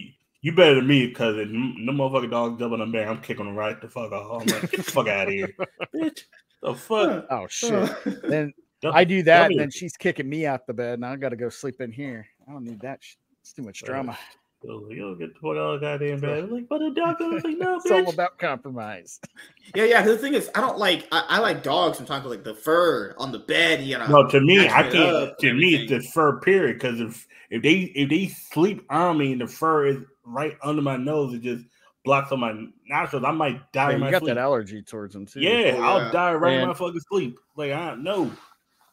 you 0.42 0.54
better 0.54 0.76
than 0.76 0.88
me 0.88 1.08
because 1.08 1.36
the 1.36 1.44
motherfucking 1.46 2.32
dog 2.32 2.60
jumping 2.60 2.82
on 2.82 2.92
me, 2.92 3.02
I'm 3.02 3.22
kicking 3.22 3.46
them 3.46 3.56
right 3.56 3.80
the 3.80 3.90
fuck 3.90 4.12
off. 4.12 4.42
I'm 4.42 4.48
like, 4.48 4.72
get 4.72 4.86
the 4.86 4.92
fuck 4.92 5.08
out 5.08 5.28
of 5.28 5.34
here, 5.34 5.54
bitch. 5.96 6.24
The 6.62 6.76
fuck? 6.76 7.26
Oh 7.30 7.48
shit. 7.48 7.90
then 8.24 8.54
I 8.86 9.04
do 9.04 9.22
that, 9.24 9.52
and 9.52 9.60
then 9.60 9.70
she's 9.70 9.98
kicking 9.98 10.30
me 10.30 10.46
out 10.46 10.66
the 10.66 10.74
bed, 10.74 10.94
and 10.96 11.06
I 11.06 11.16
got 11.18 11.30
to 11.30 11.36
go 11.36 11.50
sleep 11.50 11.82
in 11.82 11.92
here. 11.92 12.26
I 12.48 12.54
don't 12.54 12.64
need 12.64 12.80
that. 12.82 13.02
It's 13.42 13.52
too 13.52 13.64
much 13.64 13.84
drama. 13.84 14.18
You'll 14.62 15.16
get 15.16 15.34
the 15.34 15.40
fuck 15.40 15.52
out 15.52 15.76
of 15.76 15.80
the 15.80 15.86
goddamn 15.86 16.20
bed. 16.22 16.52
Like, 16.52 16.68
but 16.68 16.80
the 16.80 16.92
doctor 16.92 17.30
was 17.30 17.44
like, 17.44 17.58
no, 17.58 17.76
it's 17.84 17.90
all 17.90 18.10
about 18.10 18.38
compromise. 18.38 19.20
Yeah, 19.76 19.84
yeah. 19.84 20.02
The 20.02 20.18
thing 20.18 20.34
is, 20.34 20.50
I 20.56 20.62
don't 20.62 20.80
like. 20.80 21.08
I, 21.12 21.24
I 21.30 21.38
like 21.38 21.62
dogs 21.62 21.98
sometimes, 21.98 22.26
like 22.26 22.44
the 22.44 22.56
fur 22.56 23.14
on 23.20 23.32
the 23.32 23.38
bed. 23.38 23.84
You 23.84 24.00
know. 24.00 24.08
No, 24.08 24.28
to 24.28 24.42
me, 24.42 24.68
I 24.68 24.82
can't. 24.82 25.38
To 25.38 25.54
me, 25.54 25.76
it's 25.76 25.92
the 25.92 26.02
fur. 26.12 26.40
Period. 26.40 26.80
Because 26.80 27.00
if 27.00 27.28
if 27.52 27.62
they 27.62 27.82
if 27.94 28.10
they 28.10 28.30
sleep 28.30 28.84
on 28.90 29.20
me 29.20 29.34
and 29.34 29.42
the 29.42 29.46
fur 29.46 29.86
is 29.86 29.98
right 30.24 30.58
under 30.64 30.82
my 30.82 30.98
nose, 30.98 31.36
it 31.36 31.44
just 31.44 31.66
blocks 32.04 32.32
on 32.32 32.40
my 32.40 32.66
nostrils. 32.88 33.24
I 33.28 33.32
might 33.32 33.72
die. 33.72 33.92
Yeah, 33.92 33.98
you 33.98 34.12
got 34.12 34.24
sleep. 34.24 34.34
that 34.34 34.38
allergy 34.40 34.82
towards 34.82 35.14
them 35.14 35.28
too. 35.28 35.40
Yeah, 35.40 35.76
oh. 35.78 35.84
I'll 35.84 36.12
die 36.12 36.34
right 36.34 36.54
in 36.54 36.68
my 36.68 36.74
fucking 36.74 37.02
sleep. 37.12 37.38
Like 37.56 37.72
I 37.72 37.92
don't 37.92 38.04
know. 38.04 38.32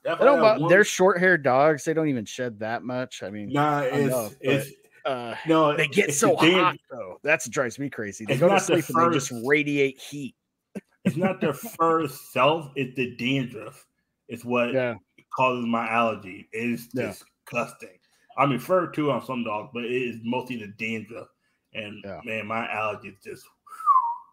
They 0.05 0.14
don't, 0.14 0.69
they're 0.69 0.85
short 0.85 1.21
haired 1.21 1.43
dogs. 1.43 1.85
They 1.85 1.95
don't 1.95 2.09
even 2.09 2.27
shed 2.27 2.61
that 2.61 2.83
much. 2.85 3.23
I 3.23 3.31
mean, 3.31 3.51
nah, 3.51 3.81
it's, 3.81 4.07
enough, 4.07 4.35
it's 4.41 4.71
uh, 5.07 5.37
no, 5.47 5.77
they 5.77 5.87
get 5.89 6.13
so 6.13 6.35
hot 6.37 6.77
though. 6.91 7.21
That's 7.23 7.47
what 7.47 7.53
drives 7.53 7.79
me 7.79 7.89
crazy. 7.89 8.25
They 8.25 8.37
go 8.37 8.49
to 8.49 8.61
sleep 8.61 8.85
the 8.87 8.99
and 8.99 9.13
they 9.13 9.17
just 9.17 9.33
radiate 9.45 9.99
heat. 9.99 10.35
it's 11.05 11.17
not 11.17 11.41
the 11.41 11.53
fur 11.53 12.03
itself; 12.03 12.71
it's 12.75 12.95
the 12.97 13.15
dandruff. 13.17 13.87
It's 14.29 14.45
what 14.45 14.73
yeah. 14.73 14.95
causes 15.37 15.65
my 15.67 15.89
allergy. 15.89 16.49
It 16.53 16.71
is 16.71 16.89
yeah. 16.93 17.13
disgusting. 17.47 17.99
I 18.37 18.47
mean, 18.47 18.59
fur 18.59 18.89
too 18.89 19.13
on 19.13 19.25
some 19.25 19.45
dogs, 19.45 19.71
but 19.73 19.85
it 19.85 19.93
is 19.93 20.21
mostly 20.25 20.57
the 20.57 20.69
dandruff. 20.79 21.29
And 21.73 22.03
yeah. 22.05 22.21
man, 22.25 22.47
my 22.47 22.71
allergy 22.71 23.09
is 23.09 23.17
just. 23.23 23.45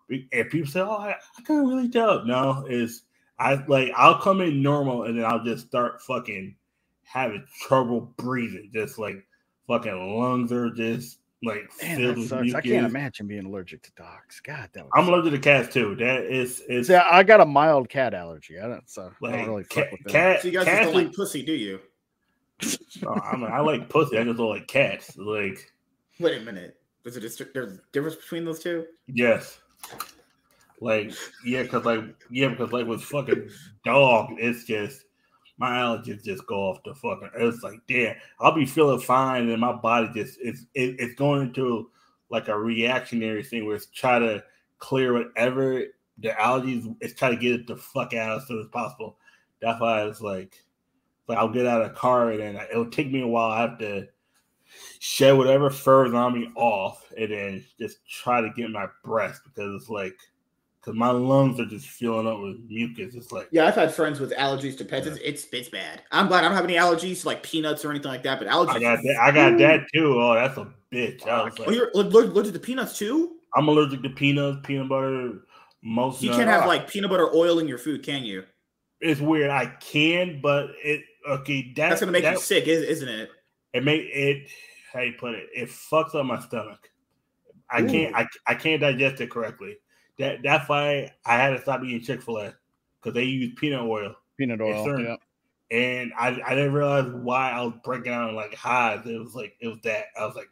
And 0.09 0.49
people 0.49 0.69
say, 0.69 0.81
"Oh, 0.81 0.97
I, 0.97 1.11
I 1.11 1.41
can't 1.45 1.67
really 1.67 1.89
tell." 1.89 2.25
No, 2.25 2.65
is 2.67 3.03
I 3.39 3.63
like 3.67 3.91
I'll 3.95 4.19
come 4.19 4.41
in 4.41 4.61
normal 4.61 5.03
and 5.03 5.17
then 5.17 5.25
I'll 5.25 5.43
just 5.43 5.67
start 5.67 6.01
fucking 6.01 6.55
having 7.03 7.45
trouble 7.61 8.13
breathing, 8.17 8.69
just 8.73 8.97
like 8.97 9.25
fucking 9.67 10.19
lungs 10.19 10.51
are 10.51 10.69
just 10.69 11.19
like 11.43 11.69
Man, 11.81 11.97
filled 11.97 12.17
with 12.17 12.31
mucus. 12.31 12.55
I 12.55 12.61
can't 12.61 12.85
imagine 12.85 13.27
being 13.27 13.45
allergic 13.45 13.83
to 13.83 13.91
dogs. 13.97 14.41
God, 14.41 14.69
that 14.73 14.85
I'm 14.93 15.07
allergic 15.07 15.33
to 15.33 15.39
cats 15.39 15.73
too. 15.73 15.95
That 15.95 16.23
is, 16.25 16.61
is 16.69 16.89
yeah. 16.89 17.05
I 17.11 17.23
got 17.23 17.41
a 17.41 17.45
mild 17.45 17.89
cat 17.89 18.13
allergy. 18.13 18.59
I 18.59 18.67
don't, 18.67 18.89
so 18.89 19.11
like, 19.21 19.33
I 19.33 19.37
don't 19.37 19.49
really 19.49 19.63
cat, 19.65 19.89
fuck 19.89 19.99
with 20.03 20.13
cat. 20.13 20.41
So 20.41 20.47
you 20.47 20.53
guys 20.53 20.65
don't 20.65 20.95
like 20.95 21.13
pussy, 21.13 21.43
do 21.43 21.53
you? 21.53 21.79
no, 23.01 23.13
I 23.13 23.35
mean, 23.35 23.51
I 23.51 23.59
like 23.59 23.89
pussy. 23.89 24.17
I 24.17 24.23
just 24.23 24.37
don't 24.37 24.49
like 24.49 24.67
cats. 24.67 25.17
Like, 25.17 25.71
wait 26.19 26.41
a 26.41 26.45
minute. 26.45 26.77
There's 27.03 27.17
a 27.17 27.21
district. 27.21 27.53
There's 27.53 27.73
a 27.73 27.79
difference 27.91 28.15
between 28.15 28.45
those 28.45 28.59
two. 28.59 28.85
Yes. 29.07 29.59
Like, 30.79 31.11
yeah, 31.45 31.63
because 31.63 31.85
like, 31.85 32.03
yeah, 32.29 32.49
because 32.49 32.71
like 32.71 32.87
with 32.87 33.01
fucking 33.01 33.49
dog, 33.85 34.31
it's 34.37 34.63
just 34.63 35.03
my 35.57 35.69
allergies 35.69 36.23
just 36.23 36.45
go 36.47 36.69
off 36.69 36.83
the 36.83 36.95
fucking. 36.95 37.29
It's 37.35 37.63
like, 37.63 37.79
damn, 37.87 38.15
I'll 38.39 38.55
be 38.55 38.65
feeling 38.65 38.99
fine, 38.99 39.49
and 39.49 39.61
my 39.61 39.73
body 39.73 40.09
just 40.13 40.39
it's 40.41 40.65
it, 40.73 40.95
it's 40.99 41.15
going 41.15 41.41
into 41.43 41.89
like 42.29 42.47
a 42.47 42.57
reactionary 42.57 43.43
thing 43.43 43.65
where 43.65 43.75
it's 43.75 43.85
try 43.87 44.19
to 44.19 44.43
clear 44.79 45.13
whatever 45.13 45.83
the 46.17 46.29
allergies. 46.29 46.95
It's 46.99 47.13
try 47.13 47.29
to 47.29 47.35
get 47.35 47.51
it 47.53 47.67
the 47.67 47.75
fuck 47.75 48.13
out 48.13 48.41
as 48.41 48.47
soon 48.47 48.61
as 48.61 48.67
possible. 48.67 49.17
That's 49.61 49.79
why 49.79 50.03
it's 50.05 50.21
like, 50.21 50.63
like 51.27 51.37
I'll 51.37 51.49
get 51.49 51.67
out 51.67 51.81
of 51.81 51.89
the 51.89 51.95
car 51.95 52.31
and 52.31 52.39
then 52.39 52.67
it'll 52.71 52.89
take 52.89 53.11
me 53.11 53.21
a 53.21 53.27
while. 53.27 53.51
I 53.51 53.61
have 53.61 53.79
to 53.79 54.07
shed 54.99 55.37
whatever 55.37 55.69
fur 55.69 56.07
is 56.07 56.13
on 56.13 56.33
me 56.33 56.49
off, 56.55 57.05
and 57.17 57.31
then 57.31 57.65
just 57.79 57.97
try 58.07 58.41
to 58.41 58.49
get 58.55 58.71
my 58.71 58.87
breath 59.03 59.39
because 59.43 59.81
it's 59.81 59.89
like 59.89 60.17
because 60.83 60.97
my 60.97 61.11
lungs 61.11 61.59
are 61.59 61.65
just 61.65 61.87
filling 61.87 62.27
up 62.27 62.39
with 62.39 62.57
mucus. 62.67 63.15
It's 63.15 63.31
like 63.31 63.47
yeah, 63.51 63.65
I've 63.65 63.75
had 63.75 63.93
friends 63.93 64.19
with 64.19 64.33
allergies 64.33 64.77
to 64.79 64.85
pets. 64.85 65.07
Yeah. 65.07 65.15
It's, 65.21 65.47
it's 65.51 65.69
bad. 65.69 66.01
I'm 66.11 66.27
glad 66.27 66.43
I 66.43 66.47
don't 66.49 66.57
have 66.57 66.65
any 66.65 66.73
allergies 66.73 67.21
to 67.21 67.27
like 67.27 67.41
peanuts 67.41 67.85
or 67.85 67.91
anything 67.91 68.11
like 68.11 68.23
that. 68.23 68.39
But 68.39 68.49
allergies, 68.49 68.75
I 68.75 68.79
got 68.79 68.99
that. 69.01 69.17
I 69.21 69.31
got 69.31 69.57
that 69.59 69.85
too. 69.93 70.19
Oh, 70.21 70.33
that's 70.33 70.57
a 70.57 70.67
bitch. 70.91 71.25
I 71.25 71.43
was 71.43 71.53
oh, 71.59 71.63
like, 71.63 71.75
you're 71.75 71.91
allergic 71.95 72.53
to 72.53 72.59
peanuts 72.59 72.97
too? 72.97 73.37
I'm 73.55 73.67
allergic 73.67 74.03
to 74.03 74.09
peanuts, 74.09 74.59
peanut 74.63 74.89
butter. 74.89 75.45
Most 75.81 76.21
you 76.21 76.31
can't 76.31 76.49
have 76.49 76.65
like 76.65 76.89
peanut 76.89 77.09
butter 77.09 77.33
oil 77.33 77.59
in 77.59 77.67
your 77.67 77.77
food, 77.77 78.03
can 78.03 78.23
you? 78.23 78.43
It's 78.99 79.21
weird. 79.21 79.51
I 79.51 79.67
can, 79.79 80.41
but 80.41 80.71
it 80.83 81.03
okay. 81.29 81.73
That, 81.75 81.89
that's 81.89 82.01
gonna 82.01 82.11
make 82.11 82.23
that, 82.23 82.33
you 82.33 82.39
sick, 82.39 82.67
isn't 82.67 83.07
it? 83.07 83.29
It 83.73 83.83
make 83.83 84.01
it. 84.01 84.49
How 84.91 84.99
you 84.99 85.13
put 85.13 85.33
it? 85.33 85.47
It 85.53 85.69
fucks 85.69 86.13
up 86.13 86.25
my 86.25 86.39
stomach. 86.39 86.89
I 87.69 87.81
Ooh. 87.81 87.87
can't. 87.89 88.15
I, 88.15 88.27
I 88.47 88.55
can't 88.55 88.81
digest 88.81 89.21
it 89.21 89.31
correctly. 89.31 89.77
That 90.19 90.43
that's 90.43 90.69
why 90.69 91.11
I 91.25 91.35
had 91.35 91.51
to 91.51 91.61
stop 91.61 91.83
eating 91.83 92.01
Chick 92.01 92.21
Fil 92.21 92.37
A 92.37 92.53
because 93.01 93.13
they 93.13 93.23
use 93.23 93.53
peanut 93.55 93.81
oil. 93.81 94.15
Peanut 94.37 94.61
oil. 94.61 94.99
Yeah. 94.99 95.15
And 95.71 96.13
I, 96.17 96.39
I 96.45 96.53
didn't 96.53 96.73
realize 96.73 97.11
why 97.11 97.51
I 97.51 97.61
was 97.61 97.73
breaking 97.83 98.13
out 98.13 98.33
like 98.33 98.53
highs. 98.53 99.05
It 99.05 99.19
was 99.19 99.33
like 99.33 99.55
it 99.59 99.67
was 99.67 99.79
that 99.83 100.05
I 100.19 100.25
was 100.25 100.35
like, 100.35 100.49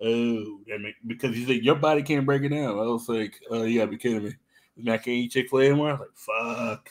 oh, 0.00 0.60
because 1.06 1.34
he's 1.34 1.48
like 1.48 1.64
your 1.64 1.74
body 1.74 2.02
can't 2.02 2.26
break 2.26 2.42
it 2.42 2.50
down. 2.50 2.78
I 2.78 2.82
was 2.82 3.08
like, 3.08 3.40
oh, 3.50 3.64
you 3.64 3.80
gotta 3.80 3.90
be 3.90 3.98
kidding 3.98 4.24
me. 4.24 4.92
I 4.92 4.96
can't 4.96 5.08
eat 5.08 5.32
Chick 5.32 5.50
Fil 5.50 5.60
A 5.60 5.66
anymore. 5.66 5.90
I 5.90 5.92
was 5.92 6.00
like, 6.00 6.16
fuck. 6.16 6.90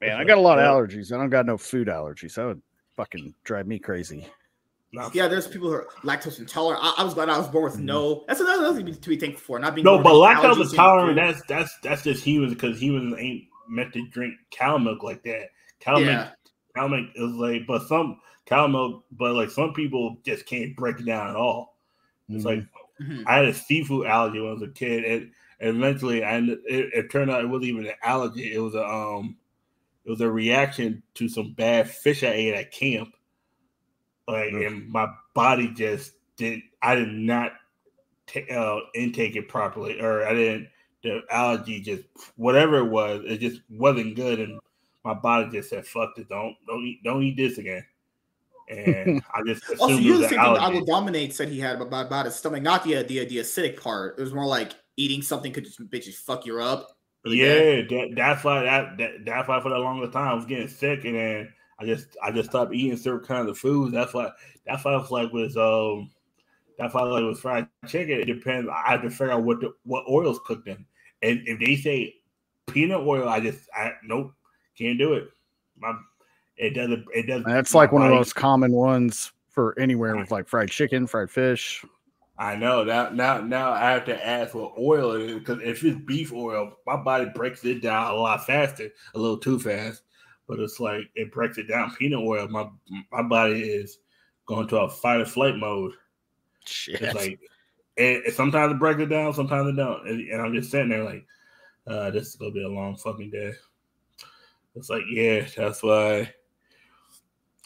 Man, 0.00 0.16
I 0.16 0.24
got 0.24 0.38
a 0.38 0.40
lot 0.40 0.58
of 0.58 0.64
allergies. 0.64 1.12
I 1.12 1.18
don't 1.18 1.30
got 1.30 1.46
no 1.46 1.56
food 1.56 1.88
allergies. 1.88 2.34
That 2.34 2.46
would 2.46 2.62
fucking 2.96 3.34
drive 3.44 3.66
me 3.66 3.78
crazy. 3.78 4.26
Yeah, 5.12 5.28
there's 5.28 5.46
people 5.46 5.68
who 5.68 5.74
are 5.74 5.88
lactose 6.02 6.38
intolerant. 6.38 6.82
I, 6.82 6.94
I 6.98 7.04
was 7.04 7.14
glad 7.14 7.28
I 7.28 7.38
was 7.38 7.48
born 7.48 7.64
with 7.64 7.74
mm-hmm. 7.74 7.84
no. 7.84 8.24
That's 8.26 8.40
another 8.40 8.74
thing 8.74 8.94
to 8.94 9.08
be 9.08 9.16
thankful 9.16 9.40
for. 9.40 9.58
Not 9.58 9.74
being 9.74 9.84
no, 9.84 10.02
but 10.02 10.12
lactose 10.12 10.70
intolerant. 10.70 11.16
That's 11.16 11.42
that's 11.46 11.78
that's 11.82 12.02
just 12.02 12.24
humans 12.24 12.54
because 12.54 12.80
humans 12.80 13.14
ain't 13.18 13.44
meant 13.68 13.92
to 13.92 14.06
drink 14.08 14.34
cow 14.50 14.78
milk 14.78 15.02
like 15.02 15.22
that. 15.24 15.50
Cow 15.80 15.98
yeah. 15.98 16.06
milk, 16.06 16.28
cow 16.74 16.88
milk 16.88 17.06
is 17.14 17.32
like, 17.32 17.66
but 17.66 17.86
some 17.86 18.20
cow 18.46 18.66
milk, 18.66 19.04
but 19.12 19.34
like 19.34 19.50
some 19.50 19.74
people 19.74 20.16
just 20.24 20.46
can't 20.46 20.74
break 20.74 20.98
it 20.98 21.06
down 21.06 21.28
at 21.28 21.36
all. 21.36 21.76
It's 22.30 22.44
mm-hmm. 22.44 22.60
like 22.60 22.68
mm-hmm. 23.00 23.28
I 23.28 23.36
had 23.36 23.44
a 23.46 23.54
seafood 23.54 24.06
allergy 24.06 24.40
when 24.40 24.50
I 24.50 24.54
was 24.54 24.62
a 24.62 24.68
kid, 24.68 25.04
and, 25.04 25.30
and 25.60 25.76
eventually, 25.76 26.22
and 26.22 26.50
it, 26.50 26.60
it, 26.66 27.10
turned 27.10 27.30
out 27.30 27.44
it 27.44 27.48
wasn't 27.48 27.64
even 27.64 27.86
an 27.86 27.94
allergy; 28.02 28.54
it 28.54 28.58
was 28.58 28.74
a 28.74 28.84
um, 28.84 29.36
it 30.04 30.10
was 30.10 30.20
a 30.22 30.30
reaction 30.30 31.02
to 31.14 31.28
some 31.28 31.52
bad 31.52 31.90
fish 31.90 32.22
I 32.22 32.28
ate 32.28 32.54
at 32.54 32.72
camp. 32.72 33.14
Like, 34.28 34.52
and 34.52 34.88
my 34.90 35.08
body 35.34 35.68
just 35.68 36.12
did. 36.36 36.60
I 36.82 36.94
did 36.94 37.08
not 37.08 37.52
t- 38.26 38.48
uh, 38.50 38.80
intake 38.94 39.36
it 39.36 39.48
properly, 39.48 40.00
or 40.00 40.26
I 40.26 40.34
didn't. 40.34 40.68
The 41.02 41.22
allergy 41.30 41.80
just 41.80 42.02
whatever 42.36 42.78
it 42.78 42.90
was, 42.90 43.22
it 43.24 43.38
just 43.38 43.62
wasn't 43.70 44.16
good, 44.16 44.40
and 44.40 44.60
my 45.04 45.14
body 45.14 45.48
just 45.50 45.70
said, 45.70 45.86
"Fuck 45.86 46.14
this! 46.16 46.26
Don't 46.28 46.56
don't 46.66 46.84
eat 46.84 47.02
don't 47.02 47.22
eat 47.22 47.36
this 47.36 47.56
again." 47.56 47.84
And 48.68 49.22
I 49.34 49.40
just 49.46 49.62
assumed 49.64 49.80
also 49.80 49.94
you 49.94 50.18
the 50.18 50.28
thing 50.28 50.38
I 50.38 50.68
will 50.68 50.84
dominate 50.84 51.34
said 51.34 51.48
he 51.48 51.58
had 51.58 51.80
about, 51.80 52.06
about 52.06 52.26
his 52.26 52.34
stomach, 52.34 52.62
not 52.62 52.84
the, 52.84 53.02
the 53.04 53.24
the 53.24 53.38
acidic 53.38 53.80
part. 53.80 54.18
It 54.18 54.22
was 54.22 54.34
more 54.34 54.46
like 54.46 54.72
eating 54.96 55.22
something 55.22 55.52
could 55.52 55.64
just 55.64 55.80
bitches 55.88 56.14
fuck 56.16 56.44
you 56.44 56.60
up. 56.60 56.88
Yeah, 57.24 57.82
that, 57.82 58.12
that's 58.14 58.44
why 58.44 58.64
that, 58.64 58.98
that 58.98 59.24
that's 59.24 59.48
why 59.48 59.60
for 59.62 59.70
the 59.70 59.78
longest 59.78 60.12
time 60.12 60.28
I 60.28 60.34
was 60.34 60.44
getting 60.44 60.68
sick, 60.68 61.04
and 61.04 61.14
then 61.14 61.52
I 61.80 61.86
just 61.86 62.16
I 62.22 62.32
just 62.32 62.50
stopped 62.50 62.74
eating 62.74 62.96
certain 62.96 63.26
kinds 63.26 63.50
of 63.50 63.58
foods. 63.58 63.92
That's 63.92 64.14
why 64.14 64.30
that's 64.66 64.84
why 64.84 64.92
I 64.92 64.96
was 64.96 65.10
like 65.10 65.32
with 65.32 65.56
um 65.56 66.10
that's 66.78 66.94
why 66.94 67.00
I 67.00 67.04
like 67.04 67.24
with 67.24 67.40
fried 67.40 67.68
chicken. 67.86 68.20
It 68.20 68.26
depends. 68.26 68.68
I 68.68 68.92
have 68.92 69.02
to 69.02 69.10
figure 69.10 69.32
out 69.32 69.44
what 69.44 69.60
the, 69.60 69.74
what 69.84 70.04
oils 70.08 70.40
cooked 70.44 70.68
in, 70.68 70.84
and 71.22 71.40
if 71.46 71.60
they 71.60 71.76
say 71.76 72.14
peanut 72.66 73.00
oil, 73.00 73.28
I 73.28 73.40
just 73.40 73.68
I 73.74 73.92
nope 74.04 74.32
can't 74.76 74.98
do 74.98 75.14
it. 75.14 75.30
My 75.78 75.94
it 76.56 76.70
doesn't. 76.70 77.06
It 77.14 77.26
doesn't. 77.26 77.46
That's 77.46 77.74
like 77.74 77.92
one 77.92 78.02
of 78.02 78.08
the 78.08 78.16
most 78.16 78.34
common 78.34 78.72
ones 78.72 79.32
for 79.48 79.78
anywhere 79.78 80.16
with 80.16 80.30
like 80.30 80.48
fried 80.48 80.70
chicken, 80.70 81.06
fried 81.06 81.30
fish. 81.30 81.84
I 82.36 82.54
know 82.54 82.84
now. 82.84 83.10
Now, 83.10 83.40
now 83.40 83.72
I 83.72 83.90
have 83.90 84.04
to 84.06 84.26
ask 84.26 84.54
what 84.54 84.74
oil 84.78 85.12
it 85.12 85.22
is 85.22 85.38
because 85.38 85.60
if 85.62 85.84
it's 85.84 85.98
beef 86.04 86.32
oil, 86.32 86.72
my 86.86 86.96
body 86.96 87.30
breaks 87.34 87.64
it 87.64 87.82
down 87.82 88.12
a 88.12 88.14
lot 88.14 88.46
faster, 88.46 88.90
a 89.14 89.18
little 89.18 89.38
too 89.38 89.58
fast. 89.58 90.02
But 90.48 90.60
it's 90.60 90.80
like 90.80 91.10
it 91.14 91.30
breaks 91.30 91.58
it 91.58 91.68
down. 91.68 91.94
Peanut 91.94 92.20
oil, 92.20 92.48
my 92.48 92.68
my 93.12 93.22
body 93.22 93.60
is 93.60 93.98
going 94.46 94.66
to 94.68 94.78
a 94.78 94.88
fight 94.88 95.20
or 95.20 95.26
flight 95.26 95.56
mode. 95.56 95.92
Shit. 96.64 97.02
It's 97.02 97.14
like 97.14 97.38
and 97.98 98.22
sometimes 98.32 98.72
it 98.72 98.78
breaks 98.78 99.00
it 99.00 99.06
down, 99.06 99.34
sometimes 99.34 99.68
it 99.68 99.76
don't, 99.76 100.08
and, 100.08 100.20
and 100.30 100.40
I'm 100.40 100.54
just 100.54 100.70
sitting 100.70 100.88
there 100.88 101.04
like, 101.04 101.26
uh, 101.86 102.10
this 102.10 102.28
is 102.28 102.36
gonna 102.36 102.52
be 102.52 102.62
a 102.62 102.68
long 102.68 102.96
fucking 102.96 103.30
day. 103.30 103.52
It's 104.76 104.88
like, 104.88 105.02
yeah, 105.10 105.46
that's 105.56 105.82
why 105.82 106.32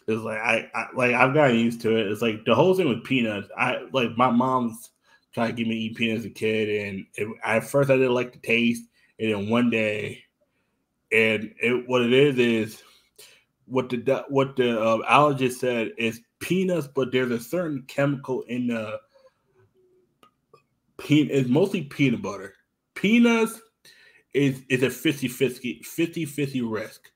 it's 0.09 0.23
like 0.23 0.39
I, 0.39 0.71
I, 0.75 0.87
like 0.97 1.15
I've 1.15 1.35
gotten 1.35 1.59
used 1.59 1.83
to 1.83 1.97
it. 1.97 2.11
It's 2.11 2.23
like 2.23 2.45
the 2.45 2.55
whole 2.55 2.75
thing 2.75 2.89
with 2.89 3.05
peanuts. 3.05 3.49
I 3.57 3.87
like 3.93 4.17
my 4.17 4.31
mom's 4.31 4.91
trying 5.33 5.49
to 5.49 5.53
get 5.53 5.69
me 5.69 5.75
to 5.75 5.81
eat 5.81 5.97
peanuts 5.97 6.21
as 6.21 6.27
a 6.27 6.31
kid, 6.31 6.87
and 6.87 7.07
it, 7.15 7.29
at 7.45 7.65
first 7.65 7.91
I 7.91 7.97
didn't 7.97 8.15
like 8.15 8.33
the 8.33 8.39
taste, 8.39 8.85
and 9.19 9.33
then 9.33 9.51
one 9.51 9.69
day, 9.69 10.25
and 11.13 11.55
it, 11.61 11.89
what 11.89 12.03
it 12.03 12.13
is 12.13 12.39
is 12.39 12.83
what 13.67 13.89
the 13.91 14.25
what 14.29 14.57
the 14.57 14.81
uh, 14.81 14.99
allergist 15.11 15.55
said 15.55 15.93
is 15.99 16.21
peanuts, 16.41 16.89
but 16.93 17.13
there's 17.13 17.31
a 17.31 17.41
certain 17.41 17.85
chemical 17.89 18.43
in 18.43 18.69
the 18.69 18.99
peanut. 20.99 21.33
It's 21.33 21.49
mostly 21.49 21.83
peanut 21.83 22.23
butter. 22.23 22.55
Peanuts 22.95 23.61
is 24.35 24.63
is 24.69 24.83
a 24.83 24.91
50 24.91 25.29
50 25.29 25.83
50 25.83 26.25
50 26.25 26.61
risk 26.63 27.13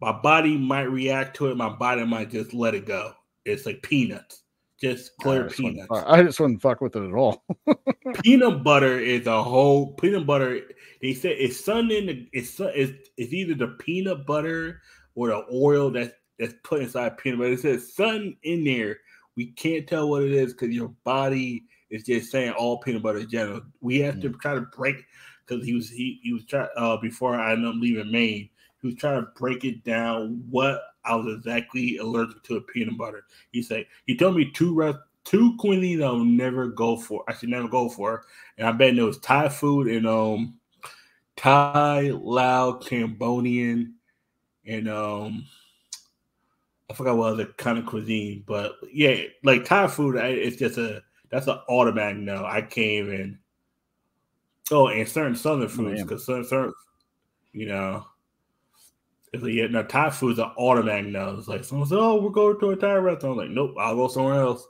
my 0.00 0.12
body 0.12 0.56
might 0.56 0.90
react 0.90 1.36
to 1.36 1.48
it. 1.48 1.56
My 1.56 1.70
body 1.70 2.04
might 2.04 2.30
just 2.30 2.52
let 2.52 2.74
it 2.74 2.86
go. 2.86 3.12
It's 3.44 3.64
like 3.64 3.82
peanuts, 3.82 4.42
just 4.80 5.16
clear 5.18 5.46
I 5.46 5.48
peanuts. 5.48 5.88
I 5.90 6.22
just 6.22 6.38
wouldn't 6.38 6.60
fuck 6.60 6.80
with 6.80 6.96
it 6.96 7.08
at 7.08 7.14
all. 7.14 7.44
peanut 8.22 8.62
butter 8.62 8.98
is 8.98 9.26
a 9.26 9.42
whole 9.42 9.92
peanut 9.94 10.26
butter. 10.26 10.60
They 11.00 11.14
say 11.14 11.30
it's 11.30 11.64
sun 11.64 11.90
in 11.90 12.06
the 12.06 12.28
it's 12.32 12.58
it's, 12.60 13.08
it's 13.16 13.32
either 13.32 13.54
the 13.54 13.68
peanut 13.78 14.26
butter 14.26 14.82
or 15.14 15.28
the 15.28 15.44
oil 15.52 15.90
that's 15.90 16.12
that's 16.38 16.54
put 16.62 16.82
inside 16.82 17.16
peanut 17.18 17.38
butter. 17.38 17.52
It 17.52 17.60
says 17.60 17.94
sun 17.94 18.36
in 18.42 18.64
there. 18.64 18.98
We 19.36 19.46
can't 19.52 19.86
tell 19.86 20.08
what 20.08 20.22
it 20.22 20.32
is 20.32 20.52
because 20.52 20.74
your 20.74 20.94
body 21.04 21.64
is 21.90 22.04
just 22.04 22.30
saying 22.30 22.52
all 22.52 22.78
peanut 22.78 23.02
butter 23.02 23.18
in 23.18 23.30
general. 23.30 23.62
We 23.80 24.00
have 24.00 24.16
mm. 24.16 24.22
to 24.22 24.32
try 24.34 24.54
to 24.54 24.62
break 24.62 24.96
because 25.46 25.64
he 25.64 25.74
was 25.74 25.88
he 25.88 26.20
he 26.22 26.32
was 26.32 26.44
trying 26.44 26.68
uh, 26.76 26.96
before 26.98 27.34
I 27.34 27.52
ended 27.52 27.68
up 27.68 27.76
leaving 27.78 28.10
Maine 28.10 28.50
he 28.86 28.88
was 28.88 28.96
trying 28.96 29.20
to 29.20 29.30
break 29.36 29.64
it 29.64 29.84
down 29.84 30.42
what 30.50 30.80
I 31.06 31.14
was 31.14 31.36
exactly 31.36 31.98
allergic 31.98 32.42
to 32.44 32.56
a 32.56 32.60
peanut 32.60 32.98
butter. 32.98 33.24
He 33.52 33.62
said 33.62 33.86
he 34.06 34.16
told 34.16 34.36
me 34.36 34.50
two 34.50 34.74
rest 34.74 34.98
two 35.24 35.56
quinine 35.58 36.02
I'll 36.02 36.18
never 36.18 36.68
go 36.68 36.96
for. 36.96 37.24
I 37.28 37.34
should 37.34 37.48
never 37.48 37.68
go 37.68 37.88
for. 37.88 38.24
And 38.58 38.66
I 38.66 38.72
bet 38.72 38.96
it 38.96 39.02
was 39.02 39.18
Thai 39.18 39.48
food 39.48 39.88
and 39.88 40.06
um 40.06 40.58
Thai, 41.36 42.10
Lao, 42.12 42.72
Cambodian, 42.72 43.94
and 44.64 44.88
um 44.88 45.46
I 46.88 46.94
forgot 46.94 47.16
what 47.16 47.32
other 47.32 47.46
kind 47.46 47.78
of 47.78 47.86
cuisine, 47.86 48.44
but 48.46 48.76
yeah, 48.92 49.22
like 49.42 49.64
Thai 49.64 49.88
food, 49.88 50.16
I, 50.16 50.28
it's 50.28 50.56
just 50.56 50.78
a 50.78 51.02
that's 51.30 51.48
an 51.48 51.58
automatic 51.68 52.18
no. 52.18 52.44
I 52.44 52.62
can't 52.62 53.08
even. 53.08 53.38
Oh, 54.70 54.88
and 54.88 55.08
certain 55.08 55.36
southern 55.36 55.68
foods 55.68 56.02
because 56.02 56.26
certain, 56.26 56.44
certain, 56.44 56.74
you 57.52 57.66
know, 57.66 58.04
it's 59.36 59.44
like, 59.44 59.52
yeah, 59.52 59.66
now 59.66 59.82
Thai 59.82 60.10
food 60.10 60.32
is 60.34 60.38
an 60.38 60.50
automatic 60.56 61.12
now. 61.12 61.30
It's 61.30 61.48
like 61.48 61.64
someone 61.64 61.86
said, 61.86 61.98
"Oh, 61.98 62.20
we're 62.20 62.30
going 62.30 62.58
to 62.60 62.70
a 62.70 62.76
Thai 62.76 62.94
restaurant." 62.94 63.38
I'm 63.38 63.46
like, 63.46 63.50
nope, 63.50 63.74
I'll 63.78 63.94
go 63.94 64.08
somewhere 64.08 64.40
else. 64.40 64.66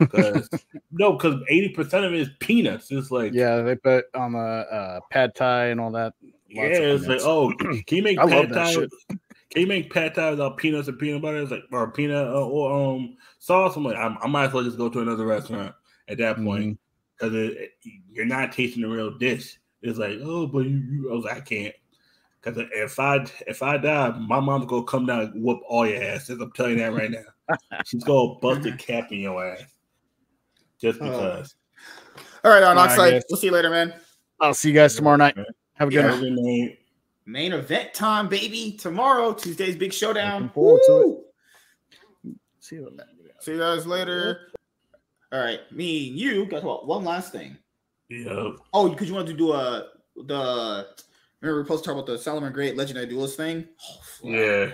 Cause, 0.10 0.48
no, 0.90 1.12
because 1.12 1.42
eighty 1.48 1.68
percent 1.68 2.04
of 2.04 2.12
it 2.12 2.20
is 2.20 2.30
peanuts. 2.40 2.90
It's 2.90 3.10
like 3.10 3.32
yeah, 3.32 3.62
they 3.62 3.76
put 3.76 4.06
on 4.14 4.32
the 4.32 4.38
uh, 4.38 5.00
pad 5.10 5.34
thai 5.34 5.66
and 5.66 5.80
all 5.80 5.90
that. 5.92 6.14
Yeah, 6.48 6.62
it's 6.64 7.06
like 7.06 7.20
oh, 7.22 7.52
can 7.58 7.82
you 7.88 8.02
make 8.02 8.18
pad 8.18 8.52
thai? 8.52 8.74
Can 8.74 9.60
you 9.60 9.66
make 9.66 9.92
pad 9.92 10.14
thai 10.14 10.30
without 10.30 10.56
peanuts 10.56 10.88
and 10.88 10.98
peanut 10.98 11.22
butter? 11.22 11.42
It's 11.42 11.50
like 11.50 11.64
or 11.72 11.90
peanut 11.90 12.28
uh, 12.28 12.46
or 12.46 12.94
um 12.94 13.16
sauce. 13.38 13.76
I'm 13.76 13.84
like, 13.84 13.96
I, 13.96 14.16
I, 14.22 14.26
might 14.26 14.46
as 14.46 14.52
well 14.52 14.64
just 14.64 14.78
go 14.78 14.88
to 14.88 15.00
another 15.00 15.26
restaurant 15.26 15.74
at 16.08 16.18
that 16.18 16.36
point 16.36 16.78
because 17.18 17.34
mm-hmm. 17.34 17.90
you're 18.10 18.24
not 18.24 18.52
tasting 18.52 18.82
the 18.82 18.88
real 18.88 19.18
dish. 19.18 19.58
It's 19.82 19.98
like 19.98 20.18
oh, 20.22 20.46
but 20.46 20.60
you, 20.60 20.76
you 20.76 21.10
I 21.10 21.14
was 21.14 21.24
like, 21.24 21.36
I 21.36 21.40
can't. 21.40 21.74
Because 22.42 22.64
if 22.72 22.98
I 22.98 23.24
if 23.46 23.62
I 23.62 23.76
die, 23.76 24.10
my 24.18 24.40
mom's 24.40 24.66
gonna 24.66 24.84
come 24.84 25.06
down 25.06 25.20
and 25.20 25.44
whoop 25.44 25.60
all 25.68 25.86
your 25.86 26.02
asses. 26.02 26.40
I'm 26.40 26.50
telling 26.52 26.72
you 26.72 26.78
that 26.78 26.92
right 26.92 27.10
now. 27.10 27.56
She's 27.86 28.02
gonna 28.02 28.34
bust 28.40 28.66
a 28.66 28.76
cap 28.76 29.12
in 29.12 29.20
your 29.20 29.46
ass 29.46 29.62
just 30.80 31.00
uh, 31.00 31.04
because. 31.04 31.54
Uh, 32.16 32.20
all 32.44 32.50
right, 32.50 32.62
on 32.62 32.76
Oxide. 32.76 33.22
We'll 33.30 33.38
see 33.38 33.46
you 33.46 33.52
later, 33.52 33.70
man. 33.70 33.94
I'll 34.40 34.54
see 34.54 34.68
you 34.68 34.74
guys 34.74 34.96
tomorrow 34.96 35.16
night. 35.16 35.36
Have 35.74 35.88
a 35.88 35.90
good 35.92 36.22
yeah. 36.22 36.28
night. 36.30 36.78
Main 37.24 37.52
event 37.52 37.94
time, 37.94 38.28
baby. 38.28 38.72
Tomorrow, 38.72 39.32
Tuesday's 39.34 39.76
big 39.76 39.92
showdown. 39.92 40.50
Forward 40.50 40.80
to 40.86 41.22
it. 42.24 42.36
See 42.58 42.76
you, 42.76 42.98
see 43.38 43.52
you 43.52 43.58
guys 43.58 43.86
later. 43.86 44.48
All 45.32 45.38
right, 45.38 45.60
me 45.70 46.08
and 46.08 46.18
you. 46.18 46.46
Guess 46.46 46.64
what? 46.64 46.86
One 46.88 47.04
last 47.04 47.30
thing. 47.30 47.56
Yeah. 48.08 48.50
Oh, 48.74 48.88
because 48.88 49.08
you 49.08 49.14
want 49.14 49.28
to 49.28 49.34
do 49.34 49.52
a 49.52 49.86
the 50.16 50.88
Remember 51.42 51.58
we 51.58 51.62
are 51.62 51.64
supposed 51.64 51.84
to 51.84 51.90
talk 51.90 51.98
about 51.98 52.06
the 52.06 52.18
Salamangreat 52.18 52.76
Legendary 52.76 53.06
Duelist 53.06 53.36
thing? 53.36 53.66
Oh, 54.24 54.30
yeah. 54.30 54.70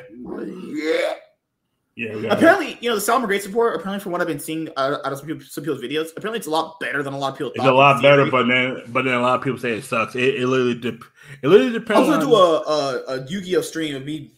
Yeah. 0.74 1.15
Yeah, 1.97 2.32
apparently, 2.32 2.78
you 2.81 2.89
know, 2.89 2.95
the 2.95 3.03
Salamangreat 3.03 3.40
support, 3.40 3.74
apparently 3.74 4.01
from 4.01 4.12
what 4.12 4.20
I've 4.20 4.28
been 4.28 4.39
seeing 4.39 4.69
uh, 4.77 4.99
out 5.05 5.12
of 5.12 5.19
some, 5.19 5.27
people, 5.27 5.43
some 5.45 5.65
people's 5.65 5.82
videos, 5.82 6.11
apparently 6.16 6.39
it's 6.39 6.47
a 6.47 6.51
lot 6.51 6.78
better 6.78 7.03
than 7.03 7.12
a 7.12 7.19
lot 7.19 7.32
of 7.32 7.39
people 7.39 7.51
It's 7.57 7.65
a 7.65 7.73
lot 7.73 8.01
better, 8.01 8.31
but 8.31 8.47
then 8.47 8.85
but 8.86 9.05
then 9.05 9.15
a 9.15 9.20
lot 9.20 9.36
of 9.36 9.43
people 9.43 9.59
say 9.59 9.73
it 9.73 9.82
sucks. 9.82 10.15
It, 10.15 10.36
it 10.36 10.47
literally 10.47 10.78
de- 10.78 11.01
it 11.43 11.49
literally 11.49 11.73
depends. 11.73 11.97
I 11.97 11.99
was 11.99 12.09
gonna 12.09 12.24
do 12.24 12.35
a, 12.36 12.59
a, 12.61 13.05
a 13.16 13.27
Yu-Gi-Oh 13.27 13.62
stream 13.62 13.97
of 13.97 14.05
me 14.05 14.31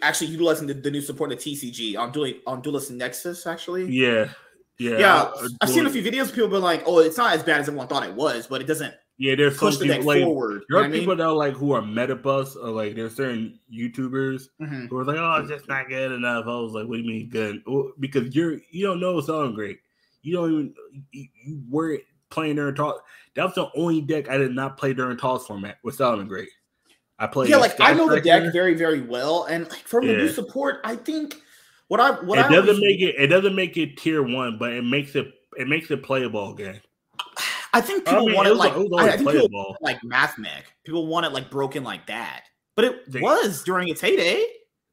actually 0.00 0.28
utilizing 0.28 0.66
the, 0.66 0.72
the 0.72 0.90
new 0.90 1.02
support 1.02 1.30
of 1.30 1.38
TCG 1.38 1.98
on 1.98 2.10
doing 2.10 2.36
on 2.46 2.62
Duelist 2.62 2.90
Nexus, 2.90 3.46
actually. 3.46 3.84
Yeah. 3.84 4.30
Yeah. 4.78 4.98
Yeah. 4.98 5.30
I've 5.60 5.68
seen 5.68 5.84
a 5.84 5.90
few 5.90 6.02
videos, 6.02 6.32
people 6.32 6.48
been 6.48 6.62
like, 6.62 6.84
oh, 6.86 7.00
it's 7.00 7.18
not 7.18 7.34
as 7.34 7.42
bad 7.42 7.60
as 7.60 7.68
everyone 7.68 7.86
thought 7.86 8.06
it 8.06 8.14
was, 8.14 8.46
but 8.46 8.62
it 8.62 8.66
doesn't 8.66 8.94
yeah, 9.16 9.36
there's 9.36 9.58
some 9.58 9.76
people, 9.76 10.02
like, 10.02 10.22
forward. 10.22 10.64
There 10.68 10.82
are 10.82 10.88
people 10.88 11.14
that 11.14 11.24
are 11.24 11.32
like 11.32 11.54
who 11.54 11.72
are 11.72 11.82
metabus 11.82 12.56
or 12.56 12.70
like 12.70 12.96
there's 12.96 13.14
certain 13.14 13.60
YouTubers 13.72 14.48
mm-hmm. 14.60 14.86
who 14.86 14.96
are 14.98 15.04
like, 15.04 15.16
oh, 15.16 15.40
it's 15.40 15.50
just 15.50 15.68
not 15.68 15.88
good 15.88 16.10
enough. 16.10 16.46
I 16.46 16.48
was 16.48 16.72
like, 16.72 16.88
what 16.88 16.96
do 16.96 17.02
you 17.02 17.08
mean 17.08 17.28
good? 17.28 17.62
Well, 17.64 17.92
because 18.00 18.34
you're 18.34 18.58
you 18.70 18.84
don't 18.84 18.98
know 18.98 19.14
Salamangreat. 19.20 19.78
You 20.22 20.34
don't 20.34 20.50
even 20.50 20.74
you, 21.12 21.28
you 21.44 21.62
were 21.70 21.98
playing 22.30 22.56
during 22.56 22.74
talk. 22.74 23.04
That 23.36 23.44
was 23.44 23.54
the 23.54 23.70
only 23.76 24.00
deck 24.00 24.28
I 24.28 24.36
did 24.36 24.52
not 24.52 24.76
play 24.76 24.92
during 24.94 25.16
toss 25.16 25.46
format 25.46 25.78
with 25.84 25.96
Salamangreat. 25.96 26.48
I 27.20 27.28
played. 27.28 27.50
Yeah, 27.50 27.58
like 27.58 27.80
I 27.80 27.92
know 27.92 28.08
the 28.08 28.20
deck 28.20 28.52
very 28.52 28.74
very 28.74 29.02
well, 29.02 29.44
and 29.44 29.68
like 29.70 29.86
from 29.86 30.04
yeah. 30.04 30.12
the 30.12 30.18
new 30.18 30.28
support, 30.28 30.80
I 30.82 30.96
think 30.96 31.36
what 31.86 32.00
I 32.00 32.10
what 32.24 32.40
it 32.40 32.46
I 32.46 32.48
doesn't 32.48 32.80
make 32.80 33.00
it 33.00 33.14
it 33.16 33.28
doesn't 33.28 33.54
make 33.54 33.76
it 33.76 33.96
tier 33.96 34.24
one, 34.24 34.58
but 34.58 34.72
it 34.72 34.82
makes 34.82 35.14
it 35.14 35.32
it 35.56 35.68
makes 35.68 35.88
it 35.92 36.02
playable 36.02 36.52
again. 36.52 36.80
I 37.74 37.80
think 37.80 38.04
people 38.04 38.22
I 38.22 38.26
mean, 38.26 38.34
want 38.36 38.48
it, 38.48 38.54
like 38.54 38.72
I, 38.72 39.16
think 39.16 39.30
people 39.30 39.76
like 39.80 40.00
Mathmech. 40.02 40.62
People 40.84 41.08
want 41.08 41.26
it 41.26 41.32
like 41.32 41.50
broken 41.50 41.82
like 41.82 42.06
that. 42.06 42.44
But 42.76 42.84
it 42.84 43.20
was 43.20 43.64
during 43.64 43.88
its 43.88 44.00
heyday. 44.00 44.44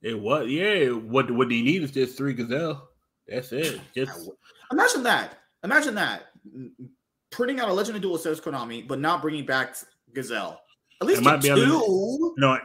It 0.02 0.20
was, 0.20 0.50
yeah. 0.50 0.90
What 0.90 1.30
what 1.30 1.50
they 1.50 1.62
need 1.62 1.84
is 1.84 1.92
just 1.92 2.18
three 2.18 2.34
gazelle. 2.34 2.90
That's 3.28 3.52
it. 3.52 3.80
Just 3.96 4.30
imagine 4.72 5.04
that. 5.04 5.38
Imagine 5.64 5.96
that. 5.96 6.24
Mm, 6.48 6.72
mm, 6.82 6.90
printing 7.30 7.60
out 7.60 7.70
a 7.70 7.74
Legend 7.74 7.96
of 7.96 8.02
Duel 8.02 8.18
says 8.18 8.42
Konami, 8.42 8.86
but 8.86 9.00
not 9.00 9.22
bringing 9.22 9.46
back 9.46 9.76
Gazelle. 10.14 10.60
At 11.02 11.08
least 11.08 11.22
it 11.22 11.24
might 11.24 11.42
be 11.42 11.50
two. 11.50 11.54
On 11.54 12.34
the, 12.36 12.42
no, 12.42 12.60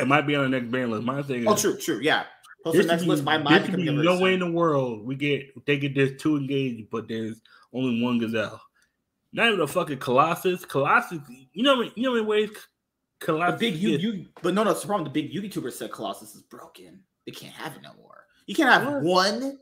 it 0.00 0.08
might 0.08 0.26
be 0.26 0.36
on 0.36 0.50
the 0.50 0.58
next 0.58 0.72
ban 0.72 0.90
list. 0.90 1.04
My 1.04 1.22
thing 1.22 1.46
oh, 1.46 1.52
is, 1.52 1.64
oh, 1.64 1.70
true, 1.70 1.78
true, 1.78 2.00
yeah. 2.02 2.24
Post 2.64 2.78
the 2.78 2.84
next 2.84 3.02
be, 3.02 3.08
list. 3.08 3.24
My 3.24 3.38
mind 3.38 3.72
no 3.78 4.18
way 4.18 4.34
in 4.34 4.40
the 4.40 4.50
world 4.50 5.06
we 5.06 5.14
get 5.14 5.64
they 5.66 5.78
get 5.78 5.94
this 5.94 6.20
two 6.20 6.36
engaged, 6.36 6.90
but 6.90 7.08
there's 7.08 7.40
only 7.72 8.02
one 8.02 8.18
Gazelle. 8.18 8.60
Not 9.32 9.48
even 9.48 9.60
a 9.60 9.66
fucking 9.66 9.98
Colossus. 9.98 10.64
Colossus, 10.64 11.20
you 11.52 11.62
know, 11.62 11.82
you 11.82 12.02
know, 12.02 12.16
in 12.16 12.26
ways 12.26 12.50
Colossus. 13.20 13.60
The 13.60 13.70
big 13.70 13.80
you, 13.80 13.90
you, 13.90 14.26
but 14.42 14.54
no, 14.54 14.64
no, 14.64 14.70
it's 14.72 14.80
the 14.80 14.86
problem. 14.86 15.10
The 15.12 15.22
big 15.22 15.32
YouTuber 15.32 15.72
said 15.72 15.92
Colossus 15.92 16.34
is 16.34 16.42
broken. 16.42 17.00
They 17.26 17.32
can't 17.32 17.54
have 17.54 17.76
it 17.76 17.82
no 17.82 17.92
more. 18.00 18.24
You 18.46 18.54
can't 18.54 18.70
have 18.70 18.92
what? 18.94 19.02
one. 19.02 19.58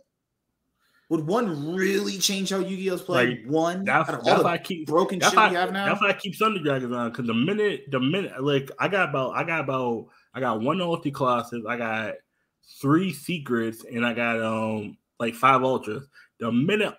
Would 1.10 1.26
one 1.26 1.74
really 1.74 2.18
change 2.18 2.50
how 2.50 2.58
Yu-Gi-Oh's 2.58 3.00
played? 3.00 3.40
Like, 3.40 3.50
one 3.50 3.84
that's, 3.84 4.10
out 4.10 4.18
of 4.18 4.24
that's 4.26 4.44
I 4.44 4.58
keep 4.58 4.86
broken 4.86 5.20
shit 5.20 5.34
why, 5.34 5.48
we 5.48 5.54
have 5.54 5.72
now. 5.72 5.86
That's 5.86 6.02
why 6.02 6.10
I 6.10 6.12
keep 6.12 6.36
Thunder 6.36 6.62
Dragons 6.62 6.94
on 6.94 7.10
because 7.10 7.26
the 7.26 7.32
minute, 7.32 7.84
the 7.90 7.98
minute, 7.98 8.44
like 8.44 8.70
I 8.78 8.88
got 8.88 9.08
about, 9.08 9.34
I 9.34 9.42
got 9.42 9.60
about, 9.60 10.08
I 10.34 10.40
got 10.40 10.60
one 10.60 10.76
ulti 10.76 11.12
Colossus, 11.12 11.64
I 11.66 11.78
got 11.78 12.14
three 12.82 13.10
secrets, 13.14 13.86
and 13.90 14.04
I 14.04 14.12
got 14.12 14.42
um 14.42 14.98
like 15.18 15.34
five 15.34 15.62
ultras. 15.62 16.06
The 16.40 16.52
minute 16.52 16.94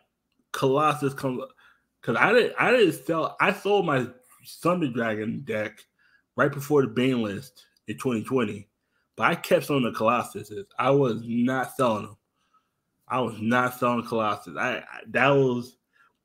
Colossus 0.53 1.13
comes, 1.13 1.43
because 2.01 2.17
I 2.17 2.33
didn't, 2.33 2.55
I 2.59 2.71
didn't 2.71 3.05
sell, 3.05 3.35
I 3.39 3.53
sold 3.53 3.85
my 3.85 4.07
Thunder 4.47 4.89
Dragon 4.89 5.41
deck 5.45 5.79
right 6.35 6.51
before 6.51 6.81
the 6.81 6.87
ban 6.87 7.21
list 7.21 7.65
in 7.87 7.97
2020. 7.97 8.67
But 9.15 9.23
I 9.31 9.35
kept 9.35 9.65
selling 9.65 9.83
the 9.83 9.91
Colossuses. 9.91 10.65
I 10.77 10.91
was 10.91 11.21
not 11.25 11.75
selling 11.75 12.05
them. 12.05 12.17
I 13.09 13.19
was 13.19 13.35
not 13.41 13.77
selling 13.77 14.05
Colossus. 14.05 14.55
I, 14.57 14.77
I 14.77 14.83
that 15.07 15.29
was 15.29 15.77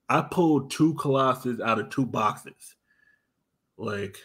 I 0.09 0.21
pulled 0.21 0.71
two 0.71 0.95
Colossus 0.95 1.61
out 1.61 1.81
of 1.81 1.91
two 1.91 2.07
boxes. 2.07 2.77
Like 3.77 4.19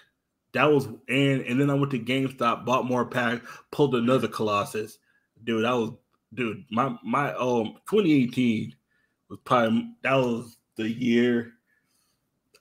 that 0.53 0.65
was 0.65 0.85
and 0.85 1.41
and 1.41 1.59
then 1.59 1.69
I 1.69 1.73
went 1.73 1.91
to 1.91 1.99
GameStop, 1.99 2.65
bought 2.65 2.85
more 2.85 3.05
packs, 3.05 3.47
pulled 3.71 3.95
another 3.95 4.27
Colossus. 4.27 4.99
Dude, 5.43 5.63
that 5.63 5.71
was 5.71 5.93
dude, 6.34 6.65
my 6.69 6.95
my 7.03 7.34
um 7.34 7.76
2018 7.89 8.76
was 9.30 9.39
probably 9.45 9.89
that 10.03 10.15
was 10.15 10.57
the 10.80 10.89
year 10.89 11.53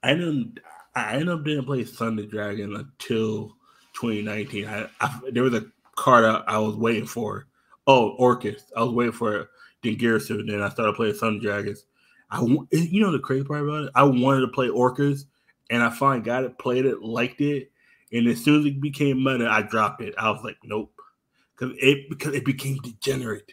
I 0.02 0.14
didn't 0.14 0.60
I 0.94 1.12
ended 1.14 1.28
up 1.28 1.44
didn't 1.44 1.66
play 1.66 1.84
Thunder 1.84 2.26
Dragon 2.26 2.74
until 2.74 3.54
2019. 3.94 4.66
I, 4.66 4.88
I 5.00 5.20
there 5.30 5.44
was 5.44 5.54
a 5.54 5.66
card 5.96 6.24
I, 6.24 6.42
I, 6.46 6.58
was 6.58 6.76
waiting 6.76 7.06
for. 7.06 7.46
Oh, 7.86 8.16
Orcust. 8.18 8.64
I 8.76 8.82
was 8.82 8.92
waiting 8.92 9.12
for 9.12 9.48
Dingirsu, 9.82 10.40
and 10.40 10.48
then 10.48 10.62
I 10.62 10.68
started 10.68 10.96
playing 10.96 11.14
Thunder 11.14 11.40
Dragons. 11.40 11.84
I 12.30 12.40
you 12.40 13.00
know 13.00 13.12
the 13.12 13.20
crazy 13.20 13.44
part 13.44 13.62
about 13.62 13.84
it? 13.84 13.92
I 13.94 14.02
wanted 14.02 14.40
to 14.40 14.48
play 14.48 14.68
Orcust, 14.68 15.24
and 15.70 15.82
I 15.82 15.90
finally 15.90 16.24
got 16.24 16.44
it, 16.44 16.58
played 16.58 16.84
it, 16.84 17.00
liked 17.00 17.40
it, 17.40 17.70
and 18.12 18.26
as 18.26 18.42
soon 18.42 18.60
as 18.60 18.66
it 18.66 18.80
became 18.80 19.22
meta, 19.22 19.48
I 19.48 19.62
dropped 19.62 20.02
it. 20.02 20.14
I 20.18 20.30
was 20.30 20.42
like, 20.42 20.56
nope, 20.64 20.92
because 21.56 21.76
it 21.80 22.10
because 22.10 22.34
it 22.34 22.44
became 22.44 22.78
degenerate. 22.78 23.52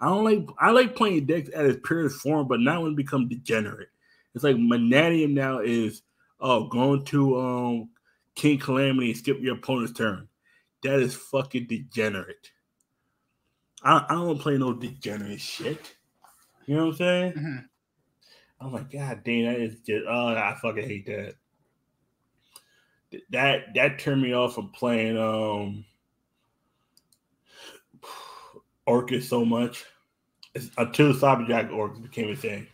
I 0.00 0.06
don't 0.06 0.24
like 0.24 0.46
I 0.58 0.70
like 0.70 0.96
playing 0.96 1.26
decks 1.26 1.50
at 1.54 1.66
its 1.66 1.80
purest 1.86 2.20
form, 2.20 2.48
but 2.48 2.60
not 2.60 2.82
when 2.82 2.92
it 2.92 2.96
becomes 2.96 3.28
degenerate. 3.28 3.88
It's 4.34 4.44
like 4.44 4.56
Mannadium 4.56 5.32
now 5.32 5.58
is 5.60 6.02
oh, 6.40 6.68
going 6.68 7.04
to 7.06 7.40
um 7.40 7.90
King 8.34 8.58
Calamity 8.58 9.10
and 9.10 9.18
skip 9.18 9.38
your 9.40 9.56
opponent's 9.56 9.92
turn. 9.92 10.28
That 10.82 11.00
is 11.00 11.14
fucking 11.14 11.66
degenerate. 11.66 12.50
I, 13.82 14.04
I 14.08 14.14
don't 14.14 14.38
play 14.38 14.56
no 14.58 14.72
degenerate 14.72 15.40
shit. 15.40 15.94
You 16.66 16.76
know 16.76 16.86
what 16.86 16.92
I'm 16.92 16.96
saying? 16.96 17.32
Mm-hmm. 17.32 17.56
I'm 18.60 18.72
like, 18.72 18.92
God 18.92 19.22
damn, 19.24 19.46
that 19.46 19.60
is 19.60 19.74
just 19.80 20.04
oh 20.08 20.28
I 20.28 20.56
fucking 20.60 20.88
hate 20.88 21.06
that. 21.06 21.34
That 23.30 23.74
that 23.74 23.98
turned 23.98 24.22
me 24.22 24.34
off 24.34 24.54
from 24.54 24.70
playing 24.70 25.18
um 25.18 25.84
Orcust 28.88 29.24
so 29.24 29.44
much. 29.44 29.84
It's, 30.54 30.70
until 30.78 31.12
Cyberjack 31.12 31.70
Orcust 31.70 32.02
became 32.02 32.30
a 32.30 32.36
thing. 32.36 32.66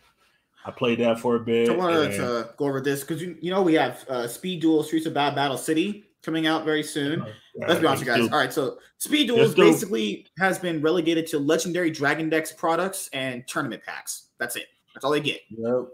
I 0.67 0.71
played 0.71 0.99
that 0.99 1.19
for 1.19 1.37
a 1.37 1.39
bit. 1.39 1.69
I 1.69 1.75
wanted 1.75 2.11
and... 2.11 2.13
to 2.15 2.49
go 2.57 2.65
over 2.65 2.81
this 2.81 3.01
because 3.01 3.21
you, 3.21 3.37
you 3.41 3.51
know 3.51 3.61
we 3.61 3.73
have 3.75 4.05
uh, 4.09 4.27
Speed 4.27 4.59
Duel 4.61 4.83
Streets 4.83 5.05
of 5.05 5.13
Bad 5.13 5.33
Battle 5.33 5.57
City 5.57 6.03
coming 6.21 6.45
out 6.45 6.65
very 6.65 6.83
soon. 6.83 7.21
Uh, 7.21 7.27
Let's 7.55 7.79
be 7.79 7.87
honest, 7.87 8.05
guys. 8.05 8.29
All 8.29 8.37
right, 8.37 8.51
so 8.51 8.77
Speed 8.97 9.27
Duels 9.27 9.55
basically 9.55 10.27
has 10.39 10.59
been 10.59 10.81
relegated 10.81 11.25
to 11.27 11.39
legendary 11.39 11.89
Dragon 11.89 12.29
Decks 12.29 12.51
products 12.51 13.09
and 13.13 13.47
tournament 13.47 13.81
packs. 13.83 14.27
That's 14.39 14.57
it. 14.57 14.65
That's 14.93 15.05
all 15.05 15.11
they 15.11 15.21
get. 15.21 15.39
Yep. 15.49 15.87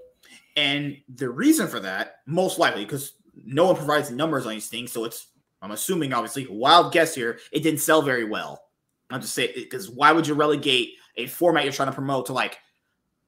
And 0.57 0.97
the 1.15 1.29
reason 1.29 1.67
for 1.67 1.79
that, 1.79 2.21
most 2.25 2.57
likely, 2.57 2.83
because 2.83 3.13
no 3.45 3.67
one 3.67 3.75
provides 3.75 4.09
numbers 4.09 4.45
on 4.47 4.53
these 4.53 4.69
things, 4.69 4.91
so 4.91 5.03
it's 5.03 5.27
I'm 5.61 5.71
assuming 5.71 6.13
obviously 6.13 6.47
wild 6.49 6.91
guess 6.91 7.13
here. 7.13 7.39
It 7.51 7.61
didn't 7.61 7.79
sell 7.79 8.01
very 8.01 8.25
well. 8.25 8.63
I'm 9.11 9.21
just 9.21 9.35
saying 9.35 9.51
because 9.55 9.89
why 9.89 10.11
would 10.11 10.25
you 10.25 10.33
relegate 10.33 10.95
a 11.15 11.27
format 11.27 11.63
you're 11.63 11.73
trying 11.73 11.89
to 11.89 11.93
promote 11.93 12.25
to 12.25 12.33
like 12.33 12.57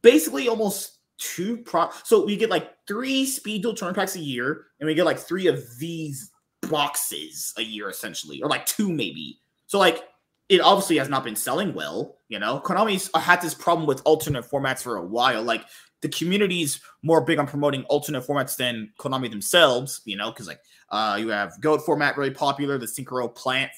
basically 0.02 0.48
almost 0.48 0.95
two 1.18 1.58
pro 1.58 1.90
so 2.04 2.26
we 2.26 2.36
get 2.36 2.50
like 2.50 2.72
three 2.88 3.26
speed 3.26 3.62
duel 3.62 3.74
turn 3.74 3.94
packs 3.94 4.16
a 4.16 4.20
year 4.20 4.66
and 4.80 4.88
we 4.88 4.94
get 4.94 5.06
like 5.06 5.18
three 5.18 5.48
of 5.48 5.64
these 5.80 6.32
boxes 6.70 7.54
a 7.58 7.62
year 7.62 7.90
essentially 7.90 8.42
or 8.42 8.50
like 8.50 8.66
two 8.66 8.92
maybe. 8.92 9.40
So 9.68 9.80
like 9.80 10.04
it 10.50 10.62
obviously 10.62 10.98
has 10.98 11.10
not 11.10 11.24
been 11.24 11.36
selling 11.36 11.74
well 11.74 12.18
you 12.28 12.40
know? 12.40 12.60
Konami's 12.60 13.10
had 13.16 13.42
this 13.42 13.54
problem 13.54 13.88
with 13.88 14.02
alternate 14.04 14.46
formats 14.46 14.82
for 14.82 14.98
a 14.98 15.06
while. 15.06 15.44
Like 15.44 15.66
the 16.02 16.10
community's 16.10 16.82
more 17.02 17.22
big 17.22 17.40
on 17.40 17.48
promoting 17.48 17.84
alternate 17.84 18.26
formats 18.26 18.58
than 18.58 18.92
konami 19.00 19.30
themselves 19.30 20.02
you 20.06 20.18
know? 20.18 20.32
Because 20.32 20.48
like 20.48 20.60
uh 20.90 21.18
you 21.20 21.30
have 21.30 21.60
goat 21.62 21.86
format 21.86 22.18
really 22.18 22.32
popular 22.32 22.78
the 22.78 22.86
synchro 22.86 23.34
plant 23.34 23.72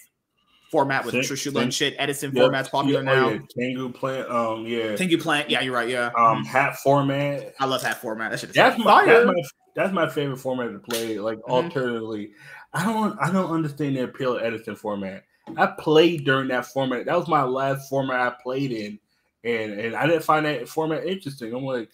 format 0.70 1.06
with 1.06 1.16
Trishula 1.16 1.62
and 1.62 1.74
shit. 1.74 1.96
Edison 1.98 2.36
yep. 2.36 2.44
format's 2.44 2.70
popular 2.70 3.02
yeah, 3.02 3.14
now. 3.14 3.30
Oh, 3.30 3.34
yeah. 3.34 3.40
Tengu 3.58 3.92
plant, 3.92 4.30
um, 4.30 4.66
yeah. 4.66 4.96
Tengu 4.96 5.18
plant, 5.18 5.50
yeah, 5.50 5.62
you're 5.62 5.74
right, 5.74 5.90
yeah. 5.90 6.12
Um, 6.18 6.44
hat 6.44 6.78
format. 6.78 7.54
I 7.60 7.66
love 7.66 7.82
hat 7.82 8.02
format. 8.02 8.32
That 8.32 8.40
shit 8.40 8.54
that's 8.54 8.78
my, 8.78 9.06
that's 9.06 9.26
my 9.26 9.34
that's 9.76 9.94
my 9.94 10.10
favorite 10.10 10.38
format 10.38 10.72
to 10.72 10.80
play. 10.80 11.20
Like 11.20 11.38
mm-hmm. 11.40 11.52
alternatively, 11.52 12.32
I 12.74 12.86
don't 12.86 13.18
I 13.22 13.32
don't 13.32 13.52
understand 13.52 13.96
the 13.96 14.04
appeal 14.04 14.38
of 14.38 14.44
Edison 14.44 14.76
format. 14.76 15.24
I 15.56 15.68
played 15.68 16.26
during 16.26 16.50
that 16.50 16.66
format. 16.66 17.06
That 17.06 17.18
was 17.18 17.28
my 17.28 17.44
last 17.44 17.90
format 17.90 18.20
I 18.20 18.36
played 18.42 18.72
in, 18.72 19.00
and 19.44 19.80
and 19.80 19.96
I 19.96 20.08
didn't 20.08 20.24
find 20.24 20.46
that 20.46 20.68
format 20.68 21.06
interesting. 21.06 21.54
I'm 21.54 21.64
like. 21.64 21.90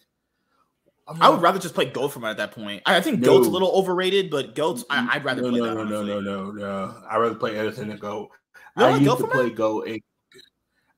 I'm 1.05 1.21
i 1.21 1.27
would 1.27 1.41
rather 1.41 1.59
just 1.59 1.75
play 1.75 1.83
Goat 1.83 2.13
format 2.13 2.31
at 2.31 2.37
that 2.37 2.51
point. 2.53 2.81
I, 2.85 3.01
think 3.01 3.19
no. 3.19 3.27
Goat's 3.27 3.47
a 3.47 3.49
little 3.49 3.71
overrated, 3.71 4.31
but 4.31 4.55
Goat's 4.55 4.85
I, 4.89 5.17
would 5.17 5.25
rather 5.25 5.41
no, 5.41 5.49
play 5.49 5.59
no, 5.59 5.65
that. 5.65 5.75
No, 5.75 5.83
no, 5.83 6.01
no, 6.01 6.21
no, 6.21 6.51
no. 6.51 6.95
I'd 7.11 7.17
rather 7.17 7.35
play 7.35 7.57
Edison 7.57 7.89
than 7.89 7.97
Goat. 7.97 8.29
I 8.75 8.95
used 8.97 9.17
to 9.17 9.27
play 9.27 9.49
Go. 9.49 9.85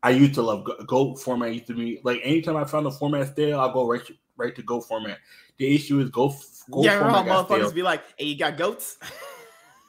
I 0.04 0.10
used 0.12 0.36
to 0.36 0.42
love 0.42 0.66
Go, 0.66 0.76
Go 0.86 1.16
format. 1.16 1.54
Used 1.54 1.68
to 1.68 1.74
be 1.74 2.00
like 2.04 2.22
anytime 2.24 2.58
I 2.58 2.64
found 2.66 2.86
a 2.88 2.92
format 2.92 3.28
stale, 3.28 3.60
I'll 3.60 3.74
go 3.74 3.88
right 3.88 4.02
right 4.38 4.56
to 4.56 4.62
Go 4.62 4.82
format. 4.82 5.18
The 5.58 5.74
issue 5.74 6.00
is 6.00 6.10
Go. 6.10 6.34
go 6.70 6.84
yeah, 6.84 7.00
format 7.00 7.26
motherfuckers 7.26 7.74
be 7.74 7.82
like, 7.82 8.04
"Hey, 8.18 8.26
you 8.26 8.38
got 8.38 8.58
goats?" 8.58 8.98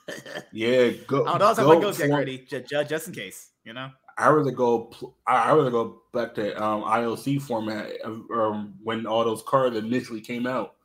yeah, 0.53 0.91
go. 1.07 1.27
I 1.27 1.39
don't 1.39 1.57
know. 1.57 1.75
my 1.75 1.81
goats 1.81 1.99
form- 1.99 2.13
ready, 2.13 2.39
just, 2.39 2.89
just 2.89 3.09
in 3.09 3.15
case, 3.15 3.51
you 3.65 3.73
know. 3.73 3.91
I 4.19 4.31
rather 4.31 4.51
go. 4.51 4.91
I 5.27 5.53
rather 5.53 5.71
go 5.71 6.03
back 6.15 6.35
to 6.37 6.63
um, 6.63 6.83
ILC 6.85 7.43
format 7.43 7.91
um, 8.05 8.75
when 8.83 9.05
all 9.05 9.25
those 9.25 9.43
cards 9.43 9.77
initially 9.77 10.23
came 10.23 10.47
out. 10.47 10.76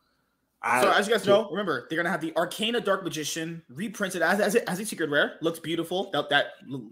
I, 0.63 0.81
so 0.81 0.91
as 0.91 1.07
you 1.07 1.13
guys 1.13 1.25
know, 1.25 1.49
remember 1.49 1.87
they're 1.89 1.97
gonna 1.97 2.11
have 2.11 2.21
the 2.21 2.35
Arcana 2.35 2.79
Dark 2.81 3.03
Magician 3.03 3.63
reprinted 3.67 4.21
as 4.21 4.39
as, 4.39 4.55
as 4.55 4.79
a 4.79 4.85
secret 4.85 5.09
rare. 5.09 5.37
Looks 5.41 5.59
beautiful. 5.59 6.11
That, 6.11 6.29
that 6.29 6.45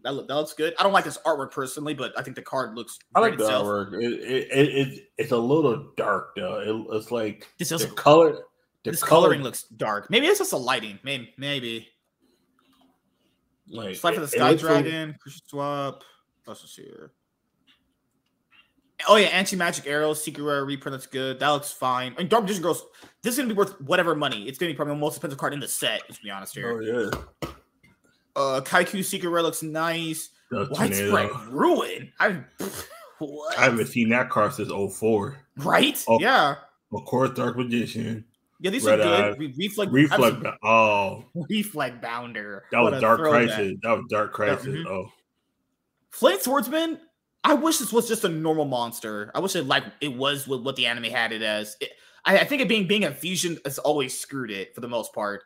that 0.03 0.27
that 0.27 0.35
looks 0.35 0.53
good. 0.53 0.73
I 0.79 0.83
don't 0.83 0.91
like 0.91 1.03
this 1.03 1.19
artwork 1.19 1.51
personally, 1.51 1.93
but 1.93 2.17
I 2.17 2.23
think 2.23 2.35
the 2.35 2.41
card 2.41 2.75
looks. 2.75 2.97
I 3.13 3.19
like 3.19 3.37
the 3.37 3.43
itself. 3.43 3.67
artwork. 3.67 4.03
It, 4.03 4.13
it, 4.23 4.69
it, 4.87 5.03
it's 5.19 5.31
a 5.31 5.37
little 5.37 5.91
dark 5.97 6.35
though. 6.35 6.87
It, 6.89 6.95
it's 6.95 7.11
like 7.11 7.47
this 7.59 7.69
the 7.69 7.87
color. 7.95 8.39
The 8.83 8.91
this 8.91 9.03
color, 9.03 9.27
coloring 9.27 9.43
looks 9.43 9.63
dark. 9.63 10.09
Maybe 10.09 10.25
it's 10.25 10.39
just 10.39 10.53
a 10.53 10.57
lighting. 10.57 10.97
Maybe 11.03 11.33
maybe. 11.37 11.89
Like 13.67 13.97
Slifer 13.97 14.21
the 14.21 14.27
Sky 14.27 14.55
Dragon. 14.55 15.09
Like, 15.09 15.35
swap. 15.47 16.03
Let's 16.47 16.61
just 16.61 16.75
see 16.75 16.83
here. 16.83 17.11
Oh 19.07 19.15
yeah, 19.15 19.27
anti 19.27 19.55
magic 19.55 19.88
arrows, 19.88 20.23
secret 20.23 20.43
rare 20.43 20.65
reprint. 20.65 20.93
That's 20.93 21.07
good. 21.07 21.39
That 21.39 21.49
looks 21.49 21.71
fine. 21.71 22.15
Mean, 22.17 22.27
Dark 22.27 22.43
Magician 22.43 22.63
Girls. 22.63 22.85
This 23.21 23.34
is 23.34 23.38
gonna 23.39 23.49
be 23.49 23.55
worth 23.55 23.80
whatever 23.81 24.15
money. 24.15 24.47
It's 24.47 24.57
gonna 24.57 24.71
be 24.71 24.76
probably 24.76 24.95
the 24.95 24.99
most 24.99 25.15
expensive 25.15 25.39
card 25.39 25.53
in 25.53 25.59
the 25.59 25.67
set. 25.67 26.01
Let's 26.07 26.19
be 26.19 26.30
honest 26.30 26.55
here. 26.55 26.71
Oh 26.71 26.80
yeah. 26.80 27.49
Uh, 28.35 28.61
Kaiku 28.61 29.03
secret 29.03 29.30
rare 29.30 29.41
looks 29.41 29.63
nice. 29.63 30.30
Widespread 30.51 31.30
ruin. 31.47 32.11
I. 32.19 32.41
What? 33.19 33.57
I 33.59 33.63
haven't 33.65 33.88
seen 33.88 34.07
that 34.09 34.30
card 34.30 34.53
since 34.53 34.71
04. 34.71 35.38
Right? 35.57 36.01
Oh, 36.07 36.19
yeah. 36.21 36.55
Of 36.93 37.05
course, 37.05 37.31
Dark 37.31 37.57
Magician. 37.57 38.23
Yeah, 38.61 38.71
these 38.71 38.84
Red 38.84 39.01
are 39.01 39.35
good. 39.35 39.57
Reflect, 39.57 39.91
reflect. 39.91 40.45
Oh, 40.63 41.26
reflect 41.49 42.01
bounder. 42.01 42.63
That 42.71 42.80
was 42.80 42.99
Dark 43.01 43.19
Crisis. 43.19 43.55
That. 43.57 43.80
that 43.84 43.91
was 43.91 44.05
Dark 44.09 44.34
Crisis. 44.34 44.67
Mm-hmm. 44.67 44.88
Oh, 44.88 45.11
Flame 46.09 46.39
Swordsman. 46.39 46.99
I 47.44 47.53
wish 47.53 47.78
this 47.78 47.94
was 47.94 48.07
just 48.07 48.24
a 48.24 48.30
normal 48.30 48.66
monster. 48.66 49.32
I 49.34 49.40
wish 49.40 49.56
it 49.56 49.66
like 49.66 49.84
it 50.02 50.16
was 50.16 50.48
with 50.48 50.61
what 50.61 50.76
the 50.76 50.86
anime 50.86 51.06
had 51.06 51.32
it 51.32 51.41
as. 51.41 51.78
It, 51.80 51.91
I, 52.26 52.40
I, 52.40 52.44
think 52.44 52.61
it 52.61 52.68
being 52.68 52.88
being 52.88 53.06
a 53.06 53.14
fusion 53.14 53.57
has 53.64 53.80
always 53.80 54.20
screwed 54.20 54.52
it 54.52 54.76
for 54.76 54.82
the 54.82 54.90
most 54.90 55.14
part. 55.14 55.44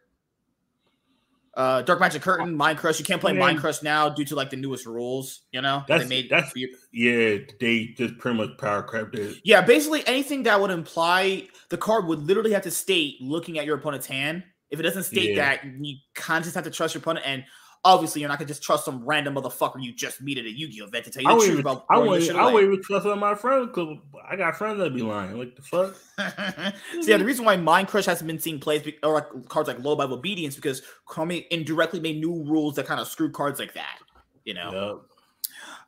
Uh, 1.56 1.84
Dark 1.84 2.00
Magic 2.00 2.24
Curtain, 2.24 2.56
Mind 2.56 2.80
Crush. 2.80 2.98
You 2.98 3.06
can't 3.06 3.22
play 3.22 3.32
Mind 3.32 3.60
Crush 3.60 3.84
now 3.84 4.10
due 4.10 4.26
to 4.26 4.36
like 4.36 4.50
the 4.50 4.56
newest 4.56 4.88
rules. 4.88 5.42
You 5.52 5.62
know, 5.62 5.84
that's 5.88 6.04
they 6.04 6.10
made 6.10 6.30
that's 6.32 6.52
yeah. 6.92 7.38
They 7.60 7.94
just 7.96 8.18
pretty 8.18 8.38
much 8.38 8.58
power 8.58 8.82
crept 8.82 9.14
it. 9.16 9.38
Yeah, 9.44 9.62
basically 9.62 10.06
anything 10.08 10.44
that 10.44 10.60
would 10.60 10.72
imply 10.72 11.48
the 11.70 11.78
card 11.78 12.08
would 12.08 12.24
literally 12.24 12.54
have 12.54 12.64
to 12.64 12.72
state 12.72 13.22
looking 13.22 13.60
at 13.60 13.66
your 13.66 13.78
opponent's 13.78 14.08
hand. 14.08 14.44
If 14.72 14.80
it 14.80 14.84
doesn't 14.84 15.04
state 15.04 15.36
yeah. 15.36 15.58
that, 15.58 15.66
you 15.80 15.98
kind 16.16 16.40
of 16.40 16.46
just 16.46 16.56
have 16.56 16.64
to 16.64 16.72
trust 16.72 16.96
your 16.96 17.02
opponent. 17.02 17.28
And 17.28 17.44
obviously 17.86 18.22
you're 18.22 18.30
not 18.30 18.40
gonna 18.40 18.48
just 18.48 18.64
trust 18.64 18.86
some 18.86 19.04
random 19.06 19.36
motherfucker 19.36 19.82
you 19.82 19.94
just 19.94 20.22
meet 20.22 20.38
at 20.38 20.46
a 20.46 20.50
Yu-Gi-Oh 20.50 20.86
event 20.86 21.06
to 21.06 21.12
tell 21.12 21.24
you 21.24 21.30
the 21.30 21.36
truth 21.36 21.48
even, 21.48 21.60
about. 21.60 21.86
I 21.90 21.98
wouldn't, 21.98 22.32
I 22.32 22.52
wouldn't 22.52 22.74
even 22.74 22.84
trust 22.84 23.06
my 23.06 23.36
friends 23.36 23.68
because 23.68 23.98
I 24.28 24.36
got 24.36 24.56
friends 24.56 24.80
that 24.80 24.94
be 24.94 25.02
lying. 25.02 25.38
Like 25.38 25.56
the 25.56 25.62
fuck. 25.62 25.96
so 27.02 27.02
yeah, 27.02 27.18
the 27.18 27.26
reason 27.26 27.46
why 27.46 27.58
Mind 27.58 27.88
Crush 27.88 28.06
hasn't 28.06 28.28
been 28.28 28.40
seeing 28.40 28.60
plays 28.60 28.88
or 29.04 29.14
like 29.14 29.50
cards 29.50 29.68
like 29.68 29.80
Low 29.80 29.94
of 29.94 30.12
Obedience 30.12 30.56
because 30.56 30.82
Konami 31.08 31.46
indirectly 31.50 32.00
made 32.00 32.20
new 32.20 32.44
rules 32.44 32.76
that 32.76 32.86
kind 32.86 33.00
of 33.00 33.08
screwed 33.08 33.34
cards 33.34 33.60
like 33.60 33.74
that. 33.74 34.00
You 34.46 34.54
know. 34.54 34.72
Yep. 34.72 35.02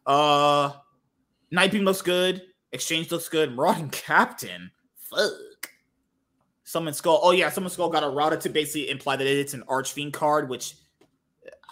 Uh, 0.06 0.72
Nightbeam 1.52 1.84
looks 1.84 2.02
good. 2.02 2.42
Exchange 2.72 3.12
looks 3.12 3.30
good. 3.30 3.56
Marauding 3.56 3.90
Captain. 3.92 4.72
Fuck. 4.98 5.32
Summon 6.66 6.94
Skull. 6.94 7.20
Oh 7.24 7.32
yeah, 7.32 7.50
Summon 7.50 7.70
Skull 7.70 7.90
got 7.90 8.04
a 8.04 8.10
routed 8.10 8.42
to 8.42 8.50
basically 8.50 8.90
imply 8.90 9.16
that 9.16 9.28
it's 9.28 9.54
an 9.54 9.64
Archfiend 9.68 10.14
card, 10.14 10.50
which 10.50 10.76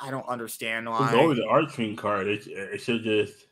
I 0.01 0.11
don't 0.11 0.27
understand 0.27 0.89
why. 0.89 1.05
It's 1.05 1.13
always 1.13 1.39
an 1.39 1.47
Archfiend 1.49 1.97
card. 1.97 2.27
It, 2.27 2.47
it 2.47 2.81
should 2.81 3.03
just. 3.03 3.45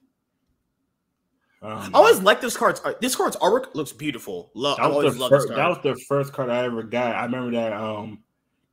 I 1.63 1.89
always 1.93 2.19
like 2.22 2.41
this 2.41 2.57
card's 2.57 2.81
this 3.01 3.15
card's 3.15 3.38
artwork 3.38 3.76
looks 3.76 3.93
beautiful. 3.93 4.49
Love, 4.55 4.80
I 4.80 4.84
always 4.85 5.15
love 5.15 5.30
this 5.30 5.45
card. 5.45 5.59
That 5.59 5.68
was 5.68 5.77
the 5.84 5.95
first 6.07 6.34
card 6.34 6.49
I 6.49 6.63
ever 6.65 6.81
got. 6.81 7.15
I 7.15 7.26
remember 7.26 7.51
that 7.51 7.73
um 7.73 8.23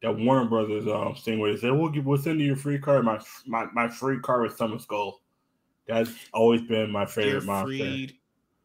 that 0.03 0.17
Warner 0.17 0.49
Brothers 0.49 0.87
um 0.89 1.15
thing 1.15 1.39
where 1.39 1.53
they 1.53 1.61
said 1.61 1.73
we'll 1.73 1.91
give 1.91 2.07
we'll 2.07 2.17
send 2.17 2.41
you 2.41 2.47
your 2.47 2.57
free 2.57 2.79
card. 2.79 3.05
My 3.05 3.21
my, 3.47 3.67
my 3.75 3.89
free 3.89 4.19
card 4.21 4.43
with 4.43 4.57
Summon 4.57 4.81
Skull. 4.81 5.21
That's 5.87 6.11
always 6.33 6.63
been 6.63 6.91
my 6.91 7.05
favorite 7.05 7.41
Dear 7.41 7.47
monster. 7.47 7.77
Freed, 7.77 8.17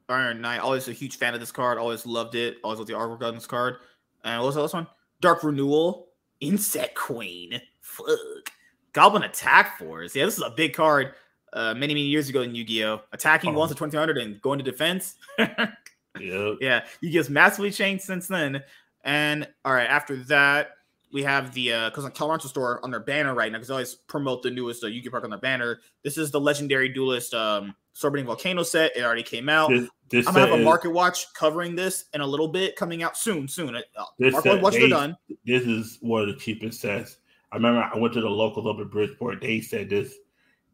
Iron 0.07 0.39
Knight. 0.39 0.59
Always 0.61 0.87
a 0.87 0.93
huge 0.93 1.17
fan 1.17 1.33
of 1.33 1.41
this 1.41 1.51
card. 1.51 1.77
Always 1.77 2.05
loved 2.05 2.35
it. 2.35 2.59
Always 2.63 2.79
loved 2.79 2.89
the 2.89 2.95
artwork 2.95 3.23
on 3.23 3.35
this 3.35 3.45
card. 3.45 3.79
And 4.23 4.39
what 4.39 4.47
was 4.47 4.55
the 4.55 4.61
last 4.61 4.73
one? 4.73 4.87
Dark 5.19 5.43
Renewal. 5.43 6.07
Insect 6.39 6.95
Queen. 6.95 7.61
Fuck. 7.81 8.52
Goblin 8.93 9.23
Attack 9.23 9.77
Force. 9.77 10.15
Yeah, 10.15 10.25
this 10.25 10.37
is 10.37 10.43
a 10.43 10.51
big 10.51 10.73
card. 10.73 11.13
Uh, 11.51 11.73
many 11.75 11.93
many 11.93 12.01
years 12.01 12.29
ago 12.29 12.41
in 12.41 12.55
Yu-Gi-Oh, 12.55 13.01
attacking 13.11 13.55
oh. 13.55 13.59
once 13.59 13.71
at 13.71 13.77
twenty 13.77 13.97
hundred 13.97 14.17
and 14.17 14.41
going 14.41 14.57
to 14.57 14.63
defense. 14.63 15.15
yep. 15.37 15.77
Yeah, 16.19 16.83
Yu-Gi-Oh's 17.01 17.29
massively 17.29 17.69
changed 17.69 18.03
since 18.03 18.27
then. 18.27 18.63
And 19.03 19.47
all 19.63 19.73
right, 19.73 19.87
after 19.87 20.15
that, 20.25 20.71
we 21.11 21.21
have 21.23 21.53
the 21.53 21.67
because 21.85 22.05
uh, 22.05 22.07
on 22.07 22.11
Toronto 22.11 22.47
store 22.47 22.83
on 22.83 22.89
their 22.89 22.99
banner 22.99 23.35
right 23.35 23.51
now 23.51 23.59
because 23.59 23.67
they 23.67 23.73
always 23.73 23.93
promote 23.93 24.41
the 24.41 24.49
newest 24.49 24.83
uh, 24.83 24.87
Yu-Gi-Oh 24.87 25.11
Park 25.11 25.23
on 25.25 25.29
their 25.29 25.39
banner. 25.39 25.79
This 26.03 26.17
is 26.17 26.31
the 26.31 26.39
legendary 26.39 26.89
duelist 26.89 27.35
um 27.35 27.75
Soulburning 27.95 28.25
Volcano 28.25 28.63
set. 28.63 28.97
It 28.97 29.03
already 29.03 29.21
came 29.21 29.47
out. 29.47 29.69
This, 29.69 29.89
this 30.09 30.27
I'm 30.27 30.33
gonna 30.33 30.47
have 30.47 30.59
a 30.59 30.63
market 30.63 30.89
watch 30.89 31.31
covering 31.33 31.75
this 31.75 32.05
in 32.13 32.21
a 32.21 32.27
little 32.27 32.47
bit, 32.47 32.75
coming 32.75 33.03
out 33.03 33.15
soon. 33.15 33.47
Soon. 33.47 33.75
Uh, 33.75 33.81
market 34.19 34.61
watch 34.61 34.73
they, 34.73 34.89
done. 34.89 35.15
This 35.45 35.63
is 35.63 35.99
one 36.01 36.23
of 36.23 36.27
the 36.27 36.35
cheapest 36.35 36.81
sets 36.81 37.17
I 37.53 37.57
remember 37.57 37.87
I 37.93 37.97
went 37.99 38.15
to 38.15 38.21
the 38.21 38.29
local 38.29 38.67
up 38.67 38.79
in 38.79 38.87
Bridgeport. 38.87 39.39
They 39.39 39.61
said 39.61 39.87
this. 39.87 40.15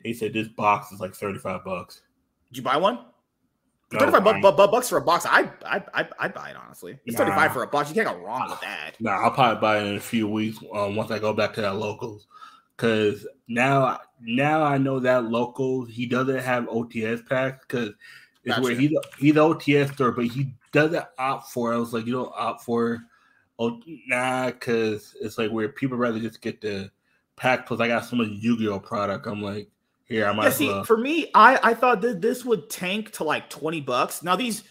They 0.02 0.14
said 0.14 0.32
this 0.32 0.48
box 0.48 0.94
is 0.94 1.02
like 1.02 1.14
thirty 1.14 1.38
five 1.38 1.66
bucks. 1.66 2.02
Did 2.50 2.58
you 2.58 2.64
buy 2.64 2.78
one? 2.78 3.00
No, 3.92 4.00
35 4.00 4.24
bu- 4.24 4.34
bu- 4.34 4.56
bu- 4.56 4.72
bucks 4.72 4.88
for 4.88 4.98
a 4.98 5.02
box. 5.02 5.26
I 5.28 5.52
I 5.66 5.84
I 5.94 6.08
I 6.20 6.28
buy 6.30 6.52
it 6.52 6.56
honestly. 6.56 6.98
It's 7.06 7.18
nah, 7.18 7.26
35 7.26 7.54
for 7.54 7.64
a 7.64 7.68
box. 7.68 7.90
You 7.90 7.96
can't 7.96 8.08
go 8.08 8.24
wrong 8.24 8.50
with 8.50 8.62
that. 8.62 8.92
Nah, 9.02 9.24
I'll 9.24 9.32
probably 9.32 9.60
buy 9.60 9.80
it 9.80 9.88
in 9.88 9.96
a 9.98 10.00
few 10.00 10.28
weeks 10.28 10.60
um, 10.74 10.96
once 10.96 11.12
I 11.12 11.20
go 11.20 11.34
back 11.34 11.54
to 11.56 11.62
that 11.62 11.76
locals. 11.76 12.28
Cause 12.78 13.28
now 13.50 14.00
now 14.22 14.64
I 14.64 14.78
know 14.78 15.02
that 15.02 15.26
local 15.26 15.84
he 15.84 16.06
doesn't 16.06 16.40
have 16.40 16.66
OTS 16.68 17.28
packs 17.28 17.66
because 17.68 17.90
it's 18.46 18.56
gotcha. 18.56 18.62
where 18.62 18.76
he's 18.76 18.92
he's 19.18 19.34
OTS 19.34 19.94
store, 19.96 20.12
but 20.12 20.28
he 20.28 20.54
doesn't 20.72 21.06
opt 21.18 21.52
for. 21.52 21.74
It. 21.74 21.76
I 21.76 21.80
was 21.80 21.92
like, 21.92 22.06
you 22.06 22.14
don't 22.14 22.32
opt 22.38 22.64
for 22.64 23.02
oh 23.60 23.80
nah, 24.08 24.48
because 24.48 25.16
it's 25.22 25.38
like 25.38 25.52
where 25.52 25.70
people 25.70 25.98
rather 25.98 26.20
just 26.20 26.42
get 26.42 26.62
the 26.62 26.90
pack 27.36 27.68
plus 27.68 27.80
I 27.80 27.88
got 27.88 28.06
so 28.06 28.16
much 28.16 28.30
Yu-Gi-Oh 28.30 28.80
product. 28.80 29.28
I'm 29.28 29.42
like, 29.42 29.70
here 30.06 30.26
I 30.28 30.34
might. 30.34 30.46
Yeah, 30.46 30.50
see, 30.50 30.68
well. 30.70 30.84
for 30.84 30.98
me, 30.98 31.30
I 31.36 31.60
I 31.62 31.74
thought 31.76 32.02
that 32.02 32.22
this 32.22 32.44
would 32.44 32.70
tank 32.70 33.12
to 33.14 33.24
like 33.24 33.50
twenty 33.50 33.82
bucks. 33.82 34.24
Now 34.24 34.36
these 34.36 34.64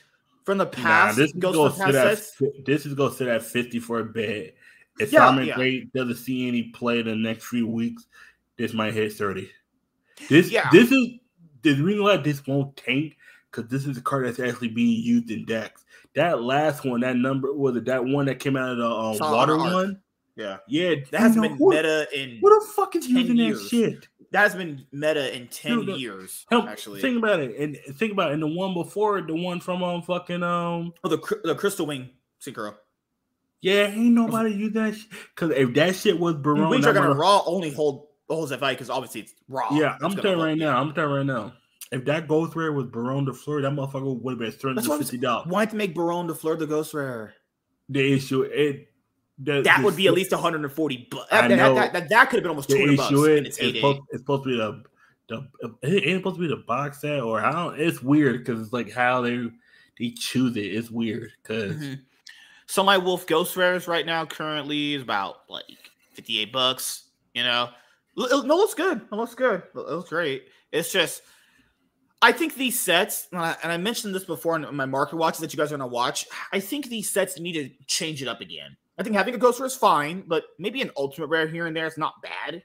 from 0.44 0.59
the 0.59 0.66
past, 0.66 1.19
nah, 1.19 1.24
this 1.24 1.32
goes 1.32 1.55
go 1.55 1.69
sit 1.69 1.94
at, 1.94 2.65
this 2.65 2.86
is 2.86 2.94
go 2.94 3.10
sit 3.10 3.28
at 3.28 3.43
fifty 3.43 3.78
for 3.78 4.01
a 4.01 4.05
bit. 4.05 4.56
If 4.98 5.12
yeah, 5.12 5.20
Simon 5.20 5.47
yeah. 5.47 5.55
Great 5.55 5.93
doesn't 5.93 6.16
see 6.16 6.48
any 6.48 6.65
play 6.65 7.02
the 7.02 7.15
next 7.15 7.44
few 7.44 7.69
weeks, 7.69 8.06
this 8.56 8.73
might 8.73 8.94
hit 8.94 9.12
thirty. 9.12 9.51
This 10.28 10.51
yeah. 10.51 10.69
this 10.73 10.90
is 10.90 11.09
the 11.62 11.74
reason 11.81 12.02
why 12.02 12.16
this 12.16 12.44
won't 12.47 12.77
tank 12.77 13.16
because 13.51 13.70
this 13.70 13.86
is 13.86 13.97
a 13.97 14.02
card 14.02 14.27
that's 14.27 14.40
actually 14.40 14.69
being 14.69 15.02
used 15.02 15.31
in 15.31 15.44
decks. 15.44 15.85
That 16.19 16.43
last 16.43 16.85
one, 16.85 17.03
that 17.03 17.15
number 17.15 17.53
was 17.53 17.77
it 17.77 17.85
that 17.85 18.05
one 18.05 18.27
that 18.27 18.40
came 18.40 18.57
out 18.57 18.70
of 18.73 18.78
the 18.78 18.85
um, 19.24 19.32
water 19.32 19.57
one? 19.57 20.01
Yeah, 20.35 20.57
yeah, 20.66 20.97
that 21.12 21.20
has 21.20 21.36
been 21.36 21.57
what, 21.59 21.77
meta 21.77 22.09
in 22.12 22.39
what 22.40 22.59
the 22.59 22.66
fuck 22.73 22.97
is 22.97 23.07
using 23.07 23.36
years. 23.36 23.62
that 23.62 23.69
shit? 23.69 24.09
That 24.32 24.40
has 24.40 24.57
been 24.57 24.85
meta 24.90 25.32
in 25.32 25.47
ten 25.47 25.86
Dude, 25.86 26.01
years. 26.01 26.45
Help, 26.51 26.66
actually, 26.66 27.01
think 27.03 27.19
about 27.19 27.39
it 27.39 27.57
and 27.57 27.78
think 27.97 28.11
about 28.11 28.31
it. 28.31 28.35
And 28.35 28.43
the 28.43 28.49
one 28.49 28.74
before, 28.74 29.23
the 29.23 29.32
one 29.32 29.61
from 29.61 29.85
um 29.85 30.03
fucking 30.03 30.43
um 30.43 30.93
oh 31.05 31.09
the 31.09 31.19
the 31.45 31.55
Crystal 31.55 31.86
Wing 31.86 32.11
Synchro. 32.45 32.74
Yeah, 33.61 33.86
ain't 33.86 34.15
nobody 34.15 34.55
use 34.55 34.73
that 34.73 34.99
because 35.36 35.53
if 35.53 35.73
that 35.74 35.95
shit 35.95 36.19
was 36.19 36.35
Baronne, 36.35 36.69
Wings 36.69 36.85
are 36.85 36.93
gonna 36.93 37.15
raw 37.15 37.43
only 37.47 37.73
hold 37.73 38.09
holds 38.28 38.51
that 38.51 38.59
value 38.59 38.74
because 38.74 38.90
obviously 38.90 39.20
it's 39.20 39.35
raw. 39.49 39.69
Yeah, 39.70 39.97
I'm 40.03 40.16
telling 40.16 40.40
right 40.40 40.59
now. 40.59 40.81
I'm 40.81 40.93
telling 40.95 41.15
right 41.15 41.27
now. 41.27 41.53
If 41.90 42.05
that 42.05 42.28
ghost 42.28 42.55
rare 42.55 42.73
was 42.73 42.86
Baronne 42.86 43.24
de 43.24 43.32
Fleur, 43.32 43.62
that 43.62 43.73
motherfucker 43.73 44.20
would 44.20 44.32
have 44.32 44.39
been 44.39 44.52
three 44.52 44.74
hundred 44.74 44.98
fifty 44.98 45.19
dollars. 45.19 45.47
Why 45.48 45.66
to 45.66 45.77
make 45.77 45.94
Baronne 45.94 46.27
de 46.27 46.35
Fleur 46.35 46.56
the 46.56 46.66
ghost 46.66 46.93
rare? 46.93 47.35
The 47.89 48.12
issue 48.12 48.43
it 48.43 48.89
the, 49.39 49.62
that 49.62 49.78
the, 49.78 49.85
would 49.85 49.97
be 49.97 50.09
at 50.09 50.15
least 50.15 50.32
140 50.32 51.09
bucks. 51.10 51.31
That, 51.31 51.48
that, 51.48 51.93
that, 51.93 52.09
that, 52.09 52.31
could 52.31 52.36
have 52.36 52.43
been 52.43 52.51
almost 52.51 52.69
200 52.69 52.97
bucks. 52.97 53.12
It, 53.12 53.47
it's, 53.47 53.56
supposed, 53.56 54.01
it's 54.10 54.20
supposed 54.20 54.44
to 54.44 54.51
be 54.51 54.56
the 54.56 54.82
the 55.28 55.47
it 55.82 56.06
ain't 56.06 56.20
supposed 56.20 56.36
to 56.36 56.43
be 56.43 56.48
the 56.48 56.56
box 56.56 57.02
set 57.02 57.20
or 57.20 57.40
how 57.40 57.70
it's 57.70 58.02
weird 58.02 58.44
because 58.44 58.60
it's 58.60 58.73
like 58.73 58.90
how 58.90 59.20
they 59.20 59.48
they 59.98 60.10
choose 60.10 60.56
it. 60.56 60.60
It's 60.60 60.90
weird 60.90 61.31
because 61.43 61.74
mm-hmm. 61.74 61.94
so 62.66 62.82
my 62.82 62.98
Wolf 62.98 63.27
Ghost 63.27 63.56
Rares 63.56 63.86
right 63.86 64.06
now 64.06 64.24
currently 64.24 64.94
is 64.94 65.02
about 65.02 65.43
like 65.48 65.90
58 66.12 66.52
bucks. 66.52 67.05
You 67.35 67.44
know, 67.44 67.69
no, 68.16 68.56
looks 68.56 68.74
good. 68.74 69.02
It 69.12 69.15
looks 69.15 69.35
good. 69.35 69.62
It 69.74 69.77
looks 69.77 70.09
great. 70.09 70.47
It's 70.73 70.93
just 70.93 71.23
I 72.20 72.32
think 72.32 72.55
these 72.55 72.78
sets, 72.78 73.28
and 73.31 73.40
I, 73.40 73.77
mentioned 73.77 74.15
this 74.15 74.24
before 74.24 74.57
in 74.57 74.74
my 74.74 74.86
market 74.86 75.16
watches 75.16 75.40
that 75.40 75.53
you 75.53 75.57
guys 75.57 75.73
are 75.73 75.78
going 75.78 75.89
to 75.89 75.95
watch. 75.95 76.27
I 76.53 76.59
think 76.59 76.89
these 76.89 77.11
sets 77.11 77.39
need 77.39 77.53
to 77.53 77.70
change 77.86 78.23
it 78.23 78.28
up 78.28 78.40
again. 78.40 78.77
I 78.99 79.05
think 79.05 79.15
having 79.15 79.35
a 79.35 79.39
ghost 79.39 79.61
rare 79.61 79.69
is 79.69 79.77
fine, 79.77 80.24
but 80.27 80.45
maybe 80.59 80.82
an 80.82 80.90
ultimate 80.97 81.28
rare 81.28 81.47
here 81.47 81.66
and 81.66 81.77
there 81.77 81.86
is 81.86 81.97
not 81.97 82.20
bad. 82.20 82.65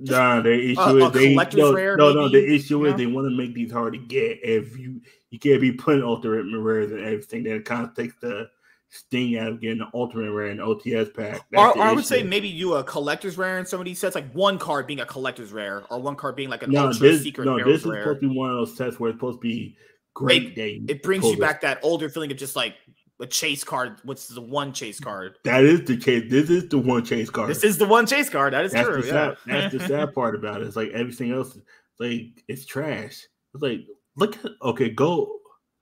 Just 0.00 0.12
nah, 0.12 0.40
the 0.40 0.50
uh, 0.50 0.54
issue 0.54 0.80
a, 0.80 1.06
is 1.06 1.12
they 1.12 1.34
no, 1.34 1.72
rare, 1.72 1.96
no, 1.96 2.12
no, 2.12 2.28
The 2.28 2.54
issue 2.54 2.84
is 2.84 2.92
know? 2.92 2.98
they 2.98 3.06
want 3.06 3.26
to 3.28 3.36
make 3.36 3.54
these 3.54 3.72
hard 3.72 3.94
to 3.94 3.98
get. 3.98 4.38
If 4.42 4.78
you 4.78 5.00
you 5.30 5.38
can't 5.38 5.60
be 5.60 5.72
putting 5.72 6.04
ultimate 6.04 6.44
rares 6.56 6.92
and 6.92 7.00
everything, 7.00 7.44
that 7.44 7.64
kind 7.64 7.84
of 7.84 7.94
takes 7.94 8.14
the 8.20 8.50
sting 8.88 9.38
out 9.38 9.48
of 9.48 9.60
getting 9.60 9.78
the 9.78 9.88
ultimate 9.94 10.32
rare 10.32 10.48
and 10.48 10.60
OTS 10.60 11.14
pack. 11.14 11.42
Or, 11.56 11.76
or 11.76 11.82
I 11.82 11.92
would 11.92 12.04
say 12.04 12.22
maybe 12.22 12.48
you 12.48 12.74
a 12.74 12.84
collector's 12.84 13.36
rare 13.36 13.58
in 13.58 13.66
some 13.66 13.80
of 13.80 13.86
these 13.86 13.98
sets, 13.98 14.14
like 14.14 14.30
one 14.32 14.58
card 14.58 14.86
being 14.86 15.00
a 15.00 15.06
collector's 15.06 15.52
rare, 15.52 15.84
or 15.90 16.00
one 16.00 16.16
card 16.16 16.36
being 16.36 16.48
like 16.48 16.62
an 16.62 16.70
no, 16.70 16.86
ultra 16.86 17.08
this, 17.08 17.22
secret. 17.22 17.44
No, 17.44 17.58
this 17.58 17.80
is 17.80 17.86
rare. 17.86 18.02
supposed 18.02 18.20
to 18.20 18.28
be 18.28 18.36
one 18.36 18.50
of 18.50 18.56
those 18.56 18.76
sets 18.76 18.98
where 18.98 19.10
it's 19.10 19.16
supposed 19.16 19.38
to 19.38 19.40
be 19.40 19.76
great. 20.14 20.56
It, 20.56 20.90
it 20.90 21.02
brings 21.02 21.24
you 21.24 21.36
back 21.36 21.60
that 21.62 21.78
older 21.82 22.08
feeling 22.08 22.30
of 22.30 22.36
just 22.36 22.56
like 22.56 22.74
a 23.20 23.26
chase 23.26 23.64
card. 23.64 23.98
What's 24.04 24.28
the 24.28 24.40
one 24.40 24.72
chase 24.72 25.00
card? 25.00 25.36
That 25.44 25.64
is 25.64 25.84
the 25.84 25.96
chase. 25.96 26.30
This 26.30 26.50
is 26.50 26.68
the 26.68 26.78
one 26.78 27.04
chase 27.04 27.30
card. 27.30 27.50
This 27.50 27.64
is 27.64 27.78
the 27.78 27.86
one 27.86 28.06
chase 28.06 28.28
card. 28.28 28.52
That 28.52 28.64
is 28.64 28.72
that's 28.72 28.88
true. 28.88 29.02
The 29.02 29.08
sad, 29.08 29.36
yeah. 29.46 29.60
that's 29.60 29.74
the 29.74 29.86
sad 29.86 30.14
part 30.14 30.34
about 30.34 30.60
it. 30.60 30.66
It's 30.66 30.76
like 30.76 30.90
everything 30.90 31.32
else, 31.32 31.58
like 31.98 32.42
it's 32.48 32.66
trash. 32.66 33.26
It's 33.54 33.62
like 33.62 33.80
look 34.16 34.36
at 34.44 34.52
okay, 34.62 34.90
go. 34.90 35.38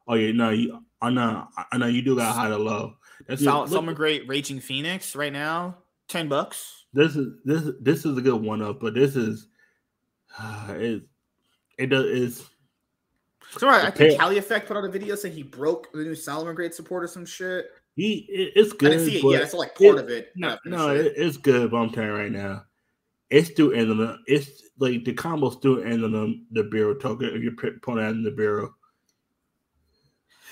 Oh 0.06 0.14
yeah, 0.14 0.32
no, 0.32 0.50
you. 0.50 0.83
I 1.04 1.10
know, 1.10 1.48
I 1.70 1.76
know 1.76 1.86
you 1.86 2.02
do 2.02 2.16
got 2.16 2.34
high 2.34 2.48
to 2.48 2.56
low. 2.56 2.94
That's 3.28 3.42
Sol- 3.42 3.66
Someone 3.66 3.94
great 3.94 4.26
Raging 4.28 4.60
Phoenix 4.60 5.14
right 5.14 5.32
now, 5.32 5.76
ten 6.08 6.28
bucks. 6.28 6.84
This 6.92 7.14
is 7.16 7.34
this 7.44 7.70
this 7.80 8.04
is 8.04 8.16
a 8.16 8.22
good 8.22 8.40
one 8.40 8.62
up, 8.62 8.80
but 8.80 8.94
this 8.94 9.16
is 9.16 9.48
uh, 10.38 10.66
it 10.70 11.02
it 11.78 11.86
does 11.86 12.06
is. 12.06 12.48
So 13.58 13.68
I 13.68 13.90
think 13.90 14.18
Cali 14.18 14.38
Effect 14.38 14.66
put 14.66 14.76
out 14.76 14.84
a 14.84 14.88
video 14.88 15.14
saying 15.14 15.34
he 15.34 15.42
broke 15.42 15.92
the 15.92 15.98
new 15.98 16.12
Salamangreat 16.12 16.74
support 16.74 17.04
or 17.04 17.06
some 17.06 17.24
shit. 17.24 17.66
He 17.94 18.26
it, 18.28 18.52
it's 18.56 18.72
good. 18.72 18.92
I 18.92 18.96
didn't 18.96 19.10
see 19.10 19.18
it 19.18 19.24
yet. 19.24 19.42
It's 19.42 19.54
like 19.54 19.76
part 19.76 19.98
it, 19.98 20.04
of 20.04 20.10
it. 20.10 20.32
No, 20.34 20.58
no, 20.64 20.94
it, 20.94 21.12
it's 21.16 21.36
good. 21.36 21.70
But 21.70 21.76
I'm 21.76 21.90
telling 21.90 22.08
you 22.08 22.16
right 22.16 22.32
now, 22.32 22.64
it's 23.30 23.50
still 23.50 23.70
in 23.70 23.96
the 23.96 24.18
it's 24.26 24.62
like 24.78 25.04
the 25.04 25.12
combo 25.12 25.50
still 25.50 25.82
in 25.82 26.00
the 26.00 26.44
the 26.50 26.64
bureau 26.64 26.94
token 26.94 27.28
if 27.28 27.42
you're 27.42 27.52
putting 27.80 28.02
out 28.02 28.10
in 28.10 28.24
the 28.24 28.30
bureau. 28.30 28.74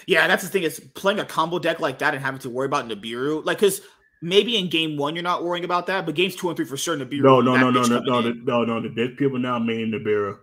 Yeah, 0.07 0.27
that's 0.27 0.43
the 0.43 0.49
thing 0.49 0.63
is 0.63 0.81
playing 0.95 1.21
a 1.21 1.25
combo 1.25 1.59
deck 1.59 1.81
like 1.81 1.99
that 1.99 2.15
and 2.15 2.23
having 2.23 2.41
to 2.41 2.51
worry 2.51 2.67
about 2.67 2.89
Nibiru, 2.89 3.45
like 3.45 3.59
because 3.59 3.81
maybe 4.21 4.57
in 4.57 4.69
game 4.69 4.97
one 4.97 5.15
you're 5.15 5.23
not 5.23 5.45
worrying 5.45 5.65
about 5.65 5.87
that, 5.87 6.07
but 6.07 6.15
games 6.15 6.37
two 6.37 6.49
and 6.49 6.57
three 6.57 6.67
for 6.67 6.77
sure 6.77 6.97
Nibiru. 6.97 7.23
No, 7.23 7.41
no, 7.41 7.57
no, 7.57 7.71
no, 7.71 7.83
no, 7.83 8.01
no, 8.01 8.21
no, 8.21 8.65
no, 8.65 8.79
no. 8.79 8.89
There's 8.95 9.17
people 9.17 9.39
now 9.39 9.59
main 9.59 9.93
Nibiru. 9.93 10.39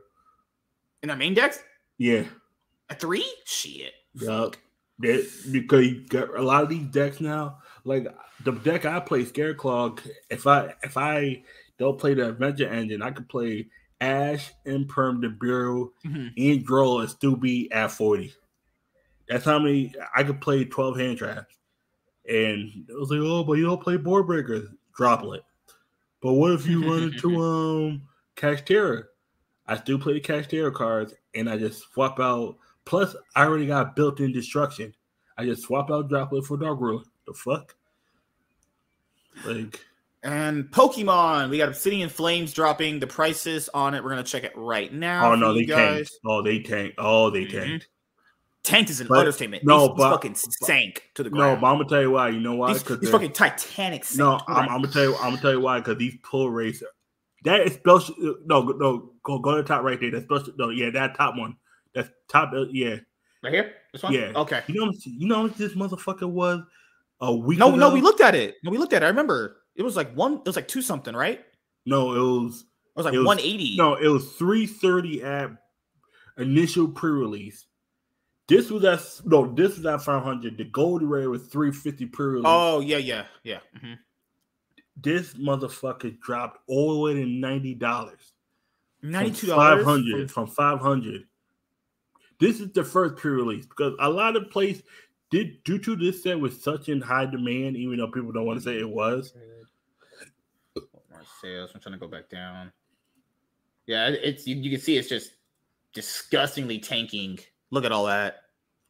In 1.03 1.09
our 1.09 1.15
main 1.15 1.33
decks. 1.33 1.59
Yeah. 1.97 2.23
A 2.89 2.95
three? 2.95 3.25
Shit. 3.45 3.93
Yeah, 4.15 4.49
That, 4.99 5.29
because 5.51 5.85
you 5.85 6.07
got 6.07 6.35
a 6.35 6.41
lot 6.41 6.63
of 6.63 6.69
these 6.69 6.87
decks 6.87 7.21
now, 7.21 7.59
like 7.83 8.07
the 8.43 8.51
deck 8.51 8.85
I 8.85 8.99
play, 8.99 9.23
Scareclaw. 9.23 9.99
If 10.29 10.47
I 10.47 10.73
if 10.83 10.97
I 10.97 11.43
don't 11.77 11.99
play 11.99 12.13
the 12.15 12.29
Adventure 12.29 12.67
Engine, 12.67 13.01
I 13.01 13.11
could 13.11 13.29
play 13.29 13.67
Ash, 14.01 14.51
Imperm, 14.65 15.23
Nibiru, 15.23 15.89
mm-hmm. 16.05 16.27
and 16.37 16.65
Droll 16.65 17.01
and 17.01 17.09
still 17.09 17.35
be 17.35 17.71
at 17.71 17.91
forty. 17.91 18.33
That's 19.29 19.45
how 19.45 19.59
many 19.59 19.93
I 20.15 20.23
could 20.23 20.41
play 20.41 20.65
twelve 20.65 20.97
hand 20.97 21.19
traps. 21.19 21.55
And 22.27 22.85
it 22.87 22.99
was 22.99 23.09
like, 23.11 23.21
oh, 23.21 23.43
but 23.43 23.53
you 23.53 23.65
don't 23.65 23.81
play 23.81 23.97
board 23.97 24.27
breakers, 24.27 24.67
droplet. 24.95 25.43
But 26.21 26.33
what 26.33 26.51
if 26.51 26.67
you 26.67 26.83
run 26.83 27.03
into 27.03 27.41
um 27.41 28.01
Kashtira? 28.35 29.03
I 29.67 29.77
still 29.77 29.99
play 29.99 30.13
the 30.13 30.21
Kashtira 30.21 30.73
cards, 30.73 31.13
and 31.35 31.49
I 31.49 31.57
just 31.57 31.91
swap 31.93 32.19
out. 32.19 32.57
Plus, 32.85 33.15
I 33.35 33.45
already 33.45 33.67
got 33.67 33.95
built-in 33.95 34.31
destruction. 34.31 34.95
I 35.37 35.45
just 35.45 35.61
swap 35.61 35.91
out 35.91 36.09
droplet 36.09 36.45
for 36.45 36.57
Dark 36.57 36.81
Ruler. 36.81 37.03
The 37.27 37.33
fuck? 37.33 37.75
Like. 39.45 39.79
And 40.23 40.65
Pokemon, 40.65 41.49
we 41.49 41.59
got 41.59 41.69
Obsidian 41.69 42.09
Flames 42.09 42.51
dropping 42.51 42.99
the 42.99 43.07
prices 43.07 43.69
on 43.73 43.93
it. 43.93 44.03
We're 44.03 44.09
gonna 44.09 44.23
check 44.23 44.43
it 44.43 44.51
right 44.57 44.91
now. 44.91 45.31
Oh 45.31 45.35
no, 45.35 45.53
they 45.53 45.65
guys. 45.65 46.09
tanked. 46.09 46.11
Oh, 46.25 46.41
they 46.41 46.59
tanked. 46.59 46.95
Oh, 46.97 47.29
they 47.29 47.45
mm-hmm. 47.45 47.57
tanked. 47.57 47.87
Tanked 48.63 48.89
is 48.89 48.99
an 48.99 49.07
but, 49.07 49.19
understatement. 49.19 49.63
No, 49.63 49.87
these, 49.87 49.97
but 49.97 50.11
fucking 50.11 50.35
sank 50.35 51.03
to 51.15 51.23
the 51.23 51.29
ground. 51.29 51.55
No, 51.55 51.61
but 51.61 51.67
I'm 51.67 51.77
gonna 51.77 51.89
tell 51.89 52.01
you 52.01 52.11
why. 52.11 52.29
You 52.29 52.39
know 52.39 52.55
why? 52.55 52.73
Because 52.73 52.99
these, 52.99 53.09
fucking 53.09 53.31
Titanic. 53.31 54.03
Sank. 54.03 54.19
No, 54.19 54.39
I'm, 54.47 54.69
I'm, 54.69 54.81
gonna 54.81 54.89
tell 54.89 55.03
you. 55.03 55.15
I'm 55.15 55.31
gonna 55.31 55.41
tell 55.41 55.51
you 55.53 55.61
why. 55.61 55.79
Because 55.79 55.97
these 55.97 56.17
pull 56.23 56.49
rates. 56.49 56.83
That 57.45 57.61
is 57.61 57.73
special. 57.73 58.15
No, 58.45 58.61
no, 58.61 59.11
go 59.23 59.39
go 59.39 59.55
to 59.55 59.61
the 59.61 59.67
top 59.67 59.83
right 59.83 59.99
there. 59.99 60.11
That's 60.11 60.25
special. 60.25 60.53
No, 60.57 60.69
yeah, 60.69 60.89
that 60.89 61.15
top 61.15 61.37
one. 61.37 61.55
That's 61.95 62.09
top. 62.27 62.51
Uh, 62.53 62.65
yeah. 62.71 62.97
Right 63.41 63.53
here. 63.53 63.73
This 63.93 64.03
one. 64.03 64.13
Yeah. 64.13 64.33
Okay. 64.35 64.61
You 64.67 64.85
know. 64.85 64.93
You 65.05 65.27
know 65.27 65.43
what 65.43 65.57
this 65.57 65.73
motherfucker 65.73 66.29
was 66.29 66.61
a 67.21 67.33
week. 67.33 67.59
No, 67.59 67.69
ago? 67.69 67.77
no, 67.77 67.93
we 67.93 68.01
looked 68.01 68.21
at 68.21 68.35
it. 68.35 68.55
No, 68.63 68.71
we 68.71 68.77
looked 68.77 68.93
at 68.93 69.03
it. 69.03 69.05
I 69.05 69.09
remember 69.09 69.61
it 69.75 69.83
was 69.83 69.95
like 69.95 70.13
one. 70.13 70.33
It 70.33 70.45
was 70.47 70.57
like 70.57 70.67
two 70.67 70.81
something, 70.81 71.15
right? 71.15 71.39
No, 71.85 72.13
it 72.13 72.41
was. 72.43 72.65
It 72.95 72.99
was 72.99 73.05
like 73.05 73.13
it 73.13 73.19
was, 73.19 73.27
180. 73.27 73.77
No, 73.77 73.95
it 73.95 74.09
was 74.09 74.33
330 74.33 75.23
at 75.23 75.51
initial 76.37 76.89
pre-release. 76.89 77.65
This 78.49 78.71
was 78.71 78.83
at 78.83 78.99
no, 79.25 79.45
this 79.53 79.77
was 79.77 79.85
at 79.85 80.01
500. 80.01 80.57
The 80.57 80.63
gold 80.65 81.03
rare 81.03 81.29
was 81.29 81.43
350 81.43 82.07
pre-release. 82.07 82.43
Oh 82.47 82.79
yeah, 82.79 82.97
yeah, 82.97 83.25
yeah. 83.43 83.59
Mm-hmm. 83.77 83.93
This 84.97 85.35
motherfucker 85.35 86.19
dropped 86.19 86.59
all 86.67 86.95
the 86.95 86.99
way 86.99 87.13
to 87.13 87.25
ninety 87.25 87.75
dollars. 87.75 88.33
Ninety-two 89.03 89.47
dollars. 89.47 89.77
Five 89.77 89.85
hundred 89.85 90.31
from 90.31 90.47
five 90.47 90.79
hundred. 90.79 91.25
This 92.39 92.59
is 92.59 92.71
the 92.71 92.83
first 92.83 93.17
pre-release 93.17 93.67
because 93.67 93.93
a 93.99 94.09
lot 94.09 94.35
of 94.35 94.49
places 94.49 94.81
did 95.29 95.63
due 95.63 95.77
to 95.77 95.95
this 95.95 96.23
set 96.23 96.39
was 96.39 96.61
such 96.61 96.89
in 96.89 97.01
high 97.01 97.27
demand, 97.27 97.77
even 97.77 97.99
though 97.99 98.07
people 98.07 98.31
don't 98.31 98.47
want 98.47 98.57
to 98.57 98.63
say 98.63 98.79
it 98.79 98.89
was. 98.89 99.31
More 100.75 101.21
sales. 101.39 101.69
I'm 101.75 101.81
trying 101.81 101.93
to 101.93 101.99
go 101.99 102.07
back 102.07 102.29
down. 102.29 102.71
Yeah, 103.85 104.07
it's 104.07 104.47
you, 104.47 104.55
you 104.55 104.71
can 104.71 104.79
see 104.79 104.97
it's 104.97 105.09
just 105.09 105.33
disgustingly 105.93 106.79
tanking 106.79 107.39
Look 107.71 107.85
at 107.85 107.91
all 107.91 108.05
that. 108.05 108.37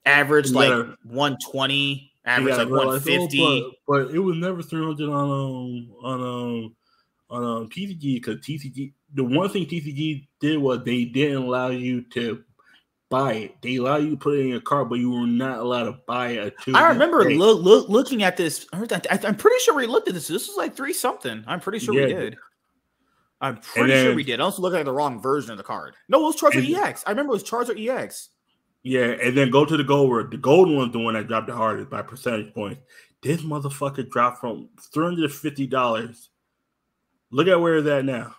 Average 0.05 0.51
like 0.51 0.69
120, 1.03 2.11
average 2.25 2.57
like 2.57 2.69
150. 2.69 3.41
Oh, 3.41 3.71
but, 3.87 4.07
but, 4.07 4.15
it 4.15 4.19
was 4.19 4.37
never 4.37 4.61
300 4.61 5.09
on 5.09 5.11
um 5.11 5.91
on 6.01 6.21
um 6.21 6.75
on 7.29 7.43
um 7.43 7.69
TCG 7.69 8.15
because 8.15 8.37
TCG 8.37 8.93
the 9.13 9.23
one 9.23 9.49
thing 9.49 9.65
TCG 9.65 10.27
did 10.39 10.57
was 10.57 10.83
they 10.83 11.05
didn't 11.05 11.43
allow 11.43 11.69
you 11.69 12.01
to 12.11 12.43
buy 13.09 13.33
it. 13.33 13.61
They 13.61 13.77
allow 13.77 13.97
you 13.97 14.11
to 14.11 14.17
put 14.17 14.35
it 14.35 14.41
in 14.41 14.47
your 14.47 14.61
car, 14.61 14.85
but 14.85 14.95
you 14.95 15.11
were 15.11 15.27
not 15.27 15.59
allowed 15.59 15.85
to 15.85 15.99
buy 16.07 16.29
it. 16.29 16.55
I 16.73 16.89
remember 16.89 17.29
look, 17.31 17.61
look, 17.61 17.89
looking 17.89 18.23
at 18.23 18.37
this. 18.37 18.67
I 18.71 18.77
am 18.79 19.35
pretty 19.35 19.59
sure 19.59 19.75
we 19.75 19.87
looked 19.87 20.07
at 20.07 20.13
this. 20.13 20.27
This 20.27 20.47
was 20.47 20.57
like 20.57 20.75
three 20.75 20.93
something. 20.93 21.43
I'm 21.47 21.59
pretty 21.59 21.79
sure 21.79 21.93
yeah. 21.95 22.05
we 22.05 22.13
did. 22.13 22.37
I'm 23.41 23.57
pretty 23.57 23.91
then, 23.91 24.05
sure 24.05 24.15
we 24.15 24.23
did. 24.23 24.39
I 24.39 24.43
also 24.43 24.61
looking 24.61 24.79
at 24.79 24.85
the 24.85 24.91
wrong 24.91 25.21
version 25.21 25.51
of 25.51 25.57
the 25.57 25.63
card. 25.63 25.95
No, 26.09 26.21
it 26.21 26.23
was 26.23 26.35
Charizard 26.35 26.75
EX. 26.75 27.03
I 27.07 27.11
remember 27.11 27.31
it 27.31 27.41
was 27.41 27.43
Charizard 27.43 27.79
EX. 27.79 28.29
Yeah, 28.83 29.07
and 29.21 29.37
then 29.37 29.49
go 29.49 29.65
to 29.65 29.75
the 29.75 29.83
gold 29.83 30.09
word. 30.09 30.31
The 30.31 30.37
golden 30.37 30.75
one's 30.75 30.93
the 30.93 30.99
one 30.99 31.13
that 31.15 31.27
dropped 31.27 31.47
the 31.47 31.55
hardest 31.55 31.89
by 31.89 32.01
percentage 32.01 32.53
points. 32.53 32.81
This 33.21 33.41
motherfucker 33.41 34.09
dropped 34.09 34.39
from 34.39 34.69
three 34.93 35.03
hundred 35.03 35.33
fifty 35.33 35.67
dollars. 35.67 36.29
Look 37.31 37.47
at 37.47 37.59
where 37.59 37.77
it's 37.77 37.87
at 37.87 38.05
now. 38.05 38.35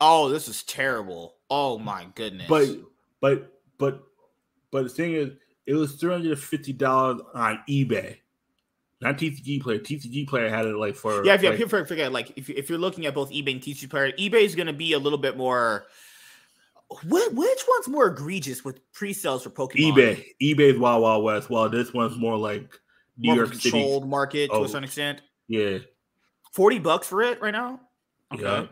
Oh, 0.00 0.28
this 0.28 0.46
is 0.48 0.62
terrible. 0.62 1.34
Oh 1.50 1.78
my 1.78 2.06
goodness. 2.14 2.46
But 2.48 2.68
but 3.20 3.60
but 3.78 4.04
but 4.70 4.84
the 4.84 4.88
thing 4.88 5.14
is, 5.14 5.30
it 5.66 5.74
was 5.74 5.94
three 5.94 6.12
hundred 6.12 6.38
fifty 6.38 6.72
dollars 6.72 7.20
on 7.34 7.60
eBay. 7.68 8.18
Not 9.00 9.16
TCG 9.16 9.60
player. 9.60 9.78
TCG 9.78 10.26
player 10.26 10.48
had 10.48 10.66
it 10.66 10.76
like 10.76 10.94
for 10.94 11.24
yeah. 11.24 11.34
If 11.34 11.42
you 11.42 11.50
like, 11.50 11.58
people 11.58 11.84
forget, 11.84 12.12
like 12.12 12.32
if, 12.36 12.50
if 12.50 12.68
you're 12.68 12.78
looking 12.78 13.06
at 13.06 13.14
both 13.14 13.30
eBay 13.30 13.52
and 13.52 13.60
TCG 13.60 13.90
player, 13.90 14.12
eBay 14.12 14.42
is 14.42 14.54
going 14.54 14.66
to 14.66 14.72
be 14.72 14.92
a 14.92 14.98
little 14.98 15.18
bit 15.18 15.36
more 15.36 15.86
what, 17.06 17.34
which 17.34 17.60
one's 17.68 17.88
more 17.88 18.06
egregious 18.06 18.64
with 18.64 18.80
pre-sales 18.92 19.42
for 19.42 19.50
Pokemon? 19.50 19.92
eBay. 19.92 20.24
eBay's 20.40 20.78
Wild 20.78 21.02
Wild 21.02 21.24
West, 21.24 21.50
while 21.50 21.68
this 21.68 21.92
one's 21.92 22.16
more 22.16 22.36
like 22.36 22.78
New 23.18 23.28
more 23.28 23.36
York 23.36 23.50
controlled 23.52 24.02
City. 24.02 24.10
market 24.10 24.50
oh, 24.52 24.58
to 24.58 24.60
a 24.62 24.64
oh, 24.64 24.66
certain 24.66 24.84
extent. 24.84 25.22
Yeah, 25.48 25.78
forty 26.52 26.78
bucks 26.78 27.06
for 27.06 27.22
it 27.22 27.40
right 27.40 27.50
now. 27.50 27.80
Okay. 28.32 28.42
Yeah. 28.42 28.66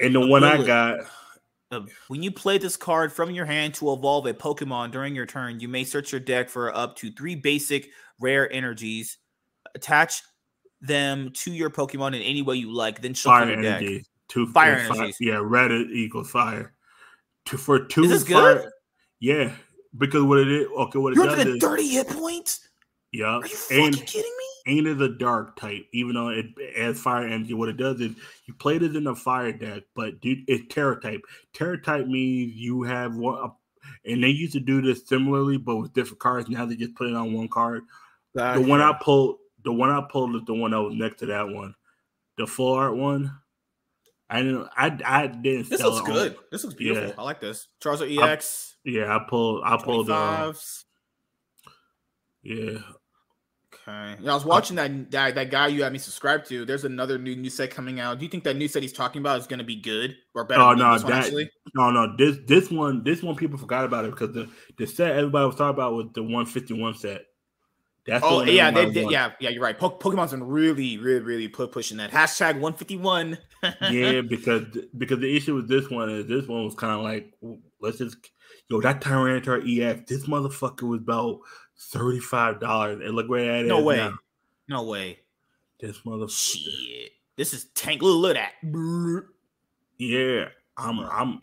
And 0.00 0.14
the 0.14 0.26
one 0.26 0.44
I 0.44 0.64
got. 0.64 1.00
Uh, 1.72 1.82
when 2.08 2.20
you 2.22 2.32
play 2.32 2.58
this 2.58 2.76
card 2.76 3.12
from 3.12 3.30
your 3.30 3.44
hand 3.44 3.74
to 3.74 3.92
evolve 3.92 4.26
a 4.26 4.34
Pokemon 4.34 4.90
during 4.90 5.14
your 5.14 5.26
turn, 5.26 5.60
you 5.60 5.68
may 5.68 5.84
search 5.84 6.10
your 6.10 6.20
deck 6.20 6.48
for 6.48 6.74
up 6.74 6.96
to 6.96 7.12
three 7.12 7.36
basic 7.36 7.90
rare 8.18 8.52
energies. 8.52 9.18
Attach 9.74 10.22
them 10.80 11.30
to 11.34 11.52
your 11.52 11.70
Pokemon 11.70 12.08
in 12.08 12.22
any 12.22 12.42
way 12.42 12.56
you 12.56 12.72
like. 12.72 13.00
Then 13.00 13.14
shuffle 13.14 13.46
your 13.46 13.58
energy. 13.58 13.98
deck. 13.98 14.06
Two 14.26 14.48
fire 14.48 14.76
energies. 14.76 15.16
yeah, 15.20 15.40
red 15.42 15.70
equals 15.70 16.30
fire 16.30 16.72
to 17.50 17.58
for 17.58 17.84
two. 17.84 18.04
Is 18.04 18.10
this 18.10 18.24
good? 18.24 18.70
Yeah, 19.20 19.52
because 19.96 20.22
what 20.22 20.38
it 20.38 20.48
is, 20.48 20.66
okay, 20.66 20.98
what 20.98 21.12
it 21.12 21.16
You're 21.16 21.26
does 21.26 21.44
is 21.44 21.60
thirty 21.60 21.88
hit 21.88 22.08
points. 22.08 22.66
Yeah, 23.12 23.26
are 23.26 23.46
you 23.46 23.56
fucking 23.56 23.84
and, 23.86 24.06
kidding 24.06 24.22
me? 24.22 24.72
Ain't 24.72 24.86
it 24.86 24.98
the 24.98 25.08
dark 25.08 25.56
type? 25.56 25.84
Even 25.92 26.14
though 26.14 26.28
it 26.28 26.46
adds 26.76 27.00
fire 27.00 27.26
energy, 27.26 27.54
what 27.54 27.68
it 27.68 27.76
does 27.76 28.00
is 28.00 28.14
you 28.46 28.54
play 28.54 28.76
it 28.76 28.82
in 28.82 29.06
a 29.06 29.14
fire 29.14 29.52
deck, 29.52 29.82
but 29.94 30.20
dude, 30.20 30.44
it's 30.48 30.72
Tera 30.72 31.00
type. 31.00 31.20
Tera 31.52 31.80
type 31.80 32.06
means 32.06 32.54
you 32.54 32.82
have 32.82 33.16
one, 33.16 33.50
and 34.04 34.22
they 34.22 34.28
used 34.28 34.52
to 34.52 34.60
do 34.60 34.80
this 34.80 35.06
similarly, 35.06 35.56
but 35.56 35.76
with 35.76 35.92
different 35.92 36.20
cards. 36.20 36.48
Now 36.48 36.66
they 36.66 36.76
just 36.76 36.94
put 36.94 37.08
it 37.08 37.16
on 37.16 37.32
one 37.32 37.48
card. 37.48 37.82
Gotcha. 38.36 38.60
The 38.60 38.66
one 38.68 38.80
I 38.80 38.96
pulled, 39.02 39.38
the 39.64 39.72
one 39.72 39.90
I 39.90 40.06
pulled 40.08 40.36
is 40.36 40.42
the 40.46 40.54
one 40.54 40.70
that 40.70 40.80
was 40.80 40.94
next 40.94 41.18
to 41.18 41.26
that 41.26 41.48
one, 41.48 41.74
the 42.38 42.46
full 42.46 42.74
art 42.74 42.96
one. 42.96 43.39
I 44.30 44.42
didn't. 44.42 44.68
I 44.76 44.98
I 45.04 45.26
didn't. 45.26 45.68
This 45.68 45.82
looks 45.82 46.06
good. 46.06 46.36
On. 46.36 46.42
This 46.52 46.62
looks 46.62 46.76
beautiful. 46.76 47.08
Yeah. 47.08 47.14
I 47.18 47.22
like 47.24 47.40
this. 47.40 47.66
Charizard 47.82 48.16
EX. 48.16 48.76
I, 48.86 48.90
yeah, 48.90 49.16
I 49.16 49.26
pulled. 49.28 49.62
I 49.64 49.76
pulled. 49.76 50.08
Uh, 50.08 50.52
yeah. 52.42 52.78
Okay. 53.88 54.16
Yeah, 54.20 54.30
I 54.30 54.34
was 54.34 54.44
watching 54.44 54.76
that, 54.76 55.10
that 55.10 55.34
that 55.34 55.50
guy 55.50 55.66
you 55.66 55.82
had 55.82 55.92
me 55.92 55.98
subscribed 55.98 56.46
to. 56.48 56.64
There's 56.64 56.84
another 56.84 57.18
new 57.18 57.34
new 57.34 57.50
set 57.50 57.72
coming 57.72 57.98
out. 57.98 58.18
Do 58.18 58.24
you 58.24 58.30
think 58.30 58.44
that 58.44 58.56
new 58.56 58.68
set 58.68 58.82
he's 58.82 58.92
talking 58.92 59.20
about 59.20 59.40
is 59.40 59.48
going 59.48 59.58
to 59.58 59.64
be 59.64 59.76
good 59.76 60.16
or 60.34 60.44
better? 60.44 60.60
Oh 60.60 60.74
no, 60.74 60.96
that 60.96 61.50
no, 61.74 61.90
no. 61.90 62.14
This 62.16 62.38
this 62.46 62.70
one 62.70 63.02
this 63.02 63.22
one 63.22 63.34
people 63.34 63.58
forgot 63.58 63.84
about 63.84 64.04
it 64.04 64.12
because 64.12 64.32
the 64.32 64.48
the 64.78 64.86
set 64.86 65.16
everybody 65.16 65.46
was 65.46 65.56
talking 65.56 65.74
about 65.74 65.94
was 65.94 66.06
the 66.14 66.22
151 66.22 66.94
set. 66.94 67.22
That's 68.10 68.24
oh 68.26 68.42
yeah, 68.42 68.72
they, 68.72 68.90
they, 68.90 69.04
yeah, 69.04 69.30
yeah. 69.38 69.50
You're 69.50 69.62
right. 69.62 69.78
Po- 69.78 69.96
Pokemon's 69.96 70.32
been 70.32 70.42
really, 70.42 70.98
really, 70.98 71.20
really 71.20 71.46
pushing 71.46 71.98
that 71.98 72.10
hashtag 72.10 72.54
151. 72.54 73.38
yeah, 73.88 74.20
because 74.28 74.64
because 74.98 75.20
the 75.20 75.36
issue 75.36 75.54
with 75.54 75.68
this 75.68 75.88
one 75.88 76.10
is 76.10 76.26
this 76.26 76.48
one 76.48 76.64
was 76.64 76.74
kind 76.74 76.92
of 76.92 77.02
like 77.02 77.32
let's 77.80 77.98
just 77.98 78.16
yo 78.68 78.80
that 78.80 79.00
Tyranitar 79.00 79.62
EX. 79.62 80.10
This 80.10 80.26
motherfucker 80.26 80.88
was 80.88 80.98
about 80.98 81.38
thirty 81.78 82.18
five 82.18 82.58
dollars, 82.58 83.00
and 83.00 83.14
look 83.14 83.28
where 83.28 83.62
that 83.62 83.68
no 83.68 83.78
is 83.78 83.84
way. 83.84 83.96
Now. 83.98 84.18
No 84.68 84.82
way. 84.82 85.20
This 85.78 86.00
motherfucker. 86.00 86.30
Shit. 86.32 87.12
This 87.36 87.54
is 87.54 87.66
tank. 87.76 88.02
Look, 88.02 88.36
at 88.36 88.50
that. 88.62 89.22
Yeah, 89.98 90.48
I'm. 90.76 90.98
I'm. 90.98 91.42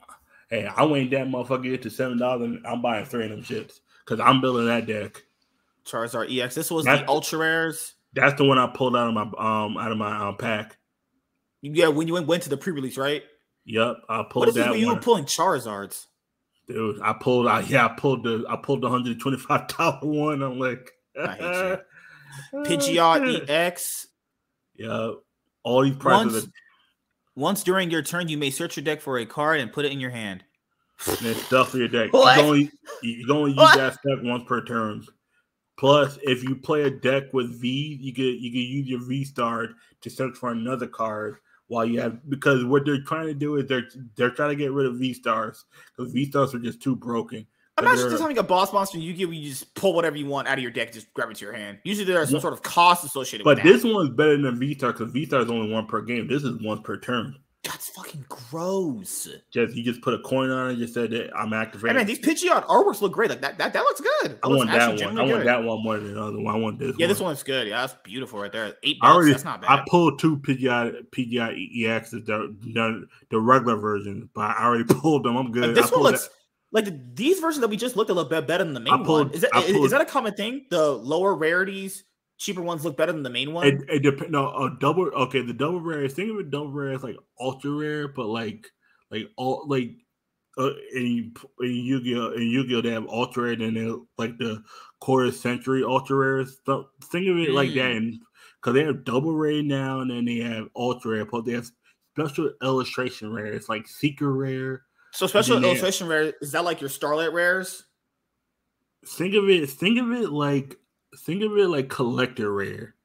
Hey, 0.50 0.66
I 0.66 0.84
went 0.84 1.12
that 1.12 1.28
motherfucker 1.28 1.82
to 1.82 1.90
seven 1.90 2.18
dollars, 2.18 2.42
and 2.42 2.68
I'm 2.68 2.82
buying 2.82 3.06
three 3.06 3.24
of 3.24 3.30
them 3.30 3.42
shits 3.42 3.80
because 4.04 4.20
I'm 4.20 4.42
building 4.42 4.66
that 4.66 4.86
deck. 4.86 5.24
Charizard 5.88 6.36
EX. 6.36 6.56
This 6.56 6.70
was 6.70 6.86
that's, 6.86 7.02
the 7.02 7.10
ultra 7.10 7.40
rares. 7.40 7.96
That's 8.14 8.38
the 8.38 8.46
one 8.46 8.58
I 8.58 8.68
pulled 8.68 8.96
out 8.96 9.08
of 9.08 9.14
my 9.14 9.22
um 9.22 9.78
out 9.78 9.92
of 9.92 9.98
my 9.98 10.28
um 10.30 10.38
pack. 10.38 10.78
Yeah, 11.62 11.88
when 11.88 12.08
you 12.08 12.14
went, 12.14 12.28
went 12.28 12.44
to 12.44 12.50
the 12.50 12.58
pre-release, 12.58 12.98
right? 12.98 13.24
Yep, 13.66 13.98
I 14.08 14.24
pulled 14.24 14.44
what 14.44 14.50
is 14.50 14.56
that. 14.56 14.72
When 14.72 14.80
you 14.80 14.88
were 14.88 15.00
pulling 15.00 15.26
Charizards, 15.26 16.06
dude. 16.68 17.02
I 17.02 17.14
pulled. 17.14 17.48
I 17.48 17.62
yeah, 17.62 17.86
I 17.86 17.90
pulled 17.90 18.24
the. 18.24 18.46
I 18.48 18.56
pulled 18.58 18.82
the 18.82 18.90
hundred 18.90 19.20
twenty-five 19.20 19.68
dollar 19.68 20.00
one. 20.04 20.42
I'm 20.42 20.60
like, 20.60 20.92
I 21.20 21.80
Pidgeot 22.54 23.50
EX. 23.50 24.08
Yeah, 24.76 25.12
all 25.64 25.84
these 25.84 25.96
prices. 25.96 26.44
Once, 26.44 26.54
once 27.36 27.64
during 27.64 27.92
your 27.92 28.02
turn, 28.02 28.30
you 28.30 28.38
may 28.38 28.50
search 28.50 28.78
your 28.78 28.84
deck 28.84 29.02
for 29.02 29.18
a 29.18 29.26
card 29.26 29.60
and 29.60 29.72
put 29.72 29.86
it 29.86 29.92
in 29.92 30.00
your 30.00 30.12
hand. 30.12 30.44
And 31.06 31.36
stuff 31.36 31.72
for 31.72 31.78
your 31.78 31.88
deck. 31.88 32.10
You 32.14 32.24
can 32.24 32.46
only, 32.46 32.72
you 33.04 33.26
can 33.26 33.36
only 33.36 33.52
use 33.52 33.58
what? 33.58 33.78
that 33.78 33.94
step 33.94 34.20
once 34.24 34.44
per 34.48 34.64
turn. 34.64 35.06
Plus, 35.78 36.18
if 36.24 36.44
you 36.44 36.56
play 36.56 36.84
a 36.84 36.90
deck 36.90 37.32
with 37.34 37.62
V, 37.62 38.00
you 38.02 38.12
get 38.12 38.40
you 38.40 38.52
can 38.52 38.62
use 38.62 38.88
your 38.88 39.04
V 39.04 39.24
star 39.24 39.70
to 40.02 40.10
search 40.10 40.36
for 40.36 40.52
another 40.52 40.88
card 40.88 41.38
while 41.68 41.86
you 41.86 42.02
have 42.02 42.28
because 42.30 42.64
what 42.66 42.86
they're 42.86 43.04
trying 43.04 43.28
to 43.28 43.34
do 43.34 43.58
is 43.58 43.68
they're 43.68 43.88
they're 44.16 44.32
trying 44.32 44.50
to 44.50 44.56
get 44.56 44.72
rid 44.72 44.88
of 44.88 44.96
V 44.96 45.14
stars 45.14 45.66
because 45.96 46.12
V 46.12 46.26
stars 46.26 46.56
are 46.56 46.60
just 46.60 46.82
too 46.82 46.96
broken. 46.96 47.46
Imagine 47.80 48.10
just 48.10 48.22
having 48.22 48.40
a 48.40 48.44
boss 48.44 48.74
monster 48.74 48.98
you 48.98 49.14
give 49.14 49.32
you 49.32 49.50
just 49.50 49.76
pull 49.76 49.94
whatever 49.94 50.16
you 50.18 50.26
want 50.26 50.48
out 50.48 50.58
of 50.58 50.64
your 50.64 50.72
deck, 50.72 50.92
just 50.92 51.14
grab 51.14 51.30
it 51.30 51.38
to 51.38 51.46
your 51.46 51.54
hand. 51.54 51.78
Usually 51.84 52.06
there 52.06 52.20
are 52.20 52.26
some 52.26 52.40
sort 52.40 52.54
of 52.54 52.64
cost 52.64 53.06
associated 53.06 53.44
but 53.44 53.62
this 53.62 53.84
one's 53.84 54.10
better 54.10 54.36
than 54.36 54.58
V 54.58 54.74
Star 54.74 54.94
because 54.94 55.12
V 55.12 55.28
Star 55.28 55.42
is 55.42 55.52
only 55.52 55.72
one 55.72 55.86
per 55.86 56.02
game. 56.02 56.28
This 56.28 56.44
is 56.44 56.60
one 56.64 56.82
per 56.82 56.98
turn. 56.98 57.36
That's 57.64 57.90
fucking 57.90 58.26
gross. 58.30 59.28
Just 59.52 59.76
you 59.76 59.84
just 59.84 60.02
put 60.02 60.14
a 60.14 60.20
coin 60.20 60.50
on 60.50 60.72
it, 60.72 60.76
just 60.78 60.94
said 60.94 61.12
that 61.12 61.36
I'm 61.36 61.54
activating. 61.54 61.96
Hey 61.96 62.00
man, 62.00 62.08
these 62.08 62.20
Pidgeot 62.20 62.66
artworks 62.66 63.02
look 63.02 63.12
great. 63.12 63.30
Like 63.30 63.42
that, 63.42 63.58
that, 63.58 63.74
that 63.74 63.82
looks 63.82 64.00
good. 64.00 64.32
That 64.32 64.40
I 64.44 64.48
want 64.48 64.72
that 64.72 64.90
one. 64.90 65.18
I 65.18 65.22
want 65.24 65.38
good. 65.38 65.48
that 65.48 65.64
one 65.64 65.84
more 65.84 65.98
than 65.98 66.14
the 66.14 66.24
other 66.24 66.40
one. 66.40 66.56
I 66.56 66.58
want 66.58 66.80
this. 66.80 66.96
Yeah, 66.98 67.06
one. 67.06 67.10
this 67.10 67.20
one's 67.20 67.44
good. 67.44 67.68
Yeah, 67.68 67.82
that's 67.82 67.96
beautiful 68.04 68.40
right 68.40 68.52
there. 68.52 68.76
Eight 68.84 69.00
bucks. 69.00 69.14
Already, 69.14 69.32
that's 69.32 69.44
not 69.44 69.62
bad. 69.62 69.72
I 69.72 69.84
pulled 69.90 70.20
two 70.20 70.38
Pidgeot 70.38 71.10
Pidgeot 71.10 71.78
EXs, 71.78 72.26
the, 72.26 72.56
the 72.62 73.08
the 73.32 73.40
regular 73.40 73.76
version, 73.76 74.30
but 74.34 74.42
I 74.42 74.64
already 74.64 74.84
pulled 74.94 75.26
them. 75.26 75.36
I'm 75.36 75.52
good. 75.52 75.66
Like 75.68 75.76
this 75.76 75.92
one 75.92 76.04
looks. 76.04 76.28
That. 76.28 76.34
Like 76.72 77.16
these 77.16 77.40
versions 77.40 77.62
that 77.62 77.70
we 77.70 77.78
just 77.78 77.96
looked 77.96 78.10
a 78.10 78.14
little 78.14 78.30
bit 78.30 78.46
better 78.46 78.64
than 78.64 78.74
the 78.74 78.80
main 78.80 79.04
pulled, 79.04 79.28
one. 79.28 79.32
Is 79.32 79.42
that 79.42 79.52
pulled, 79.52 79.86
is 79.86 79.92
that 79.92 80.02
a 80.02 80.06
common 80.06 80.34
thing? 80.36 80.66
The 80.70 80.92
lower 80.92 81.34
rarities 81.34 82.04
cheaper 82.38 82.62
ones 82.62 82.86
look 82.86 82.98
better 82.98 83.12
than 83.12 83.24
the 83.24 83.30
main 83.30 83.54
one? 83.54 83.68
It, 83.68 83.82
it 83.90 84.04
depends. 84.04 84.32
No, 84.32 84.50
a 84.50 84.78
double. 84.80 85.06
Okay, 85.06 85.42
the 85.42 85.54
double 85.54 85.82
rare. 85.82 86.08
Think 86.08 86.32
of 86.32 86.40
it, 86.40 86.52
double 86.52 86.72
rare 86.72 86.94
as 86.94 87.04
like 87.04 87.18
ultra 87.40 87.72
rare, 87.72 88.08
but 88.08 88.28
like 88.28 88.72
like 89.12 89.30
all 89.38 89.66
like 89.68 89.92
uh, 90.58 90.72
in, 90.94 91.34
in 91.60 91.76
Yu-Gi-Oh! 91.76 92.32
In 92.32 92.48
Yu-Gi-Oh! 92.48 92.82
they 92.82 92.92
have 92.92 93.08
ultra 93.08 93.44
rare, 93.44 93.54
and 93.54 93.78
then 93.78 94.08
like 94.18 94.38
the 94.38 94.64
quarter 95.00 95.32
century 95.32 95.84
ultra 95.84 96.16
rare 96.16 96.46
stuff. 96.46 96.86
think 97.04 97.28
of 97.28 97.38
it 97.38 97.50
mm. 97.50 97.54
like 97.54 97.74
that, 97.74 97.92
and 97.92 98.20
because 98.62 98.74
they 98.74 98.84
have 98.84 99.04
double 99.04 99.36
rare 99.36 99.62
now, 99.62 100.00
and 100.00 100.12
then 100.12 100.26
they 100.26 100.38
have 100.38 100.68
ultra 100.76 101.12
rare, 101.12 101.26
but 101.26 101.46
they 101.46 101.54
have 101.54 101.70
special 102.18 102.52
illustration 102.64 103.32
rare. 103.32 103.48
It's 103.48 103.70
like 103.70 103.88
secret 103.88 104.30
rare. 104.30 104.84
So 105.12 105.28
special 105.28 105.64
illustration 105.64 106.08
rare 106.08 106.34
is 106.42 106.52
that 106.52 106.64
like 106.64 106.82
your 106.82 106.90
Starlight 106.90 107.34
rares? 107.34 107.86
Think 109.06 109.36
of 109.36 109.50
it. 109.50 109.70
Think 109.70 110.00
of 110.00 110.12
it 110.12 110.30
like 110.32 110.78
think 111.16 111.44
of 111.44 111.58
it 111.58 111.68
like 111.68 111.90
collector 111.90 112.52
rare. 112.52 112.96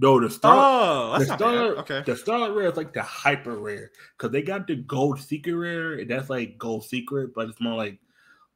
No, 0.00 0.20
the 0.20 0.30
star. 0.30 0.54
Oh, 0.56 1.18
that's 1.18 1.28
the 1.28 1.36
star, 1.36 1.54
Okay. 1.78 2.02
The 2.06 2.16
star 2.16 2.52
rare 2.52 2.68
is 2.68 2.76
like 2.76 2.92
the 2.92 3.02
hyper 3.02 3.56
rare 3.56 3.90
because 4.16 4.30
they 4.30 4.42
got 4.42 4.66
the 4.68 4.76
gold 4.76 5.20
secret 5.20 5.54
rare, 5.54 5.94
and 5.94 6.08
that's 6.08 6.30
like 6.30 6.56
gold 6.56 6.84
secret, 6.84 7.34
but 7.34 7.48
it's 7.48 7.60
more 7.60 7.74
like 7.74 7.98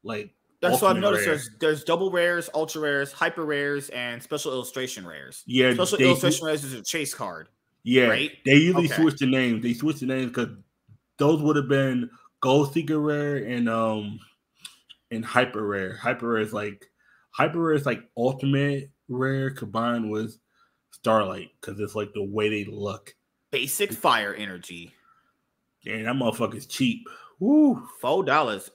like. 0.04 0.32
That's 0.60 0.80
what 0.80 0.94
I've 0.96 1.02
noticed. 1.02 1.24
There's 1.24 1.50
there's 1.58 1.82
double 1.82 2.12
rares, 2.12 2.48
ultra 2.54 2.80
rares, 2.82 3.10
hyper 3.10 3.44
rares, 3.44 3.88
and 3.88 4.22
special 4.22 4.52
illustration 4.52 5.04
rares. 5.04 5.42
Yeah, 5.44 5.74
special 5.74 5.98
illustration 5.98 6.46
rares 6.46 6.62
is 6.62 6.74
a 6.74 6.82
chase 6.82 7.12
card. 7.12 7.48
Yeah, 7.82 8.06
right? 8.06 8.30
they 8.44 8.54
usually 8.54 8.84
okay. 8.84 8.94
switch 9.02 9.18
the 9.18 9.26
names. 9.26 9.64
They 9.64 9.74
switch 9.74 9.98
the 9.98 10.06
names 10.06 10.26
because 10.26 10.50
those 11.18 11.42
would 11.42 11.56
have 11.56 11.68
been 11.68 12.08
gold 12.40 12.72
secret 12.72 12.98
rare 12.98 13.38
and 13.38 13.68
um 13.68 14.20
and 15.10 15.24
hyper 15.24 15.66
rare. 15.66 15.96
Hyper 15.96 16.28
rare 16.28 16.42
is 16.42 16.52
like 16.52 16.91
hyper 17.32 17.58
rare 17.58 17.74
is 17.74 17.86
like 17.86 18.02
ultimate 18.16 18.90
rare 19.08 19.50
combined 19.50 20.10
with 20.10 20.38
Starlight 20.90 21.50
because 21.60 21.80
it's 21.80 21.94
like 21.94 22.12
the 22.14 22.22
way 22.22 22.48
they 22.48 22.70
look. 22.70 23.14
Basic 23.50 23.92
fire 23.92 24.34
energy. 24.34 24.92
Yeah, 25.82 26.02
that 26.04 26.14
motherfucker's 26.14 26.66
cheap. 26.66 27.08
Woo, 27.40 27.86
four 28.00 28.24
dollars. 28.24 28.70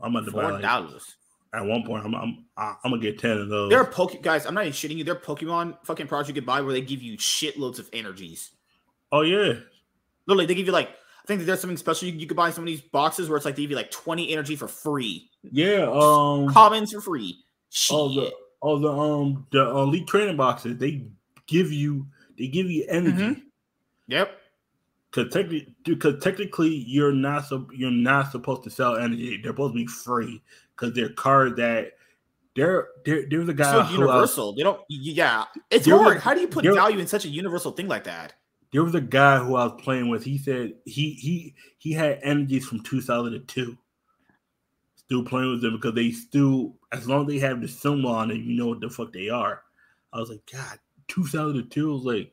I'm 0.00 0.12
gonna 0.12 0.30
four 0.30 0.60
dollars. 0.60 1.16
Like, 1.52 1.62
at 1.62 1.66
one 1.66 1.84
point, 1.84 2.04
I'm 2.04 2.14
I'm 2.14 2.44
I'm 2.56 2.76
gonna 2.82 2.98
get 2.98 3.18
ten 3.18 3.32
of 3.32 3.48
those. 3.48 3.70
There 3.70 3.80
are 3.80 3.86
poke 3.86 4.22
guys. 4.22 4.46
I'm 4.46 4.54
not 4.54 4.64
even 4.66 4.72
shitting 4.72 4.96
you. 4.96 5.04
There 5.04 5.14
are 5.14 5.20
Pokemon 5.20 5.78
fucking 5.84 6.06
products 6.06 6.28
you 6.28 6.34
could 6.34 6.46
buy 6.46 6.60
where 6.60 6.72
they 6.72 6.80
give 6.80 7.02
you 7.02 7.16
shitloads 7.16 7.78
of 7.78 7.88
energies. 7.92 8.50
Oh 9.10 9.22
yeah, 9.22 9.54
literally 10.26 10.46
they 10.46 10.54
give 10.54 10.66
you 10.66 10.72
like 10.72 10.90
I 11.24 11.26
think 11.26 11.42
there's 11.42 11.60
something 11.60 11.76
special. 11.76 12.08
You, 12.08 12.14
you 12.14 12.26
could 12.26 12.36
buy 12.36 12.50
some 12.50 12.64
of 12.64 12.66
these 12.66 12.82
boxes 12.82 13.28
where 13.28 13.36
it's 13.36 13.46
like 13.46 13.56
they 13.56 13.62
give 13.62 13.70
you 13.70 13.76
like 13.76 13.90
20 13.90 14.30
energy 14.30 14.56
for 14.56 14.68
free. 14.68 15.30
Yeah, 15.42 15.90
um, 15.90 16.48
commons 16.48 16.92
for 16.92 17.00
free. 17.00 17.38
Oh 17.90 18.14
the 18.14 18.32
oh 18.62 18.78
the 18.78 18.90
um 18.90 19.46
the 19.50 19.68
elite 19.70 20.06
training 20.06 20.36
boxes 20.36 20.78
they 20.78 21.06
give 21.46 21.72
you 21.72 22.06
they 22.38 22.48
give 22.48 22.70
you 22.70 22.84
energy. 22.88 23.16
Mm-hmm. 23.16 23.40
Yep. 24.08 24.40
Because 25.10 25.32
technically, 25.32 25.74
because 25.84 26.22
technically, 26.22 26.74
you're 26.74 27.12
not 27.12 27.46
so 27.46 27.68
you're 27.72 27.90
not 27.90 28.32
supposed 28.32 28.64
to 28.64 28.70
sell 28.70 28.96
energy. 28.96 29.40
They're 29.40 29.52
supposed 29.52 29.74
to 29.74 29.76
be 29.78 29.86
free 29.86 30.42
because 30.74 30.94
they're 30.94 31.10
cards 31.10 31.56
that 31.56 31.92
they're 32.56 32.88
they're 33.04 33.24
there's 33.28 33.48
a 33.48 33.54
guy 33.54 33.86
so 33.86 33.92
universal. 33.92 34.48
Was, 34.48 34.56
they 34.56 34.62
don't. 34.64 34.80
Yeah, 34.88 35.44
it's 35.70 35.88
hard. 35.88 36.18
How 36.18 36.34
do 36.34 36.40
you 36.40 36.48
put 36.48 36.64
value 36.64 36.98
in 36.98 37.06
such 37.06 37.24
a 37.24 37.28
universal 37.28 37.70
thing 37.72 37.86
like 37.86 38.04
that? 38.04 38.34
There 38.72 38.82
was 38.82 38.96
a 38.96 39.00
guy 39.00 39.38
who 39.38 39.54
I 39.54 39.66
was 39.66 39.80
playing 39.82 40.08
with. 40.08 40.24
He 40.24 40.36
said 40.36 40.74
he 40.84 41.12
he 41.12 41.54
he 41.78 41.92
had 41.92 42.18
energies 42.22 42.66
from 42.66 42.82
2002. 42.82 43.78
Still 45.06 45.24
playing 45.24 45.50
with 45.50 45.62
them 45.62 45.76
because 45.76 45.94
they 45.94 46.10
still, 46.10 46.76
as 46.90 47.06
long 47.06 47.22
as 47.22 47.28
they 47.28 47.38
have 47.38 47.60
the 47.60 47.68
symbol 47.68 48.10
on 48.10 48.30
it, 48.30 48.38
you 48.38 48.56
know 48.56 48.68
what 48.68 48.80
the 48.80 48.88
fuck 48.88 49.12
they 49.12 49.28
are. 49.28 49.62
I 50.12 50.18
was 50.18 50.30
like, 50.30 50.48
God, 50.50 50.78
2002 51.08 51.92
was 51.92 52.04
like, 52.04 52.32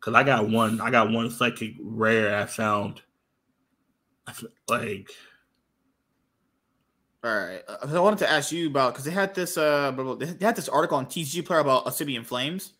because 0.00 0.14
I 0.14 0.22
got 0.22 0.48
one, 0.48 0.80
I 0.80 0.90
got 0.90 1.10
one 1.10 1.30
psychic 1.30 1.74
rare 1.80 2.36
I 2.40 2.46
found. 2.46 3.02
I 4.26 4.32
feel 4.32 4.48
like. 4.68 5.10
All 7.24 7.30
right, 7.30 7.62
uh, 7.68 7.76
I 7.86 8.00
wanted 8.00 8.20
to 8.20 8.30
ask 8.30 8.50
you 8.50 8.68
about 8.68 8.94
because 8.94 9.04
they 9.04 9.12
had 9.12 9.32
this 9.34 9.56
uh 9.56 9.92
they 10.18 10.44
had 10.44 10.56
this 10.56 10.68
article 10.68 10.98
on 10.98 11.06
TCG 11.06 11.44
Player 11.44 11.60
about 11.60 11.86
Obsidian 11.86 12.24
Flames. 12.24 12.72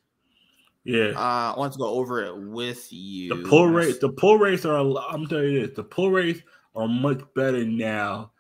Yeah, 0.85 1.13
uh, 1.15 1.53
I 1.55 1.59
want 1.59 1.73
to 1.75 1.79
go 1.79 1.91
over 1.91 2.25
it 2.25 2.37
with 2.37 2.93
you. 2.93 3.37
The 3.37 3.49
pull 3.49 3.69
rates, 3.69 3.99
the 3.99 4.09
pull 4.09 4.39
rates 4.39 4.65
are. 4.65 4.79
I'm 4.79 5.27
telling 5.29 5.53
you 5.53 5.67
this: 5.67 5.77
the 5.77 5.85
pull 5.85 6.11
rates 6.11 6.41
are 6.75 6.89
much 6.89 7.21
better 7.37 7.65
now 7.65 8.33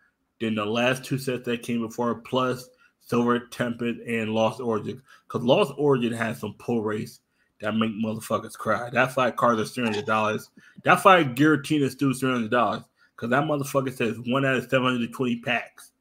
than 0.42 0.54
the 0.54 0.64
last 0.66 1.04
two 1.04 1.18
sets 1.18 1.44
that 1.46 1.62
came 1.62 1.80
before. 1.80 2.16
Plus, 2.16 2.68
Silver 3.00 3.38
Tempest 3.38 4.00
and 4.06 4.30
Lost 4.30 4.60
Origin, 4.60 5.00
because 5.26 5.42
Lost 5.42 5.72
Origin 5.78 6.12
has 6.12 6.38
some 6.38 6.54
pull 6.58 6.82
rates 6.82 7.20
that 7.60 7.74
make 7.76 7.92
motherfuckers 7.92 8.54
cry. 8.54 8.90
That 8.90 9.12
five 9.12 9.36
cards 9.36 9.60
are 9.60 9.64
three 9.64 9.84
hundred 9.84 10.06
dollars. 10.06 10.50
That 10.84 11.00
five 11.00 11.28
Giratina 11.28 11.82
is 11.82 11.92
still 11.92 12.12
three 12.12 12.32
hundred 12.32 12.50
dollars 12.50 12.82
because 13.16 13.30
that 13.30 13.44
motherfucker 13.44 13.92
says 13.92 14.18
one 14.26 14.44
out 14.44 14.56
of 14.56 14.68
seven 14.68 14.84
hundred 14.84 15.12
twenty 15.12 15.40
packs. 15.40 15.92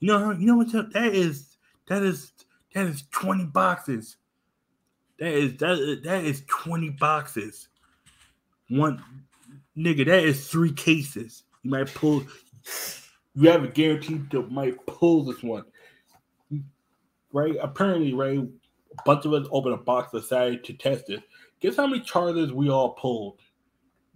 You 0.00 0.08
know, 0.08 0.30
you 0.32 0.46
know 0.46 0.56
what 0.56 0.72
that 0.72 1.14
is? 1.14 1.56
That 1.86 2.02
is 2.02 2.32
that 2.74 2.86
is 2.86 3.04
twenty 3.10 3.44
boxes. 3.46 4.16
That 5.18 5.32
is 5.32 5.56
that 5.56 6.00
that 6.04 6.24
is 6.24 6.44
20 6.46 6.90
boxes. 6.90 7.68
One 8.68 9.02
nigga, 9.76 10.06
that 10.06 10.24
is 10.24 10.48
three 10.48 10.72
cases. 10.72 11.42
You 11.62 11.70
might 11.70 11.92
pull 11.92 12.24
you 13.38 13.48
have 13.50 13.62
a 13.62 13.68
guarantee 13.68 14.20
to 14.30 14.42
might 14.48 14.84
pull 14.86 15.24
this 15.24 15.42
one. 15.42 15.64
Right? 17.32 17.56
Apparently, 17.60 18.12
right, 18.12 18.40
a 18.40 19.02
bunch 19.04 19.26
of 19.26 19.32
us 19.32 19.46
opened 19.52 19.74
a 19.74 19.78
box 19.78 20.10
decided 20.12 20.64
to 20.64 20.72
test 20.72 21.08
it. 21.08 21.22
Guess 21.60 21.76
how 21.76 21.86
many 21.86 22.02
charters 22.02 22.52
we 22.52 22.68
all 22.68 22.90
pulled? 22.94 23.40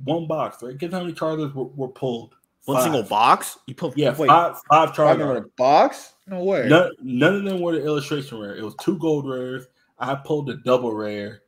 One 0.03 0.27
box, 0.27 0.63
right? 0.63 0.77
Guess 0.77 0.93
how 0.93 1.01
many 1.01 1.13
charters 1.13 1.55
were, 1.55 1.67
were 1.67 1.89
pulled? 1.89 2.35
One 2.65 2.77
five. 2.77 2.85
single 2.85 3.03
box? 3.05 3.59
You 3.67 3.75
pulled 3.75 3.97
yeah, 3.97 4.17
wait, 4.17 4.29
five 4.29 4.57
five 4.69 4.95
charters. 4.95 5.25
in 5.25 5.37
a 5.37 5.47
box? 5.57 6.15
No 6.27 6.43
way. 6.43 6.69
None, 6.69 6.91
none 7.01 7.37
of 7.37 7.45
them 7.45 7.61
were 7.61 7.73
the 7.73 7.85
illustration 7.85 8.41
rare. 8.41 8.57
It 8.57 8.65
was 8.65 8.75
two 8.81 8.99
gold 8.99 9.29
rares, 9.29 9.67
I 9.99 10.17
pulled 10.17 10.51
a 10.51 10.57
double 10.57 10.93
rare. 10.93 11.43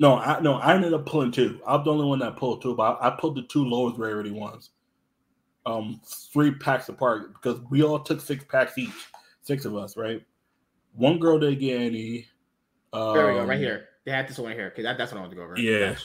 No, 0.00 0.16
I 0.16 0.40
no, 0.40 0.54
I 0.54 0.74
ended 0.74 0.94
up 0.94 1.04
pulling 1.04 1.32
two. 1.32 1.60
I'm 1.66 1.84
the 1.84 1.90
only 1.90 2.06
one 2.06 2.18
that 2.20 2.36
pulled 2.36 2.62
two, 2.62 2.74
but 2.74 2.98
I, 2.98 3.08
I 3.08 3.16
pulled 3.18 3.36
the 3.36 3.42
two 3.42 3.64
lowest 3.64 3.98
rarity 3.98 4.30
ones. 4.30 4.70
Um, 5.66 6.00
three 6.04 6.52
packs 6.52 6.88
apart 6.88 7.34
because 7.34 7.60
we 7.70 7.82
all 7.82 7.98
took 7.98 8.20
six 8.20 8.44
packs 8.44 8.78
each, 8.78 9.10
six 9.42 9.64
of 9.64 9.76
us, 9.76 9.96
right? 9.96 10.24
One 10.94 11.18
girl 11.18 11.38
didn't 11.38 11.58
get 11.58 11.80
any. 11.80 12.26
Um, 12.92 13.14
there 13.14 13.26
we 13.26 13.34
go, 13.34 13.44
right 13.44 13.56
um, 13.56 13.60
here. 13.60 13.88
They 14.04 14.12
had 14.12 14.28
this 14.28 14.38
one 14.38 14.52
here 14.52 14.70
because 14.70 14.84
that, 14.84 14.96
that's 14.96 15.10
what 15.10 15.18
I 15.18 15.20
want 15.22 15.32
to 15.32 15.36
go 15.36 15.42
over. 15.42 15.58
Yeah. 15.58 15.96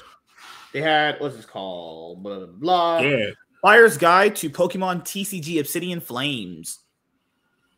They 0.74 0.82
had 0.82 1.20
what's 1.20 1.36
this 1.36 1.46
called? 1.46 2.24
Blah 2.24 2.40
blah 2.40 2.48
blah. 2.48 3.00
Yeah. 3.00 3.30
Buyer's 3.62 3.98
Guide 3.98 4.36
to 4.38 4.50
Pokemon 4.50 5.04
TCG 5.04 5.60
Obsidian 5.60 6.02
Flames. 6.02 6.80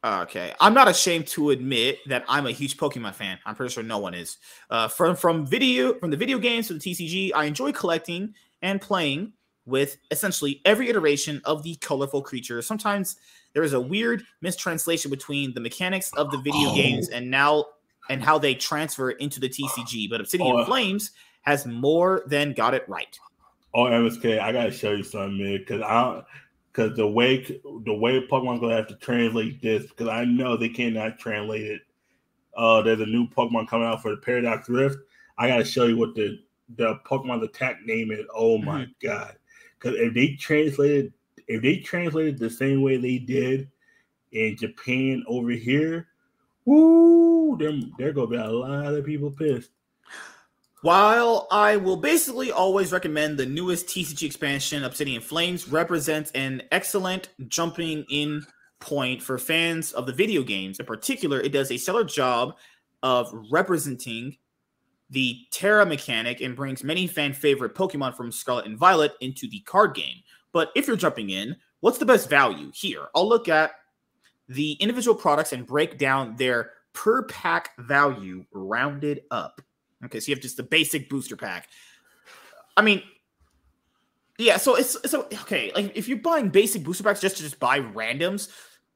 Okay, 0.06 0.54
I'm 0.60 0.74
not 0.74 0.90
ashamed 0.90 1.28
to 1.28 1.52
admit 1.52 2.00
that 2.08 2.26
I'm 2.28 2.46
a 2.46 2.52
huge 2.52 2.76
Pokemon 2.76 3.14
fan. 3.14 3.40
I'm 3.46 3.56
pretty 3.56 3.74
sure 3.74 3.84
no 3.84 4.00
one 4.00 4.14
is. 4.14 4.38
Uh, 4.70 4.88
from 4.88 5.16
from 5.16 5.46
video 5.46 5.94
from 6.00 6.12
the 6.12 6.18
video 6.18 6.40
games 6.40 6.68
to 6.68 6.74
the 6.74 6.80
TCG, 6.80 7.32
I 7.34 7.46
enjoy 7.46 7.72
collecting 7.72 8.34
and 8.62 8.82
playing 8.82 9.34
with 9.66 9.98
essentially 10.12 10.62
every 10.66 10.90
iteration 10.90 11.42
of 11.46 11.64
the 11.64 11.76
colorful 11.76 12.22
creature. 12.22 12.62
Sometimes 12.62 13.16
there 13.54 13.64
is 13.64 13.74
a 13.74 13.80
weird 13.80 14.24
mistranslation 14.42 15.10
between 15.10 15.54
the 15.54 15.62
mechanics 15.62 16.12
of 16.18 16.32
the 16.32 16.38
video 16.38 16.70
oh. 16.70 16.76
games 16.76 17.10
and 17.10 17.30
now 17.30 17.66
and 18.10 18.22
how 18.22 18.38
they 18.38 18.54
transfer 18.54 19.12
into 19.12 19.40
the 19.40 19.50
TCG. 19.50 20.10
But 20.10 20.22
Obsidian 20.22 20.56
oh. 20.56 20.66
Flames 20.66 21.12
has 21.44 21.66
more 21.66 22.24
than 22.28 22.54
got 22.54 22.74
it 22.74 22.88
right. 22.88 23.18
Oh, 23.74 23.86
MSK, 23.86 24.40
I 24.40 24.52
gotta 24.52 24.72
show 24.72 24.92
you 24.92 25.04
something, 25.04 25.38
man, 25.44 25.58
because 25.58 25.82
I 25.82 26.22
because 26.72 26.96
the 26.96 27.08
way 27.08 27.44
the 27.86 27.94
way 27.94 28.26
Pokemon's 28.28 28.60
gonna 28.60 28.76
have 28.76 28.88
to 28.88 28.96
translate 28.96 29.62
this 29.62 29.88
because 29.88 30.08
I 30.08 30.26
know 30.26 30.58
they 30.58 30.70
cannot 30.70 31.20
translate 31.20 31.64
it. 31.64 31.82
Uh, 32.56 32.82
there's 32.82 33.02
a 33.02 33.06
new 33.06 33.28
Pokemon 33.28 33.68
coming 33.68 33.88
out 33.88 34.02
for 34.02 34.12
the 34.12 34.18
Paradox 34.18 34.70
Rift. 34.70 34.98
I 35.38 35.48
gotta 35.48 35.66
show 35.66 35.86
you 35.86 35.98
what 35.98 36.14
the 36.16 36.40
the 36.76 36.96
Pokemon's 37.06 37.44
attack 37.44 37.78
name 37.86 38.12
is. 38.12 38.26
Oh 38.36 38.58
my 38.60 38.82
mm-hmm. 38.82 39.08
god! 39.08 39.38
Because 39.84 40.00
if 40.00 40.14
they 40.14 40.30
translated 40.36 41.14
if 41.48 41.62
they 41.62 41.78
translated 41.78 42.40
the 42.40 42.50
same 42.50 42.82
way 42.82 42.98
they 42.98 43.18
did 43.18 43.70
in 44.32 44.56
Japan 44.56 45.24
over 45.28 45.52
here, 45.52 46.08
woo, 46.66 47.58
there 47.58 47.74
there 47.98 48.14
gonna 48.14 48.28
be 48.28 48.38
a 48.38 48.50
lot 48.50 48.94
of 48.94 49.06
people 49.06 49.32
pissed. 49.32 49.72
While 50.84 51.48
I 51.52 51.78
will 51.78 51.98
basically 51.98 52.52
always 52.52 52.92
recommend 52.92 53.38
the 53.38 53.46
newest 53.46 53.88
TCG 53.88 54.26
expansion, 54.26 54.84
Obsidian 54.84 55.22
Flames 55.22 55.68
represents 55.68 56.32
an 56.32 56.64
excellent 56.72 57.30
jumping 57.48 58.06
in 58.10 58.46
point 58.80 59.22
for 59.22 59.38
fans 59.38 59.94
of 59.94 60.06
the 60.06 60.14
video 60.14 60.44
games. 60.44 60.80
In 60.80 60.86
particular, 60.86 61.40
it 61.40 61.54
does 61.54 61.72
a 61.72 61.78
stellar 61.78 62.04
job 62.04 62.56
of 63.02 63.34
representing 63.50 64.38
the 65.14 65.46
Tera 65.52 65.86
mechanic 65.86 66.42
and 66.42 66.56
brings 66.56 66.84
many 66.84 67.06
fan 67.06 67.34
favorite 67.34 67.76
Pokemon 67.76 68.16
from 68.16 68.32
Scarlet 68.32 68.66
and 68.66 68.78
Violet 68.78 69.14
into 69.22 69.48
the 69.48 69.60
card 69.60 69.94
game. 69.94 70.18
But 70.52 70.72
if 70.76 70.88
you're 70.88 70.98
jumping 70.98 71.30
in, 71.30 71.56
what's 71.82 72.00
the 72.00 72.06
best 72.06 72.30
value 72.30 72.72
here? 72.74 73.08
I'll 73.14 73.30
look 73.30 73.48
at 73.48 73.74
the 74.50 74.72
individual 74.74 75.16
products 75.16 75.54
and 75.54 75.68
break 75.68 76.00
down 76.00 76.36
their 76.36 76.72
per 76.94 77.24
pack 77.24 77.70
value 77.78 78.44
rounded 78.52 79.22
up. 79.30 79.62
Okay, 80.04 80.20
so 80.20 80.32
you 80.32 80.36
have 80.36 80.42
just 80.42 80.58
the 80.58 80.64
basic 80.64 81.10
booster 81.10 81.38
pack. 81.38 81.70
I 82.76 82.82
mean, 82.82 83.04
yeah, 84.40 84.58
so 84.58 84.76
it's 84.76 84.98
so 85.10 85.28
okay. 85.42 85.72
Like 85.76 85.96
if 85.96 86.08
you're 86.08 86.18
buying 86.18 86.50
basic 86.50 86.84
booster 86.84 87.04
packs 87.04 87.22
just 87.22 87.38
to 87.38 87.44
just 87.44 87.60
buy 87.60 87.80
randoms, 87.80 88.50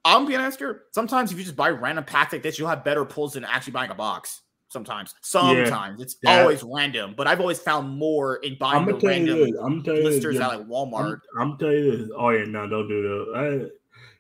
I'm 0.04 0.26
being 0.26 0.40
honest 0.40 0.58
here. 0.58 0.86
Sometimes 0.94 1.32
if 1.32 1.38
you 1.38 1.44
just 1.44 1.56
buy 1.56 1.70
random 1.70 2.06
packs 2.06 2.34
like 2.34 2.42
this, 2.42 2.58
you'll 2.58 2.70
have 2.70 2.84
better 2.84 3.06
pulls 3.06 3.34
than 3.34 3.46
actually 3.46 3.74
buying 3.74 3.92
a 3.92 3.96
box. 3.96 4.42
Sometimes, 4.70 5.16
sometimes 5.22 5.98
yeah, 5.98 6.04
it's 6.04 6.18
always 6.26 6.62
random, 6.62 7.14
but 7.16 7.26
I've 7.26 7.40
always 7.40 7.60
found 7.60 7.90
more 7.90 8.36
in 8.38 8.58
buying 8.60 8.86
the 8.86 8.96
random 8.96 9.56
I'm 9.64 9.82
telling 9.82 10.02
blisters 10.02 10.36
you 10.36 10.40
this, 10.40 10.42
at 10.42 10.60
like 10.60 10.68
Walmart. 10.68 11.22
I'm, 11.40 11.52
I'm, 11.54 11.58
telling 11.58 11.76
you 11.76 11.98
this. 11.98 12.10
Oh 12.18 12.30
yeah, 12.32 12.44
no, 12.44 12.68
don't 12.68 12.88
do 12.90 13.02
that. 13.02 13.38
I, 13.38 13.70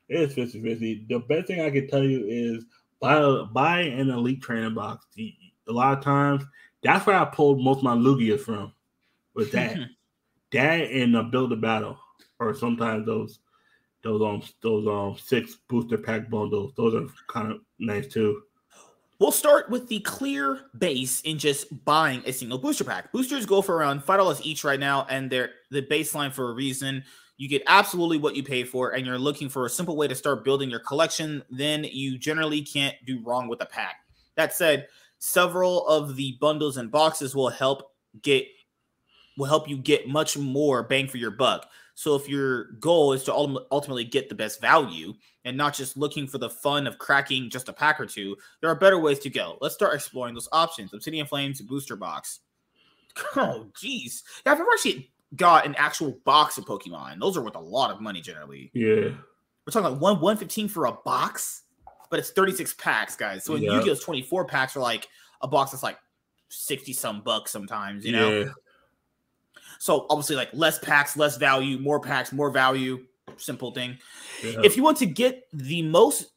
it's 0.07 0.34
50 0.36 0.61
50. 0.61 1.06
The 1.10 1.19
best 1.19 1.48
thing 1.48 1.61
I 1.61 1.69
can 1.69 1.90
tell 1.90 2.03
you 2.03 2.26
is 2.28 2.64
buy 3.02 3.44
buy 3.52 3.82
an 3.82 4.10
elite 4.10 4.41
training 4.41 4.74
box. 4.74 5.06
A 5.18 5.72
lot 5.72 5.98
of 5.98 6.03
times 6.03 6.45
that's 6.82 7.06
where 7.06 7.18
I 7.18 7.26
pulled 7.26 7.61
most 7.61 7.80
of 7.80 7.84
my 7.84 7.95
Lugia 7.95 8.40
from. 8.40 8.72
Was 9.34 9.52
that 9.52 9.78
that 10.53 10.91
and 10.91 11.15
uh, 11.18 11.24
build 11.24 11.52
a 11.52 11.57
battle, 11.57 11.98
or 12.40 12.56
sometimes 12.56 13.06
those 13.06 13.40
those 14.03 14.22
um 14.22 14.41
those 14.61 14.88
um 14.88 15.18
six 15.22 15.57
booster 15.68 15.98
pack 15.98 16.30
bundles. 16.30 16.72
Those 16.78 16.95
are 16.95 17.14
kind 17.28 17.52
of 17.52 17.60
nice 17.80 18.07
too. 18.07 18.44
We'll 19.19 19.31
start 19.31 19.72
with 19.72 19.88
the 19.88 19.99
clear 20.02 20.60
base 20.77 21.22
in 21.22 21.39
just 21.39 21.84
buying 21.85 22.22
a 22.26 22.31
single 22.31 22.60
booster 22.60 22.84
pack. 22.84 23.11
Boosters 23.11 23.48
go 23.48 23.64
for 23.64 23.76
around 23.76 24.03
five 24.03 24.19
dollars 24.19 24.41
each 24.44 24.64
right 24.64 24.80
now, 24.80 25.07
and 25.10 25.30
they're 25.30 25.49
the 25.72 25.81
baseline 25.81 26.31
for 26.31 26.52
a 26.52 26.53
reason. 26.53 27.03
You 27.38 27.49
get 27.49 27.64
absolutely 27.65 28.19
what 28.19 28.35
you 28.35 28.44
pay 28.44 28.64
for, 28.64 28.91
and 28.91 29.06
you're 29.06 29.18
looking 29.18 29.49
for 29.49 29.65
a 29.65 29.69
simple 29.69 29.95
way 29.95 30.07
to 30.07 30.15
start 30.15 30.44
building 30.44 30.69
your 30.69 30.80
collection. 30.80 31.44
Then 31.49 31.84
you 31.84 32.19
generally 32.19 32.61
can't 32.61 32.95
do 33.06 33.23
wrong 33.26 33.48
with 33.48 33.61
a 33.61 33.65
pack. 33.65 33.95
That 34.35 34.53
said, 34.53 34.88
several 35.18 35.88
of 35.88 36.15
the 36.15 36.38
bundles 36.39 36.77
and 36.77 36.91
boxes 36.91 37.35
will 37.35 37.49
help 37.49 37.91
get 38.22 38.45
will 39.38 39.45
help 39.45 39.68
you 39.68 39.77
get 39.77 40.07
much 40.07 40.38
more 40.38 40.84
bang 40.84 41.07
for 41.07 41.18
your 41.18 41.31
buck. 41.31 41.68
So 41.95 42.15
if 42.15 42.30
your 42.30 42.65
goal 42.73 43.14
is 43.14 43.23
to 43.23 43.34
ultimately 43.34 44.03
get 44.03 44.30
the 44.30 44.35
best 44.35 44.61
value 44.61 45.14
and 45.48 45.57
not 45.57 45.74
just 45.74 45.98
looking 45.98 46.28
for 46.28 46.38
the 46.38 46.49
fun 46.49 46.86
of 46.86 46.98
cracking 46.98 47.49
just 47.49 47.69
a 47.69 47.74
pack 47.74 47.99
or 47.99 48.06
two, 48.06 48.36
there 48.61 48.69
are 48.69 48.76
better 48.76 48.99
ways 48.99 49.19
to 49.19 49.30
go. 49.30 49.57
Let's 49.61 49.76
start 49.76 49.95
exploring 49.95 50.34
those 50.34 50.49
options. 50.52 50.94
Obsidian 50.94 51.26
Flames 51.26 51.61
booster 51.61 51.95
box. 51.95 52.40
Oh, 53.36 53.65
geez. 53.80 54.24
Yeah, 54.45 54.52
I've 54.52 54.60
never 54.60 54.69
actually 54.72 55.11
got 55.36 55.65
an 55.65 55.74
actual 55.80 56.19
box 56.24 56.60
of 56.60 56.65
Pokemon. 56.65 57.19
Those 57.19 57.36
are 57.36 57.41
worth 57.41 57.56
a 57.56 57.60
lot 57.60 57.90
of 57.90 57.99
money 57.99 58.22
generally. 58.22 58.69
Yeah. 58.76 59.10
We're 59.65 59.72
talking 59.72 59.91
like 59.91 59.99
one 59.99 60.22
115 60.22 60.68
for 60.68 60.86
a 60.86 60.91
box 60.91 61.64
but 62.10 62.19
it's 62.19 62.32
36 62.32 62.74
packs, 62.76 63.15
guys. 63.15 63.44
So 63.44 63.56
in 63.56 63.64
yep. 63.64 63.74
Yu-Gi-Oh's 63.74 63.99
24 64.03 64.45
packs 64.45 64.76
are 64.76 64.80
like 64.80 65.07
a 65.41 65.48
box 65.48 65.72
that's 65.72 65.84
like 65.84 65.98
60 66.49 66.94
some 66.94 67.22
bucks 67.22 67.52
sometimes, 67.52 68.06
you 68.06 68.11
know? 68.11 68.40
Yeah. 68.41 68.49
So 69.80 70.07
obviously, 70.10 70.36
like 70.36 70.49
less 70.53 70.80
packs, 70.80 71.15
less 71.18 71.38
value, 71.38 71.78
more 71.78 71.99
packs, 71.99 72.32
more 72.32 72.49
value. 72.49 73.06
Simple 73.38 73.72
thing. 73.72 73.97
Yeah. 74.43 74.61
If 74.64 74.77
you 74.77 74.84
want 74.84 74.97
to 74.97 75.05
get 75.05 75.43
the 75.53 75.81
most 75.81 76.31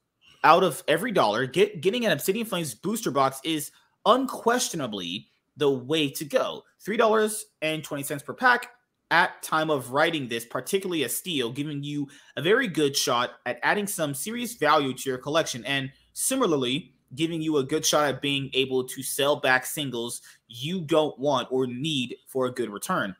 out 0.44 0.64
of 0.64 0.82
every 0.88 1.12
dollar, 1.12 1.46
get 1.46 1.80
getting 1.80 2.06
an 2.06 2.12
Obsidian 2.12 2.46
Flames 2.46 2.74
booster 2.74 3.10
box 3.10 3.40
is 3.44 3.70
unquestionably 4.06 5.28
the 5.56 5.70
way 5.70 6.10
to 6.10 6.24
go. 6.24 6.64
Three 6.80 6.96
dollars 6.96 7.46
and 7.62 7.84
twenty 7.84 8.02
cents 8.02 8.22
per 8.22 8.34
pack 8.34 8.70
at 9.10 9.42
time 9.42 9.70
of 9.70 9.90
writing 9.90 10.28
this, 10.28 10.44
particularly 10.44 11.02
a 11.02 11.08
steal, 11.08 11.50
giving 11.50 11.82
you 11.82 12.08
a 12.36 12.42
very 12.42 12.68
good 12.68 12.96
shot 12.96 13.32
at 13.44 13.58
adding 13.62 13.86
some 13.86 14.14
serious 14.14 14.54
value 14.54 14.94
to 14.94 15.08
your 15.08 15.18
collection, 15.18 15.64
and 15.64 15.90
similarly, 16.12 16.94
giving 17.14 17.42
you 17.42 17.56
a 17.56 17.64
good 17.64 17.84
shot 17.84 18.08
at 18.08 18.22
being 18.22 18.50
able 18.54 18.84
to 18.84 19.02
sell 19.02 19.36
back 19.36 19.66
singles 19.66 20.22
you 20.48 20.80
don't 20.80 21.18
want 21.18 21.48
or 21.50 21.66
need 21.66 22.16
for 22.26 22.46
a 22.46 22.52
good 22.52 22.70
return. 22.70 23.14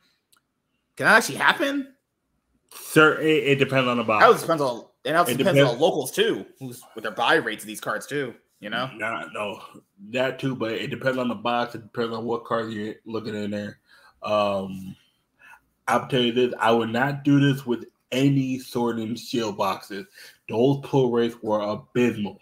Can 0.97 1.07
that 1.07 1.17
actually 1.17 1.37
happen? 1.37 1.95
Sir, 2.73 3.19
it, 3.21 3.45
it 3.45 3.57
depends 3.57 3.89
on 3.89 3.97
the 3.97 4.05
box. 4.05 4.25
That 4.25 4.41
depends 4.41 4.63
on, 4.63 4.85
and 5.05 5.17
also 5.17 5.37
depends, 5.37 5.59
depends, 5.59 5.75
on 5.75 5.81
locals 5.81 6.13
too, 6.13 6.47
who's 6.59 6.83
with 6.95 7.05
their 7.05 7.13
buy 7.13 7.35
rates 7.35 7.65
of 7.65 7.69
these 7.69 7.81
cards 7.81 8.07
too. 8.07 8.35
You 8.61 8.69
know, 8.69 8.91
nah, 8.95 9.25
no, 9.33 9.63
that 10.11 10.39
too, 10.39 10.55
but 10.55 10.73
it 10.73 10.89
depends 10.89 11.19
on 11.19 11.29
the 11.29 11.35
box. 11.35 11.75
It 11.75 11.83
depends 11.83 12.15
on 12.15 12.25
what 12.25 12.45
cards 12.45 12.75
you're 12.75 12.97
looking 13.07 13.35
in 13.35 13.51
there. 13.51 13.79
Um, 14.23 14.95
I'll 15.89 16.07
tell 16.09 16.21
you 16.21 16.33
this: 16.33 16.53
I 16.61 16.71
would 16.71 16.91
not 16.91 17.25
do 17.25 17.41
this 17.41 17.65
with 17.65 17.87
any 18.13 18.59
sword 18.59 18.99
and 18.99 19.19
shield 19.19 19.57
boxes. 19.57 20.07
Those 20.49 20.81
pull 20.83 21.11
rates 21.11 21.37
were 21.43 21.61
abysmal. 21.61 22.41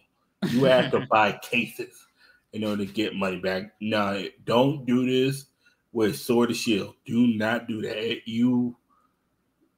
You 0.49 0.65
have 0.65 0.91
to 0.91 1.07
buy 1.11 1.39
cases 1.43 2.07
in 2.53 2.65
order 2.65 2.85
to 2.85 2.93
get 2.93 3.15
money 3.15 3.39
back. 3.39 3.73
No, 3.81 4.25
don't 4.45 4.87
do 4.87 5.07
this 5.07 5.47
with 5.93 6.17
sword 6.17 6.51
and 6.51 6.59
shield. 6.59 6.95
Do 7.05 7.27
not 7.29 7.69
do 7.69 7.83
that. 7.83 8.23
You 8.27 8.77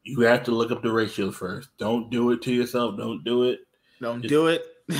you 0.02 0.20
have 0.20 0.42
to 0.44 0.50
look 0.52 0.70
up 0.70 0.82
the 0.82 0.92
ratios 0.92 1.36
first. 1.36 1.70
Don't 1.78 2.10
do 2.10 2.30
it 2.30 2.42
to 2.42 2.52
yourself. 2.52 2.96
Don't 2.96 3.22
do 3.24 3.44
it. 3.44 3.60
Don't 4.00 4.22
Just, 4.22 4.30
do 4.30 4.46
it. 4.48 4.66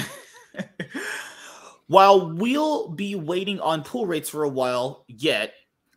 While 1.87 2.33
we'll 2.35 2.89
be 2.89 3.15
waiting 3.15 3.59
on 3.61 3.83
pull 3.83 4.07
rates 4.07 4.29
for 4.29 4.45
a 4.45 4.49
while 4.49 5.05
yet, 5.09 5.55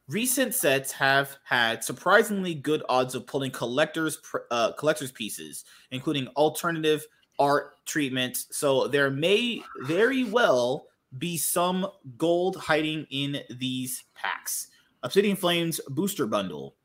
recent 0.07 0.55
sets 0.55 0.91
have 0.93 1.37
had 1.43 1.83
surprisingly 1.83 2.55
good 2.55 2.81
odds 2.89 3.13
of 3.13 3.27
pulling 3.27 3.51
collectors 3.51 4.19
uh, 4.49 4.71
collectors 4.73 5.11
pieces, 5.11 5.65
including 5.91 6.27
alternative 6.29 7.05
art 7.39 7.73
treatments. 7.85 8.47
So 8.51 8.87
there 8.87 9.11
may 9.11 9.61
very 9.81 10.23
well 10.23 10.87
be 11.17 11.37
some 11.37 11.87
gold 12.17 12.55
hiding 12.55 13.05
in 13.11 13.41
these 13.59 14.03
packs. 14.15 14.69
Obsidian 15.03 15.35
Flames 15.35 15.79
booster 15.89 16.25
bundle. 16.25 16.75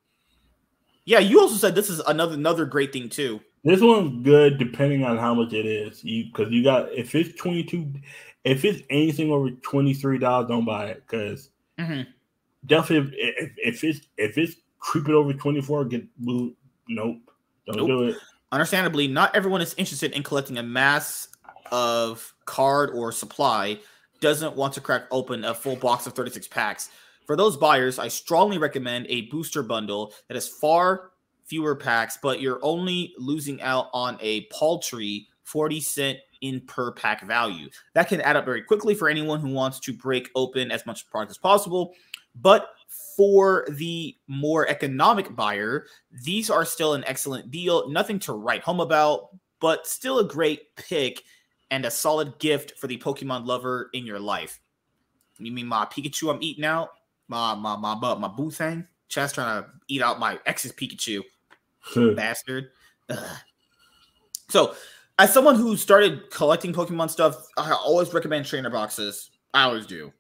Yeah, 1.09 1.21
you 1.21 1.41
also 1.41 1.57
said 1.57 1.75
this 1.75 1.91
is 1.91 2.01
another 2.01 2.35
another 2.35 2.65
great 2.65 2.93
thing 2.93 3.09
too. 3.09 3.41
This 3.65 3.81
one's 3.81 4.25
good 4.25 4.59
depending 4.59 5.05
on 5.05 5.19
how 5.19 5.35
much 5.35 5.53
it 5.53 5.67
is. 5.67 6.05
You 6.05 6.27
because 6.27 6.53
you 6.53 6.63
got 6.63 6.93
if 6.93 7.15
it's 7.15 7.35
twenty 7.35 7.65
two, 7.65 7.93
if 8.45 8.65
it's 8.65 8.83
anything 8.91 9.31
over 9.31 9.51
twenty 9.51 9.95
three 9.95 10.19
dollars, 10.19 10.49
don't 10.49 10.65
buy 10.65 10.87
it 10.87 11.03
because. 11.07 11.51
Mm-hmm 11.79 12.11
definitely 12.67 13.17
if, 13.19 13.53
if 13.57 13.85
it's 13.85 14.01
if 14.17 14.39
it's 14.39 14.57
creeping 14.79 15.15
over 15.15 15.33
24, 15.33 15.87
get 15.87 16.05
moved. 16.19 16.57
Nope. 16.89 17.19
Don't 17.67 17.77
nope. 17.77 17.89
do 17.89 18.03
it. 18.05 18.17
Understandably, 18.53 19.09
not 19.09 19.35
everyone 19.35 19.61
is 19.61 19.75
interested 19.77 20.13
in 20.13 20.23
collecting 20.23 20.59
a 20.59 20.63
mass 20.63 21.29
of 21.71 22.33
card 22.45 22.91
or 22.95 23.13
supply, 23.13 23.79
doesn't 24.21 24.57
want 24.57 24.73
to 24.75 24.81
crack 24.81 25.05
open 25.11 25.45
a 25.45 25.55
full 25.55 25.77
box 25.77 26.07
of 26.07 26.15
36 26.15 26.49
packs. 26.49 26.91
For 27.29 27.37
those 27.37 27.59
buyers, 27.59 27.99
I 27.99 28.09
strongly 28.09 28.57
recommend 28.57 29.05
a 29.11 29.29
booster 29.29 29.63
bundle 29.63 30.15
that 30.29 30.35
has 30.35 30.49
far 30.49 31.11
fewer 31.45 31.77
packs, 31.77 32.19
but 32.23 32.41
you're 32.41 32.59
only 32.63 33.13
losing 33.19 33.61
out 33.61 33.91
on 33.93 34.17
a 34.23 34.47
paltry 34.47 35.29
40 35.45 35.79
cent 35.79 36.19
in 36.41 36.63
per 36.63 36.91
pack 36.91 37.27
value. 37.27 37.69
That 37.93 38.09
can 38.09 38.23
add 38.23 38.37
up 38.37 38.47
very 38.47 38.63
quickly 38.63 38.95
for 38.95 39.11
anyone 39.11 39.41
who 39.41 39.51
wants 39.51 39.79
to 39.81 39.93
break 39.93 40.31
open 40.35 40.71
as 40.71 40.87
much 40.87 41.07
product 41.11 41.33
as 41.33 41.37
possible. 41.37 41.93
But 42.35 42.71
for 43.15 43.67
the 43.73 44.17
more 44.27 44.67
economic 44.67 45.37
buyer, 45.37 45.85
these 46.25 46.49
are 46.49 46.65
still 46.65 46.95
an 46.95 47.05
excellent 47.07 47.51
deal. 47.51 47.91
Nothing 47.91 48.21
to 48.21 48.33
write 48.33 48.63
home 48.63 48.81
about, 48.81 49.37
but 49.61 49.87
still 49.87 50.19
a 50.21 50.25
great 50.27 50.75
pick 50.77 51.25
and 51.71 51.85
a 51.85 51.91
solid 51.91 52.39
gift 52.39 52.79
for 52.79 52.87
the 52.87 52.97
Pokemon 52.97 53.45
lover 53.45 53.91
in 53.93 54.07
your 54.07 54.19
life. 54.19 54.61
You 55.39 55.53
mean 55.53 55.67
my 55.67 55.85
Pikachu 55.85 56.35
I'm 56.35 56.43
eating 56.43 56.65
out? 56.65 56.89
My 57.29 57.55
my 57.55 57.77
my 57.77 57.95
my, 57.95 58.15
my 58.15 58.29
boo 58.29 58.51
thing? 58.51 58.87
Chad's 59.09 59.33
trying 59.33 59.63
to 59.63 59.69
eat 59.89 60.03
out 60.03 60.19
my 60.19 60.39
ex's 60.47 60.73
Pikachu. 60.73 61.23
Hmm. 61.81 62.15
Bastard. 62.15 62.71
Ugh. 63.09 63.37
So, 64.51 64.75
as 65.19 65.33
someone 65.33 65.57
who 65.57 65.77
started 65.77 66.31
collecting 66.31 66.73
Pokemon 66.73 67.11
stuff, 67.11 67.47
I 67.57 67.73
always 67.73 68.13
recommend 68.13 68.47
trainer 68.47 68.71
boxes. 68.71 69.31
I 69.55 69.65
always 69.65 69.87
do. 69.87 70.13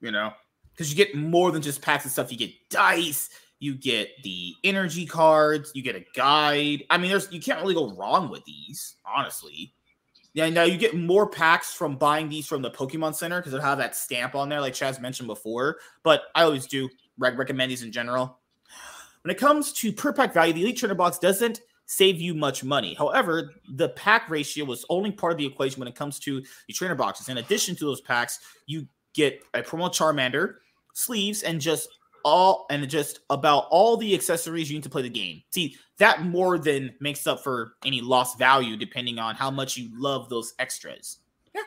You 0.00 0.10
know, 0.10 0.32
because 0.72 0.90
you 0.90 0.96
get 0.96 1.14
more 1.14 1.50
than 1.50 1.62
just 1.62 1.82
packs 1.82 2.04
and 2.04 2.12
stuff. 2.12 2.30
You 2.30 2.38
get 2.38 2.52
dice, 2.68 3.30
you 3.58 3.74
get 3.74 4.10
the 4.22 4.54
energy 4.62 5.06
cards, 5.06 5.72
you 5.74 5.82
get 5.82 5.96
a 5.96 6.04
guide. 6.14 6.84
I 6.90 6.98
mean, 6.98 7.10
there's 7.10 7.30
you 7.32 7.40
can't 7.40 7.60
really 7.60 7.74
go 7.74 7.90
wrong 7.94 8.28
with 8.28 8.44
these, 8.44 8.96
honestly. 9.04 9.72
Yeah, 10.36 10.50
now 10.50 10.64
you 10.64 10.76
get 10.76 10.94
more 10.94 11.26
packs 11.26 11.72
from 11.72 11.96
buying 11.96 12.28
these 12.28 12.46
from 12.46 12.60
the 12.60 12.70
Pokemon 12.70 13.14
Center 13.14 13.40
because 13.40 13.52
they 13.52 13.58
have 13.58 13.78
that 13.78 13.96
stamp 13.96 14.34
on 14.34 14.50
there, 14.50 14.60
like 14.60 14.74
Chaz 14.74 15.00
mentioned 15.00 15.28
before. 15.28 15.78
But 16.02 16.24
I 16.34 16.42
always 16.42 16.66
do 16.66 16.90
recommend 17.16 17.70
these 17.70 17.82
in 17.82 17.90
general. 17.90 18.38
When 19.22 19.34
it 19.34 19.38
comes 19.38 19.72
to 19.72 19.94
per 19.94 20.12
pack 20.12 20.34
value, 20.34 20.52
the 20.52 20.60
Elite 20.60 20.76
Trainer 20.76 20.94
Box 20.94 21.18
doesn't 21.18 21.62
save 21.86 22.20
you 22.20 22.34
much 22.34 22.62
money. 22.62 22.92
However, 22.92 23.54
the 23.76 23.88
pack 23.88 24.28
ratio 24.28 24.66
was 24.66 24.84
only 24.90 25.10
part 25.10 25.32
of 25.32 25.38
the 25.38 25.46
equation 25.46 25.80
when 25.80 25.88
it 25.88 25.94
comes 25.94 26.18
to 26.18 26.42
the 26.66 26.74
trainer 26.74 26.94
boxes. 26.94 27.30
In 27.30 27.38
addition 27.38 27.74
to 27.76 27.86
those 27.86 28.02
packs, 28.02 28.40
you 28.66 28.86
get 29.14 29.42
a 29.54 29.62
promo 29.62 29.88
Charmander, 29.88 30.56
sleeves, 30.92 31.44
and 31.44 31.62
just 31.62 31.88
all 32.26 32.66
and 32.70 32.86
just 32.88 33.20
about 33.30 33.68
all 33.70 33.96
the 33.96 34.12
accessories 34.12 34.68
you 34.68 34.76
need 34.76 34.82
to 34.82 34.90
play 34.90 35.02
the 35.02 35.08
game. 35.08 35.40
See, 35.50 35.76
that 35.98 36.24
more 36.24 36.58
than 36.58 36.92
makes 37.00 37.24
up 37.24 37.40
for 37.40 37.74
any 37.84 38.00
lost 38.00 38.36
value 38.36 38.76
depending 38.76 39.20
on 39.20 39.36
how 39.36 39.48
much 39.48 39.76
you 39.76 39.88
love 39.92 40.28
those 40.28 40.52
extras. 40.58 41.18
Yeah. 41.54 41.62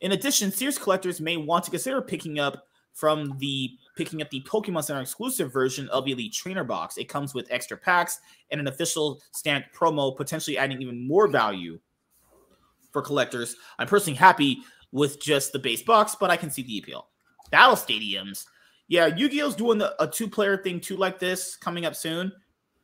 In 0.00 0.12
addition, 0.12 0.52
Series 0.52 0.78
collectors 0.78 1.20
may 1.20 1.36
want 1.36 1.64
to 1.64 1.72
consider 1.72 2.00
picking 2.00 2.38
up 2.38 2.68
from 2.92 3.36
the 3.38 3.70
picking 3.96 4.22
up 4.22 4.30
the 4.30 4.42
Pokemon 4.42 4.84
Center 4.84 5.00
exclusive 5.00 5.52
version 5.52 5.88
of 5.88 6.04
the 6.04 6.12
Elite 6.12 6.32
Trainer 6.32 6.62
Box. 6.62 6.96
It 6.96 7.08
comes 7.08 7.34
with 7.34 7.48
extra 7.50 7.76
packs 7.76 8.20
and 8.52 8.60
an 8.60 8.68
official 8.68 9.20
stamped 9.32 9.74
promo, 9.74 10.16
potentially 10.16 10.56
adding 10.56 10.80
even 10.80 11.06
more 11.06 11.26
value 11.26 11.80
for 12.92 13.02
collectors. 13.02 13.56
I'm 13.80 13.88
personally 13.88 14.16
happy 14.16 14.60
with 14.92 15.20
just 15.20 15.52
the 15.52 15.58
base 15.58 15.82
box, 15.82 16.14
but 16.18 16.30
I 16.30 16.36
can 16.36 16.50
see 16.50 16.62
the 16.62 16.78
appeal. 16.78 17.08
Battle 17.50 17.74
Stadiums 17.74 18.46
yeah, 18.88 19.06
Yu-Gi-Oh's 19.06 19.54
doing 19.54 19.78
the, 19.78 19.94
a 20.02 20.06
two-player 20.06 20.58
thing 20.58 20.80
too, 20.80 20.96
like 20.96 21.18
this 21.18 21.56
coming 21.56 21.86
up 21.86 21.96
soon. 21.96 22.32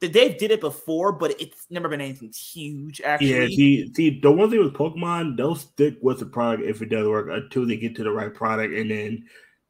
The 0.00 0.08
Dave 0.08 0.38
did 0.38 0.50
it 0.50 0.62
before, 0.62 1.12
but 1.12 1.38
it's 1.38 1.66
never 1.68 1.86
been 1.86 2.00
anything 2.00 2.32
huge. 2.32 3.02
Actually, 3.02 3.30
yeah. 3.32 3.46
See, 3.48 3.92
see, 3.92 4.20
the 4.20 4.30
one 4.30 4.50
thing 4.50 4.64
with 4.64 4.72
Pokemon, 4.72 5.36
they'll 5.36 5.54
stick 5.54 5.98
with 6.00 6.20
the 6.20 6.26
product 6.26 6.66
if 6.66 6.80
it 6.80 6.88
does 6.88 7.06
work 7.06 7.28
until 7.30 7.66
they 7.66 7.76
get 7.76 7.94
to 7.96 8.04
the 8.04 8.10
right 8.10 8.32
product, 8.32 8.72
and 8.72 8.90
then 8.90 9.24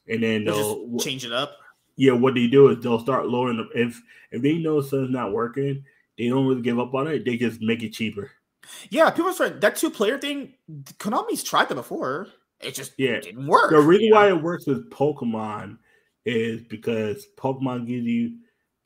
and 0.07 0.23
then 0.23 0.45
they'll, 0.45 0.89
they'll 0.89 1.01
change 1.01 1.25
it 1.25 1.33
up. 1.33 1.57
Yeah, 1.97 2.13
what 2.13 2.35
they 2.35 2.47
do 2.47 2.69
is 2.69 2.81
they'll 2.81 3.01
start 3.01 3.27
lowering 3.27 3.57
them. 3.57 3.71
If 3.75 4.01
if 4.31 4.41
they 4.41 4.55
know 4.55 4.81
something's 4.81 5.11
not 5.11 5.33
working, 5.33 5.85
they 6.17 6.29
don't 6.29 6.47
really 6.47 6.63
give 6.63 6.79
up 6.79 6.95
on 6.95 7.09
it. 7.09 7.25
They 7.25 7.37
just 7.37 7.61
make 7.61 7.83
it 7.83 7.93
cheaper. 7.93 8.31
Yeah, 8.89 9.11
people 9.11 9.35
are 9.41 9.51
that 9.51 9.75
two 9.75 9.91
player 9.91 10.17
thing. 10.17 10.55
Konami's 10.99 11.43
tried 11.43 11.69
that 11.71 11.75
before. 11.75 12.29
It 12.61 12.75
just 12.75 12.93
yeah 12.99 13.19
didn't 13.19 13.49
work. 13.49 13.71
The 13.71 13.81
reason 13.81 14.11
why 14.13 14.29
it 14.29 14.41
works 14.41 14.67
with 14.69 14.91
Pokemon 14.91 15.79
is 16.25 16.63
because 16.63 17.27
Pokemon 17.37 17.87
gives 17.87 18.07
you, 18.07 18.39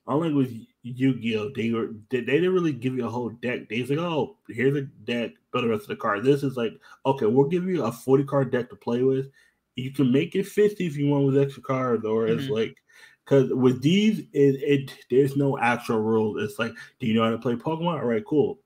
unlike 0.07 0.35
with 0.35 0.55
Yu-Gi-Oh, 0.83 1.51
they 1.55 1.71
were 1.71 1.91
they, 2.11 2.21
they 2.21 2.35
didn't 2.35 2.55
really 2.55 2.73
give 2.73 2.95
you 2.95 3.07
a 3.07 3.11
whole 3.11 3.31
deck. 3.31 3.69
They 3.69 3.81
was 3.81 3.91
like, 3.91 3.99
oh, 3.99 4.37
here's 4.49 4.77
a 4.77 4.83
deck, 4.83 5.33
build 5.53 5.65
the 5.65 5.69
rest 5.69 5.83
of 5.83 5.89
the 5.89 5.97
card. 5.97 6.25
This 6.25 6.43
is 6.43 6.57
like, 6.57 6.73
okay, 7.07 7.27
we'll 7.27 7.49
give 7.49 7.65
you 7.65 7.85
a 7.85 7.93
40 7.93 8.25
card 8.25 8.53
deck 8.53 8.71
to 8.71 8.77
play 8.77 9.03
with. 9.03 9.31
You 9.77 9.91
can 9.91 10.13
make 10.13 10.37
it 10.37 10.47
50 10.47 10.87
if 10.87 10.97
you 10.97 11.09
want 11.09 11.27
with 11.27 11.39
extra 11.39 11.63
cards, 11.63 12.05
or 12.05 12.27
mm-hmm. 12.27 12.39
it's 12.39 12.49
like 12.49 12.77
because 13.25 13.51
with 13.53 13.83
these, 13.83 14.21
it, 14.33 14.63
it 14.63 14.91
there's 15.11 15.37
no 15.37 15.59
actual 15.59 16.01
rules. 16.01 16.43
It's 16.43 16.59
like, 16.59 16.73
do 17.01 17.07
you 17.07 17.15
know 17.15 17.25
how 17.25 17.31
to 17.31 17.39
play 17.39 17.55
Pokemon? 17.55 17.99
All 17.99 18.05
right, 18.05 18.25
cool. 18.25 18.59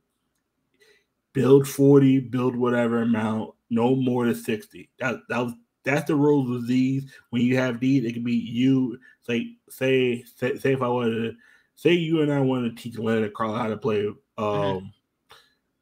Build 1.32 1.68
40, 1.68 2.20
build 2.20 2.56
whatever 2.56 3.02
amount, 3.02 3.54
no 3.70 3.94
more 3.94 4.26
than 4.26 4.34
60. 4.34 4.90
That 4.98 5.16
that 5.28 5.38
was 5.38 5.52
that's 5.84 6.06
the 6.06 6.16
rules 6.16 6.50
of 6.54 6.66
these. 6.66 7.10
When 7.30 7.42
you 7.42 7.56
have 7.56 7.80
these, 7.80 8.04
it 8.04 8.12
can 8.12 8.24
be 8.24 8.34
you. 8.34 8.98
Say, 9.22 9.56
say, 9.68 10.24
say, 10.36 10.58
say 10.58 10.72
if 10.72 10.82
I 10.82 10.88
wanted 10.88 11.14
to, 11.14 11.36
say 11.74 11.92
you 11.92 12.22
and 12.22 12.32
I 12.32 12.40
wanted 12.40 12.76
to 12.76 12.82
teach 12.82 12.98
Leonard 12.98 13.34
Carl 13.34 13.54
how 13.54 13.68
to 13.68 13.76
play 13.76 14.02
mm-hmm. 14.02 14.42
um 14.42 14.76
mm-hmm. 14.76 14.86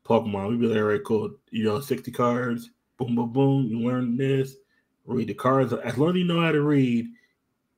Pokemon. 0.06 0.50
We'd 0.50 0.60
be 0.60 0.66
like, 0.66 0.78
all 0.78 0.84
right, 0.84 1.04
cool. 1.04 1.30
You 1.50 1.64
know, 1.64 1.80
60 1.80 2.10
cards, 2.12 2.70
boom, 2.96 3.14
boom, 3.14 3.32
boom. 3.32 3.66
You 3.66 3.80
learn 3.80 4.16
this, 4.16 4.56
read 5.04 5.28
the 5.28 5.34
cards. 5.34 5.72
As 5.72 5.98
long 5.98 6.10
as 6.10 6.16
you 6.16 6.24
know 6.24 6.40
how 6.40 6.52
to 6.52 6.62
read, 6.62 7.06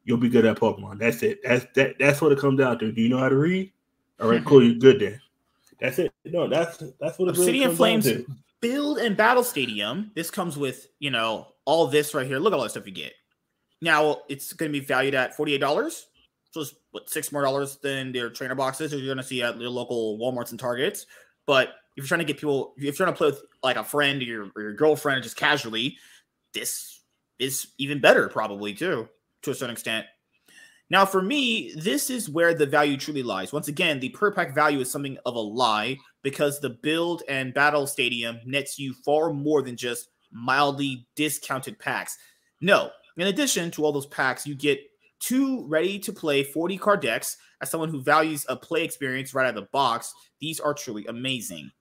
you'll 0.04 0.18
be 0.18 0.28
good 0.28 0.46
at 0.46 0.58
Pokemon. 0.58 0.98
That's 0.98 1.22
it. 1.22 1.40
That's 1.42 1.66
that 1.74 1.98
that's 1.98 2.20
what 2.20 2.32
it 2.32 2.38
comes 2.38 2.58
down 2.58 2.78
to. 2.80 2.92
Do 2.92 3.00
you 3.00 3.08
know 3.08 3.18
how 3.18 3.28
to 3.28 3.36
read? 3.36 3.72
All 4.20 4.28
right, 4.28 4.44
cool, 4.44 4.64
you're 4.64 4.74
good 4.74 5.00
then. 5.00 5.20
That's 5.80 5.98
it. 5.98 6.12
No, 6.24 6.48
that's 6.48 6.82
that's 7.00 7.18
what 7.18 7.28
Obsidian 7.28 7.64
really 7.64 7.76
Flames 7.76 8.08
build 8.60 8.98
and 8.98 9.16
battle 9.16 9.44
stadium. 9.44 10.10
This 10.14 10.30
comes 10.30 10.56
with, 10.56 10.88
you 10.98 11.10
know, 11.10 11.48
all 11.68 11.86
this 11.86 12.14
right 12.14 12.26
here. 12.26 12.38
Look 12.38 12.54
at 12.54 12.56
all 12.56 12.62
the 12.62 12.70
stuff 12.70 12.86
you 12.86 12.92
get. 12.92 13.12
Now 13.82 14.22
it's 14.30 14.54
going 14.54 14.72
to 14.72 14.80
be 14.80 14.84
valued 14.84 15.14
at 15.14 15.36
$48. 15.36 15.60
So 16.50 16.62
it's 16.62 16.74
what 16.92 17.10
six 17.10 17.30
more 17.30 17.42
dollars 17.42 17.76
than 17.82 18.10
their 18.10 18.30
trainer 18.30 18.54
boxes 18.54 18.90
you're 18.90 19.04
going 19.04 19.18
to 19.18 19.22
see 19.22 19.42
at 19.42 19.60
your 19.60 19.68
local 19.68 20.18
Walmarts 20.18 20.50
and 20.50 20.58
Targets. 20.58 21.04
But 21.46 21.68
if 21.68 21.98
you're 21.98 22.06
trying 22.06 22.20
to 22.20 22.24
get 22.24 22.38
people, 22.38 22.72
if 22.78 22.84
you're 22.84 22.92
trying 22.94 23.12
to 23.12 23.16
play 23.16 23.26
with 23.26 23.42
like 23.62 23.76
a 23.76 23.84
friend 23.84 24.22
or 24.22 24.24
your, 24.24 24.50
or 24.56 24.62
your 24.62 24.72
girlfriend 24.72 25.22
just 25.22 25.36
casually, 25.36 25.98
this 26.54 27.02
is 27.38 27.68
even 27.76 28.00
better, 28.00 28.30
probably 28.30 28.72
too, 28.72 29.06
to 29.42 29.50
a 29.50 29.54
certain 29.54 29.74
extent. 29.74 30.06
Now, 30.88 31.04
for 31.04 31.20
me, 31.20 31.74
this 31.76 32.08
is 32.08 32.30
where 32.30 32.54
the 32.54 32.64
value 32.64 32.96
truly 32.96 33.22
lies. 33.22 33.52
Once 33.52 33.68
again, 33.68 34.00
the 34.00 34.08
per 34.08 34.32
pack 34.32 34.54
value 34.54 34.80
is 34.80 34.90
something 34.90 35.18
of 35.26 35.34
a 35.34 35.40
lie 35.40 35.98
because 36.22 36.60
the 36.60 36.70
build 36.70 37.24
and 37.28 37.52
battle 37.52 37.86
stadium 37.86 38.38
nets 38.46 38.78
you 38.78 38.94
far 39.04 39.34
more 39.34 39.60
than 39.60 39.76
just 39.76 40.08
mildly 40.32 41.06
discounted 41.16 41.78
packs. 41.78 42.16
No, 42.60 42.90
in 43.16 43.26
addition 43.26 43.70
to 43.72 43.84
all 43.84 43.92
those 43.92 44.06
packs, 44.06 44.46
you 44.46 44.54
get 44.54 44.80
two 45.20 45.66
ready 45.68 45.98
to 46.00 46.12
play 46.12 46.42
40 46.42 46.78
card 46.78 47.00
decks. 47.00 47.36
As 47.60 47.70
someone 47.70 47.88
who 47.88 48.00
values 48.00 48.46
a 48.48 48.56
play 48.56 48.84
experience 48.84 49.34
right 49.34 49.44
out 49.44 49.56
of 49.56 49.56
the 49.56 49.68
box, 49.72 50.14
these 50.40 50.60
are 50.60 50.74
truly 50.74 51.04
amazing. 51.06 51.72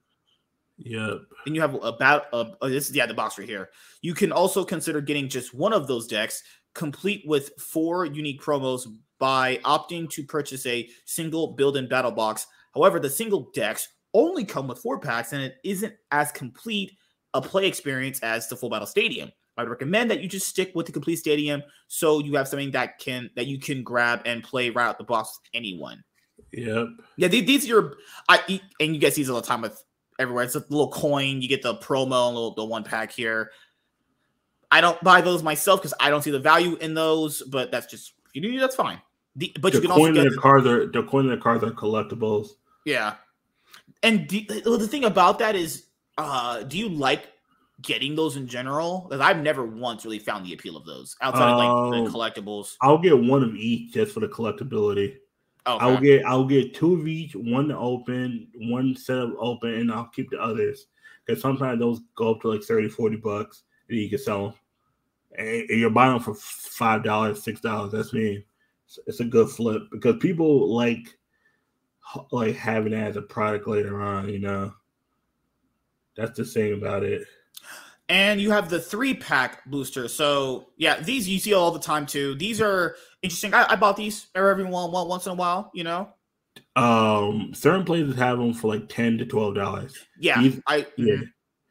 Yep. 0.79 1.21
And 1.45 1.55
you 1.55 1.61
have 1.61 1.75
about 1.83 2.25
uh, 2.33 2.45
this 2.61 2.89
is 2.89 2.95
yeah 2.95 3.05
the 3.05 3.13
box 3.13 3.37
right 3.37 3.47
here. 3.47 3.69
You 4.01 4.13
can 4.13 4.31
also 4.31 4.63
consider 4.63 5.01
getting 5.01 5.29
just 5.29 5.53
one 5.53 5.73
of 5.73 5.87
those 5.87 6.07
decks, 6.07 6.43
complete 6.73 7.23
with 7.25 7.51
four 7.59 8.05
unique 8.05 8.41
promos 8.41 8.87
by 9.19 9.57
opting 9.57 10.09
to 10.11 10.23
purchase 10.23 10.65
a 10.65 10.87
single 11.05 11.53
build 11.53 11.77
and 11.77 11.89
battle 11.89 12.11
box. 12.11 12.45
However, 12.73 12.99
the 12.99 13.09
single 13.09 13.49
decks 13.53 13.87
only 14.13 14.45
come 14.45 14.67
with 14.67 14.79
four 14.79 14.99
packs, 14.99 15.33
and 15.33 15.41
it 15.41 15.57
isn't 15.63 15.93
as 16.11 16.31
complete 16.31 16.91
a 17.37 17.41
play 17.41 17.67
experience 17.67 18.19
as 18.21 18.47
the 18.47 18.55
full 18.55 18.69
battle 18.69 18.87
stadium. 18.87 19.31
I'd 19.57 19.69
recommend 19.69 20.11
that 20.11 20.21
you 20.21 20.27
just 20.27 20.47
stick 20.47 20.71
with 20.75 20.85
the 20.85 20.91
complete 20.91 21.15
stadium 21.15 21.63
so 21.87 22.19
you 22.19 22.35
have 22.35 22.47
something 22.47 22.71
that 22.71 22.99
can 22.99 23.29
that 23.35 23.47
you 23.47 23.59
can 23.59 23.83
grab 23.83 24.21
and 24.25 24.43
play 24.43 24.69
right 24.69 24.87
out 24.87 24.97
the 24.97 25.03
box 25.03 25.39
with 25.41 25.49
anyone. 25.53 26.03
Yep. 26.53 26.87
Yeah, 27.17 27.27
these, 27.27 27.45
these 27.45 27.71
are 27.71 27.95
I 28.29 28.61
and 28.79 28.93
you 28.93 28.99
guys 28.99 29.15
see 29.15 29.21
these 29.21 29.29
all 29.29 29.41
the 29.41 29.47
time 29.47 29.61
with 29.61 29.83
everywhere. 30.19 30.43
It's 30.43 30.55
a 30.55 30.59
little 30.69 30.91
coin. 30.91 31.41
You 31.41 31.47
get 31.47 31.61
the 31.61 31.75
promo, 31.75 32.27
and 32.27 32.35
little 32.35 32.53
the 32.53 32.65
one 32.65 32.83
pack 32.83 33.11
here. 33.11 33.51
I 34.69 34.81
don't 34.81 35.01
buy 35.03 35.21
those 35.21 35.43
myself 35.43 35.81
because 35.81 35.93
I 35.99 36.09
don't 36.09 36.21
see 36.21 36.31
the 36.31 36.39
value 36.39 36.75
in 36.75 36.93
those, 36.93 37.41
but 37.41 37.71
that's 37.71 37.87
just 37.87 38.13
if 38.27 38.35
you 38.35 38.41
do 38.41 38.59
that's 38.59 38.75
fine. 38.75 39.01
The, 39.35 39.55
but 39.59 39.71
the 39.71 39.81
you 39.81 39.87
can 39.87 39.95
coin 39.95 40.09
also 40.09 40.13
get 40.13 40.29
the, 40.29 40.35
the 40.35 40.41
cards 40.41 40.67
are 40.67 40.85
the 40.87 41.03
coin 41.03 41.29
and 41.29 41.37
the 41.37 41.41
cards 41.41 41.63
are 41.63 41.71
collectibles. 41.71 42.49
Yeah, 42.85 43.15
and 44.03 44.27
the, 44.29 44.45
the 44.63 44.87
thing 44.87 45.05
about 45.05 45.39
that 45.39 45.55
is 45.55 45.86
uh, 46.17 46.63
do 46.63 46.77
you 46.77 46.89
like 46.89 47.27
getting 47.81 48.15
those 48.15 48.35
in 48.37 48.47
general? 48.47 49.07
Because 49.07 49.21
I've 49.21 49.41
never 49.41 49.65
once 49.65 50.05
really 50.05 50.19
found 50.19 50.45
the 50.45 50.53
appeal 50.53 50.77
of 50.77 50.85
those 50.85 51.15
outside 51.21 51.51
of 51.51 51.57
like 51.57 51.93
the 51.93 52.07
um, 52.07 52.13
collectibles. 52.13 52.75
I'll 52.81 52.97
get 52.97 53.17
one 53.17 53.43
of 53.43 53.55
each 53.55 53.93
just 53.93 54.13
for 54.13 54.19
the 54.19 54.27
collectability. 54.27 55.17
Okay. 55.65 55.85
I'll 55.85 55.99
get 55.99 56.25
I'll 56.25 56.45
get 56.45 56.73
two 56.73 56.95
of 56.95 57.07
each, 57.07 57.35
one 57.35 57.67
to 57.67 57.77
open, 57.77 58.47
one 58.55 58.95
set 58.95 59.17
of 59.17 59.33
open, 59.37 59.73
and 59.73 59.91
I'll 59.91 60.07
keep 60.07 60.29
the 60.29 60.41
others. 60.41 60.87
Because 61.25 61.41
sometimes 61.41 61.79
those 61.79 61.99
go 62.15 62.31
up 62.31 62.41
to 62.41 62.49
like 62.49 62.63
30, 62.63 62.87
40 62.87 63.17
bucks, 63.17 63.63
and 63.89 63.97
you 63.97 64.09
can 64.09 64.17
sell 64.17 64.43
them. 64.45 64.53
And 65.37 65.69
you're 65.69 65.89
buying 65.89 66.13
them 66.13 66.21
for 66.21 66.35
five 66.35 67.03
dollars, 67.03 67.43
six 67.43 67.59
dollars. 67.59 67.91
That's 67.91 68.13
me. 68.13 68.45
It's 69.05 69.19
a 69.19 69.25
good 69.25 69.49
flip 69.49 69.83
because 69.91 70.15
people 70.17 70.73
like 70.73 71.17
like 72.31 72.55
having 72.55 72.93
it 72.93 73.03
as 73.03 73.17
a 73.17 73.21
product 73.21 73.67
later 73.67 74.01
on. 74.01 74.29
You 74.29 74.39
know. 74.39 74.73
That's 76.17 76.37
the 76.37 76.43
thing 76.43 76.73
about 76.73 77.03
it. 77.03 77.25
And 78.09 78.41
you 78.41 78.51
have 78.51 78.69
the 78.69 78.79
three 78.79 79.13
pack 79.13 79.65
booster. 79.65 80.07
So 80.07 80.69
yeah, 80.77 80.99
these 80.99 81.27
you 81.29 81.39
see 81.39 81.53
all 81.53 81.71
the 81.71 81.79
time 81.79 82.05
too. 82.05 82.35
These 82.35 82.59
are 82.61 82.95
interesting. 83.21 83.53
I, 83.53 83.67
I 83.69 83.75
bought 83.75 83.97
these 83.97 84.27
every 84.33 84.63
one, 84.65 84.91
once 84.91 85.25
in 85.25 85.33
a 85.33 85.35
while. 85.35 85.71
You 85.73 85.83
know. 85.83 86.09
Um, 86.75 87.51
certain 87.53 87.85
places 87.85 88.15
have 88.15 88.37
them 88.37 88.53
for 88.53 88.73
like 88.73 88.89
ten 88.89 89.17
to 89.17 89.25
twelve 89.25 89.55
dollars. 89.55 89.95
Yeah, 90.19 90.41
these, 90.41 90.61
I 90.67 90.87
yeah. 90.97 91.17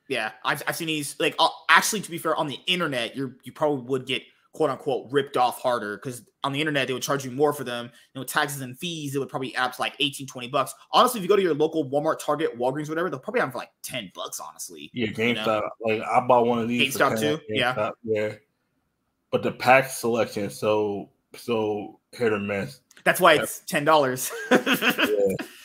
Yeah, 0.09 0.31
I've, 0.45 0.63
I've 0.69 0.77
seen 0.77 0.87
these. 0.87 1.17
Like, 1.19 1.35
uh, 1.39 1.49
actually, 1.69 2.01
to 2.03 2.11
be 2.11 2.19
fair, 2.19 2.37
on 2.37 2.47
the 2.47 2.61
internet, 2.67 3.17
you 3.17 3.35
you 3.43 3.53
probably 3.53 3.83
would 3.87 4.07
get 4.07 4.23
quote 4.57 4.71
unquote 4.71 5.13
ripped 5.13 5.37
off 5.37 5.61
harder 5.61 5.99
because 5.99 6.23
on 6.43 6.53
the 6.53 6.61
internet 6.61 6.87
they 6.87 6.95
would 6.95 7.03
charge 7.03 7.25
you 7.25 7.31
more 7.31 7.53
for 7.53 7.63
them. 7.63 7.91
You 8.15 8.21
know 8.21 8.25
taxes 8.25 8.63
and 8.63 8.77
fees 8.79 9.15
it 9.15 9.19
would 9.19 9.29
probably 9.29 9.53
apps 9.53 9.79
like 9.79 9.95
18 10.01 10.27
20 10.27 10.49
bucks. 10.49 10.75
Honestly 10.93 11.21
if 11.21 11.23
you 11.23 11.29
go 11.29 11.37
to 11.37 11.43
your 11.43 11.55
local 11.55 11.89
walmart 11.91 12.19
target 12.19 12.59
walgreens 12.59 12.89
whatever 12.89 13.11
they'll 13.11 13.21
probably 13.21 13.43
have 13.43 13.53
for 13.53 13.59
like 13.59 13.71
10 13.83 14.13
bucks 14.15 14.41
honestly 14.41 14.91
yeah 14.95 15.09
gamestop 15.09 15.63
you 15.85 15.95
know? 15.95 16.01
like 16.01 16.03
i 16.09 16.21
bought 16.27 16.47
one 16.47 16.59
of 16.59 16.69
these 16.69 16.97
gamestop 16.97 17.21
too 17.21 17.39
yeah. 17.49 17.91
yeah. 18.03 18.33
But 19.31 19.43
the 19.43 19.53
pack 19.53 19.91
selection 19.91 20.45
is 20.45 20.59
so 20.59 21.11
so 21.37 22.01
hit 22.13 22.33
or 22.33 22.39
miss. 22.39 22.81
That's 23.05 23.21
why 23.21 23.35
it's 23.35 23.61
ten 23.61 23.85
dollars. 23.85 24.33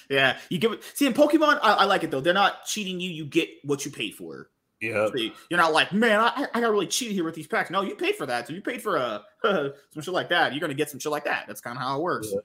Yeah. 0.09 0.33
yeah 0.33 0.37
you 0.49 0.57
give 0.57 0.73
it 0.73 0.83
see 0.93 1.05
in 1.05 1.13
pokemon 1.13 1.57
I, 1.61 1.73
I 1.73 1.83
like 1.85 2.03
it 2.03 2.11
though. 2.11 2.19
They're 2.19 2.33
not 2.33 2.65
cheating 2.65 2.99
you 2.99 3.09
you 3.09 3.23
get 3.23 3.47
what 3.63 3.85
you 3.85 3.91
pay 3.91 4.11
for 4.11 4.49
yeah. 4.81 5.07
You're 5.49 5.59
not 5.59 5.73
like, 5.73 5.93
man, 5.93 6.19
I, 6.19 6.47
I 6.53 6.61
got 6.61 6.71
really 6.71 6.87
cheated 6.87 7.13
here 7.13 7.23
with 7.23 7.35
these 7.35 7.47
packs. 7.47 7.69
No, 7.69 7.81
you 7.81 7.95
paid 7.95 8.15
for 8.15 8.25
that. 8.25 8.47
So 8.47 8.53
you 8.53 8.61
paid 8.61 8.81
for 8.81 8.97
a 8.97 9.23
uh, 9.43 9.69
some 9.93 10.01
shit 10.01 10.13
like 10.13 10.29
that. 10.29 10.53
You're 10.53 10.61
gonna 10.61 10.73
get 10.73 10.89
some 10.89 10.99
shit 10.99 11.11
like 11.11 11.25
that. 11.25 11.45
That's 11.47 11.61
kind 11.61 11.77
of 11.77 11.83
how 11.83 11.97
it 11.97 12.01
works. 12.01 12.29
Yeah. 12.31 12.39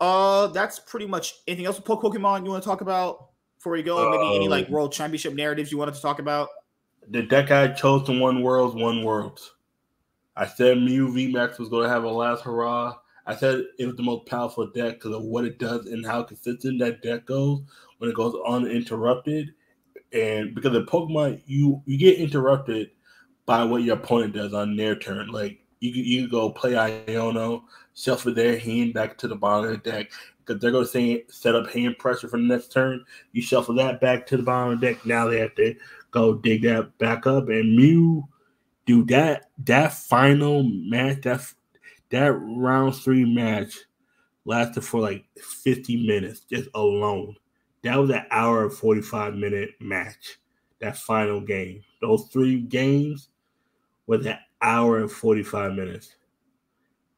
Uh, 0.00 0.46
that's 0.48 0.78
pretty 0.78 1.06
much 1.06 1.34
anything 1.46 1.66
else 1.66 1.76
with 1.76 1.84
Pokemon 1.84 2.44
you 2.44 2.50
want 2.50 2.62
to 2.62 2.68
talk 2.68 2.80
about 2.80 3.28
before 3.58 3.72
we 3.72 3.82
go? 3.82 4.10
Maybe 4.10 4.36
any 4.36 4.48
like 4.48 4.66
um, 4.66 4.72
world 4.72 4.92
championship 4.92 5.34
narratives 5.34 5.70
you 5.70 5.78
wanted 5.78 5.94
to 5.94 6.00
talk 6.00 6.18
about? 6.18 6.48
The 7.10 7.22
deck 7.22 7.50
I 7.50 7.68
chose 7.68 8.06
to 8.06 8.18
one 8.18 8.42
worlds, 8.42 8.74
one 8.74 9.02
worlds. 9.02 9.52
I 10.36 10.46
said 10.46 10.78
Mew 10.78 11.08
VMAX 11.08 11.58
was 11.58 11.68
going 11.68 11.84
to 11.84 11.88
have 11.88 12.04
a 12.04 12.10
last 12.10 12.44
hurrah. 12.44 12.94
I 13.26 13.34
said 13.34 13.64
it 13.78 13.86
was 13.86 13.96
the 13.96 14.02
most 14.02 14.26
powerful 14.26 14.66
deck 14.68 14.94
because 14.94 15.16
of 15.16 15.24
what 15.24 15.44
it 15.44 15.58
does 15.58 15.86
and 15.86 16.06
how 16.06 16.22
consistent 16.22 16.78
that 16.78 17.02
deck 17.02 17.26
goes 17.26 17.62
when 17.98 18.08
it 18.08 18.16
goes 18.16 18.34
uninterrupted 18.46 19.52
and 20.12 20.54
because 20.54 20.74
of 20.74 20.86
Pokemon, 20.86 21.42
you 21.46 21.82
you 21.86 21.98
get 21.98 22.18
interrupted 22.18 22.90
by 23.46 23.64
what 23.64 23.82
your 23.82 23.96
opponent 23.96 24.34
does 24.34 24.54
on 24.54 24.76
their 24.76 24.96
turn. 24.96 25.28
Like 25.28 25.58
you 25.80 25.90
you 25.90 26.28
go 26.28 26.50
play 26.50 26.72
Iono, 26.72 27.62
shuffle 27.94 28.34
their 28.34 28.58
hand 28.58 28.94
back 28.94 29.18
to 29.18 29.28
the 29.28 29.36
bottom 29.36 29.70
of 29.70 29.82
the 29.82 29.90
deck 29.90 30.10
because 30.48 30.60
they're 30.60 30.70
going 30.70 30.84
to 30.84 30.90
say 30.90 31.24
set 31.28 31.54
up 31.54 31.70
hand 31.70 31.98
pressure 31.98 32.28
for 32.28 32.38
the 32.38 32.42
next 32.42 32.72
turn. 32.72 33.04
You 33.32 33.42
shuffle 33.42 33.74
that 33.76 34.00
back 34.00 34.26
to 34.28 34.36
the 34.36 34.42
bottom 34.42 34.74
of 34.74 34.80
the 34.80 34.86
deck. 34.86 35.04
Now 35.04 35.28
they 35.28 35.40
have 35.40 35.54
to 35.56 35.74
go 36.10 36.34
dig 36.34 36.62
that 36.62 36.96
back 36.98 37.26
up. 37.26 37.48
And 37.48 37.76
Mew, 37.76 38.26
dude, 38.86 39.08
that 39.08 39.50
that 39.64 39.92
final 39.92 40.62
match, 40.62 41.22
that 41.22 41.40
that 42.10 42.32
round 42.32 42.96
three 42.96 43.24
match 43.24 43.78
lasted 44.46 44.82
for 44.82 45.00
like 45.00 45.24
50 45.62 46.06
minutes 46.06 46.40
just 46.40 46.70
alone. 46.74 47.36
That 47.84 47.96
was 47.96 48.10
an 48.10 48.24
hour 48.30 48.64
and 48.64 48.72
45 48.72 49.34
minute 49.34 49.70
match. 49.80 50.38
That 50.80 50.96
final 50.96 51.40
game. 51.40 51.82
Those 52.00 52.28
three 52.32 52.60
games 52.60 53.28
was 54.06 54.26
an 54.26 54.38
hour 54.62 54.98
and 54.98 55.10
45 55.10 55.72
minutes. 55.72 56.14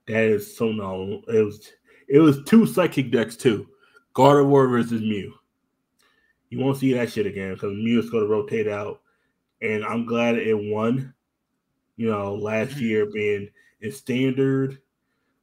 That 0.07 0.24
is 0.24 0.57
so 0.57 0.66
long. 0.66 1.23
It 1.28 1.45
was 1.45 1.73
it 2.09 2.19
was 2.19 2.43
two 2.45 2.66
psychic 2.66 3.12
decks 3.12 3.37
too. 3.37 3.69
Gardevoir 4.15 4.69
versus 4.69 5.01
Mew. 5.01 5.35
You 6.49 6.59
won't 6.59 6.78
see 6.78 6.93
that 6.95 7.12
shit 7.12 7.27
again 7.27 7.55
because 7.55 7.73
Mew 7.73 8.01
is 8.01 8.11
going 8.11 8.24
to 8.24 8.31
rotate 8.31 8.66
out. 8.66 9.01
And 9.62 9.85
I'm 9.85 10.05
glad 10.05 10.37
it 10.37 10.55
won. 10.55 11.15
You 11.97 12.11
know, 12.11 12.35
last 12.35 12.73
mm-hmm. 12.73 12.85
year 12.85 13.07
being 13.07 13.49
in 13.82 13.93
standard. 13.93 14.78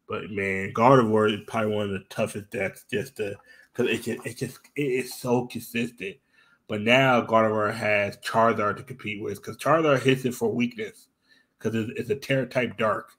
But 0.09 0.31
man, 0.31 0.73
Gardevoir 0.73 1.33
is 1.33 1.45
probably 1.47 1.75
one 1.75 1.85
of 1.85 1.91
the 1.91 2.05
toughest 2.09 2.49
decks 2.49 2.85
just 2.89 3.15
to 3.17 3.35
because 3.77 3.91
it 3.91 4.03
just 4.03 4.25
it 4.25 4.37
just 4.37 4.59
it 4.75 4.81
is 4.81 5.13
so 5.13 5.45
consistent. 5.45 6.17
But 6.67 6.81
now 6.81 7.21
Gardevoir 7.21 7.73
has 7.73 8.17
Charizard 8.17 8.77
to 8.77 8.83
compete 8.83 9.21
with 9.21 9.35
because 9.35 9.57
Charizard 9.57 10.01
hits 10.01 10.25
it 10.25 10.33
for 10.33 10.51
weakness 10.51 11.07
because 11.57 11.75
it's, 11.75 11.99
it's, 11.99 12.09
a 12.09 12.15
Tera 12.15 12.45
type 12.45 12.77
dark. 12.77 13.11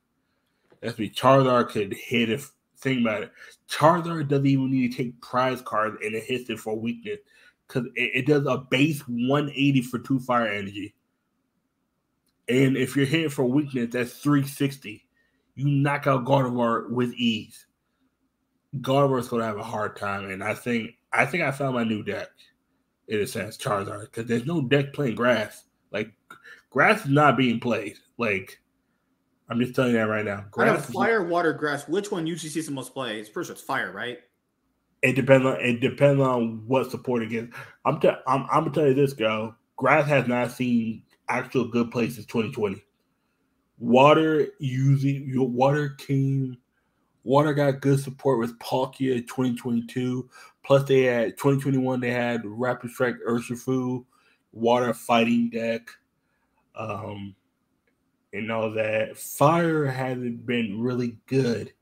That's 0.82 0.98
me. 0.98 1.08
Charizard 1.08 1.70
could 1.70 1.94
hit 1.94 2.28
if 2.28 2.52
think 2.76 3.00
about 3.00 3.22
it. 3.22 3.32
Charizard 3.70 4.28
doesn't 4.28 4.46
even 4.46 4.70
need 4.70 4.92
to 4.92 4.96
take 4.96 5.20
prize 5.22 5.62
cards 5.62 5.96
and 6.04 6.14
it 6.14 6.24
hits 6.24 6.50
it 6.50 6.58
for 6.58 6.78
weakness 6.78 7.18
because 7.66 7.86
it, 7.94 8.10
it, 8.14 8.26
does 8.26 8.44
a 8.46 8.58
base 8.58 9.00
180 9.08 9.82
for 9.82 9.98
two 9.98 10.18
fire 10.20 10.46
energy. 10.46 10.94
And 12.48 12.76
if 12.76 12.96
you're 12.96 13.06
hitting 13.06 13.30
for 13.30 13.44
weakness, 13.44 13.88
that's 13.92 14.18
360. 14.18 15.06
You 15.54 15.66
knock 15.66 16.06
out 16.06 16.24
Gardevoir 16.24 16.90
with 16.90 17.14
ease. 17.14 17.66
Garber's 18.80 19.28
going 19.28 19.40
to 19.40 19.46
have 19.46 19.58
a 19.58 19.62
hard 19.62 19.96
time, 19.96 20.30
and 20.30 20.42
I 20.42 20.54
think 20.54 20.92
I 21.12 21.26
think 21.26 21.42
I 21.42 21.50
found 21.50 21.74
my 21.74 21.84
new 21.84 22.02
deck. 22.02 22.28
In 23.08 23.20
a 23.20 23.26
sense, 23.26 23.56
Charizard, 23.56 24.02
because 24.02 24.26
there's 24.26 24.44
no 24.44 24.60
deck 24.60 24.92
playing 24.92 25.14
grass. 25.14 25.64
Like 25.90 26.12
grass 26.68 27.06
is 27.06 27.10
not 27.10 27.38
being 27.38 27.58
played. 27.58 27.96
Like 28.18 28.60
I'm 29.48 29.58
just 29.58 29.74
telling 29.74 29.92
you 29.92 29.98
that 29.98 30.08
right 30.08 30.24
now. 30.24 30.44
Grass 30.50 30.90
fire, 30.90 31.24
water, 31.24 31.54
grass. 31.54 31.88
Which 31.88 32.10
one 32.10 32.26
usually 32.26 32.50
sees 32.50 32.66
the 32.66 32.72
most 32.72 32.92
play? 32.92 33.18
It's 33.18 33.28
first, 33.28 33.50
it's 33.50 33.62
fire, 33.62 33.92
right? 33.92 34.18
It 35.00 35.14
depends 35.14 35.46
on 35.46 35.58
it 35.60 35.80
depends 35.80 36.20
on 36.20 36.64
what 36.66 36.90
support 36.90 37.22
it 37.22 37.30
gets. 37.30 37.54
I'm 37.86 37.98
t- 37.98 38.10
I'm 38.26 38.42
I'm 38.50 38.64
gonna 38.64 38.72
tell 38.72 38.86
you 38.86 38.94
this, 38.94 39.14
girl. 39.14 39.56
Grass 39.76 40.06
has 40.08 40.28
not 40.28 40.52
seen 40.52 41.02
actual 41.28 41.68
good 41.68 41.90
play 41.90 42.10
since 42.10 42.26
2020. 42.26 42.82
Water 43.78 44.48
using 44.58 45.26
your 45.28 45.48
water 45.48 45.90
came 45.90 46.58
Water 47.24 47.52
got 47.52 47.80
good 47.80 48.00
support 48.00 48.38
with 48.38 48.58
Palkia 48.58 49.26
2022. 49.26 50.28
Plus, 50.64 50.84
they 50.84 51.02
had 51.02 51.36
2021, 51.36 52.00
they 52.00 52.10
had 52.10 52.42
Rapid 52.44 52.90
Strike 52.90 53.16
Urshifu, 53.26 54.04
Water 54.52 54.94
Fighting 54.94 55.50
Deck, 55.50 55.88
um, 56.74 57.34
and 58.32 58.50
all 58.50 58.70
that. 58.72 59.16
Fire 59.16 59.86
hasn't 59.86 60.46
been 60.46 60.80
really 60.80 61.16
good 61.26 61.72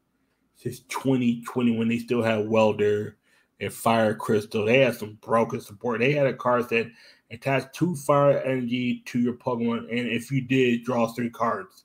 since 0.56 0.80
2020 0.80 1.76
when 1.76 1.88
they 1.88 1.98
still 1.98 2.22
had 2.22 2.48
Welder 2.48 3.16
and 3.60 3.72
Fire 3.72 4.14
Crystal. 4.14 4.64
They 4.64 4.80
had 4.80 4.94
some 4.94 5.18
broken 5.20 5.60
support. 5.60 6.00
They 6.00 6.12
had 6.12 6.26
a 6.26 6.34
card 6.34 6.68
that 6.70 6.90
attached 7.30 7.74
two 7.74 7.94
fire 7.96 8.40
energy 8.40 9.02
to 9.06 9.18
your 9.18 9.34
Pokemon, 9.34 9.88
and 9.90 10.08
if 10.08 10.30
you 10.30 10.40
did, 10.40 10.84
draw 10.84 11.06
three 11.08 11.30
cards. 11.30 11.84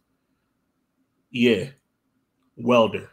Yeah, 1.32 1.70
Welder. 2.58 3.10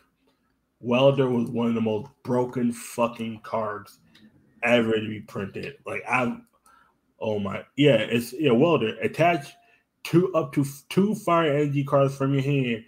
Welder 0.81 1.29
was 1.29 1.51
one 1.51 1.69
of 1.69 1.75
the 1.75 1.81
most 1.81 2.09
broken 2.23 2.73
fucking 2.73 3.41
cards 3.43 3.99
ever 4.63 4.93
to 4.93 5.09
be 5.09 5.21
printed. 5.21 5.77
Like 5.85 6.03
I, 6.09 6.37
oh 7.21 7.39
my, 7.39 7.65
yeah, 7.77 7.97
it's 7.97 8.33
yeah. 8.33 8.53
Welder 8.53 8.97
attach 9.01 9.53
two 10.05 10.33
up 10.35 10.53
to 10.53 10.65
two 10.89 11.15
fire 11.15 11.53
energy 11.53 11.85
cards 11.85 12.17
from 12.17 12.33
your 12.33 12.43
hand 12.43 12.85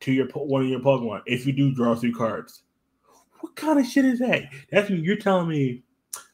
to 0.00 0.12
your 0.12 0.26
one 0.28 0.62
of 0.62 0.68
your 0.68 0.80
Pokemon. 0.80 1.22
If 1.26 1.46
you 1.46 1.52
do 1.52 1.74
draw 1.74 1.94
three 1.94 2.12
cards, 2.12 2.62
what 3.40 3.54
kind 3.56 3.78
of 3.78 3.86
shit 3.86 4.04
is 4.04 4.18
that? 4.18 4.44
That's 4.70 4.90
you're 4.90 5.16
telling 5.16 5.48
me 5.48 5.84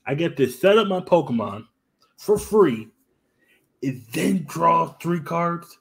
I 0.06 0.14
get 0.14 0.36
to 0.39 0.48
set 0.48 0.78
up 0.78 0.89
my 0.89 1.01
Pokemon 1.01 1.66
for 2.16 2.39
free, 2.39 2.89
and 3.82 4.02
then 4.12 4.44
draw 4.48 4.94
three 4.94 5.20
cards. 5.20 5.78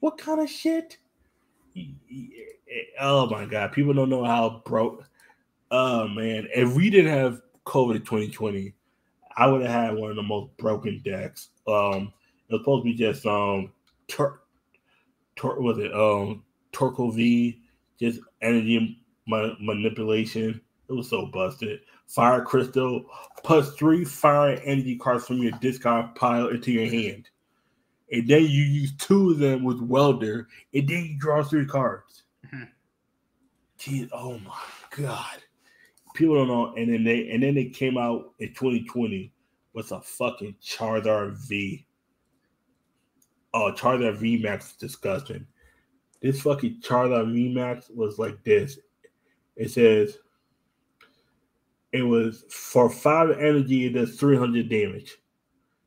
What 0.00 0.18
kind 0.18 0.40
of 0.40 0.50
shit? 0.50 0.98
Oh 3.00 3.28
my 3.28 3.44
god, 3.44 3.72
people 3.72 3.94
don't 3.94 4.10
know 4.10 4.24
how 4.24 4.62
broke. 4.64 5.04
Oh 5.70 6.08
man, 6.08 6.48
if 6.54 6.74
we 6.74 6.90
didn't 6.90 7.12
have 7.12 7.42
COVID 7.66 8.04
2020, 8.04 8.74
I 9.36 9.46
would 9.46 9.62
have 9.62 9.70
had 9.70 9.94
one 9.96 10.10
of 10.10 10.16
the 10.16 10.22
most 10.22 10.56
broken 10.56 11.00
decks. 11.04 11.50
Um, 11.66 12.12
it 12.48 12.52
was 12.52 12.60
supposed 12.60 12.84
to 12.84 12.92
be 12.92 12.94
just 12.94 13.26
um, 13.26 13.72
tor- 14.08 14.42
tor- 15.36 15.60
was 15.60 15.78
it 15.78 15.92
um, 15.92 16.44
Torkoal 16.72 17.14
V, 17.14 17.60
just 17.98 18.20
energy 18.42 19.00
ma- 19.26 19.54
manipulation. 19.60 20.60
It 20.88 20.92
was 20.92 21.08
so 21.08 21.26
busted. 21.26 21.80
Fire 22.06 22.44
crystal 22.44 23.06
plus 23.42 23.74
three 23.74 24.04
fire 24.04 24.60
energy 24.64 24.96
cards 24.96 25.26
from 25.26 25.38
your 25.38 25.52
discard 25.52 26.14
pile 26.14 26.48
into 26.48 26.70
your 26.70 26.90
hand. 26.90 27.30
And 28.12 28.28
then 28.28 28.42
you 28.42 28.62
use 28.62 28.92
two 28.98 29.30
of 29.30 29.38
them 29.38 29.64
with 29.64 29.80
welder, 29.80 30.48
and 30.74 30.86
then 30.86 31.04
you 31.04 31.18
draw 31.18 31.42
three 31.42 31.66
cards. 31.66 32.23
Jeez, 33.84 34.08
oh 34.12 34.38
my 34.38 34.56
god. 34.96 35.42
People 36.14 36.36
don't 36.36 36.48
know. 36.48 36.74
And 36.74 36.90
then 36.90 37.04
they 37.04 37.28
and 37.30 37.42
then 37.42 37.54
they 37.54 37.66
came 37.66 37.98
out 37.98 38.32
in 38.38 38.48
2020 38.48 39.30
with 39.74 39.92
a 39.92 40.00
fucking 40.00 40.56
Charizard 40.64 41.36
V. 41.46 41.84
Oh, 43.52 43.72
Charizard 43.76 44.16
V 44.16 44.38
Max 44.42 44.70
is 44.70 44.76
disgusting. 44.76 45.46
This 46.22 46.40
fucking 46.40 46.80
Charizard 46.80 47.30
V 47.34 47.52
Max 47.52 47.90
was 47.90 48.18
like 48.18 48.42
this. 48.42 48.78
It 49.56 49.70
says 49.70 50.16
it 51.92 52.02
was 52.02 52.44
for 52.48 52.88
five 52.88 53.32
energy, 53.32 53.84
it 53.84 53.90
does 53.90 54.18
300 54.18 54.66
damage. 54.70 55.18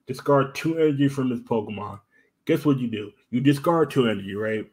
discard 0.06 0.54
two 0.54 0.78
energy 0.78 1.08
from 1.08 1.30
this 1.30 1.40
Pokemon. 1.40 2.00
Guess 2.46 2.64
what 2.64 2.78
you 2.78 2.90
do? 2.90 3.12
You 3.32 3.42
discard 3.42 3.90
two 3.90 4.08
energy, 4.08 4.36
right? 4.36 4.70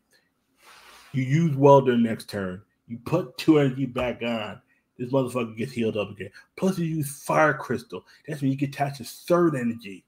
You 1.13 1.23
use 1.23 1.57
Welder 1.57 1.97
next 1.97 2.29
turn. 2.29 2.61
You 2.95 3.01
put 3.05 3.37
two 3.37 3.59
energy 3.59 3.87
back 3.87 4.23
on. 4.23 4.61
This 4.97 5.11
motherfucker 5.11 5.57
gets 5.57 5.73
healed 5.73 5.97
up 5.97 6.11
again. 6.11 6.31
Plus, 6.55 6.79
you 6.79 6.85
use 6.85 7.23
Fire 7.25 7.53
Crystal. 7.53 8.07
That's 8.29 8.41
when 8.41 8.53
you 8.53 8.57
can 8.57 8.69
attach 8.69 9.01
a 9.01 9.05
third 9.05 9.57
energy. 9.57 10.05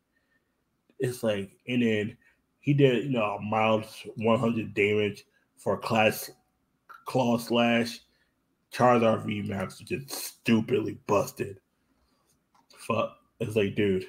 It's 1.00 1.24
like, 1.24 1.50
and 1.66 1.82
then 1.82 2.16
he 2.60 2.74
did, 2.74 3.02
you 3.02 3.10
know, 3.10 3.40
mild 3.40 3.86
100 4.14 4.72
damage 4.72 5.24
for 5.56 5.76
class 5.76 6.30
claw 7.06 7.38
slash. 7.38 7.98
Charizard 8.72 9.24
VMAX 9.26 9.82
just 9.82 10.10
stupidly 10.10 10.98
busted. 11.08 11.58
Fuck. 12.76 13.16
It's 13.40 13.56
like, 13.56 13.74
dude, 13.74 14.06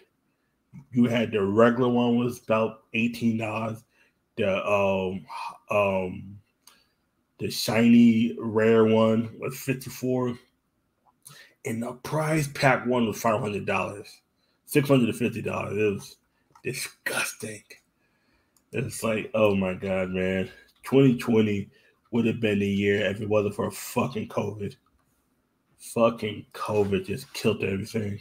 you 0.92 1.06
had 1.06 1.32
the 1.32 1.42
regular 1.42 1.90
one 1.90 2.18
was 2.18 2.44
about 2.44 2.84
eighteen 2.94 3.38
dollars. 3.38 3.84
The 4.36 4.64
um 4.68 5.26
um 5.72 6.38
the 7.40 7.50
shiny 7.50 8.36
rare 8.40 8.86
one 8.86 9.30
was 9.40 9.58
fifty 9.58 9.90
four, 9.90 10.38
and 11.66 11.84
the 11.84 11.94
prize 11.94 12.48
pack 12.48 12.86
one 12.86 13.06
was 13.08 13.22
five 13.22 13.40
hundred 13.40 13.66
dollars, 13.66 14.22
six 14.66 14.88
hundred 14.88 15.10
and 15.10 15.18
fifty 15.18 15.42
dollars. 15.42 15.78
It 15.78 15.94
was 15.94 16.18
disgusting. 16.64 17.64
It's 18.72 19.04
like, 19.04 19.32
oh 19.34 19.56
my 19.56 19.74
god, 19.74 20.10
man, 20.10 20.50
twenty 20.84 21.18
twenty 21.18 21.70
would 22.12 22.26
have 22.26 22.40
been 22.40 22.60
the 22.60 22.68
year 22.68 23.06
if 23.06 23.22
it 23.22 23.30
wasn't 23.30 23.56
for 23.56 23.70
fucking 23.70 24.30
COVID. 24.30 24.76
Fucking 25.78 26.46
COVID 26.54 27.06
just 27.06 27.32
killed 27.34 27.64
everything. 27.64 28.20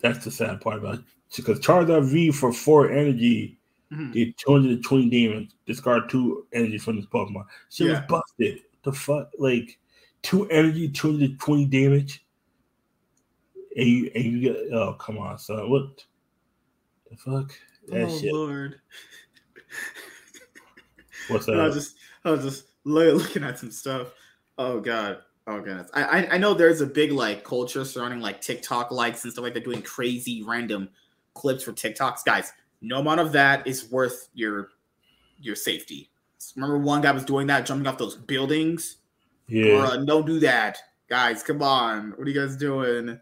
That's 0.00 0.24
the 0.24 0.30
sad 0.30 0.60
part 0.60 0.78
about 0.78 0.96
it. 0.96 1.04
Because 1.36 1.60
Charizard 1.60 2.10
V 2.10 2.30
for 2.30 2.52
four 2.52 2.90
energy 2.90 3.58
mm-hmm. 3.92 4.12
did 4.12 4.36
220 4.38 5.10
damage, 5.10 5.50
discard 5.66 6.08
two 6.08 6.46
energy 6.52 6.78
from 6.78 6.96
this 6.96 7.06
Pokemon. 7.06 7.44
She 7.70 7.84
yeah. 7.84 7.92
was 7.92 8.00
busted. 8.08 8.60
The 8.82 8.92
fuck? 8.92 9.30
Like, 9.38 9.78
two 10.22 10.48
energy, 10.50 10.88
220 10.88 11.66
damage. 11.66 12.24
And 13.76 13.86
you, 13.86 14.10
and 14.14 14.24
you 14.24 14.40
get, 14.40 14.56
oh, 14.72 14.94
come 14.94 15.18
on, 15.18 15.38
son. 15.38 15.68
What 15.70 16.04
the 17.10 17.16
fuck? 17.16 17.52
That 17.88 18.04
oh, 18.04 18.18
shit. 18.18 18.32
Lord. 18.32 18.80
What's 21.28 21.46
that? 21.46 21.58
I 21.58 21.66
was 21.66 21.74
just, 21.74 21.96
I 22.24 22.30
was 22.30 22.42
just 22.42 22.64
looking 22.84 23.42
at 23.42 23.58
some 23.58 23.70
stuff. 23.70 24.12
Oh, 24.58 24.80
God. 24.80 25.18
Oh 25.46 25.60
goodness, 25.60 25.90
I 25.92 26.26
I 26.26 26.38
know 26.38 26.54
there's 26.54 26.80
a 26.80 26.86
big 26.86 27.12
like 27.12 27.44
culture 27.44 27.84
surrounding 27.84 28.20
like 28.20 28.40
TikTok 28.40 28.90
likes 28.90 29.24
and 29.24 29.32
stuff 29.32 29.42
like 29.42 29.52
that, 29.52 29.60
They're 29.60 29.72
doing 29.74 29.82
crazy 29.82 30.42
random 30.42 30.88
clips 31.34 31.64
for 31.64 31.72
TikToks. 31.72 32.24
Guys, 32.24 32.50
no 32.84 32.98
amount 33.00 33.20
of 33.20 33.32
that 33.32 33.66
is 33.66 33.90
worth 33.90 34.28
your 34.34 34.70
your 35.40 35.56
safety. 35.56 36.10
Remember 36.56 36.78
one 36.78 37.00
guy 37.00 37.10
was 37.10 37.24
doing 37.24 37.46
that, 37.46 37.66
jumping 37.66 37.86
off 37.86 37.98
those 37.98 38.16
buildings. 38.16 38.98
Yeah, 39.48 39.64
Bruh, 39.64 40.06
don't 40.06 40.26
do 40.26 40.38
that, 40.40 40.78
guys. 41.08 41.42
Come 41.42 41.62
on, 41.62 42.10
what 42.16 42.26
are 42.26 42.30
you 42.30 42.40
guys 42.40 42.56
doing? 42.56 43.18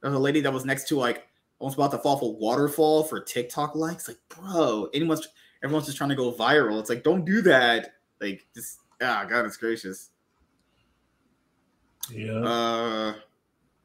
There's 0.00 0.14
a 0.14 0.18
lady 0.18 0.40
that 0.42 0.52
was 0.52 0.64
next 0.64 0.88
to 0.88 0.96
like 0.96 1.26
almost 1.58 1.78
about 1.78 1.90
to 1.92 1.98
fall 1.98 2.18
for 2.18 2.34
waterfall 2.34 3.04
for 3.04 3.20
TikTok 3.20 3.74
likes. 3.74 4.08
Like, 4.08 4.18
bro, 4.28 4.88
anyone's 4.92 5.26
everyone's 5.62 5.86
just 5.86 5.98
trying 5.98 6.10
to 6.10 6.16
go 6.16 6.32
viral. 6.32 6.78
It's 6.80 6.90
like, 6.90 7.02
don't 7.02 7.24
do 7.24 7.42
that. 7.42 7.94
Like, 8.20 8.46
just 8.54 8.80
ah, 9.00 9.24
goodness 9.28 9.56
gracious. 9.56 10.10
Yeah. 12.10 12.38
Uh, 12.38 13.14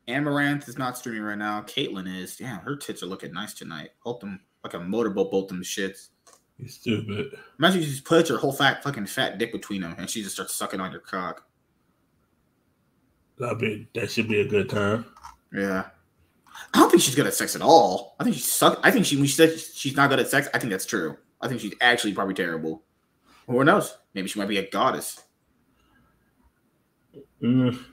Amouranth 0.08 0.68
is 0.68 0.78
not 0.78 0.98
streaming 0.98 1.24
right 1.24 1.38
now. 1.38 1.62
Caitlyn 1.62 2.14
is. 2.22 2.36
Damn, 2.36 2.60
her 2.60 2.76
tits 2.76 3.03
are 3.03 3.08
looking 3.08 3.34
nice 3.34 3.53
tonight. 3.53 3.91
Hope 3.99 4.22
them 4.22 4.41
like 4.64 4.74
a 4.74 4.80
motorboat, 4.80 5.32
both 5.32 5.48
them 5.48 5.64
shits. 5.64 6.10
You 6.58 6.68
stupid. 6.68 7.38
Imagine 7.58 7.82
you 7.82 7.88
just 7.88 8.06
put 8.06 8.30
your 8.30 8.38
whole 8.38 8.54
fat 8.54 8.84
fucking 8.84 9.08
fat 9.08 9.38
dick 9.38 9.52
between 9.52 9.82
them 9.82 9.96
and 9.98 10.10
she 10.10 10.22
just 10.22 10.36
starts 10.36 10.54
sucking 10.54 10.80
on 10.80 10.92
your 10.92 11.02
cock. 11.02 11.44
That 13.40 13.58
be 13.58 13.88
that 13.96 14.12
should 14.12 14.28
be 14.28 14.42
a 14.42 14.48
good 14.48 14.70
time. 14.70 15.06
Yeah. 15.52 15.88
I 16.74 16.80
don't 16.80 16.92
think 16.92 17.02
she's 17.02 17.16
good 17.16 17.26
at 17.26 17.34
sex 17.34 17.56
at 17.56 17.62
all. 17.62 18.16
I 18.20 18.24
think 18.24 18.36
she 18.36 18.42
suck. 18.42 18.80
I 18.84 18.92
think 18.92 19.06
she 19.06 19.16
when 19.16 19.26
she 19.26 19.34
says 19.34 19.72
she's 19.74 19.96
not 19.96 20.10
good 20.10 20.20
at 20.20 20.28
sex, 20.28 20.48
I 20.54 20.60
think 20.60 20.70
that's 20.70 20.86
true. 20.86 21.18
I 21.42 21.48
think 21.48 21.60
she's 21.60 21.74
actually 21.82 22.14
probably 22.14 22.36
terrible. 22.36 22.84
Who 23.48 23.64
knows? 23.64 23.98
Maybe 24.14 24.28
she 24.28 24.40
might 24.40 24.48
be 24.48 24.58
a 24.58 24.70
goddess. 24.70 25.20
Mm. 27.42 27.84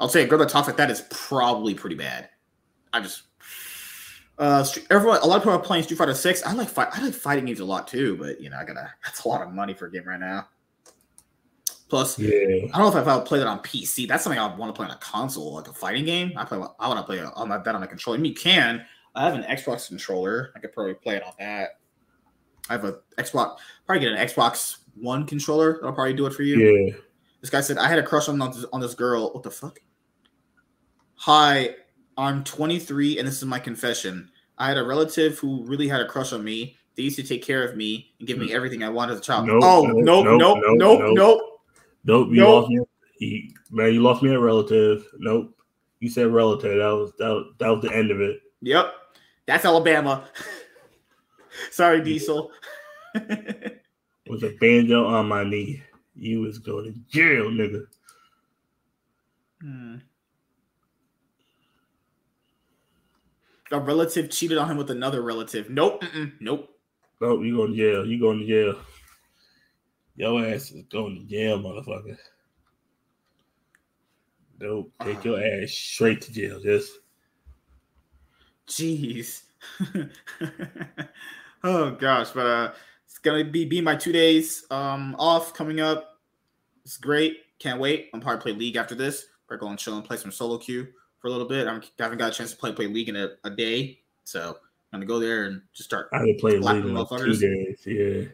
I'll 0.00 0.08
say 0.08 0.24
a 0.24 0.26
girl 0.26 0.38
that 0.38 0.48
talks 0.48 0.66
like 0.66 0.78
that 0.78 0.90
is 0.90 1.04
probably 1.10 1.74
pretty 1.74 1.94
bad. 1.94 2.28
I 2.92 3.00
just 3.00 3.22
uh 4.38 4.64
everyone 4.90 5.18
a 5.18 5.26
lot 5.26 5.36
of 5.36 5.42
people 5.42 5.52
are 5.52 5.58
playing 5.58 5.84
Street 5.84 5.96
Fighter 5.96 6.14
Six. 6.14 6.42
I 6.44 6.52
like 6.52 6.68
fight 6.68 6.88
I 6.92 7.02
like 7.02 7.14
fighting 7.14 7.46
games 7.46 7.60
a 7.60 7.64
lot 7.64 7.88
too, 7.88 8.16
but 8.16 8.40
you 8.40 8.50
know 8.50 8.56
I 8.58 8.64
gotta 8.64 8.90
that's 9.04 9.24
a 9.24 9.28
lot 9.28 9.42
of 9.42 9.52
money 9.52 9.74
for 9.74 9.86
a 9.86 9.90
game 9.90 10.04
right 10.04 10.20
now. 10.20 10.48
Plus, 11.92 12.18
yeah. 12.18 12.30
I 12.72 12.78
don't 12.78 12.94
know 12.94 13.00
if 13.00 13.06
I 13.06 13.16
would 13.16 13.26
play 13.26 13.38
that 13.38 13.46
on 13.46 13.58
PC. 13.58 14.08
That's 14.08 14.24
something 14.24 14.40
I 14.40 14.46
want 14.56 14.74
to 14.74 14.76
play 14.78 14.86
on 14.86 14.92
a 14.92 14.98
console, 15.00 15.52
like 15.56 15.68
a 15.68 15.74
fighting 15.74 16.06
game. 16.06 16.32
I 16.38 16.44
play. 16.46 16.56
I 16.56 16.88
want 16.88 16.98
to 16.98 17.04
play 17.04 17.20
on 17.20 17.48
my 17.50 17.58
that 17.58 17.74
on 17.74 17.82
a 17.82 17.86
controller. 17.86 18.16
I 18.16 18.20
mean, 18.22 18.30
you 18.30 18.34
can. 18.34 18.82
I 19.14 19.26
have 19.26 19.34
an 19.34 19.42
Xbox 19.42 19.88
controller. 19.88 20.52
I 20.56 20.60
could 20.60 20.72
probably 20.72 20.94
play 20.94 21.16
it 21.16 21.22
on 21.22 21.34
that. 21.38 21.80
I 22.70 22.72
have 22.72 22.86
a 22.86 23.00
Xbox. 23.18 23.58
Probably 23.84 24.00
get 24.00 24.12
an 24.12 24.26
Xbox 24.26 24.78
One 24.98 25.26
controller. 25.26 25.74
That'll 25.74 25.92
probably 25.92 26.14
do 26.14 26.24
it 26.24 26.32
for 26.32 26.44
you. 26.44 26.56
Yeah. 26.56 26.94
This 27.42 27.50
guy 27.50 27.60
said 27.60 27.76
I 27.76 27.88
had 27.88 27.98
a 27.98 28.02
crush 28.02 28.26
on 28.26 28.38
this, 28.38 28.64
on 28.72 28.80
this 28.80 28.94
girl. 28.94 29.30
What 29.34 29.42
the 29.42 29.50
fuck? 29.50 29.78
Hi, 31.16 31.74
I'm 32.16 32.44
23 32.44 33.18
and 33.18 33.26
this 33.26 33.38
is 33.38 33.44
my 33.44 33.58
confession. 33.58 34.30
I 34.58 34.68
had 34.68 34.78
a 34.78 34.84
relative 34.84 35.38
who 35.38 35.64
really 35.64 35.88
had 35.88 36.00
a 36.00 36.06
crush 36.06 36.32
on 36.32 36.44
me. 36.44 36.76
They 36.96 37.04
used 37.04 37.16
to 37.16 37.22
take 37.22 37.42
care 37.42 37.66
of 37.66 37.76
me 37.76 38.12
and 38.18 38.28
give 38.28 38.38
me 38.38 38.48
mm. 38.48 38.54
everything 38.54 38.82
I 38.82 38.90
wanted 38.90 39.14
as 39.14 39.20
a 39.20 39.22
child. 39.22 39.46
Nope, 39.46 39.62
oh, 39.64 39.82
nope, 39.86 40.04
nope, 40.04 40.38
nope, 40.38 40.58
nope, 40.62 41.00
nope, 41.00 41.14
nope. 41.14 41.40
Nope, 42.04 42.28
you 42.30 42.36
nope. 42.36 42.62
lost 42.62 42.70
me. 42.70 42.80
He, 43.18 43.54
man, 43.70 43.94
you 43.94 44.02
lost 44.02 44.22
me 44.22 44.30
a 44.30 44.38
relative. 44.38 45.06
Nope. 45.18 45.56
You 46.00 46.10
said 46.10 46.26
relative. 46.26 46.78
That 46.78 46.90
was 46.90 47.12
that 47.18 47.28
was, 47.28 47.54
that 47.58 47.68
was 47.68 47.82
the 47.82 47.94
end 47.94 48.10
of 48.10 48.20
it. 48.20 48.40
Yep. 48.60 48.92
That's 49.46 49.64
Alabama. 49.64 50.24
Sorry, 51.70 52.02
Diesel. 52.02 52.50
With 53.14 54.44
a 54.44 54.56
banjo 54.60 55.06
on 55.06 55.28
my 55.28 55.44
knee. 55.44 55.82
You 56.14 56.40
was 56.40 56.58
going 56.58 56.92
to 56.92 56.98
jail, 57.10 57.50
nigga. 57.50 57.86
Hmm. 59.60 59.96
A 63.72 63.78
relative 63.78 64.30
cheated 64.30 64.58
on 64.58 64.70
him 64.70 64.76
with 64.76 64.90
another 64.90 65.22
relative. 65.22 65.70
Nope. 65.70 66.04
Nope. 66.40 66.68
Nope. 67.20 67.40
You 67.42 67.56
going 67.56 67.72
to 67.72 67.76
jail. 67.76 68.06
You 68.06 68.20
going 68.20 68.40
to 68.40 68.46
jail. 68.46 68.80
Your 70.16 70.44
ass 70.44 70.70
is 70.70 70.82
going 70.90 71.16
to 71.16 71.24
jail, 71.24 71.58
motherfucker. 71.58 72.16
Nope. 74.60 74.92
Take 75.02 75.24
your 75.24 75.42
ass 75.42 75.70
straight 75.70 76.20
to 76.22 76.32
jail. 76.32 76.60
Just. 76.60 76.92
Jeez. 78.68 79.42
oh 81.64 81.92
gosh, 81.92 82.30
but 82.30 82.46
uh, 82.46 82.72
it's 83.04 83.18
gonna 83.18 83.44
be 83.44 83.64
be 83.64 83.80
my 83.80 83.94
two 83.94 84.12
days 84.12 84.64
um 84.70 85.14
off 85.18 85.54
coming 85.54 85.80
up. 85.80 86.18
It's 86.84 86.96
great. 86.96 87.38
Can't 87.58 87.80
wait. 87.80 88.10
I'm 88.12 88.20
probably 88.20 88.42
play 88.42 88.52
League 88.52 88.76
after 88.76 88.94
this. 88.94 89.26
We're 89.48 89.56
going 89.56 89.76
to 89.76 89.84
chill 89.84 89.96
and 89.96 90.04
play 90.04 90.16
some 90.16 90.32
solo 90.32 90.58
queue 90.58 90.88
for 91.22 91.28
a 91.28 91.30
little 91.30 91.48
bit. 91.48 91.66
I 91.66 91.80
haven't 91.98 92.18
got 92.18 92.32
a 92.32 92.34
chance 92.34 92.50
to 92.50 92.56
play 92.56 92.72
play 92.72 92.88
League 92.88 93.08
in 93.08 93.16
a, 93.16 93.30
a 93.44 93.50
day, 93.50 94.00
so 94.24 94.58
I'm 94.92 95.00
gonna 95.00 95.06
go 95.06 95.18
there 95.18 95.44
and 95.44 95.62
just 95.72 95.88
start. 95.88 96.10
I 96.12 96.18
haven't 96.18 96.40
played 96.40 96.60
League 96.60 96.84
in 96.84 96.94
like 96.94 97.08
two 97.08 97.34
days. 97.34 97.86
Yeah. 97.86 98.24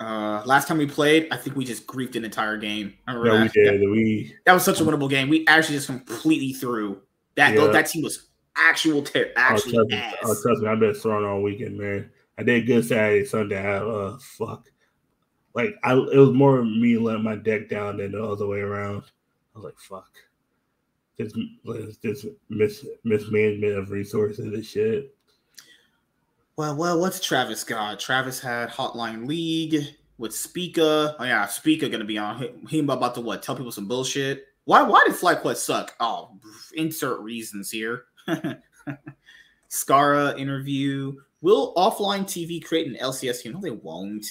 Uh, 0.00 0.44
last 0.46 0.68
time 0.68 0.78
we 0.78 0.86
played, 0.86 1.26
I 1.32 1.36
think 1.36 1.56
we 1.56 1.64
just 1.64 1.84
griefed 1.88 2.14
an 2.14 2.24
entire 2.24 2.56
game. 2.56 2.94
no, 3.08 3.24
that? 3.24 3.42
we 3.42 3.48
did. 3.48 3.80
We 3.80 4.36
that 4.46 4.52
was 4.54 4.64
such 4.64 4.80
a 4.80 4.84
winnable 4.84 5.10
game. 5.10 5.28
We 5.28 5.44
actually 5.48 5.74
just 5.74 5.88
completely 5.88 6.52
threw 6.52 7.02
that. 7.34 7.54
Yeah. 7.54 7.66
That 7.66 7.88
team 7.88 8.04
was 8.04 8.28
actual 8.56 9.02
ter- 9.02 9.32
actually 9.36 9.76
oh, 9.76 9.86
ass. 9.92 10.14
Oh, 10.22 10.36
trust 10.40 10.62
me, 10.62 10.68
I've 10.68 10.78
been 10.78 10.94
throwing 10.94 11.26
all 11.26 11.42
weekend, 11.42 11.76
man. 11.76 12.10
I 12.38 12.44
did 12.44 12.66
good 12.68 12.84
Saturday, 12.84 13.24
Sunday. 13.24 13.60
I, 13.60 13.78
uh, 13.78 14.16
fuck. 14.20 14.68
Like 15.54 15.74
I, 15.82 15.94
it 15.94 16.18
was 16.18 16.30
more 16.30 16.64
me 16.64 16.96
letting 16.96 17.24
my 17.24 17.34
deck 17.34 17.68
down 17.68 17.96
than 17.96 18.12
the 18.12 18.22
other 18.22 18.46
way 18.46 18.60
around. 18.60 19.02
I 19.56 19.58
was 19.58 19.64
like, 19.64 19.78
fuck 19.80 20.08
this 21.18 21.32
this 22.02 22.26
mis 22.48 22.86
mismanagement 23.04 23.76
of 23.76 23.90
resources 23.90 24.46
and 24.46 24.64
shit. 24.64 25.14
Well, 26.56 26.76
well, 26.76 27.00
what's 27.00 27.20
Travis 27.20 27.64
got? 27.64 28.00
Travis 28.00 28.40
had 28.40 28.70
Hotline 28.70 29.26
League 29.26 29.94
with 30.18 30.34
Speaker. 30.34 31.14
Oh 31.18 31.24
yeah, 31.24 31.46
Speaker 31.46 31.88
gonna 31.88 32.04
be 32.04 32.18
on. 32.18 32.66
Him 32.68 32.90
about 32.90 33.14
to 33.16 33.20
what? 33.20 33.42
Tell 33.42 33.56
people 33.56 33.72
some 33.72 33.88
bullshit. 33.88 34.46
Why? 34.64 34.82
Why 34.82 35.02
did 35.06 35.16
FlyQuest 35.16 35.56
suck? 35.56 35.94
Oh, 36.00 36.38
insert 36.74 37.20
reasons 37.20 37.70
here. 37.70 38.04
Scarra 39.70 40.38
interview. 40.38 41.14
Will 41.40 41.74
offline 41.74 42.24
TV 42.24 42.64
create 42.64 42.86
an 42.88 42.96
LCS 43.00 43.42
team? 43.42 43.52
No, 43.52 43.60
they 43.60 43.70
won't. 43.70 44.26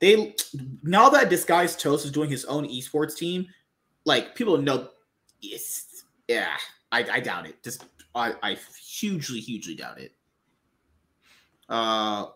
They 0.00 0.34
now 0.82 1.08
that 1.08 1.30
Disguised 1.30 1.80
Toast 1.80 2.04
is 2.04 2.10
doing 2.10 2.28
his 2.28 2.44
own 2.44 2.68
esports 2.68 3.16
team, 3.16 3.46
like 4.04 4.34
people 4.34 4.58
know 4.58 4.88
yes, 5.50 6.04
yeah, 6.28 6.56
I, 6.92 7.04
I 7.12 7.20
doubt 7.20 7.46
it. 7.46 7.62
Just 7.62 7.84
I, 8.14 8.34
I 8.42 8.58
hugely, 8.80 9.40
hugely 9.40 9.74
doubt 9.74 10.00
it. 10.00 10.12
Uh, 11.68 12.26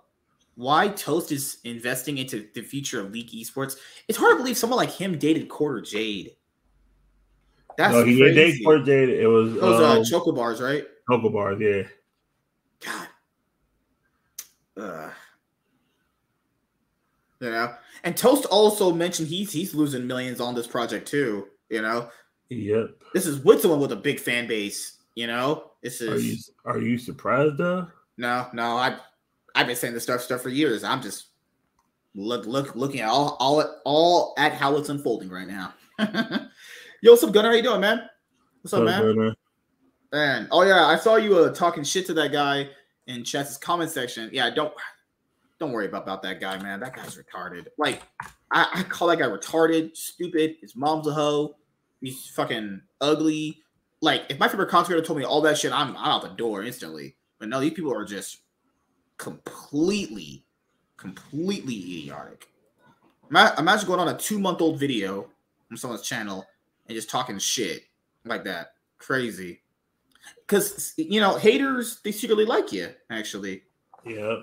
why 0.56 0.89
Toast 0.89 1.30
is 1.30 1.59
investing 1.64 2.18
into 2.18 2.48
the 2.55 2.62
future 2.62 3.01
of 3.01 3.12
League 3.12 3.30
Esports? 3.30 3.76
It's 4.09 4.18
hard 4.18 4.32
to 4.32 4.36
believe 4.39 4.59
someone 4.59 4.76
like 4.76 4.90
him 4.90 5.18
dated 5.18 5.48
Quarter 5.48 5.82
Jade. 5.82 6.36
That's 7.76 7.94
no, 7.94 8.05
he 8.05 8.16
didn't 8.16 8.35
date 8.35 8.64
Quarter 8.64 8.85
Jade. 8.85 9.09
It 9.10 9.28
was 9.28 9.52
was 9.55 9.80
uh, 9.80 9.98
um, 9.98 10.05
Choco 10.05 10.32
Bars, 10.32 10.60
right? 10.60 10.85
Choco 11.09 11.30
Bars, 11.30 11.60
yeah. 11.60 11.82
God. 12.85 13.09
Uh, 14.76 15.10
you 17.40 17.51
know, 17.51 17.74
and 18.02 18.16
Toast 18.16 18.47
also 18.47 18.93
mentioned 18.93 19.28
he's 19.28 19.52
he's 19.52 19.74
losing 19.74 20.09
millions 20.09 20.40
on 20.40 20.56
this 20.56 20.66
project 20.66 21.06
too. 21.06 21.47
You 21.70 21.82
know. 21.82 22.10
Yep. 22.51 22.91
This 23.15 23.27
is 23.27 23.41
with 23.41 23.61
someone 23.61 23.81
with 23.81 23.93
a 23.93 23.97
big 23.97 24.20
fan 24.20 24.47
base. 24.47 24.99
You 25.15 25.27
know, 25.27 25.73
this 25.83 26.01
is. 26.01 26.09
Are 26.09 26.19
you, 26.19 26.37
are 26.65 26.81
you 26.81 26.99
surprised 26.99 27.59
though? 27.59 27.89
No, 28.16 28.47
no. 28.53 28.77
I 28.77 28.99
I've 29.55 29.66
been 29.66 29.77
saying 29.77 29.95
this 29.95 30.05
stuff 30.05 30.20
stuff 30.20 30.41
for 30.41 30.49
years. 30.49 30.85
I'm 30.85 31.03
just 31.03 31.27
look 32.15 32.47
look 32.47 32.75
looking 32.75 33.01
at 33.01 33.09
all 33.09 33.37
all 33.41 33.81
all 33.85 34.35
at 34.39 34.53
how 34.53 34.77
it's 34.77 34.89
unfolding 34.89 35.29
right 35.29 35.49
now. 35.49 35.75
Yo, 37.03 37.12
what's 37.12 37.23
up, 37.23 37.33
Gunner? 37.33 37.51
How 37.51 37.55
you 37.55 37.62
doing, 37.62 37.81
man? 37.81 38.09
What's 38.62 38.73
up, 38.73 38.85
man? 38.85 39.03
Gunner? 39.03 39.35
Man, 40.12 40.49
oh 40.51 40.62
yeah, 40.62 40.87
I 40.87 40.97
saw 40.97 41.16
you 41.16 41.37
uh, 41.37 41.53
talking 41.53 41.85
shit 41.85 42.07
to 42.07 42.15
that 42.15 42.33
guy 42.33 42.70
in 43.09 43.25
Chess's 43.25 43.59
comment 43.59 43.91
section. 43.91 44.31
Yeah, 44.33 44.49
don't 44.51 44.73
don't 45.59 45.73
worry 45.73 45.87
about, 45.87 46.05
about 46.05 46.23
that 46.23 46.41
guy, 46.41 46.61
man. 46.62 46.81
That 46.81 46.95
guy's 46.95 47.16
retarded. 47.16 47.66
Like, 47.79 48.03
I, 48.53 48.69
I 48.75 48.83
call 48.85 49.09
that 49.09 49.19
guy 49.19 49.27
retarded, 49.27 49.97
stupid. 49.97 50.57
His 50.61 50.77
mom's 50.77 51.09
a 51.09 51.12
hoe. 51.12 51.57
He's 52.01 52.27
fucking 52.29 52.83
ugly. 53.01 53.62
Like, 54.01 54.25
if 54.29 54.39
my 54.39 54.49
favorite 54.49 54.70
content 54.70 55.05
told 55.05 55.19
me 55.19 55.25
all 55.25 55.41
that 55.43 55.59
shit, 55.59 55.73
I'm, 55.73 55.97
I'm 55.97 56.11
out 56.11 56.23
the 56.23 56.29
door 56.29 56.62
instantly. 56.62 57.16
But 57.39 57.49
no, 57.49 57.61
these 57.61 57.73
people 57.73 57.95
are 57.95 58.05
just 58.05 58.39
completely, 59.16 60.45
completely 60.97 61.75
idiotic. 61.75 62.49
Imagine 63.31 63.87
going 63.87 64.01
on 64.01 64.09
a 64.09 64.16
two 64.16 64.39
month 64.39 64.61
old 64.61 64.79
video 64.79 65.29
from 65.66 65.77
someone's 65.77 66.03
channel 66.03 66.47
and 66.87 66.97
just 66.97 67.11
talking 67.11 67.39
shit 67.39 67.83
like 68.25 68.45
that. 68.45 68.73
Crazy. 68.99 69.61
Because, 70.47 70.95
you 70.97 71.20
know, 71.20 71.37
haters, 71.37 72.01
they 72.03 72.12
secretly 72.12 72.45
like 72.45 72.73
you, 72.73 72.89
actually. 73.11 73.62
Yeah. 74.05 74.37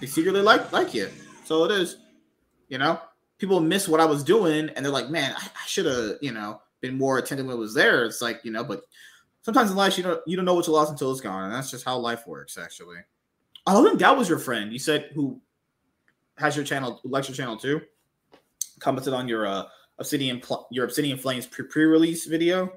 They 0.00 0.06
secretly 0.06 0.42
like 0.42 0.70
like 0.72 0.94
you. 0.94 1.08
So 1.44 1.64
it 1.64 1.72
is, 1.72 1.96
you 2.68 2.78
know, 2.78 3.00
people 3.38 3.60
miss 3.60 3.88
what 3.88 4.00
I 4.00 4.04
was 4.04 4.22
doing 4.22 4.68
and 4.70 4.84
they're 4.84 4.92
like, 4.92 5.10
man, 5.10 5.34
I, 5.36 5.44
I 5.44 5.66
should 5.66 5.86
have, 5.86 6.16
you 6.20 6.32
know, 6.32 6.60
been 6.80 6.98
more 6.98 7.18
attentive 7.18 7.46
when 7.46 7.56
it 7.56 7.58
was 7.58 7.74
there. 7.74 8.04
It's 8.04 8.20
like, 8.20 8.40
you 8.44 8.50
know, 8.50 8.64
but 8.64 8.82
sometimes 9.42 9.70
in 9.70 9.76
life 9.76 9.96
you 9.96 10.04
don't 10.04 10.20
you 10.26 10.36
don't 10.36 10.44
know 10.44 10.54
what 10.54 10.66
you 10.66 10.72
lost 10.72 10.90
until 10.90 11.10
it's 11.12 11.20
gone. 11.20 11.44
And 11.44 11.52
that's 11.52 11.70
just 11.70 11.84
how 11.84 11.98
life 11.98 12.26
works, 12.26 12.58
actually. 12.58 12.98
I 13.66 13.72
don't 13.72 13.84
think 13.84 13.98
that 14.00 14.16
was 14.16 14.28
your 14.28 14.38
friend. 14.38 14.72
You 14.72 14.78
said 14.78 15.10
who 15.14 15.40
has 16.36 16.56
your 16.56 16.64
channel, 16.64 17.00
lecture 17.04 17.32
channel 17.32 17.56
too. 17.56 17.80
Commented 18.80 19.12
on 19.12 19.28
your 19.28 19.46
uh, 19.46 19.64
Obsidian, 19.98 20.40
your 20.70 20.84
Obsidian 20.84 21.18
Flames 21.18 21.46
pre-release 21.46 22.26
video. 22.26 22.72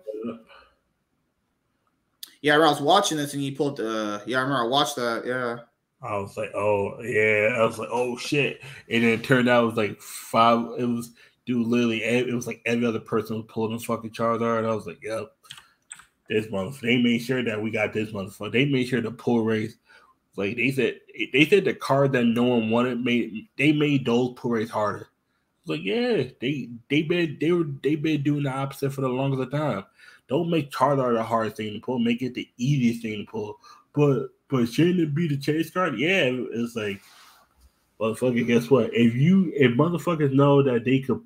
Yeah, 2.42 2.56
I 2.56 2.58
was 2.58 2.82
watching 2.82 3.18
this 3.18 3.36
and 3.36 3.44
you 3.44 3.56
pulled. 3.56 3.80
Uh, 3.80 4.20
yeah, 4.26 4.40
I 4.40 4.42
remember 4.42 4.66
I 4.66 4.68
watched 4.68 4.96
that. 4.96 5.24
Yeah. 5.26 5.60
I 6.02 6.18
was 6.18 6.36
like, 6.38 6.52
oh 6.56 7.02
yeah. 7.02 7.56
I 7.58 7.66
was 7.66 7.78
like, 7.78 7.90
oh 7.92 8.18
shit. 8.18 8.62
And 8.90 9.04
then 9.04 9.12
it 9.12 9.24
turned 9.24 9.50
out 9.50 9.64
it 9.64 9.68
was 9.68 9.78
like 9.78 10.02
five. 10.02 10.60
It 10.78 10.86
was 10.86 11.12
dude, 11.46 11.68
literally, 11.68 12.04
it 12.04 12.34
was 12.34 12.48
like 12.48 12.62
every 12.66 12.86
other 12.86 13.00
person 13.00 13.38
was 13.38 13.46
pulling 13.48 13.74
this 13.74 13.86
fucking 13.86 14.12
Charizard. 14.12 14.60
And 14.60 14.68
I 14.68 14.76
was 14.76 14.88
like, 14.88 15.00
yep. 15.04 15.32
This 16.30 16.50
month 16.50 16.80
they 16.80 17.02
made 17.02 17.20
sure 17.20 17.44
that 17.44 17.62
we 17.62 17.72
got 17.72 17.92
this 17.92 18.12
motherfucker. 18.12 18.54
They 18.54 18.66
made 18.66 18.88
sure 18.88 19.02
the 19.02 19.12
pull 19.12 19.44
race 19.44 19.76
like 20.38 20.56
they 20.56 20.72
said, 20.72 21.00
they 21.34 21.46
said 21.46 21.66
the 21.66 21.74
card 21.74 22.14
that 22.14 22.24
no 22.24 22.44
one 22.44 22.70
wanted 22.70 23.04
made 23.04 23.48
they 23.58 23.72
made 23.72 24.06
those 24.06 24.34
pull 24.36 24.52
rates 24.52 24.72
harder. 24.72 25.10
Like 25.66 25.84
yeah, 25.84 26.24
they 26.40 26.70
they 26.90 27.02
been 27.04 27.38
they 27.40 27.52
were 27.52 27.66
they 27.84 27.96
been 27.96 28.24
doing 28.24 28.44
the 28.44 28.52
opposite 28.52 28.94
for 28.94 29.02
the 29.02 29.10
longest 29.10 29.52
time. 29.52 29.84
Don't 30.28 30.50
make 30.50 30.72
Charizard 30.72 31.16
the 31.16 31.24
hardest 31.24 31.58
thing 31.58 31.74
to 31.74 31.80
pull. 31.80 32.00
Make 32.00 32.22
it 32.22 32.34
the 32.34 32.48
easiest 32.58 33.02
thing 33.02 33.26
to 33.26 33.32
pull. 33.32 33.60
But 33.94 34.30
but 34.52 34.68
shouldn't 34.68 35.00
it 35.00 35.16
be 35.16 35.28
the 35.28 35.38
chase 35.38 35.72
card? 35.72 35.98
Yeah, 35.98 36.30
it's 36.30 36.76
like, 36.76 37.02
motherfucker. 38.00 38.46
Guess 38.46 38.70
what? 38.70 38.94
If 38.94 39.16
you 39.16 39.52
if 39.56 39.72
motherfuckers 39.72 40.34
know 40.34 40.62
that 40.62 40.84
they 40.86 41.00
could, 41.00 41.22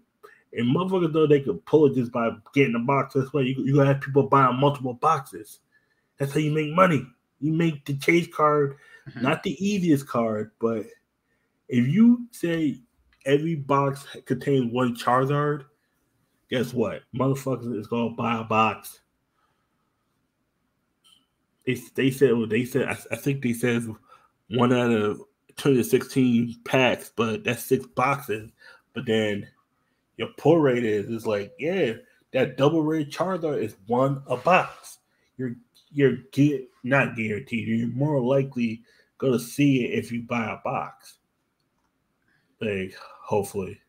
if 0.51 0.65
motherfuckers 0.65 1.13
know 1.13 1.27
they 1.27 1.41
could 1.41 1.65
pull 1.65 1.87
it 1.87 1.95
just 1.95 2.11
by 2.11 2.29
getting 2.53 2.75
a 2.75 2.79
box, 2.79 3.15
that's 3.15 3.33
why 3.33 3.41
you 3.41 3.55
you 3.65 3.79
have 3.79 4.01
people 4.01 4.23
buying 4.23 4.59
multiple 4.59 4.93
boxes. 4.93 5.59
That's 6.17 6.31
how 6.31 6.39
you 6.39 6.51
make 6.51 6.71
money. 6.71 7.05
You 7.41 7.51
make 7.51 7.85
the 7.85 7.97
chase 7.97 8.27
card 8.33 8.77
mm-hmm. 9.09 9.21
not 9.21 9.43
the 9.43 9.65
easiest 9.65 10.07
card, 10.07 10.51
but 10.59 10.85
if 11.67 11.87
you 11.87 12.27
say 12.31 12.79
every 13.25 13.55
box 13.55 14.05
contains 14.25 14.71
one 14.71 14.95
Charizard, 14.95 15.65
guess 16.49 16.73
what? 16.73 17.01
Motherfuckers 17.15 17.77
is 17.77 17.87
gonna 17.87 18.11
buy 18.11 18.39
a 18.39 18.43
box. 18.43 19.01
They 21.65 21.75
they 21.95 22.11
said 22.11 22.31
they 22.49 22.65
said 22.65 22.87
I, 22.87 22.97
I 23.11 23.15
think 23.15 23.41
they 23.41 23.53
said 23.53 23.83
one 24.49 24.69
mm-hmm. 24.69 24.73
out 24.73 24.91
of 24.91 25.17
216 25.57 26.61
packs, 26.63 27.11
but 27.15 27.43
that's 27.43 27.65
six 27.65 27.85
boxes. 27.87 28.51
But 28.93 29.05
then 29.05 29.47
your 30.17 30.29
pull 30.37 30.59
rate 30.59 30.85
is 30.85 31.09
is 31.09 31.25
like, 31.25 31.53
yeah, 31.59 31.93
that 32.33 32.57
double 32.57 32.83
rare 32.83 33.03
Charizard 33.03 33.61
is 33.61 33.75
one 33.87 34.21
a 34.27 34.37
box. 34.37 34.99
You're 35.37 35.55
you're 35.91 36.17
get 36.31 36.67
not 36.83 37.15
guaranteed. 37.15 37.67
You're 37.67 37.87
more 37.89 38.19
likely 38.19 38.81
gonna 39.17 39.39
see 39.39 39.85
it 39.85 39.97
if 39.97 40.11
you 40.11 40.23
buy 40.23 40.51
a 40.51 40.57
box. 40.63 41.17
Like, 42.61 42.95
hopefully. 42.99 43.79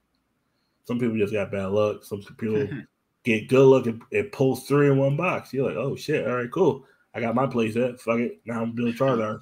Some 0.85 0.99
people 1.01 1.17
just 1.19 1.33
got 1.33 1.51
bad 1.51 1.67
luck. 1.67 2.05
Some 2.05 2.21
people 2.21 2.57
mm-hmm. 2.57 2.81
get 3.25 3.49
good 3.49 3.67
luck 3.67 3.87
and 3.87 4.01
it 4.13 4.33
pulls 4.33 4.67
three 4.67 4.89
in 4.89 4.99
one 4.99 5.17
box. 5.17 5.53
You're 5.53 5.67
like, 5.67 5.77
oh 5.77 5.97
shit, 5.97 6.27
all 6.27 6.37
right, 6.37 6.51
cool. 6.51 6.85
I 7.17 7.21
got 7.21 7.35
my 7.35 7.47
place 7.47 7.75
set. 7.75 7.99
Fuck 7.99 8.19
it. 8.19 8.41
Now 8.45 8.61
I'm 8.61 8.73
building 8.73 8.95
Charizard. 8.95 9.41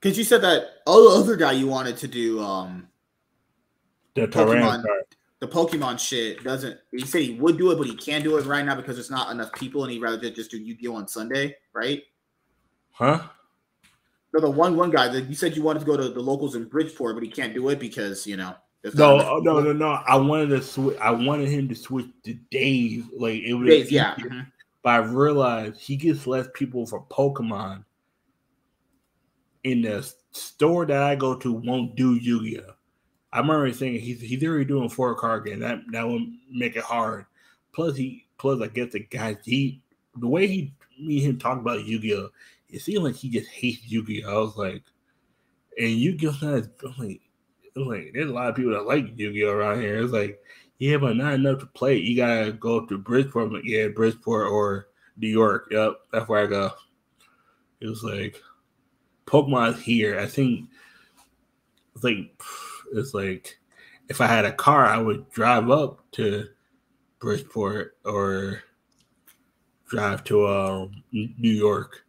Because 0.00 0.16
you 0.16 0.24
said 0.24 0.40
that 0.42 0.62
other 0.86 1.36
guy 1.36 1.52
you 1.52 1.66
wanted 1.66 1.98
to 1.98 2.08
do 2.08 2.40
um 2.40 2.88
the 4.14 4.26
Pokemon, 4.26 4.82
the 5.40 5.46
Pokemon 5.46 5.98
shit 5.98 6.42
doesn't. 6.42 6.78
He 6.90 7.04
said 7.04 7.20
he 7.20 7.34
would 7.34 7.58
do 7.58 7.70
it, 7.70 7.76
but 7.76 7.86
he 7.86 7.94
can't 7.94 8.24
do 8.24 8.38
it 8.38 8.46
right 8.46 8.64
now 8.64 8.74
because 8.74 8.96
there's 8.96 9.10
not 9.10 9.30
enough 9.30 9.52
people, 9.52 9.84
and 9.84 9.92
he'd 9.92 10.00
rather 10.00 10.30
just 10.30 10.50
do 10.50 10.56
Yu-Gi-Oh 10.56 10.94
on 10.94 11.06
Sunday, 11.06 11.56
right? 11.74 12.02
Huh? 12.92 13.20
No, 14.32 14.40
the 14.40 14.50
one 14.50 14.74
one 14.74 14.90
guy 14.90 15.08
that 15.08 15.26
you 15.26 15.34
said 15.34 15.54
you 15.54 15.62
wanted 15.62 15.80
to 15.80 15.84
go 15.86 15.98
to 15.98 16.08
the 16.08 16.20
locals 16.20 16.54
in 16.54 16.64
Bridgeport, 16.64 17.14
but 17.14 17.22
he 17.22 17.28
can't 17.28 17.52
do 17.52 17.68
it 17.68 17.78
because 17.78 18.26
you 18.26 18.38
know. 18.38 18.54
No, 18.94 19.20
oh, 19.20 19.38
no, 19.40 19.60
no, 19.60 19.72
no. 19.72 19.88
I 20.06 20.16
wanted 20.16 20.48
to 20.50 20.62
switch. 20.62 20.96
I 20.98 21.10
wanted 21.10 21.48
him 21.48 21.68
to 21.68 21.74
switch 21.74 22.06
to 22.24 22.34
Dave. 22.50 23.08
Like 23.14 23.42
it 23.42 23.52
was, 23.52 23.68
Dave, 23.68 23.90
yeah. 23.90 24.14
Mm-hmm. 24.14 24.40
But 24.86 24.92
I 24.92 24.98
realized 24.98 25.80
he 25.80 25.96
gets 25.96 26.28
less 26.28 26.46
people 26.54 26.86
for 26.86 27.04
Pokemon. 27.06 27.84
In 29.64 29.82
the 29.82 30.08
store 30.30 30.86
that 30.86 31.02
I 31.02 31.16
go 31.16 31.34
to, 31.38 31.52
won't 31.52 31.96
do 31.96 32.14
Yu-Gi-Oh. 32.14 32.72
I 33.32 33.40
remember 33.40 33.72
saying 33.72 33.98
he's 33.98 34.20
he's 34.20 34.44
already 34.44 34.64
doing 34.64 34.88
four 34.88 35.16
card 35.16 35.44
game. 35.44 35.58
That 35.58 35.80
that 35.90 36.06
would 36.06 36.22
make 36.52 36.76
it 36.76 36.84
hard. 36.84 37.26
Plus 37.72 37.96
he 37.96 38.28
plus 38.38 38.62
I 38.62 38.68
guess 38.68 38.92
the 38.92 39.00
guy 39.00 39.36
he 39.42 39.82
the 40.20 40.28
way 40.28 40.46
he 40.46 40.72
me 41.00 41.16
and 41.16 41.32
him 41.32 41.38
talk 41.40 41.58
about 41.58 41.84
Yu-Gi-Oh 41.84 42.28
it 42.68 42.80
seemed 42.80 43.02
like 43.02 43.16
he 43.16 43.28
just 43.28 43.50
hates 43.50 43.84
Yu-Gi-Oh. 43.90 44.30
I 44.30 44.38
was 44.38 44.56
like, 44.56 44.84
and 45.76 45.90
Yu-Gi-Oh 45.90 46.36
not 46.42 46.64
like, 47.00 47.20
like 47.74 48.12
there's 48.14 48.30
a 48.30 48.32
lot 48.32 48.50
of 48.50 48.54
people 48.54 48.70
that 48.70 48.86
like 48.86 49.18
Yu-Gi-Oh 49.18 49.50
around 49.50 49.80
here. 49.80 50.00
It's 50.00 50.12
like, 50.12 50.40
yeah, 50.78 50.96
but 50.98 51.16
not 51.16 51.34
enough 51.34 51.60
to 51.60 51.66
play. 51.66 51.96
You 51.96 52.16
gotta 52.16 52.52
go 52.52 52.84
to 52.86 52.98
Bridgeport. 52.98 53.52
Like, 53.52 53.64
yeah, 53.64 53.88
Bridgeport 53.88 54.50
or 54.50 54.88
New 55.16 55.28
York. 55.28 55.68
Yep, 55.70 55.94
that's 56.12 56.28
where 56.28 56.44
I 56.44 56.46
go. 56.46 56.70
It 57.80 57.86
was 57.86 58.02
like 58.02 58.42
Pokemon's 59.26 59.82
here. 59.82 60.18
I 60.18 60.26
think 60.26 60.68
it's 61.94 62.04
like 62.04 62.40
it's 62.94 63.14
like 63.14 63.58
if 64.08 64.20
I 64.20 64.26
had 64.26 64.44
a 64.44 64.52
car, 64.52 64.86
I 64.86 64.98
would 64.98 65.30
drive 65.30 65.70
up 65.70 66.00
to 66.12 66.46
Bridgeport 67.18 67.96
or 68.04 68.62
drive 69.88 70.24
to 70.24 70.46
um, 70.48 71.02
New 71.12 71.50
York 71.50 72.06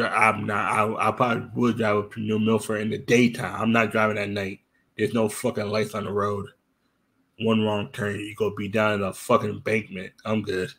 I'm 0.00 0.46
not. 0.46 0.72
I, 0.72 1.08
I 1.08 1.12
probably 1.12 1.48
would 1.54 1.78
drive 1.78 1.96
up 1.96 2.12
to 2.14 2.20
New 2.20 2.38
Milford 2.38 2.80
in 2.80 2.90
the 2.90 2.98
daytime. 2.98 3.60
I'm 3.60 3.72
not 3.72 3.90
driving 3.90 4.18
at 4.18 4.28
night. 4.28 4.60
There's 4.96 5.14
no 5.14 5.28
fucking 5.28 5.68
lights 5.68 5.94
on 5.94 6.04
the 6.04 6.12
road. 6.12 6.46
One 7.40 7.62
wrong 7.62 7.90
turn, 7.92 8.18
you 8.18 8.34
go 8.34 8.54
be 8.54 8.68
down 8.68 8.94
in 8.94 9.02
a 9.02 9.12
fucking 9.12 9.50
embankment. 9.50 10.12
I'm 10.24 10.42
good. 10.42 10.70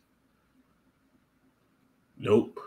Nope. 2.17 2.59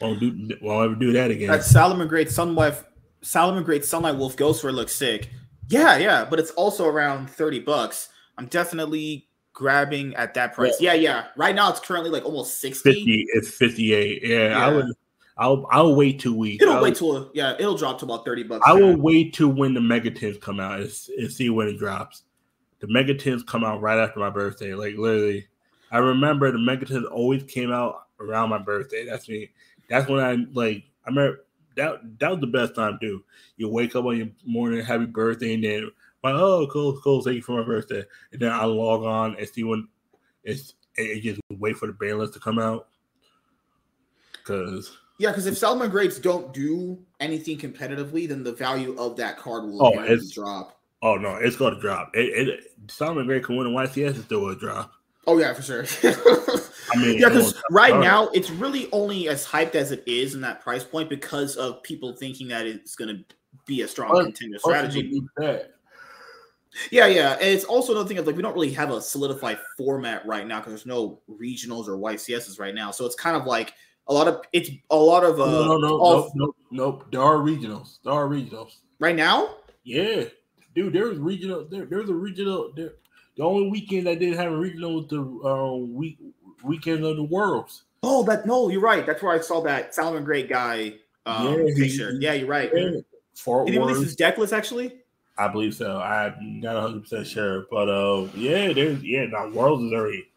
Won't 0.00 0.20
do. 0.20 0.56
Won't 0.60 0.84
ever 0.84 0.94
do 0.94 1.12
that 1.12 1.30
again. 1.30 1.48
That 1.48 1.60
Salamangreat 1.60 2.30
Sunlight, 2.30 2.74
Salamangreat 3.22 3.84
Sunlight 3.84 4.16
Wolf 4.16 4.36
Ghost 4.36 4.62
looks 4.62 4.94
sick. 4.94 5.30
Yeah, 5.68 5.96
yeah, 5.96 6.26
but 6.26 6.38
it's 6.38 6.50
also 6.52 6.86
around 6.86 7.30
thirty 7.30 7.60
bucks. 7.60 8.10
I'm 8.36 8.46
definitely 8.46 9.28
grabbing 9.54 10.14
at 10.16 10.34
that 10.34 10.52
price. 10.52 10.76
Yeah, 10.80 10.92
yeah. 10.92 11.26
Right 11.36 11.54
now 11.54 11.70
it's 11.70 11.80
currently 11.80 12.10
like 12.10 12.24
almost 12.24 12.60
60. 12.60 12.92
50, 12.92 13.26
it's 13.34 13.50
58. 13.50 14.22
Yeah, 14.22 14.48
yeah. 14.48 14.66
I 14.66 14.70
would 14.70 14.86
I'll 15.36 15.66
I'll 15.70 15.94
wait 15.94 16.20
two 16.20 16.36
weeks. 16.36 16.62
It'll 16.62 16.76
I'll, 16.76 16.82
wait 16.82 16.96
till 16.96 17.30
yeah, 17.34 17.54
it'll 17.58 17.76
drop 17.76 17.98
to 18.00 18.04
about 18.04 18.24
30 18.24 18.42
bucks. 18.44 18.64
I 18.66 18.72
will 18.72 18.96
wait 18.96 19.32
to 19.34 19.48
when 19.48 19.74
the 19.74 19.80
Megatins 19.80 20.40
come 20.40 20.60
out 20.60 20.80
and, 20.80 20.92
and 21.18 21.32
see 21.32 21.50
when 21.50 21.68
it 21.68 21.78
drops. 21.78 22.23
The 22.84 22.92
Megatins 22.92 23.46
come 23.46 23.64
out 23.64 23.80
right 23.80 23.98
after 23.98 24.20
my 24.20 24.30
birthday. 24.30 24.74
Like 24.74 24.96
literally. 24.96 25.46
I 25.90 25.98
remember 25.98 26.50
the 26.50 26.58
Megatins 26.58 27.10
always 27.10 27.44
came 27.44 27.72
out 27.72 28.08
around 28.20 28.50
my 28.50 28.58
birthday. 28.58 29.06
That's 29.06 29.28
me. 29.28 29.50
That's 29.88 30.08
when 30.08 30.20
I 30.20 30.36
like 30.52 30.84
I 31.06 31.10
remember 31.10 31.44
that 31.76 32.18
that 32.18 32.30
was 32.30 32.40
the 32.40 32.46
best 32.46 32.74
time 32.74 32.98
too. 33.00 33.24
You 33.56 33.68
wake 33.68 33.96
up 33.96 34.04
on 34.04 34.16
your 34.16 34.28
morning, 34.44 34.84
happy 34.84 35.06
birthday, 35.06 35.54
and 35.54 35.64
then 35.64 35.90
like, 36.22 36.34
oh, 36.34 36.66
cool, 36.72 37.00
cool, 37.00 37.22
thank 37.22 37.36
you 37.36 37.42
for 37.42 37.58
my 37.58 37.64
birthday. 37.64 38.02
And 38.32 38.40
then 38.40 38.52
I 38.52 38.64
log 38.64 39.04
on 39.04 39.36
and 39.36 39.48
see 39.48 39.64
when 39.64 39.88
it's 40.42 40.74
and 40.96 41.22
just 41.22 41.40
wait 41.50 41.76
for 41.76 41.86
the 41.86 41.92
balance 41.92 42.30
to 42.32 42.40
come 42.40 42.58
out. 42.58 42.88
Cause 44.44 44.96
yeah, 45.18 45.30
because 45.30 45.46
if 45.46 45.54
Salamangreats 45.54 46.20
don't 46.20 46.52
do 46.52 46.98
anything 47.20 47.56
competitively, 47.56 48.28
then 48.28 48.42
the 48.42 48.52
value 48.52 48.96
of 48.98 49.16
that 49.16 49.38
card 49.38 49.64
will 49.64 49.86
oh, 49.86 50.18
drop. 50.32 50.80
Oh 51.04 51.16
no, 51.16 51.34
it's 51.34 51.54
going 51.54 51.74
to 51.74 51.80
drop. 51.80 52.12
It, 52.14 52.48
it 52.48 52.86
Salamangreat 52.86 53.44
can 53.44 53.56
win 53.56 53.66
a 53.66 53.70
YCS, 53.70 54.16
it's 54.16 54.24
still 54.24 54.40
going 54.40 54.54
to 54.54 54.60
drop. 54.60 54.90
Oh 55.26 55.38
yeah, 55.38 55.52
for 55.52 55.60
sure. 55.60 55.84
I 56.92 56.96
mean, 56.96 57.18
yeah, 57.18 57.28
because 57.28 57.62
right 57.70 57.98
now 58.00 58.28
it's 58.28 58.50
really 58.50 58.88
only 58.90 59.28
as 59.28 59.46
hyped 59.46 59.74
as 59.74 59.92
it 59.92 60.02
is 60.06 60.34
in 60.34 60.40
that 60.40 60.62
price 60.62 60.82
point 60.82 61.10
because 61.10 61.56
of 61.56 61.82
people 61.82 62.14
thinking 62.16 62.48
that 62.48 62.66
it's 62.66 62.96
going 62.96 63.14
to 63.14 63.24
be 63.66 63.82
a 63.82 63.88
strong 63.88 64.24
contender 64.24 64.58
strategy. 64.58 65.20
Yeah, 66.90 67.06
yeah. 67.06 67.32
And 67.34 67.42
it's 67.42 67.64
also 67.64 67.92
another 67.92 68.08
thing 68.08 68.18
of 68.18 68.26
like 68.26 68.36
we 68.36 68.42
don't 68.42 68.54
really 68.54 68.72
have 68.72 68.90
a 68.90 69.00
solidified 69.00 69.58
format 69.76 70.26
right 70.26 70.46
now 70.46 70.58
because 70.60 70.72
there's 70.72 70.86
no 70.86 71.20
regionals 71.30 71.86
or 71.86 71.98
YCSs 71.98 72.58
right 72.58 72.74
now. 72.74 72.90
So 72.90 73.04
it's 73.04 73.14
kind 73.14 73.36
of 73.36 73.46
like 73.46 73.74
a 74.08 74.14
lot 74.14 74.26
of 74.26 74.42
it's 74.52 74.70
a 74.90 74.96
lot 74.96 75.22
of 75.22 75.38
uh 75.38 75.44
no 75.44 75.66
no 75.66 75.78
no 75.78 75.98
nope, 75.98 76.32
nope, 76.34 76.56
nope. 76.70 77.06
There 77.12 77.20
are 77.20 77.36
regionals. 77.36 77.98
There 78.02 78.12
are 78.12 78.26
regionals. 78.26 78.76
Right 78.98 79.16
now? 79.16 79.56
Yeah. 79.84 80.24
Dude, 80.74 80.92
there 80.92 81.08
was 81.08 81.18
regional 81.18 81.64
there, 81.64 81.84
there's 81.84 82.10
a 82.10 82.14
regional 82.14 82.72
there. 82.74 82.94
The 83.36 83.42
only 83.42 83.68
weekend 83.68 84.06
that 84.06 84.18
didn't 84.18 84.38
have 84.38 84.52
a 84.52 84.56
regional 84.56 84.96
was 84.96 85.06
the 85.08 85.20
uh, 85.20 85.74
week 85.76 86.18
weekend 86.62 87.04
of 87.04 87.16
the 87.16 87.24
worlds. 87.24 87.84
Oh, 88.02 88.22
that 88.24 88.46
no, 88.46 88.68
you're 88.68 88.80
right. 88.80 89.06
That's 89.06 89.22
where 89.22 89.32
I 89.32 89.40
saw 89.40 89.60
that 89.62 89.94
Salamangreat 89.94 90.48
guy 90.48 90.94
um, 91.26 91.58
yeah, 91.58 91.74
picture. 91.76 92.12
He, 92.12 92.18
yeah, 92.18 92.32
you're 92.34 92.48
right. 92.48 92.70
Yeah. 92.74 93.00
Fort 93.34 93.66
Did 93.66 93.72
he 93.72 93.78
release 93.78 94.02
his 94.02 94.16
deck 94.16 94.38
list 94.38 94.52
actually? 94.52 95.00
I 95.36 95.48
believe 95.48 95.74
so. 95.74 96.00
I'm 96.00 96.60
not 96.60 96.74
100 96.74 97.02
percent 97.02 97.26
sure, 97.26 97.66
but 97.70 97.88
uh, 97.88 98.28
yeah, 98.34 98.72
there's 98.72 99.02
yeah. 99.02 99.26
Now 99.26 99.48
Worlds 99.50 99.84
is 99.84 99.92
already 99.92 100.28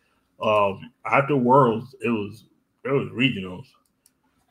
um 0.42 0.92
after 1.06 1.36
Worlds, 1.36 1.96
it 2.02 2.10
was 2.10 2.46
it 2.84 2.90
was 2.90 3.10
regionals. 3.10 3.66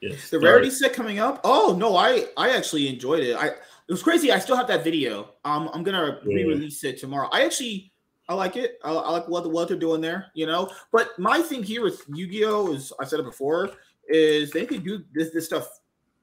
Yes, 0.01 0.31
the 0.31 0.39
rarity 0.39 0.71
set 0.71 0.93
coming 0.93 1.19
up. 1.19 1.41
Oh 1.43 1.75
no, 1.79 1.97
I 1.97 2.27
I 2.37 2.51
actually 2.51 2.89
enjoyed 2.89 3.21
it. 3.21 3.37
I 3.37 3.51
it 3.89 3.93
was 3.93 4.03
crazy. 4.03 4.33
I 4.33 4.39
still 4.39 4.57
have 4.57 4.67
that 4.69 4.85
video. 4.85 5.35
Um, 5.45 5.71
I'm 5.73 5.83
gonna 5.83 6.21
yeah. 6.25 6.35
re-release 6.35 6.83
it 6.85 6.99
tomorrow. 6.99 7.29
I 7.31 7.45
actually 7.45 7.93
I 8.29 8.35
like 8.35 8.57
it. 8.57 8.79
I, 8.83 8.93
I 8.93 9.11
like 9.11 9.29
what 9.29 9.51
what 9.51 9.69
they're 9.69 9.77
doing 9.77 10.01
there. 10.01 10.27
You 10.35 10.47
know, 10.47 10.71
but 10.93 11.19
my 11.19 11.41
thing 11.41 11.63
here 11.63 11.83
with 11.83 12.03
Yu-Gi-Oh 12.13 12.73
is 12.73 12.93
I 13.01 13.05
said 13.05 13.21
it 13.21 13.25
before 13.25 13.71
is 14.09 14.51
they 14.51 14.67
could 14.67 14.85
do 14.85 15.05
this 15.15 15.31
this 15.31 15.47
stuff 15.47 15.69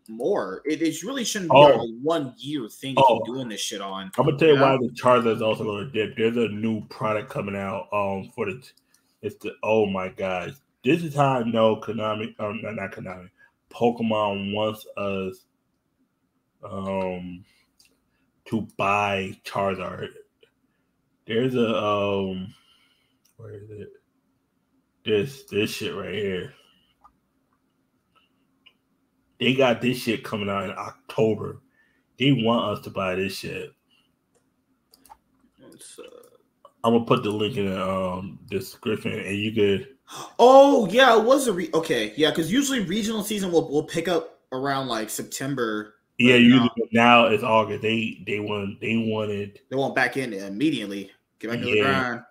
more. 0.10 0.61
It, 0.65 0.81
it 0.81 1.02
really 1.03 1.23
shouldn't 1.23 1.52
be 1.52 1.57
oh. 1.57 1.81
a 1.81 1.88
one 2.02 2.34
year 2.38 2.68
thing 2.68 2.95
oh. 2.98 3.23
doing 3.26 3.48
this 3.48 3.61
shit 3.61 3.81
on. 3.81 4.11
I'm 4.18 4.26
gonna 4.26 4.38
tell 4.38 4.49
you, 4.49 4.60
why 4.60 4.77
the 4.77 4.90
Charizard 4.90 5.35
is 5.35 5.41
also 5.41 5.64
gonna 5.64 5.90
dip. 5.90 6.18
There's 6.18 6.38
a 6.38 6.49
new 6.49 6.85
product 6.88 7.30
coming 7.30 7.56
out 7.56 7.88
um 7.94 8.31
for 8.35 8.48
the 8.48 8.61
it's 9.22 9.35
the 9.38 9.53
oh 9.64 9.85
my 9.85 10.10
god. 10.10 10.56
This 10.84 11.02
is 11.02 11.15
how 11.15 11.40
I 11.40 11.44
know 11.44 11.77
Konami 11.77 12.38
um 12.40 12.61
not, 12.61 12.76
not 12.76 12.91
Konami. 12.91 13.30
Pokemon 13.72 14.53
wants 14.53 14.85
us 14.98 15.45
um 16.64 17.44
to 18.53 18.67
buy 18.77 19.35
Charizard. 19.43 20.09
There's 21.25 21.55
a 21.55 21.75
um 21.75 22.53
where 23.38 23.55
is 23.55 23.69
it? 23.69 23.89
This 25.03 25.43
this 25.45 25.71
shit 25.71 25.95
right 25.95 26.13
here. 26.13 26.53
They 29.39 29.55
got 29.55 29.81
this 29.81 29.97
shit 29.97 30.23
coming 30.23 30.49
out 30.49 30.65
in 30.65 30.77
October. 30.77 31.61
They 32.19 32.31
want 32.31 32.77
us 32.77 32.84
to 32.84 32.91
buy 32.91 33.15
this 33.15 33.35
shit. 33.38 33.71
Uh... 35.59 36.03
I'm 36.84 36.93
gonna 36.93 37.05
put 37.05 37.23
the 37.23 37.31
link 37.31 37.57
in 37.57 37.65
the 37.65 37.89
um, 37.89 38.39
description, 38.49 39.13
and 39.13 39.38
you 39.38 39.51
could. 39.51 39.89
Oh 40.38 40.88
yeah, 40.89 41.17
it 41.17 41.23
was 41.23 41.47
a 41.47 41.53
re- 41.53 41.71
okay. 41.73 42.13
Yeah, 42.15 42.30
because 42.30 42.51
usually 42.51 42.81
regional 42.81 43.23
season 43.23 43.51
will 43.51 43.67
will 43.71 43.85
pick 43.85 44.07
up 44.07 44.41
around 44.51 44.88
like 44.88 45.09
September. 45.09 45.93
Yeah, 46.19 46.35
usually 46.35 46.69
um, 46.69 46.90
now 46.91 47.26
it's 47.26 47.44
August. 47.44 47.81
They 47.81 48.23
they 48.26 48.40
want 48.40 48.80
they 48.80 48.98
wanted 48.98 49.60
they 49.69 49.76
want 49.76 49.95
back 49.95 50.18
in 50.18 50.34
immediately. 50.34 51.11
Get 51.40 51.52
back 51.52 51.60
to 51.60 51.68
yeah. 51.68 51.76
the 51.76 51.81
grind. 51.81 52.22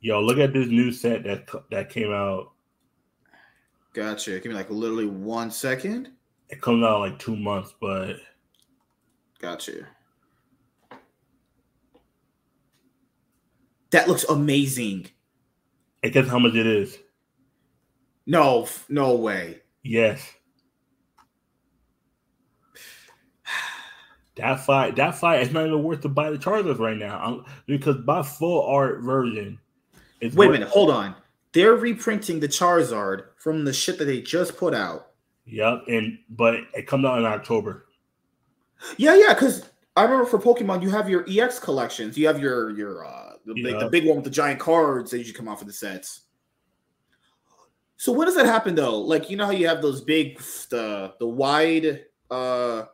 Yo, 0.00 0.20
look 0.20 0.38
at 0.38 0.52
this 0.52 0.68
new 0.68 0.90
set 0.90 1.24
that 1.24 1.48
that 1.70 1.90
came 1.90 2.12
out. 2.12 2.52
Gotcha. 3.92 4.40
Give 4.40 4.46
me 4.46 4.54
like 4.54 4.70
literally 4.70 5.06
one 5.06 5.50
second. 5.50 6.10
It 6.48 6.60
comes 6.60 6.84
out 6.84 7.00
like 7.00 7.18
two 7.18 7.36
months, 7.36 7.74
but 7.80 8.16
gotcha. 9.40 9.86
That 13.90 14.08
looks 14.08 14.24
amazing. 14.24 15.06
And 16.02 16.12
guess 16.12 16.28
how 16.28 16.38
much 16.38 16.54
it 16.54 16.66
is? 16.66 16.98
No, 18.26 18.66
no 18.88 19.14
way. 19.14 19.60
Yes. 19.82 20.26
That 24.36 24.60
fight, 24.60 24.96
that 24.96 25.14
fight 25.14 25.42
is 25.42 25.52
not 25.52 25.66
even 25.66 25.82
worth 25.82 26.00
to 26.00 26.08
buy 26.08 26.30
the 26.30 26.38
Chargers 26.38 26.78
right 26.78 26.96
now 26.96 27.18
I'm, 27.18 27.44
because 27.66 27.98
by 27.98 28.22
full 28.22 28.66
art 28.66 29.00
version. 29.00 29.58
Wait 30.20 30.48
a 30.48 30.52
minute, 30.52 30.68
hold 30.68 30.90
on. 30.90 31.14
They're 31.52 31.76
reprinting 31.76 32.40
the 32.40 32.48
Charizard 32.48 33.26
from 33.36 33.64
the 33.64 33.72
shit 33.72 33.98
that 33.98 34.06
they 34.06 34.20
just 34.20 34.56
put 34.56 34.74
out. 34.74 35.12
Yep, 35.46 35.84
and 35.88 36.18
but 36.30 36.54
it 36.74 36.86
comes 36.86 37.04
out 37.04 37.18
in 37.18 37.24
October. 37.24 37.86
Yeah, 38.96 39.14
yeah, 39.14 39.34
because 39.34 39.70
I 39.96 40.02
remember 40.02 40.26
for 40.26 40.38
Pokemon, 40.38 40.82
you 40.82 40.90
have 40.90 41.08
your 41.08 41.24
EX 41.28 41.58
collections. 41.58 42.18
You 42.18 42.26
have 42.26 42.40
your 42.40 42.70
your 42.70 43.06
uh 43.06 43.34
the, 43.46 43.54
big, 43.54 43.78
the 43.78 43.88
big 43.88 44.06
one 44.06 44.16
with 44.16 44.24
the 44.24 44.30
giant 44.30 44.58
cards 44.58 45.10
that 45.10 45.18
usually 45.18 45.36
come 45.36 45.48
out 45.48 45.58
for 45.58 45.66
the 45.66 45.72
sets. 45.72 46.22
So 47.96 48.12
when 48.12 48.26
does 48.26 48.36
that 48.36 48.46
happen 48.46 48.74
though? 48.74 48.98
Like 48.98 49.30
you 49.30 49.36
know 49.36 49.46
how 49.46 49.52
you 49.52 49.68
have 49.68 49.82
those 49.82 50.00
big 50.00 50.40
the 50.70 51.14
the 51.20 51.26
wide 51.26 52.04
uh 52.30 52.84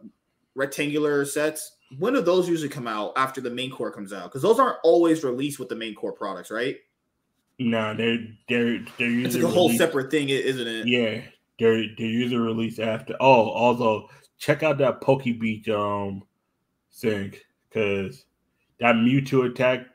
rectangular 0.60 1.24
sets. 1.24 1.76
When 1.98 2.12
do 2.12 2.20
those 2.20 2.48
usually 2.48 2.68
come 2.68 2.86
out 2.86 3.12
after 3.16 3.40
the 3.40 3.50
main 3.50 3.70
core 3.70 3.90
comes 3.90 4.12
out? 4.12 4.24
Because 4.24 4.42
those 4.42 4.60
aren't 4.60 4.78
always 4.84 5.24
released 5.24 5.58
with 5.58 5.68
the 5.68 5.74
main 5.74 5.94
core 5.94 6.12
products, 6.12 6.50
right? 6.50 6.76
No, 7.58 7.94
they're 7.94 8.18
they're 8.48 8.84
they're 8.98 9.08
usually 9.08 9.24
it's 9.24 9.34
like 9.34 9.44
a 9.44 9.48
whole 9.48 9.70
separate 9.70 10.10
thing, 10.10 10.28
isn't 10.28 10.66
it? 10.66 10.86
Yeah, 10.86 11.22
they're 11.58 11.84
they're 11.98 12.06
usually 12.06 12.40
released 12.40 12.78
after. 12.78 13.16
Oh, 13.20 13.50
also 13.50 14.08
check 14.38 14.62
out 14.62 14.78
that 14.78 15.00
Poke 15.00 15.24
Beach 15.24 15.68
um 15.68 16.22
thing 16.92 17.34
because 17.68 18.24
that 18.78 18.94
Mewtwo 18.94 19.50
attack 19.50 19.86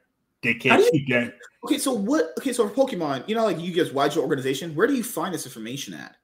they 0.44 0.54
can't 0.54 0.84
you, 0.84 0.92
keep 0.92 1.10
that. 1.10 1.34
Okay, 1.64 1.80
so 1.80 1.92
what? 1.92 2.34
Okay, 2.38 2.54
so 2.54 2.70
for 2.70 2.86
Pokemon, 2.86 3.28
you 3.28 3.34
know, 3.34 3.46
like 3.46 3.60
you 3.60 3.74
guys, 3.74 3.92
wide 3.92 4.14
your 4.14 4.24
organization. 4.24 4.76
Where 4.76 4.86
do 4.86 4.94
you 4.94 5.04
find 5.04 5.34
this 5.34 5.48
information 5.48 5.96
at? 5.96 6.16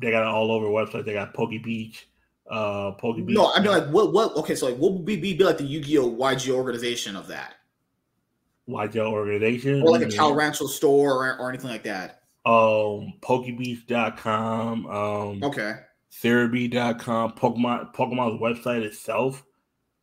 They 0.00 0.10
got 0.10 0.22
it 0.22 0.28
all 0.28 0.50
over 0.50 0.66
websites. 0.66 1.04
They 1.04 1.12
got 1.12 1.32
Poke 1.32 1.50
Beach, 1.62 2.08
uh, 2.52 2.92
Poke 2.92 3.16
Beach. 3.16 3.34
No, 3.34 3.52
I 3.52 3.60
mean 3.60 3.70
like 3.70 3.88
what? 3.88 4.12
What? 4.12 4.36
Okay, 4.36 4.54
so 4.54 4.66
like 4.66 4.76
what 4.76 4.92
would 4.92 5.04
be, 5.04 5.16
be, 5.16 5.36
like 5.36 5.58
the 5.58 5.64
Yu-Gi-Oh 5.64 6.16
YG 6.16 6.50
organization 6.50 7.16
of 7.16 7.26
that? 7.28 7.54
YG 8.68 8.96
organization, 8.98 9.82
or 9.82 9.90
like 9.90 10.02
a 10.02 10.08
Cal 10.08 10.34
Rancho 10.34 10.66
store 10.66 11.26
or, 11.26 11.38
or 11.38 11.48
anything 11.48 11.70
like 11.70 11.82
that 11.82 12.22
um 12.44 13.12
pokebeef.com 13.20 14.86
um 14.86 15.44
okay 15.44 15.74
therapy.com 16.20 17.32
pokemon 17.32 17.94
pokemon's 17.94 18.40
website 18.40 18.82
itself 18.82 19.44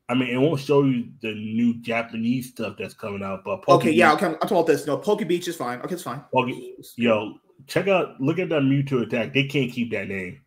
i 0.07 0.13
mean 0.13 0.29
it 0.29 0.37
won't 0.37 0.59
show 0.59 0.83
you 0.83 1.09
the 1.21 1.33
new 1.33 1.73
japanese 1.81 2.47
stuff 2.47 2.75
that's 2.79 2.93
coming 2.93 3.21
out 3.21 3.41
but 3.43 3.61
Poke 3.63 3.81
okay 3.81 3.91
yeah 3.91 4.13
okay, 4.13 4.27
i'm 4.27 4.35
talking 4.35 4.55
about 4.55 4.67
this 4.67 4.87
no 4.87 4.95
poke 4.95 5.27
beach 5.27 5.49
is 5.49 5.57
fine 5.57 5.79
okay 5.81 5.95
it's 5.95 6.03
fine 6.03 6.23
Poke, 6.33 6.55
yo 6.95 7.33
check 7.67 7.89
out 7.89 8.19
look 8.21 8.39
at 8.39 8.47
that 8.47 8.61
mewtwo 8.61 9.05
attack 9.05 9.33
they 9.33 9.43
can't 9.43 9.69
keep 9.69 9.91
that 9.91 10.07
name 10.07 10.39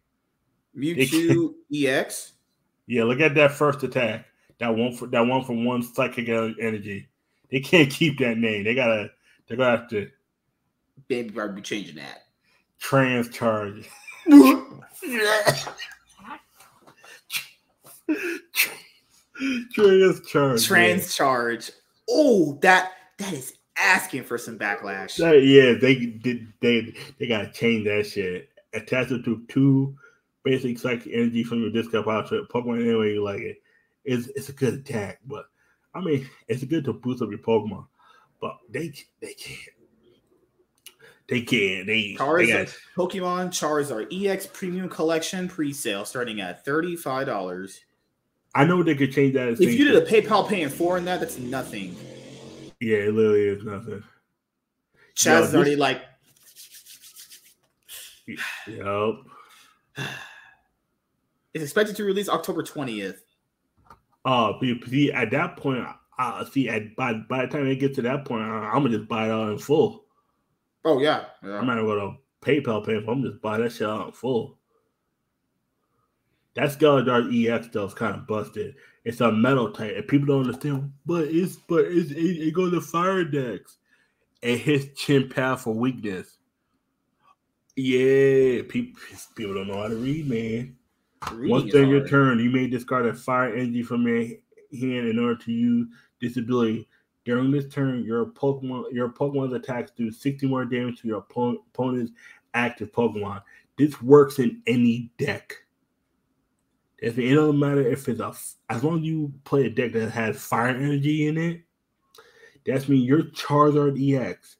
mewtwo 0.76 1.52
ex 1.86 2.32
yeah 2.86 3.04
look 3.04 3.20
at 3.20 3.34
that 3.34 3.52
first 3.52 3.82
attack 3.82 4.26
that 4.58 4.74
one 4.74 4.92
for 4.92 5.06
that 5.06 5.20
one 5.20 5.44
from 5.44 5.64
one 5.64 5.82
psychic 5.82 6.28
energy 6.28 7.08
they 7.50 7.60
can't 7.60 7.90
keep 7.90 8.18
that 8.18 8.38
name 8.38 8.64
they 8.64 8.74
gotta 8.74 9.10
they're 9.46 9.56
gonna 9.56 9.76
have 9.76 9.88
to 9.88 10.08
Baby 11.08 11.30
better 11.30 11.48
be 11.48 11.62
changing 11.62 11.96
that. 11.96 12.26
Trans 12.78 13.28
charge. 13.28 13.88
Trans 19.74 20.26
charge. 20.26 20.64
Trans 20.66 21.14
charge. 21.14 21.70
Oh, 22.08 22.58
that 22.62 22.92
that 23.18 23.32
is 23.32 23.54
asking 23.76 24.24
for 24.24 24.38
some 24.38 24.58
backlash. 24.58 25.18
yeah, 25.18 25.74
they 25.78 26.06
did. 26.06 26.52
They 26.60 26.94
they 27.18 27.26
gotta 27.26 27.50
change 27.50 27.84
that 27.84 28.06
shit. 28.06 28.48
Attach 28.74 29.10
it 29.10 29.24
to 29.24 29.42
two 29.48 29.96
basic 30.44 30.78
psychic 30.78 31.12
energy 31.12 31.44
from 31.44 31.62
your 31.62 32.02
pile 32.02 32.26
to 32.28 32.46
Pokemon 32.52 32.82
anyway 32.82 33.14
you 33.14 33.24
like 33.24 33.40
it. 33.40 33.62
It's 34.04 34.28
it's 34.28 34.48
a 34.48 34.52
good 34.52 34.74
attack, 34.74 35.20
but 35.26 35.46
I 35.94 36.00
mean 36.00 36.28
it's 36.48 36.64
good 36.64 36.84
to 36.84 36.92
boost 36.92 37.22
up 37.22 37.30
your 37.30 37.38
Pokemon. 37.38 37.86
But 38.40 38.58
they 38.68 38.92
they 39.20 39.34
can't. 39.34 39.76
They 41.28 41.42
can't. 41.42 41.86
They, 41.86 42.16
Charizard, 42.18 42.46
they 42.46 42.52
got, 42.52 42.76
Pokemon 42.96 43.48
Charizard 43.50 44.08
EX 44.12 44.48
Premium 44.48 44.88
Collection 44.88 45.48
pre-sale 45.48 46.04
starting 46.04 46.40
at 46.40 46.64
thirty-five 46.64 47.26
dollars. 47.26 47.80
I 48.54 48.64
know 48.64 48.82
they 48.82 48.96
could 48.96 49.12
change 49.12 49.34
that. 49.34 49.48
If 49.48 49.60
you 49.60 49.84
did 49.84 49.96
a 49.96 50.04
PayPal 50.04 50.46
paying 50.46 50.68
four 50.68 50.98
in 50.98 51.04
that, 51.06 51.20
that's 51.20 51.38
nothing. 51.38 51.96
Yeah, 52.80 52.98
it 52.98 53.14
literally 53.14 53.44
is 53.44 53.64
nothing. 53.64 54.02
Chaz 55.14 55.44
is 55.44 55.54
already 55.54 55.76
like. 55.76 56.02
Yep. 58.66 59.14
It's 61.54 61.64
expected 61.64 61.96
to 61.96 62.04
release 62.04 62.28
October 62.28 62.62
twentieth. 62.62 63.24
Uh, 64.24 64.52
see, 64.88 65.12
at 65.12 65.30
that 65.32 65.56
point, 65.56 65.84
uh, 66.18 66.44
see, 66.44 66.68
at 66.68 66.94
by 66.96 67.14
by 67.14 67.46
the 67.46 67.52
time 67.52 67.66
it 67.66 67.76
gets 67.76 67.96
to 67.96 68.02
that 68.02 68.24
point, 68.24 68.42
I, 68.42 68.76
am 68.76 68.84
gonna 68.84 68.96
just 68.96 69.08
buy 69.08 69.26
it 69.26 69.30
all 69.30 69.50
in 69.50 69.58
full. 69.58 70.04
Oh 70.84 71.00
yeah, 71.00 71.24
yeah. 71.42 71.58
I'm 71.58 71.66
not 71.66 71.74
gonna 71.74 71.82
go 71.82 71.94
to 71.96 72.16
PayPal 72.40 72.84
pay 72.84 73.02
for. 73.02 73.10
I'm 73.10 73.22
just 73.22 73.42
buy 73.42 73.58
that 73.58 73.72
shit 73.72 73.88
out 73.88 74.06
in 74.06 74.12
full. 74.12 74.58
That 76.54 76.70
Skeletor 76.70 77.48
EX 77.48 77.66
stuff 77.68 77.90
is 77.90 77.94
kind 77.94 78.14
of 78.14 78.26
busted. 78.26 78.74
It's 79.04 79.20
a 79.20 79.32
metal 79.32 79.72
type, 79.72 79.96
and 79.96 80.06
people 80.06 80.26
don't 80.26 80.46
understand. 80.46 80.92
But 81.06 81.28
it's 81.28 81.56
but 81.56 81.86
it's, 81.86 82.10
it, 82.10 82.48
it 82.48 82.54
goes 82.54 82.72
to 82.72 82.80
fire 82.80 83.24
decks. 83.24 83.78
It 84.42 84.58
hits 84.58 85.00
Chien-Pao 85.00 85.56
for 85.56 85.72
weakness. 85.72 86.38
Yeah, 87.76 88.62
people 88.68 89.00
people 89.34 89.54
don't 89.54 89.68
know 89.68 89.80
how 89.80 89.88
to 89.88 89.96
read, 89.96 90.28
man. 90.28 90.76
Once 91.30 91.70
during 91.70 91.90
your 91.90 92.06
turn, 92.06 92.38
you 92.38 92.50
may 92.50 92.66
discard 92.66 93.06
a 93.06 93.14
fire 93.14 93.54
energy 93.54 93.82
from 93.82 94.06
your 94.06 94.18
hand 94.18 95.08
in 95.08 95.18
order 95.18 95.36
to 95.36 95.52
use 95.52 95.88
this 96.20 96.36
ability. 96.36 96.88
During 97.24 97.50
this 97.50 97.72
turn, 97.72 98.04
your 98.04 98.26
Pokemon 98.26 98.92
your 98.92 99.08
Pokemon's 99.08 99.52
attacks 99.52 99.92
do 99.96 100.10
60 100.10 100.46
more 100.48 100.64
damage 100.64 101.00
to 101.00 101.08
your 101.08 101.18
opponent's 101.18 102.12
active 102.54 102.92
Pokemon. 102.92 103.42
This 103.78 104.00
works 104.02 104.38
in 104.38 104.62
any 104.66 105.10
deck. 105.18 105.54
If 106.98 107.18
it 107.18 107.34
doesn't 107.34 107.58
matter 107.58 107.86
if 107.86 108.08
it's 108.08 108.20
a 108.20 108.34
as 108.72 108.84
long 108.84 109.00
as 109.00 109.04
you 109.04 109.32
play 109.44 109.66
a 109.66 109.70
deck 109.70 109.92
that 109.92 110.10
has 110.10 110.42
fire 110.42 110.68
energy 110.68 111.26
in 111.26 111.38
it, 111.38 111.62
that's 112.66 112.88
mean 112.88 113.04
your 113.04 113.22
Charizard 113.22 113.98
EX 113.98 114.56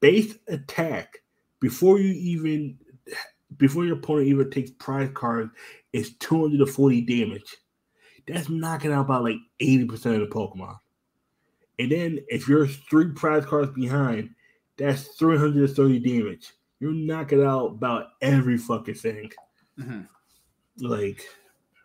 base 0.00 0.34
attack 0.48 1.22
before 1.60 1.98
you 1.98 2.12
even 2.12 2.78
before 3.56 3.84
your 3.84 3.96
opponent 3.96 4.28
even 4.28 4.50
takes 4.50 4.70
prize 4.72 5.08
cards 5.14 5.50
is 5.94 6.14
240 6.18 7.00
damage. 7.02 7.56
That's 8.26 8.48
knocking 8.48 8.92
out 8.92 9.02
about 9.02 9.24
like 9.24 9.36
80% 9.62 9.92
of 9.92 10.20
the 10.20 10.26
Pokemon. 10.26 10.76
And 11.78 11.90
then 11.90 12.18
if 12.28 12.48
you're 12.48 12.66
three 12.66 13.12
prize 13.12 13.46
cards 13.46 13.70
behind, 13.72 14.30
that's 14.76 15.08
330 15.16 16.00
damage. 16.00 16.52
You're 16.80 16.92
knocking 16.92 17.44
out 17.44 17.66
about 17.66 18.08
every 18.20 18.58
fucking 18.58 18.94
thing. 18.94 19.30
Mm-hmm. 19.78 20.00
Like 20.84 21.24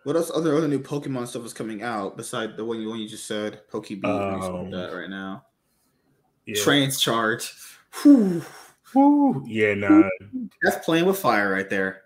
what 0.04 0.16
else? 0.16 0.32
Other 0.34 0.56
other 0.56 0.68
new 0.68 0.80
Pokemon 0.80 1.28
stuff 1.28 1.46
is 1.46 1.54
coming 1.54 1.84
out 1.84 2.18
beside 2.18 2.58
the 2.58 2.66
one 2.66 2.82
you 2.82 2.90
one 2.90 3.00
you 3.00 3.08
just 3.08 3.28
said, 3.28 3.62
Pokebee. 3.72 4.06
Um, 4.06 4.72
that 4.72 4.92
right 4.92 5.10
now. 5.10 5.46
Yeah. 6.46 6.62
Trance 6.64 7.00
charge. 7.00 7.54
Whew. 8.02 8.44
Whew. 8.92 9.44
Yeah, 9.46 9.76
nah. 9.76 10.10
That's 10.64 10.84
playing 10.84 11.06
with 11.06 11.20
fire 11.20 11.52
right 11.52 11.70
there. 11.70 12.02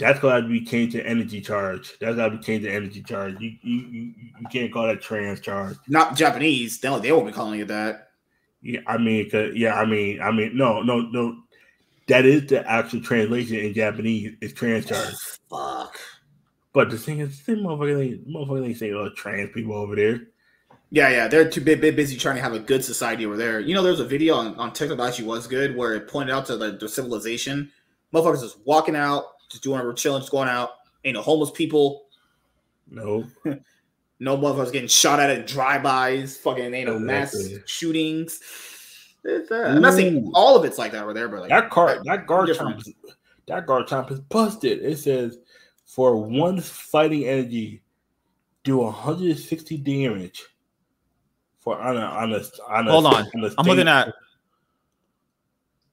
That's 0.00 0.18
gotta 0.18 0.48
be 0.48 0.64
changed 0.64 0.96
to 0.96 1.06
energy 1.06 1.40
charge. 1.40 1.96
That's 2.00 2.16
gotta 2.16 2.36
be 2.36 2.42
changed 2.42 2.64
to 2.64 2.72
energy 2.72 3.02
charge. 3.02 3.34
You 3.38 3.56
you 3.62 3.76
you, 3.76 4.14
you 4.40 4.46
can't 4.50 4.72
call 4.72 4.86
that 4.86 5.02
trance 5.02 5.40
charge. 5.40 5.76
Not 5.86 6.16
Japanese. 6.16 6.80
They 6.80 6.98
they 6.98 7.12
won't 7.12 7.26
be 7.26 7.32
calling 7.32 7.60
it 7.60 7.68
that. 7.68 8.08
Yeah, 8.62 8.80
I 8.86 8.98
mean, 8.98 9.30
cause, 9.30 9.52
yeah, 9.54 9.74
I 9.74 9.84
mean, 9.86 10.20
I 10.20 10.30
mean, 10.30 10.56
no, 10.56 10.82
no, 10.82 11.00
no. 11.00 11.36
That 12.08 12.26
is 12.26 12.46
the 12.46 12.68
actual 12.68 13.00
translation 13.00 13.56
in 13.56 13.72
Japanese. 13.72 14.34
It's 14.40 14.52
trance 14.52 14.86
charge. 14.86 15.14
Oh, 15.50 15.84
fuck. 15.84 15.98
But 16.72 16.90
the 16.90 16.98
thing 16.98 17.20
is, 17.20 17.42
the 17.44 17.52
motherfucker, 17.52 18.26
motherfucker 18.26 18.66
ain't 18.66 18.76
saying, 18.76 18.94
oh, 18.94 19.10
trans 19.10 19.50
people 19.52 19.74
over 19.74 19.96
there. 19.96 20.22
Yeah, 20.90 21.08
yeah, 21.08 21.28
they're 21.28 21.48
too 21.48 21.60
big, 21.60 21.80
big 21.80 21.94
busy 21.94 22.16
trying 22.16 22.36
to 22.36 22.42
have 22.42 22.52
a 22.52 22.58
good 22.58 22.84
society 22.84 23.24
over 23.24 23.36
there. 23.36 23.60
You 23.60 23.74
know, 23.74 23.82
there 23.82 23.92
was 23.92 24.00
a 24.00 24.04
video 24.04 24.34
on, 24.34 24.56
on 24.56 24.72
TikTok 24.72 24.98
that 24.98 25.08
actually 25.08 25.26
was 25.26 25.46
good 25.46 25.76
where 25.76 25.94
it 25.94 26.08
pointed 26.08 26.34
out 26.34 26.46
to 26.46 26.56
the, 26.56 26.72
the 26.72 26.88
civilization. 26.88 27.70
Motherfuckers 28.12 28.40
just 28.40 28.58
walking 28.64 28.96
out, 28.96 29.24
just 29.50 29.62
doing 29.62 29.72
whatever, 29.74 29.92
chilling, 29.92 30.20
just 30.20 30.32
going 30.32 30.48
out. 30.48 30.70
Ain't 31.04 31.14
no 31.14 31.22
homeless 31.22 31.50
people. 31.50 32.06
No. 32.88 33.24
no 34.20 34.36
motherfuckers 34.36 34.72
getting 34.72 34.88
shot 34.88 35.20
at 35.20 35.30
at 35.30 35.46
drive-bys. 35.46 36.36
Fucking 36.38 36.72
ain't 36.72 36.88
no 36.88 36.98
mass 36.98 37.36
shootings. 37.66 38.40
Uh, 39.26 39.54
I'm 39.54 39.82
not 39.82 39.94
saying 39.94 40.30
all 40.34 40.56
of 40.56 40.64
it's 40.64 40.78
like 40.78 40.92
that 40.92 41.02
over 41.02 41.12
there, 41.12 41.28
but 41.28 41.40
like 41.40 41.50
that 41.50 41.68
car, 41.68 42.00
that 42.04 42.26
Garchomp, 42.26 42.82
that 43.48 43.66
Garchomp 43.66 44.10
is 44.10 44.20
busted. 44.20 44.82
It 44.82 44.98
says 44.98 45.38
for 45.84 46.16
one 46.16 46.60
fighting 46.60 47.26
energy, 47.26 47.82
do 48.64 48.78
160 48.78 49.76
damage 49.78 50.42
for 51.58 51.78
on 51.78 51.96
a 51.96 52.00
on 52.00 52.32
a 52.32 52.42
on 52.68 52.88
a, 52.88 52.90
Hold 52.92 53.06
on, 53.06 53.14
on 53.14 53.44
a 53.44 53.54
I'm 53.58 53.66
looking 53.66 53.88
at 53.88 54.14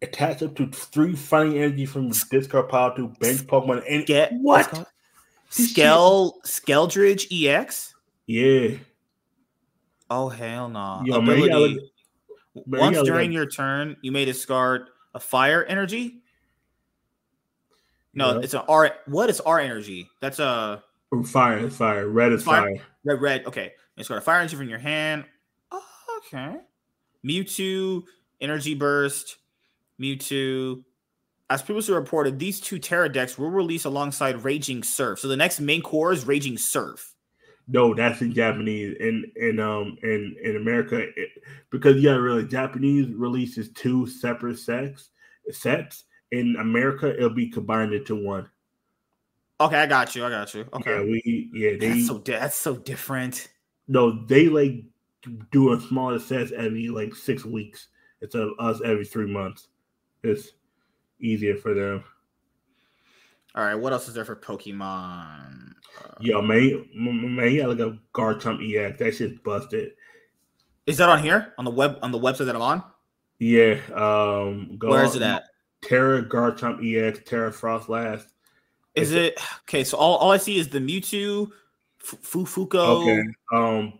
attach 0.01 0.43
up 0.43 0.55
to 0.55 0.67
three 0.67 1.15
fighting 1.15 1.57
energy 1.57 1.85
from 1.85 2.09
discard 2.09 2.69
pile 2.69 2.95
to 2.95 3.07
bench 3.19 3.41
Pokemon 3.41 3.83
and 3.89 4.05
get 4.05 4.31
what? 4.33 4.87
Skell 5.49 6.39
Skeledirge 6.45 7.27
EX? 7.31 7.93
Yeah. 8.25 8.77
Oh 10.09 10.29
hell 10.29 10.69
no. 10.69 11.01
Yo, 11.05 11.17
Ability. 11.17 11.49
Man, 11.49 11.59
you 11.59 11.79
look, 12.55 12.65
Once 12.67 13.01
during 13.03 13.31
your 13.31 13.45
turn, 13.45 13.97
you 14.01 14.11
may 14.11 14.25
discard 14.25 14.89
a 15.13 15.19
fire 15.19 15.63
energy, 15.63 16.21
no, 18.17 18.39
it's 18.39 18.55
an 18.55 18.63
R. 18.67 18.95
What 19.05 19.29
is 19.29 19.39
R 19.41 19.59
energy? 19.59 20.09
That's 20.21 20.39
a 20.39 20.83
fire. 21.25 21.59
It's 21.59 21.77
fire. 21.77 22.07
Red 22.07 22.31
is 22.33 22.43
fire. 22.43 22.63
fire. 22.63 22.81
Red, 23.03 23.21
red. 23.21 23.45
Okay, 23.45 23.73
it's 23.95 24.09
got 24.09 24.17
a 24.17 24.21
fire 24.21 24.39
energy 24.39 24.55
from 24.55 24.69
your 24.69 24.79
hand. 24.79 25.23
Oh, 25.71 25.83
okay. 26.17 26.57
Mewtwo, 27.23 28.03
energy 28.41 28.73
burst, 28.73 29.37
Mewtwo. 30.01 30.83
As 31.49 31.61
previously 31.61 31.93
reported, 31.93 32.39
these 32.39 32.59
two 32.59 32.77
Tera 32.77 33.07
decks 33.07 33.37
will 33.37 33.49
release 33.49 33.85
alongside 33.85 34.43
Raging 34.43 34.83
Surf. 34.83 35.19
So 35.19 35.27
the 35.29 35.37
next 35.37 35.61
main 35.61 35.81
core 35.81 36.11
is 36.11 36.27
Raging 36.27 36.57
Surf. 36.57 37.13
No, 37.69 37.93
that's 37.93 38.21
in 38.21 38.33
Japanese. 38.33 38.95
In 38.99 39.31
in 39.35 39.59
um 39.59 39.97
in 40.03 40.35
in 40.43 40.55
America, 40.55 40.99
it, 40.99 41.29
because 41.69 42.01
yeah, 42.01 42.11
really 42.11 42.45
Japanese 42.45 43.13
releases 43.13 43.71
two 43.71 44.07
separate 44.07 44.57
sets 44.57 45.09
sets 45.51 46.05
in 46.31 46.55
America, 46.59 47.13
it'll 47.15 47.29
be 47.29 47.49
combined 47.49 47.93
into 47.93 48.15
one. 48.15 48.49
Okay, 49.59 49.77
I 49.77 49.85
got 49.85 50.15
you. 50.15 50.25
I 50.25 50.29
got 50.29 50.53
you. 50.53 50.65
Okay. 50.73 50.91
Yeah, 50.91 51.01
we 51.01 51.49
yeah 51.53 51.71
they 51.79 51.89
that's 51.89 52.07
so 52.07 52.17
that's 52.19 52.55
so 52.55 52.77
different. 52.77 53.49
No, 53.87 54.25
they 54.25 54.47
like 54.49 54.83
do 55.51 55.73
a 55.73 55.81
smaller 55.81 56.19
sets 56.19 56.51
every 56.51 56.89
like 56.89 57.15
six 57.15 57.43
weeks 57.43 57.87
instead 58.21 58.43
of 58.43 58.51
us 58.59 58.81
every 58.85 59.05
three 59.05 59.31
months. 59.31 59.67
It's 60.27 60.51
easier 61.19 61.55
for 61.55 61.73
them. 61.73 62.03
All 63.55 63.63
right, 63.63 63.75
what 63.75 63.91
else 63.91 64.07
is 64.07 64.13
there 64.13 64.25
for 64.25 64.35
Pokemon? 64.35 65.71
Uh, 65.99 66.13
Yo, 66.19 66.41
man, 66.41 66.85
man, 66.93 67.51
you 67.51 67.61
gotta 67.61 67.73
look 67.73 67.93
up 67.93 67.99
Garchomp 68.13 68.61
EX. 68.61 68.99
That 68.99 69.15
shit's 69.15 69.39
busted. 69.39 69.93
Is 70.85 70.97
that 70.97 71.09
on 71.09 71.23
here 71.23 71.53
on 71.57 71.65
the 71.65 71.71
web 71.71 71.97
on 72.01 72.11
the 72.11 72.19
website 72.19 72.45
that 72.45 72.55
I'm 72.55 72.61
on? 72.61 72.83
Yeah. 73.39 73.79
Um, 73.93 74.77
Where 74.79 75.03
is 75.03 75.15
it 75.15 75.21
at? 75.21 75.45
Tera 75.81 76.23
Garchomp 76.23 76.79
EX, 76.83 77.19
Tera 77.27 77.51
Froslass. 77.51 78.25
Is 78.95 79.11
it 79.11 79.39
okay? 79.63 79.83
So 79.83 79.97
all, 79.97 80.17
all 80.17 80.31
I 80.31 80.37
see 80.37 80.57
is 80.57 80.69
the 80.69 80.79
Mewtwo, 80.79 81.49
Fufuko. 82.03 83.01
Okay. 83.01 83.23
Um, 83.53 83.99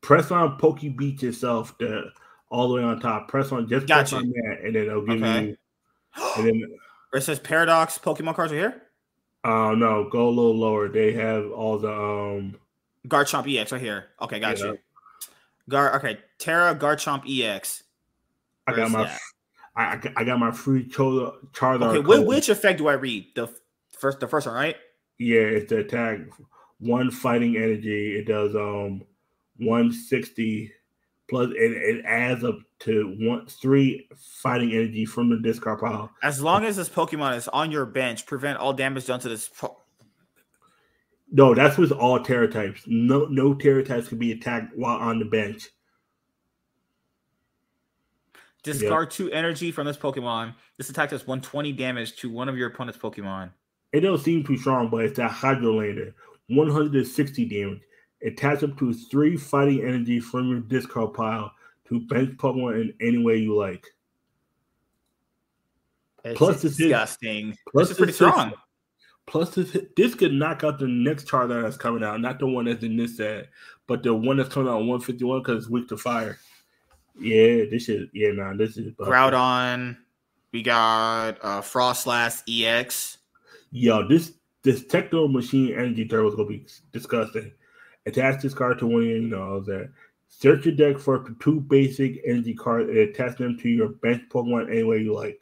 press 0.00 0.30
on 0.30 0.58
Pokebeach 0.58 1.22
itself, 1.22 1.76
the 1.78 2.10
all 2.54 2.68
the 2.68 2.74
way 2.74 2.82
on 2.82 3.00
top. 3.00 3.26
Press 3.26 3.50
on 3.50 3.68
just 3.68 3.88
press 3.88 4.12
on 4.12 4.28
that, 4.28 4.58
and 4.64 4.76
then 4.76 4.86
it'll 4.86 5.04
give 5.04 5.22
okay. 5.22 5.46
you. 5.46 5.56
And 6.36 6.46
then 6.46 6.62
it 7.12 7.22
says 7.22 7.40
Paradox 7.40 7.98
Pokemon 7.98 8.36
cards 8.36 8.52
are 8.52 8.56
here. 8.56 8.82
Uh 9.42 9.74
no, 9.76 10.08
go 10.08 10.28
a 10.28 10.30
little 10.30 10.56
lower. 10.56 10.88
They 10.88 11.12
have 11.12 11.50
all 11.50 11.78
the 11.78 11.92
um 11.92 12.56
Garchomp 13.08 13.52
EX 13.52 13.72
right 13.72 13.80
here. 13.80 14.06
Okay, 14.22 14.38
got 14.38 14.58
yeah. 14.58 14.66
you. 14.66 14.78
Gar 15.68 15.96
okay, 15.96 16.18
Tera 16.38 16.74
Garchomp 16.76 17.24
EX. 17.28 17.82
Where 18.64 18.76
I 18.76 18.78
got 18.78 18.90
my? 18.90 19.18
I, 19.76 20.00
I 20.16 20.22
got 20.22 20.38
my 20.38 20.52
free 20.52 20.86
Char- 20.86 21.32
Charizard. 21.52 21.96
Okay, 21.96 21.98
which, 21.98 22.26
which 22.26 22.48
effect 22.48 22.78
do 22.78 22.86
I 22.86 22.92
read? 22.92 23.26
The 23.34 23.48
first, 23.90 24.20
the 24.20 24.28
first 24.28 24.46
one, 24.46 24.54
right? 24.54 24.76
Yeah, 25.18 25.40
it's 25.40 25.68
the 25.68 25.78
attack. 25.78 26.20
One 26.78 27.10
fighting 27.10 27.56
energy. 27.56 28.16
It 28.16 28.28
does 28.28 28.54
um 28.54 29.02
160 29.56 30.72
plus. 31.28 31.50
It, 31.50 31.72
it 31.72 32.04
adds 32.04 32.44
up 32.44 32.58
to 32.80 33.16
one 33.20 33.46
three 33.46 34.08
fighting 34.16 34.72
energy 34.72 35.04
from 35.04 35.30
the 35.30 35.38
discard 35.38 35.80
pile. 35.80 36.10
As 36.22 36.40
long 36.40 36.64
as 36.64 36.76
this 36.76 36.88
Pokemon 36.88 37.36
is 37.36 37.48
on 37.48 37.70
your 37.70 37.86
bench, 37.86 38.26
prevent 38.26 38.58
all 38.58 38.72
damage 38.72 39.06
done 39.06 39.20
to 39.20 39.28
this. 39.28 39.48
Po- 39.48 39.78
no, 41.32 41.54
that's 41.54 41.78
with 41.78 41.92
all 41.92 42.20
Tera 42.20 42.48
types. 42.48 42.82
No, 42.86 43.24
no 43.26 43.54
Tera 43.54 43.84
types 43.84 44.08
can 44.08 44.18
be 44.18 44.32
attacked 44.32 44.76
while 44.76 44.98
on 44.98 45.18
the 45.18 45.24
bench. 45.24 45.68
Discard 48.62 49.06
yep. 49.06 49.12
two 49.12 49.30
energy 49.30 49.70
from 49.70 49.86
this 49.86 49.96
Pokemon. 49.96 50.54
This 50.78 50.88
attack 50.88 51.10
does 51.10 51.26
120 51.26 51.72
damage 51.72 52.16
to 52.16 52.30
one 52.30 52.48
of 52.48 52.56
your 52.56 52.68
opponent's 52.68 52.98
Pokemon. 52.98 53.50
It 53.92 54.00
doesn't 54.00 54.24
seem 54.24 54.42
too 54.42 54.56
strong, 54.56 54.88
but 54.88 55.04
it's 55.04 55.18
that 55.18 55.30
Hydrolander. 55.30 56.14
160 56.48 57.44
damage. 57.46 57.80
Attach 58.24 58.62
up 58.62 58.78
to 58.78 58.92
three 58.94 59.36
fighting 59.36 59.82
energy 59.82 60.18
from 60.18 60.48
your 60.48 60.60
discard 60.60 61.14
pile 61.14 61.52
to 61.88 62.00
bench 62.00 62.36
Pokemon 62.36 62.80
in 62.80 62.94
any 63.06 63.22
way 63.22 63.36
you 63.36 63.54
like. 63.54 63.86
It's 66.24 66.38
plus, 66.38 66.62
disgusting. 66.62 67.56
Plus, 67.70 67.88
this 67.88 67.90
is 67.92 67.98
pretty 67.98 68.12
strong. 68.14 68.54
Plus, 69.26 69.54
this 69.54 69.76
this 69.96 70.14
could 70.14 70.32
knock 70.32 70.64
out 70.64 70.78
the 70.78 70.88
next 70.88 71.28
chart 71.28 71.48
that's 71.48 71.76
coming 71.76 72.02
out, 72.02 72.20
not 72.20 72.38
the 72.38 72.46
one 72.46 72.64
that's 72.64 72.82
in 72.82 72.96
this 72.96 73.16
set, 73.16 73.48
but 73.86 74.02
the 74.02 74.14
one 74.14 74.36
that's 74.36 74.48
coming 74.48 74.68
out 74.68 74.78
151 74.78 75.40
because 75.40 75.64
it's 75.64 75.70
weak 75.70 75.88
to 75.88 75.96
fire. 75.96 76.38
Yeah, 77.20 77.64
this 77.70 77.88
is 77.88 78.08
yeah, 78.12 78.32
nah, 78.32 78.54
this 78.54 78.76
is 78.76 78.92
Groudon. 78.94 79.96
We 80.52 80.62
got 80.62 81.38
uh 81.42 81.60
Froslass 81.60 82.42
EX. 82.48 83.18
Yo, 83.70 84.06
this 84.08 84.32
this 84.62 84.86
Techno 84.86 85.28
Machine 85.28 85.74
Energy 85.74 86.06
Turbo 86.06 86.28
is 86.28 86.34
gonna 86.34 86.48
be 86.48 86.66
disgusting. 86.92 87.52
Attach 88.06 88.42
this 88.42 88.54
card 88.54 88.78
to 88.78 88.86
one 88.86 89.02
of 89.02 89.08
your, 89.08 89.16
you 89.18 89.28
know, 89.28 89.60
that 89.60 89.90
search 90.28 90.66
your 90.66 90.74
deck 90.74 90.98
for 90.98 91.24
two 91.40 91.60
basic 91.60 92.20
energy 92.26 92.54
cards 92.54 92.88
and 92.88 92.98
attach 92.98 93.38
them 93.38 93.58
to 93.58 93.68
your 93.68 93.88
bench 93.88 94.22
Pokemon 94.28 94.70
any 94.70 94.82
way 94.82 94.98
you 94.98 95.14
like. 95.14 95.40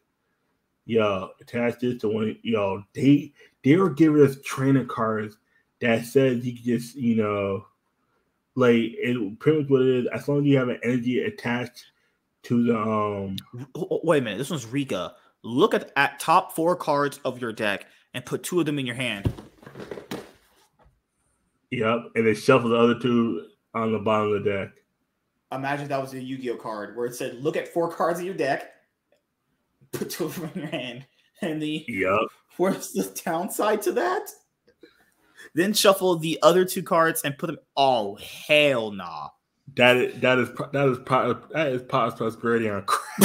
Yo, 0.85 1.31
attach 1.41 1.81
this 1.81 2.01
to 2.01 2.09
one. 2.09 2.37
Yo, 2.43 2.83
they 2.95 3.33
they 3.65 3.77
were 3.77 3.91
giving 3.91 4.23
us 4.25 4.37
trainer 4.45 4.85
cards 4.85 5.37
that 5.81 6.05
says 6.05 6.45
you 6.45 6.55
can 6.55 6.65
just 6.65 6.97
you 6.97 7.17
know 7.17 7.67
like 8.55 8.75
it 8.75 9.39
pretty 9.39 9.61
much 9.61 9.71
what 9.71 9.83
it 9.83 9.89
is. 9.89 10.07
As 10.13 10.29
long 10.29 10.41
as 10.41 10.47
you 10.47 10.57
have 10.59 10.69
an 10.69 10.81
energy 10.83 11.21
attached 11.21 11.87
to 12.45 12.65
the 12.65 12.79
um. 12.79 13.37
Wait 14.03 14.19
a 14.19 14.23
minute, 14.23 14.39
this 14.39 14.51
one's 14.51 14.67
Rika. 14.67 15.15
Look 15.43 15.75
at 15.75 15.93
at 15.97 16.21
top 16.21 16.55
four 16.55 16.77
cards 16.77 17.21
of 17.25 17.41
your 17.41 17.53
deck 17.53 17.87
and 18.15 18.25
put 18.25 18.43
two 18.43 18.61
of 18.61 18.67
them 18.67 18.79
in 18.79 18.87
your 18.87 18.97
hand. 18.97 19.33
Yep, 21.73 22.11
and 22.15 22.27
they 22.27 22.35
shuffle 22.35 22.69
the 22.69 22.77
other 22.77 22.99
two 22.99 23.47
on 23.75 23.93
the 23.93 23.99
bottom 23.99 24.33
of 24.33 24.45
the 24.45 24.51
deck. 24.51 24.69
Imagine 25.53 25.89
that 25.89 26.03
was 26.03 26.13
a 26.13 26.23
Yu-Gi-Oh 26.23 26.57
card 26.57 26.95
where 26.97 27.07
it 27.07 27.15
said, 27.15 27.43
"Look 27.43 27.57
at 27.57 27.73
four 27.73 27.91
cards 27.91 28.21
in 28.21 28.27
your 28.27 28.35
deck, 28.35 28.71
put 29.93 30.11
two 30.11 30.27
of 30.27 30.39
them 30.39 30.51
in 30.55 30.61
your 30.61 30.71
hand." 30.71 31.07
And 31.41 31.63
the 31.63 31.85
yep. 31.89 32.21
Where's 32.59 32.93
the 32.93 33.11
downside 33.25 33.81
to 33.83 33.93
that? 33.93 34.29
Then 35.55 35.73
shuffle 35.73 36.17
the 36.19 36.39
other 36.43 36.67
two 36.67 36.83
cards 36.83 37.23
and 37.23 37.37
put 37.39 37.47
them. 37.47 37.59
Oh 37.75 38.17
hell 38.17 38.91
nah. 38.91 39.31
That 39.77 39.97
is 39.97 40.21
that 40.21 40.39
is 40.39 40.51
that 40.73 40.89
is 40.89 40.99
that 41.53 41.67
is 41.69 41.83
pot 41.83 42.17
prosperity 42.19 42.69
on 42.69 42.85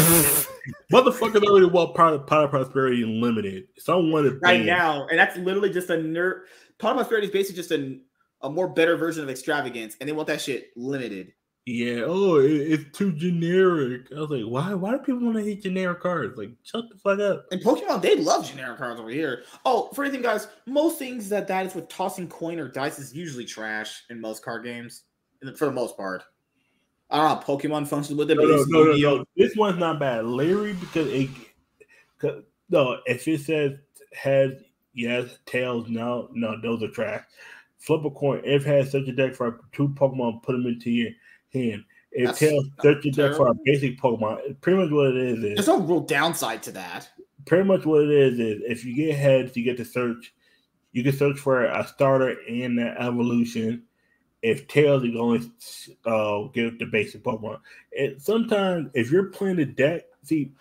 Motherfuckers 0.94 1.44
already 1.44 1.66
want 1.66 1.96
pot 1.96 2.14
of 2.14 2.26
prosperity 2.26 3.04
limited. 3.04 3.68
Someone 3.78 4.40
right 4.42 4.64
now, 4.64 5.06
and 5.08 5.20
that's 5.20 5.36
literally 5.36 5.70
just 5.70 5.90
a 5.90 5.98
nerd. 5.98 6.44
Pot 6.80 6.92
of 6.92 6.98
prosperity 6.98 7.28
is 7.28 7.34
basically 7.34 7.58
just 7.58 7.72
a 7.72 8.00
a 8.42 8.50
more 8.50 8.68
better 8.68 8.98
version 8.98 9.24
of 9.24 9.30
extravagance, 9.30 9.96
and 10.00 10.08
they 10.08 10.14
want 10.14 10.28
that 10.28 10.42
shit 10.42 10.70
limited. 10.76 11.34
Yeah. 11.68 12.04
Oh, 12.06 12.38
it, 12.38 12.52
it's 12.52 12.98
too 12.98 13.12
generic. 13.12 14.08
I 14.16 14.22
was 14.22 14.30
like, 14.30 14.44
why? 14.44 14.74
Why 14.74 14.92
do 14.92 15.00
people 15.00 15.20
want 15.20 15.36
to 15.36 15.44
hate 15.44 15.64
generic 15.64 16.00
cards? 16.00 16.38
Like, 16.38 16.52
shut 16.64 16.86
the 16.90 16.98
fuck 16.98 17.20
up. 17.20 17.46
And 17.52 17.62
Pokemon, 17.62 18.02
they 18.02 18.16
love 18.16 18.50
generic 18.50 18.78
cards 18.78 19.02
over 19.02 19.10
here. 19.10 19.44
Oh, 19.66 19.90
for 19.94 20.06
anything, 20.06 20.22
guys, 20.22 20.48
most 20.66 20.98
things 20.98 21.28
that 21.28 21.46
that 21.50 21.66
is 21.66 21.76
with 21.76 21.90
tossing 21.90 22.30
coin 22.30 22.58
or 22.58 22.70
dice 22.70 23.00
is 23.00 23.14
usually 23.14 23.44
trash 23.44 24.04
in 24.10 24.22
most 24.22 24.46
card 24.46 24.64
games, 24.64 25.04
for 25.58 25.66
the 25.66 25.74
most 25.74 25.98
part. 25.98 26.24
I 27.10 27.18
don't 27.18 27.26
know. 27.26 27.36
how 27.36 27.42
Pokemon 27.42 27.88
functions 27.88 28.18
with 28.18 28.32
it. 28.32 28.36
No, 28.36 28.44
no, 28.44 28.64
no, 28.68 28.84
no, 28.84 28.96
no, 29.18 29.26
This 29.36 29.56
one's 29.58 29.78
not 29.78 30.00
bad. 30.00 30.26
Larry, 30.26 30.72
because 30.72 31.08
it. 31.08 31.30
Cause, 32.18 32.44
no, 32.70 33.00
if 33.06 33.28
it 33.28 33.42
says 33.42 33.74
heads, 34.14 34.64
yes. 34.94 35.38
Tails, 35.46 35.90
no. 35.90 36.30
No, 36.34 36.60
those 36.62 36.82
are 36.82 36.88
trash. 36.90 37.24
Flip 37.78 38.06
a 38.06 38.12
coin. 38.12 38.42
If 38.44 38.66
has 38.66 38.92
such 38.92 39.08
a 39.08 39.12
deck 39.12 39.36
for 39.36 39.62
two 39.72 39.90
Pokemon, 39.90 40.44
put 40.44 40.54
them 40.54 40.66
into 40.66 40.90
your 40.90 41.12
hand. 41.54 41.84
It 42.12 42.26
That's 42.26 42.40
tells 42.40 42.66
search 42.82 43.06
your 43.06 43.14
deck 43.14 43.38
for 43.38 43.50
a 43.50 43.54
basic 43.64 44.00
Pokemon. 44.00 44.60
Pretty 44.62 44.80
much 44.80 44.92
what 44.92 45.08
it 45.10 45.18
is 45.18 45.44
is 45.44 45.56
there's 45.56 45.68
no 45.68 45.82
real 45.82 46.00
downside 46.00 46.64
to 46.64 46.72
that. 46.72 47.10
Pretty 47.46 47.64
much 47.64 47.86
what 47.86 48.04
it 48.04 48.10
is 48.10 48.40
is 48.40 48.62
if 48.66 48.84
you 48.86 48.96
get 48.96 49.16
heads, 49.16 49.56
you 49.56 49.64
get 49.64 49.78
to 49.78 49.86
search. 49.86 50.34
You 50.94 51.04
can 51.04 51.14
search 51.16 51.38
for 51.38 51.66
a 51.66 51.88
starter 51.88 52.36
and 52.48 52.80
an 52.80 52.96
evolution. 52.98 53.84
If 54.42 54.68
tails, 54.68 55.04
you 55.04 55.12
can 55.12 55.22
only 55.22 55.52
uh, 56.06 56.50
get 56.54 56.80
the 56.80 56.86
basic 56.86 57.24
Pokemon. 57.24 57.60
And 57.98 58.22
sometimes 58.22 58.90
if 58.94 59.12
you're 59.12 59.26
playing 59.26 59.58
the 59.58 59.66
deck, 59.66 60.04
see, 60.24 60.54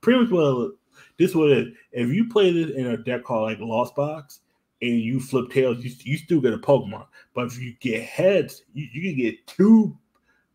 pretty 0.00 0.20
much 0.20 0.30
what 0.30 0.72
this 1.18 1.30
is 1.30 1.36
what 1.36 1.50
it 1.50 1.68
is. 1.68 1.74
If 1.92 2.08
you 2.10 2.28
play 2.28 2.52
this 2.52 2.76
in 2.76 2.86
a 2.86 2.96
deck 2.96 3.24
called 3.24 3.50
like 3.50 3.58
Lost 3.60 3.94
Box, 3.94 4.40
and 4.82 5.00
you 5.00 5.20
flip 5.20 5.50
tails, 5.50 5.82
you, 5.84 5.92
you 6.00 6.18
still 6.18 6.40
get 6.40 6.52
a 6.52 6.58
Pokemon. 6.58 7.06
But 7.34 7.46
if 7.46 7.58
you 7.58 7.74
get 7.80 8.02
heads, 8.02 8.64
you, 8.74 8.88
you 8.92 9.10
can 9.10 9.16
get 9.18 9.46
two 9.46 9.96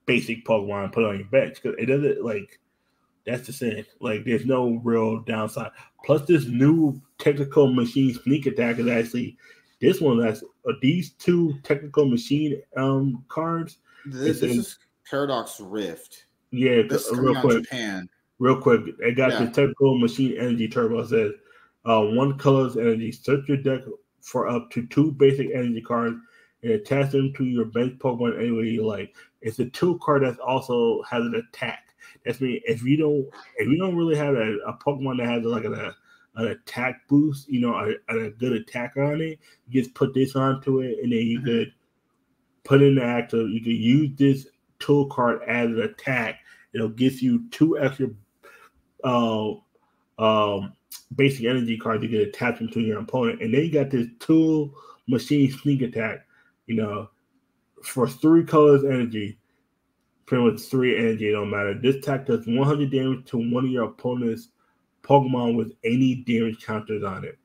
basic 0.05 0.45
Pokemon 0.45 0.91
put 0.91 1.05
on 1.05 1.17
your 1.17 1.27
bench 1.27 1.61
because 1.61 1.77
it 1.79 1.85
doesn't 1.87 2.23
like 2.23 2.59
that's 3.25 3.47
the 3.47 3.53
thing. 3.53 3.85
Like 3.99 4.25
there's 4.25 4.45
no 4.45 4.81
real 4.83 5.21
downside. 5.21 5.71
Plus, 6.05 6.25
this 6.27 6.45
new 6.45 7.01
technical 7.17 7.73
machine 7.73 8.13
sneak 8.13 8.45
attack 8.45 8.79
is 8.79 8.87
actually 8.87 9.37
this 9.79 10.01
one 10.01 10.19
that's 10.19 10.43
uh, 10.67 10.73
these 10.81 11.11
two 11.13 11.57
technical 11.63 12.07
machine 12.07 12.61
um 12.75 13.23
cards. 13.29 13.77
This, 14.05 14.41
this 14.41 14.57
is 14.57 14.79
Paradox 15.09 15.59
Rift. 15.59 16.25
Yeah, 16.51 16.83
this 16.87 17.09
real 17.13 17.39
quick. 17.41 17.63
Japan. 17.63 18.09
Real 18.39 18.61
quick, 18.61 18.81
it 18.99 19.17
got 19.17 19.31
yeah. 19.31 19.45
the 19.45 19.47
technical 19.47 19.97
machine 19.97 20.37
energy 20.37 20.67
turbo. 20.67 20.99
It 20.99 21.07
says 21.07 21.31
uh, 21.85 22.01
one 22.01 22.37
color's 22.37 22.77
energy. 22.77 23.11
Search 23.11 23.47
your 23.47 23.57
deck 23.57 23.81
for 24.27 24.49
up 24.49 24.69
to 24.69 24.85
two 24.87 25.13
basic 25.13 25.47
energy 25.53 25.81
cards 25.81 26.17
and 26.61 26.73
attach 26.73 27.11
them 27.11 27.31
to 27.33 27.45
your 27.45 27.63
bench 27.63 27.97
Pokemon 27.97 28.37
any 28.37 28.51
way 28.51 28.65
you 28.65 28.85
like. 28.85 29.15
It's 29.41 29.59
a 29.59 29.65
two 29.69 29.97
card 30.03 30.23
that 30.23 30.37
also 30.39 31.01
has 31.03 31.23
an 31.23 31.35
attack. 31.35 31.95
That's 32.25 32.41
mean 32.41 32.59
if 32.65 32.83
you 32.83 32.97
don't 32.97 33.25
if 33.55 33.69
you 33.69 33.77
don't 33.77 33.95
really 33.95 34.17
have 34.17 34.35
a, 34.35 34.57
a 34.67 34.73
Pokemon 34.73 35.19
that 35.19 35.27
has 35.27 35.45
like 35.45 35.63
a, 35.63 35.95
an 36.35 36.47
attack 36.47 37.07
boost, 37.07 37.47
you 37.47 37.61
know, 37.61 37.73
a, 37.73 38.25
a, 38.25 38.29
good 38.31 38.51
attack 38.51 38.97
on 38.97 39.21
it, 39.21 39.39
you 39.69 39.81
just 39.81 39.95
put 39.95 40.13
this 40.13 40.35
onto 40.35 40.81
it, 40.81 40.97
and 41.01 41.13
then 41.13 41.19
you 41.19 41.39
mm-hmm. 41.39 41.47
could 41.47 41.73
put 42.65 42.81
in 42.81 42.95
the 42.95 43.03
active. 43.03 43.49
You 43.49 43.61
could 43.61 43.71
use 43.71 44.09
this 44.17 44.47
tool 44.79 45.05
card 45.07 45.41
as 45.47 45.67
an 45.67 45.81
attack. 45.81 46.41
It'll 46.73 46.89
give 46.89 47.21
you 47.21 47.47
two 47.49 47.79
extra 47.79 48.09
uh, 49.05 49.51
um, 50.19 50.73
basic 51.15 51.45
energy 51.45 51.77
cards 51.77 52.03
you 52.03 52.09
can 52.09 52.21
attach 52.21 52.59
them 52.59 52.69
to 52.69 52.81
your 52.81 52.99
opponent. 52.99 53.41
And 53.41 53.53
then 53.53 53.61
you 53.61 53.71
got 53.71 53.89
this 53.89 54.07
tool 54.19 54.73
machine 55.07 55.51
sneak 55.51 55.81
attack, 55.81 56.25
you 56.65 56.75
know, 56.75 57.09
for 57.83 58.07
three 58.07 58.43
colors 58.43 58.83
energy, 58.83 59.39
pretty 60.25 60.43
much 60.43 60.61
three 60.61 60.97
energy, 60.97 61.31
don't 61.31 61.49
matter. 61.49 61.73
This 61.73 61.95
attack 61.95 62.25
does 62.25 62.45
100 62.45 62.91
damage 62.91 63.25
to 63.29 63.37
one 63.37 63.65
of 63.65 63.71
your 63.71 63.85
opponent's 63.85 64.49
Pokemon 65.03 65.55
with 65.55 65.71
any 65.83 66.15
damage 66.15 66.65
counters 66.65 67.03
on 67.03 67.23
it. 67.23 67.37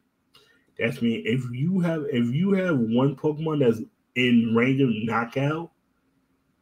That's 0.79 1.01
mean 1.01 1.23
if 1.25 1.45
you 1.53 1.81
have 1.81 2.05
if 2.11 2.35
you 2.35 2.53
have 2.53 2.77
one 2.77 3.15
Pokemon 3.15 3.61
that's 3.61 3.81
in 4.17 4.55
range 4.55 4.81
of 4.81 4.91
knockout 4.91 5.71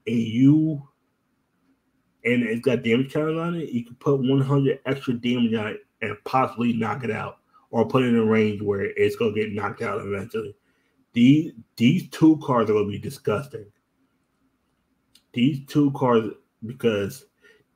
and 0.07 0.17
you 0.17 0.87
and 2.25 2.43
it's 2.43 2.61
got 2.61 2.83
damage 2.83 3.13
counters 3.13 3.39
on 3.39 3.55
it, 3.55 3.71
you 3.71 3.85
can 3.85 3.95
put 3.95 4.21
100 4.21 4.81
extra 4.85 5.15
damage 5.15 5.55
on 5.55 5.69
it 5.69 5.81
and 6.03 6.17
possibly 6.25 6.73
knock 6.73 7.05
it 7.05 7.11
out 7.11 7.39
or 7.71 7.87
put 7.87 8.03
it 8.03 8.09
in 8.09 8.17
a 8.17 8.25
range 8.25 8.63
where 8.63 8.83
it's 8.83 9.17
going 9.17 9.35
to 9.35 9.41
get 9.41 9.53
knocked 9.53 9.83
out 9.83 10.01
eventually. 10.01 10.55
These 11.13 11.53
these 11.77 12.09
two 12.11 12.39
cards 12.43 12.71
are 12.71 12.75
going 12.75 12.87
to 12.87 12.93
be 12.93 12.99
disgusting. 12.99 13.67
These 15.33 15.67
two 15.67 15.91
cards 15.93 16.29
because 16.65 17.27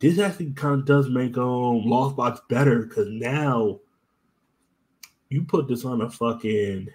this 0.01 0.19
actually 0.19 0.53
kind 0.53 0.81
of 0.81 0.87
does 0.87 1.09
make 1.09 1.37
um 1.37 1.83
Lost 1.85 2.17
Box 2.17 2.41
better 2.49 2.83
because 2.83 3.09
now 3.09 3.81
you 5.31 5.45
put 5.45 5.69
this 5.69 5.85
on 5.85 6.03
a 6.03 6.11
fucking 6.11 6.89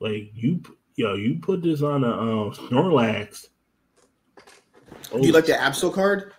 like 0.00 0.30
you 0.34 0.62
yo 0.96 1.14
you 1.14 1.38
put 1.40 1.62
this 1.62 1.82
on 1.82 2.04
a 2.04 2.10
um 2.10 2.52
Snorlax. 2.52 3.46
Oh, 5.12 5.20
Do 5.20 5.26
you 5.26 5.32
like 5.32 5.46
the 5.46 5.52
Absol 5.52 5.92
card? 5.92 6.32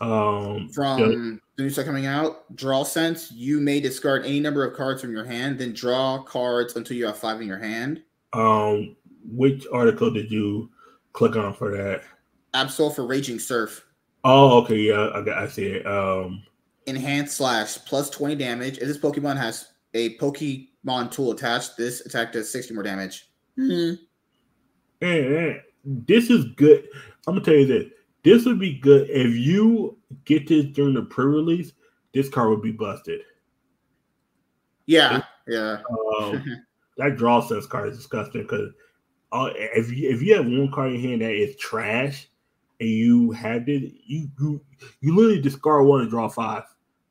Um, 0.00 0.70
from 0.70 1.40
new 1.62 1.70
set 1.70 1.86
coming 1.86 2.06
out, 2.06 2.54
draw 2.56 2.82
sense. 2.82 3.30
You 3.32 3.60
may 3.60 3.80
discard 3.80 4.24
any 4.24 4.40
number 4.40 4.64
of 4.64 4.76
cards 4.76 5.00
from 5.00 5.12
your 5.12 5.24
hand, 5.24 5.58
then 5.58 5.72
draw 5.72 6.22
cards 6.22 6.76
until 6.76 6.96
you 6.96 7.06
have 7.06 7.18
five 7.18 7.40
in 7.40 7.46
your 7.46 7.58
hand. 7.58 8.02
Um, 8.32 8.96
which 9.24 9.66
article 9.72 10.10
did 10.10 10.30
you 10.30 10.70
click 11.12 11.36
on 11.36 11.54
for 11.54 11.76
that? 11.76 12.02
Absol 12.54 12.94
for 12.94 13.06
Raging 13.06 13.38
Surf. 13.38 13.84
Oh, 14.24 14.62
okay, 14.62 14.76
yeah, 14.76 15.06
I, 15.14 15.44
I 15.44 15.46
see 15.48 15.66
it. 15.66 15.86
Um, 15.86 16.42
Enhanced 16.86 17.36
slash 17.36 17.78
plus 17.84 18.10
20 18.10 18.34
damage. 18.34 18.78
If 18.78 18.88
this 18.88 18.98
Pokemon 18.98 19.36
has 19.36 19.68
a 19.94 20.16
Pokemon 20.18 21.10
tool 21.10 21.32
attached, 21.32 21.76
this 21.76 22.04
attack 22.04 22.32
does 22.32 22.50
60 22.50 22.74
more 22.74 22.82
damage. 22.82 23.30
Mm-hmm. 23.58 24.02
And, 25.04 25.60
this 25.84 26.28
is 26.30 26.44
good. 26.56 26.86
I'm 27.26 27.34
gonna 27.34 27.44
tell 27.44 27.54
you 27.54 27.66
this. 27.66 27.86
This 28.22 28.44
would 28.44 28.58
be 28.58 28.78
good 28.78 29.08
if 29.08 29.34
you 29.34 29.96
get 30.24 30.46
this 30.48 30.66
during 30.66 30.94
the 30.94 31.02
pre-release. 31.02 31.72
This 32.12 32.28
card 32.28 32.50
would 32.50 32.62
be 32.62 32.72
busted. 32.72 33.20
Yeah, 34.86 35.22
yeah. 35.46 35.78
Um, 36.18 36.44
that 36.98 37.16
draw 37.16 37.40
sense 37.40 37.66
card 37.66 37.90
is 37.90 37.96
disgusting 37.96 38.42
because 38.42 38.72
uh, 39.32 39.50
if 39.54 39.90
you 39.92 40.10
if 40.10 40.22
you 40.22 40.34
have 40.34 40.46
one 40.46 40.70
card 40.72 40.92
in 40.92 41.00
hand 41.00 41.22
that 41.22 41.32
is 41.32 41.56
trash 41.56 42.28
and 42.80 42.88
you 42.88 43.30
have 43.30 43.68
it, 43.68 43.92
you 44.04 44.28
you 44.38 44.60
you 45.00 45.14
literally 45.14 45.40
discard 45.40 45.86
one 45.86 46.00
and 46.00 46.10
draw 46.10 46.28
five. 46.28 46.64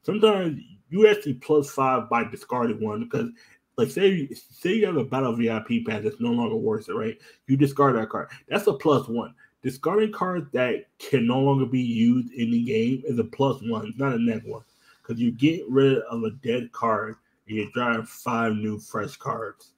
Sometimes 0.03 0.61
you 0.89 1.07
actually 1.07 1.35
plus 1.35 1.71
five 1.71 2.09
by 2.09 2.25
discarding 2.25 2.83
one 2.83 3.03
because 3.03 3.29
like 3.77 3.89
say 3.89 4.27
say 4.33 4.73
you 4.73 4.85
have 4.85 4.97
a 4.97 5.05
battle 5.05 5.35
VIP 5.35 5.85
pass 5.87 6.03
that's 6.03 6.19
no 6.19 6.31
longer 6.31 6.55
worth 6.55 6.89
it, 6.89 6.93
right? 6.93 7.17
You 7.47 7.55
discard 7.55 7.95
that 7.95 8.09
card. 8.09 8.29
That's 8.49 8.67
a 8.67 8.73
plus 8.73 9.07
one. 9.07 9.33
Discarding 9.61 10.13
cards 10.13 10.49
that 10.53 10.85
can 10.99 11.27
no 11.27 11.39
longer 11.39 11.65
be 11.65 11.81
used 11.81 12.31
in 12.33 12.51
the 12.51 12.63
game 12.63 13.03
is 13.05 13.19
a 13.19 13.25
plus 13.25 13.61
one, 13.63 13.87
it's 13.87 13.99
not 13.99 14.13
a 14.13 14.19
net 14.19 14.45
one. 14.45 14.63
Because 15.01 15.21
you 15.21 15.31
get 15.31 15.67
rid 15.69 15.97
of 16.03 16.23
a 16.23 16.31
dead 16.31 16.71
card 16.71 17.15
and 17.47 17.57
you're 17.57 17.71
drawing 17.73 18.05
five 18.05 18.53
new 18.53 18.79
fresh 18.79 19.17
cards. 19.17 19.73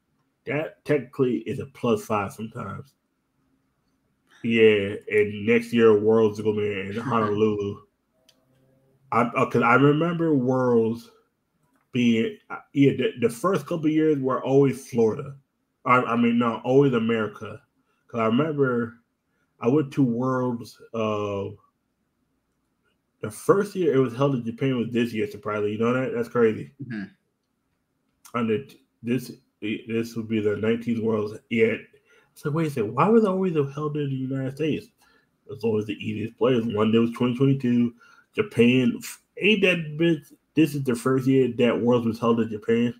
That 0.45 0.83
technically 0.85 1.37
is 1.39 1.59
a 1.59 1.65
plus 1.67 2.05
five 2.05 2.33
sometimes. 2.33 2.93
Yeah, 4.43 4.95
and 5.09 5.45
next 5.45 5.71
year 5.71 5.99
Worlds 5.99 6.39
is 6.39 6.45
gonna 6.45 6.57
be 6.57 6.79
in 6.81 6.97
Honolulu. 6.97 7.81
I 9.11 9.23
because 9.23 9.61
uh, 9.61 9.65
I 9.65 9.75
remember 9.75 10.33
Worlds 10.35 11.11
being 11.91 12.37
uh, 12.49 12.57
yeah 12.73 12.91
the, 12.93 13.11
the 13.21 13.29
first 13.29 13.67
couple 13.67 13.89
years 13.89 14.19
were 14.19 14.43
always 14.43 14.89
Florida. 14.89 15.35
I, 15.85 15.97
I 15.97 16.15
mean 16.15 16.39
no, 16.39 16.61
always 16.63 16.93
America. 16.93 17.61
Because 18.07 18.19
I 18.19 18.25
remember 18.25 18.95
I 19.61 19.67
went 19.67 19.91
to 19.93 20.03
Worlds. 20.03 20.79
Uh, 20.93 21.55
the 23.21 23.29
first 23.29 23.75
year 23.75 23.93
it 23.93 23.99
was 23.99 24.15
held 24.15 24.35
in 24.35 24.43
Japan 24.43 24.77
was 24.77 24.89
this 24.89 25.13
year. 25.13 25.29
Surprisingly, 25.29 25.73
you 25.73 25.77
know 25.77 25.93
that 25.93 26.13
that's 26.13 26.29
crazy. 26.29 26.71
Mm-hmm. 26.83 27.03
Under 28.33 28.65
this 29.03 29.31
this 29.61 30.15
would 30.15 30.27
be 30.27 30.39
the 30.39 30.55
19th 30.55 31.03
Worlds. 31.03 31.39
Yet, 31.49 31.79
so 32.33 32.49
wait 32.49 32.67
a 32.67 32.69
second, 32.71 32.95
why 32.95 33.07
was 33.07 33.23
it 33.23 33.29
always 33.29 33.53
held 33.53 33.97
in 33.97 34.09
the 34.09 34.15
United 34.15 34.55
States? 34.55 34.87
It's 35.49 35.63
always 35.63 35.85
the 35.85 35.93
easiest 35.93 36.37
players. 36.37 36.65
One 36.65 36.91
day 36.91 36.97
was 36.97 37.11
2022. 37.11 37.93
Japan 38.33 38.99
ain't 39.39 39.61
that 39.61 39.97
bit. 39.97 40.19
This 40.55 40.75
is 40.75 40.83
the 40.83 40.95
first 40.95 41.27
year 41.27 41.51
that 41.57 41.79
Worlds 41.79 42.07
was 42.07 42.19
held 42.19 42.39
in 42.39 42.49
Japan. 42.49 42.93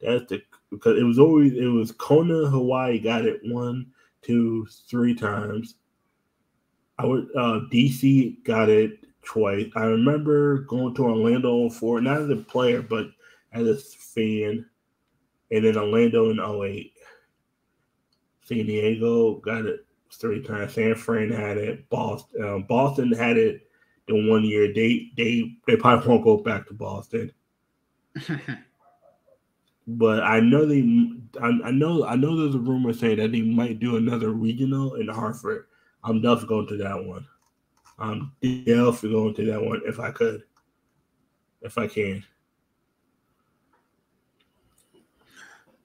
That's 0.00 0.24
the 0.26 0.42
because 0.70 0.98
it 0.98 1.04
was 1.04 1.18
always 1.18 1.52
it 1.54 1.66
was 1.66 1.92
Kona, 1.92 2.48
Hawaii 2.48 2.98
got 3.00 3.24
it 3.24 3.40
one, 3.44 3.86
two, 4.22 4.66
three 4.88 5.14
times. 5.14 5.76
I 6.98 7.06
would 7.06 7.28
uh 7.36 7.60
DC 7.72 8.42
got 8.44 8.68
it 8.68 8.98
twice. 9.22 9.70
I 9.76 9.84
remember 9.84 10.58
going 10.60 10.94
to 10.96 11.04
Orlando 11.04 11.70
for 11.70 12.00
not 12.00 12.22
as 12.22 12.30
a 12.30 12.36
player, 12.36 12.82
but 12.82 13.06
as 13.52 13.66
a 13.66 13.76
fan 13.76 14.66
and 15.50 15.64
then 15.64 15.76
Orlando 15.76 16.30
in 16.30 16.40
08. 16.40 16.92
San 18.42 18.66
Diego 18.66 19.36
got 19.36 19.66
it 19.66 19.86
three 20.12 20.42
times. 20.42 20.74
San 20.74 20.94
Fran 20.94 21.30
had 21.30 21.56
it. 21.56 21.88
Boston, 21.88 22.44
um, 22.44 22.62
Boston 22.64 23.12
had 23.12 23.36
it 23.36 23.68
the 24.08 24.28
one 24.28 24.44
year. 24.44 24.72
They 24.72 25.10
they 25.16 25.56
they 25.66 25.76
probably 25.76 26.08
won't 26.08 26.24
go 26.24 26.38
back 26.38 26.66
to 26.68 26.74
Boston. 26.74 27.32
but 29.96 30.22
I 30.22 30.40
know 30.40 30.66
they, 30.66 30.80
I, 31.40 31.48
I, 31.64 31.70
know 31.70 32.04
I 32.04 32.14
know 32.14 32.36
there's 32.36 32.54
a 32.54 32.58
rumor 32.58 32.92
saying 32.92 33.18
that 33.18 33.32
they 33.32 33.42
might 33.42 33.80
do 33.80 33.96
another 33.96 34.30
regional 34.30 34.94
in 34.94 35.08
Hartford. 35.08 35.66
I'm 36.04 36.20
definitely 36.22 36.48
going 36.48 36.66
to 36.68 36.76
that 36.78 37.04
one. 37.04 37.26
I'm 37.98 38.32
definitely 38.40 39.10
going 39.10 39.34
to 39.34 39.44
that 39.46 39.62
one 39.62 39.82
if 39.84 39.98
I 39.98 40.10
could, 40.10 40.42
if 41.62 41.76
I 41.76 41.86
can. 41.86 42.24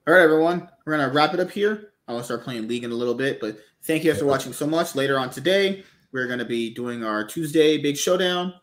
All 0.06 0.14
right, 0.14 0.22
everyone. 0.22 0.68
We're 0.84 0.96
gonna 0.96 1.12
wrap 1.12 1.34
it 1.34 1.40
up 1.40 1.50
here. 1.50 1.92
I 2.06 2.12
will 2.12 2.22
start 2.22 2.44
playing 2.44 2.68
League 2.68 2.84
in 2.84 2.92
a 2.92 2.94
little 2.94 3.14
bit, 3.14 3.40
but 3.40 3.58
thank 3.82 4.04
you 4.04 4.12
guys 4.12 4.20
for 4.20 4.26
watching 4.26 4.52
so 4.52 4.66
much. 4.66 4.94
Later 4.94 5.18
on 5.18 5.30
today, 5.30 5.82
we're 6.12 6.28
gonna 6.28 6.44
be 6.44 6.72
doing 6.72 7.02
our 7.02 7.24
Tuesday 7.24 7.76
Big 7.78 7.96
Showdown. 7.96 8.54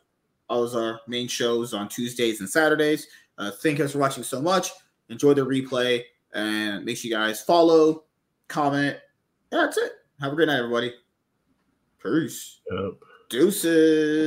All 0.50 0.62
those 0.62 0.76
our 0.76 1.02
main 1.08 1.28
shows 1.28 1.74
on 1.74 1.90
Tuesdays 1.90 2.40
and 2.40 2.50
Saturdays. 2.50 3.08
Uh, 3.38 3.52
thank 3.52 3.78
you 3.78 3.84
guys 3.84 3.92
for 3.92 4.00
watching 4.00 4.24
so 4.24 4.42
much. 4.42 4.72
Enjoy 5.10 5.34
the 5.34 5.46
replay 5.46 6.04
and 6.34 6.84
make 6.86 6.98
sure 6.98 7.10
you 7.10 7.16
guys 7.16 7.42
follow, 7.42 8.06
comment. 8.48 8.98
Yeah, 9.52 9.60
that's 9.62 9.78
it. 9.78 9.92
Have 10.22 10.34
a 10.34 10.36
great 10.36 10.48
night, 10.48 10.60
everybody. 10.60 10.94
Peace. 12.02 12.62
Yep. 12.72 12.94
Deuces. 13.30 13.64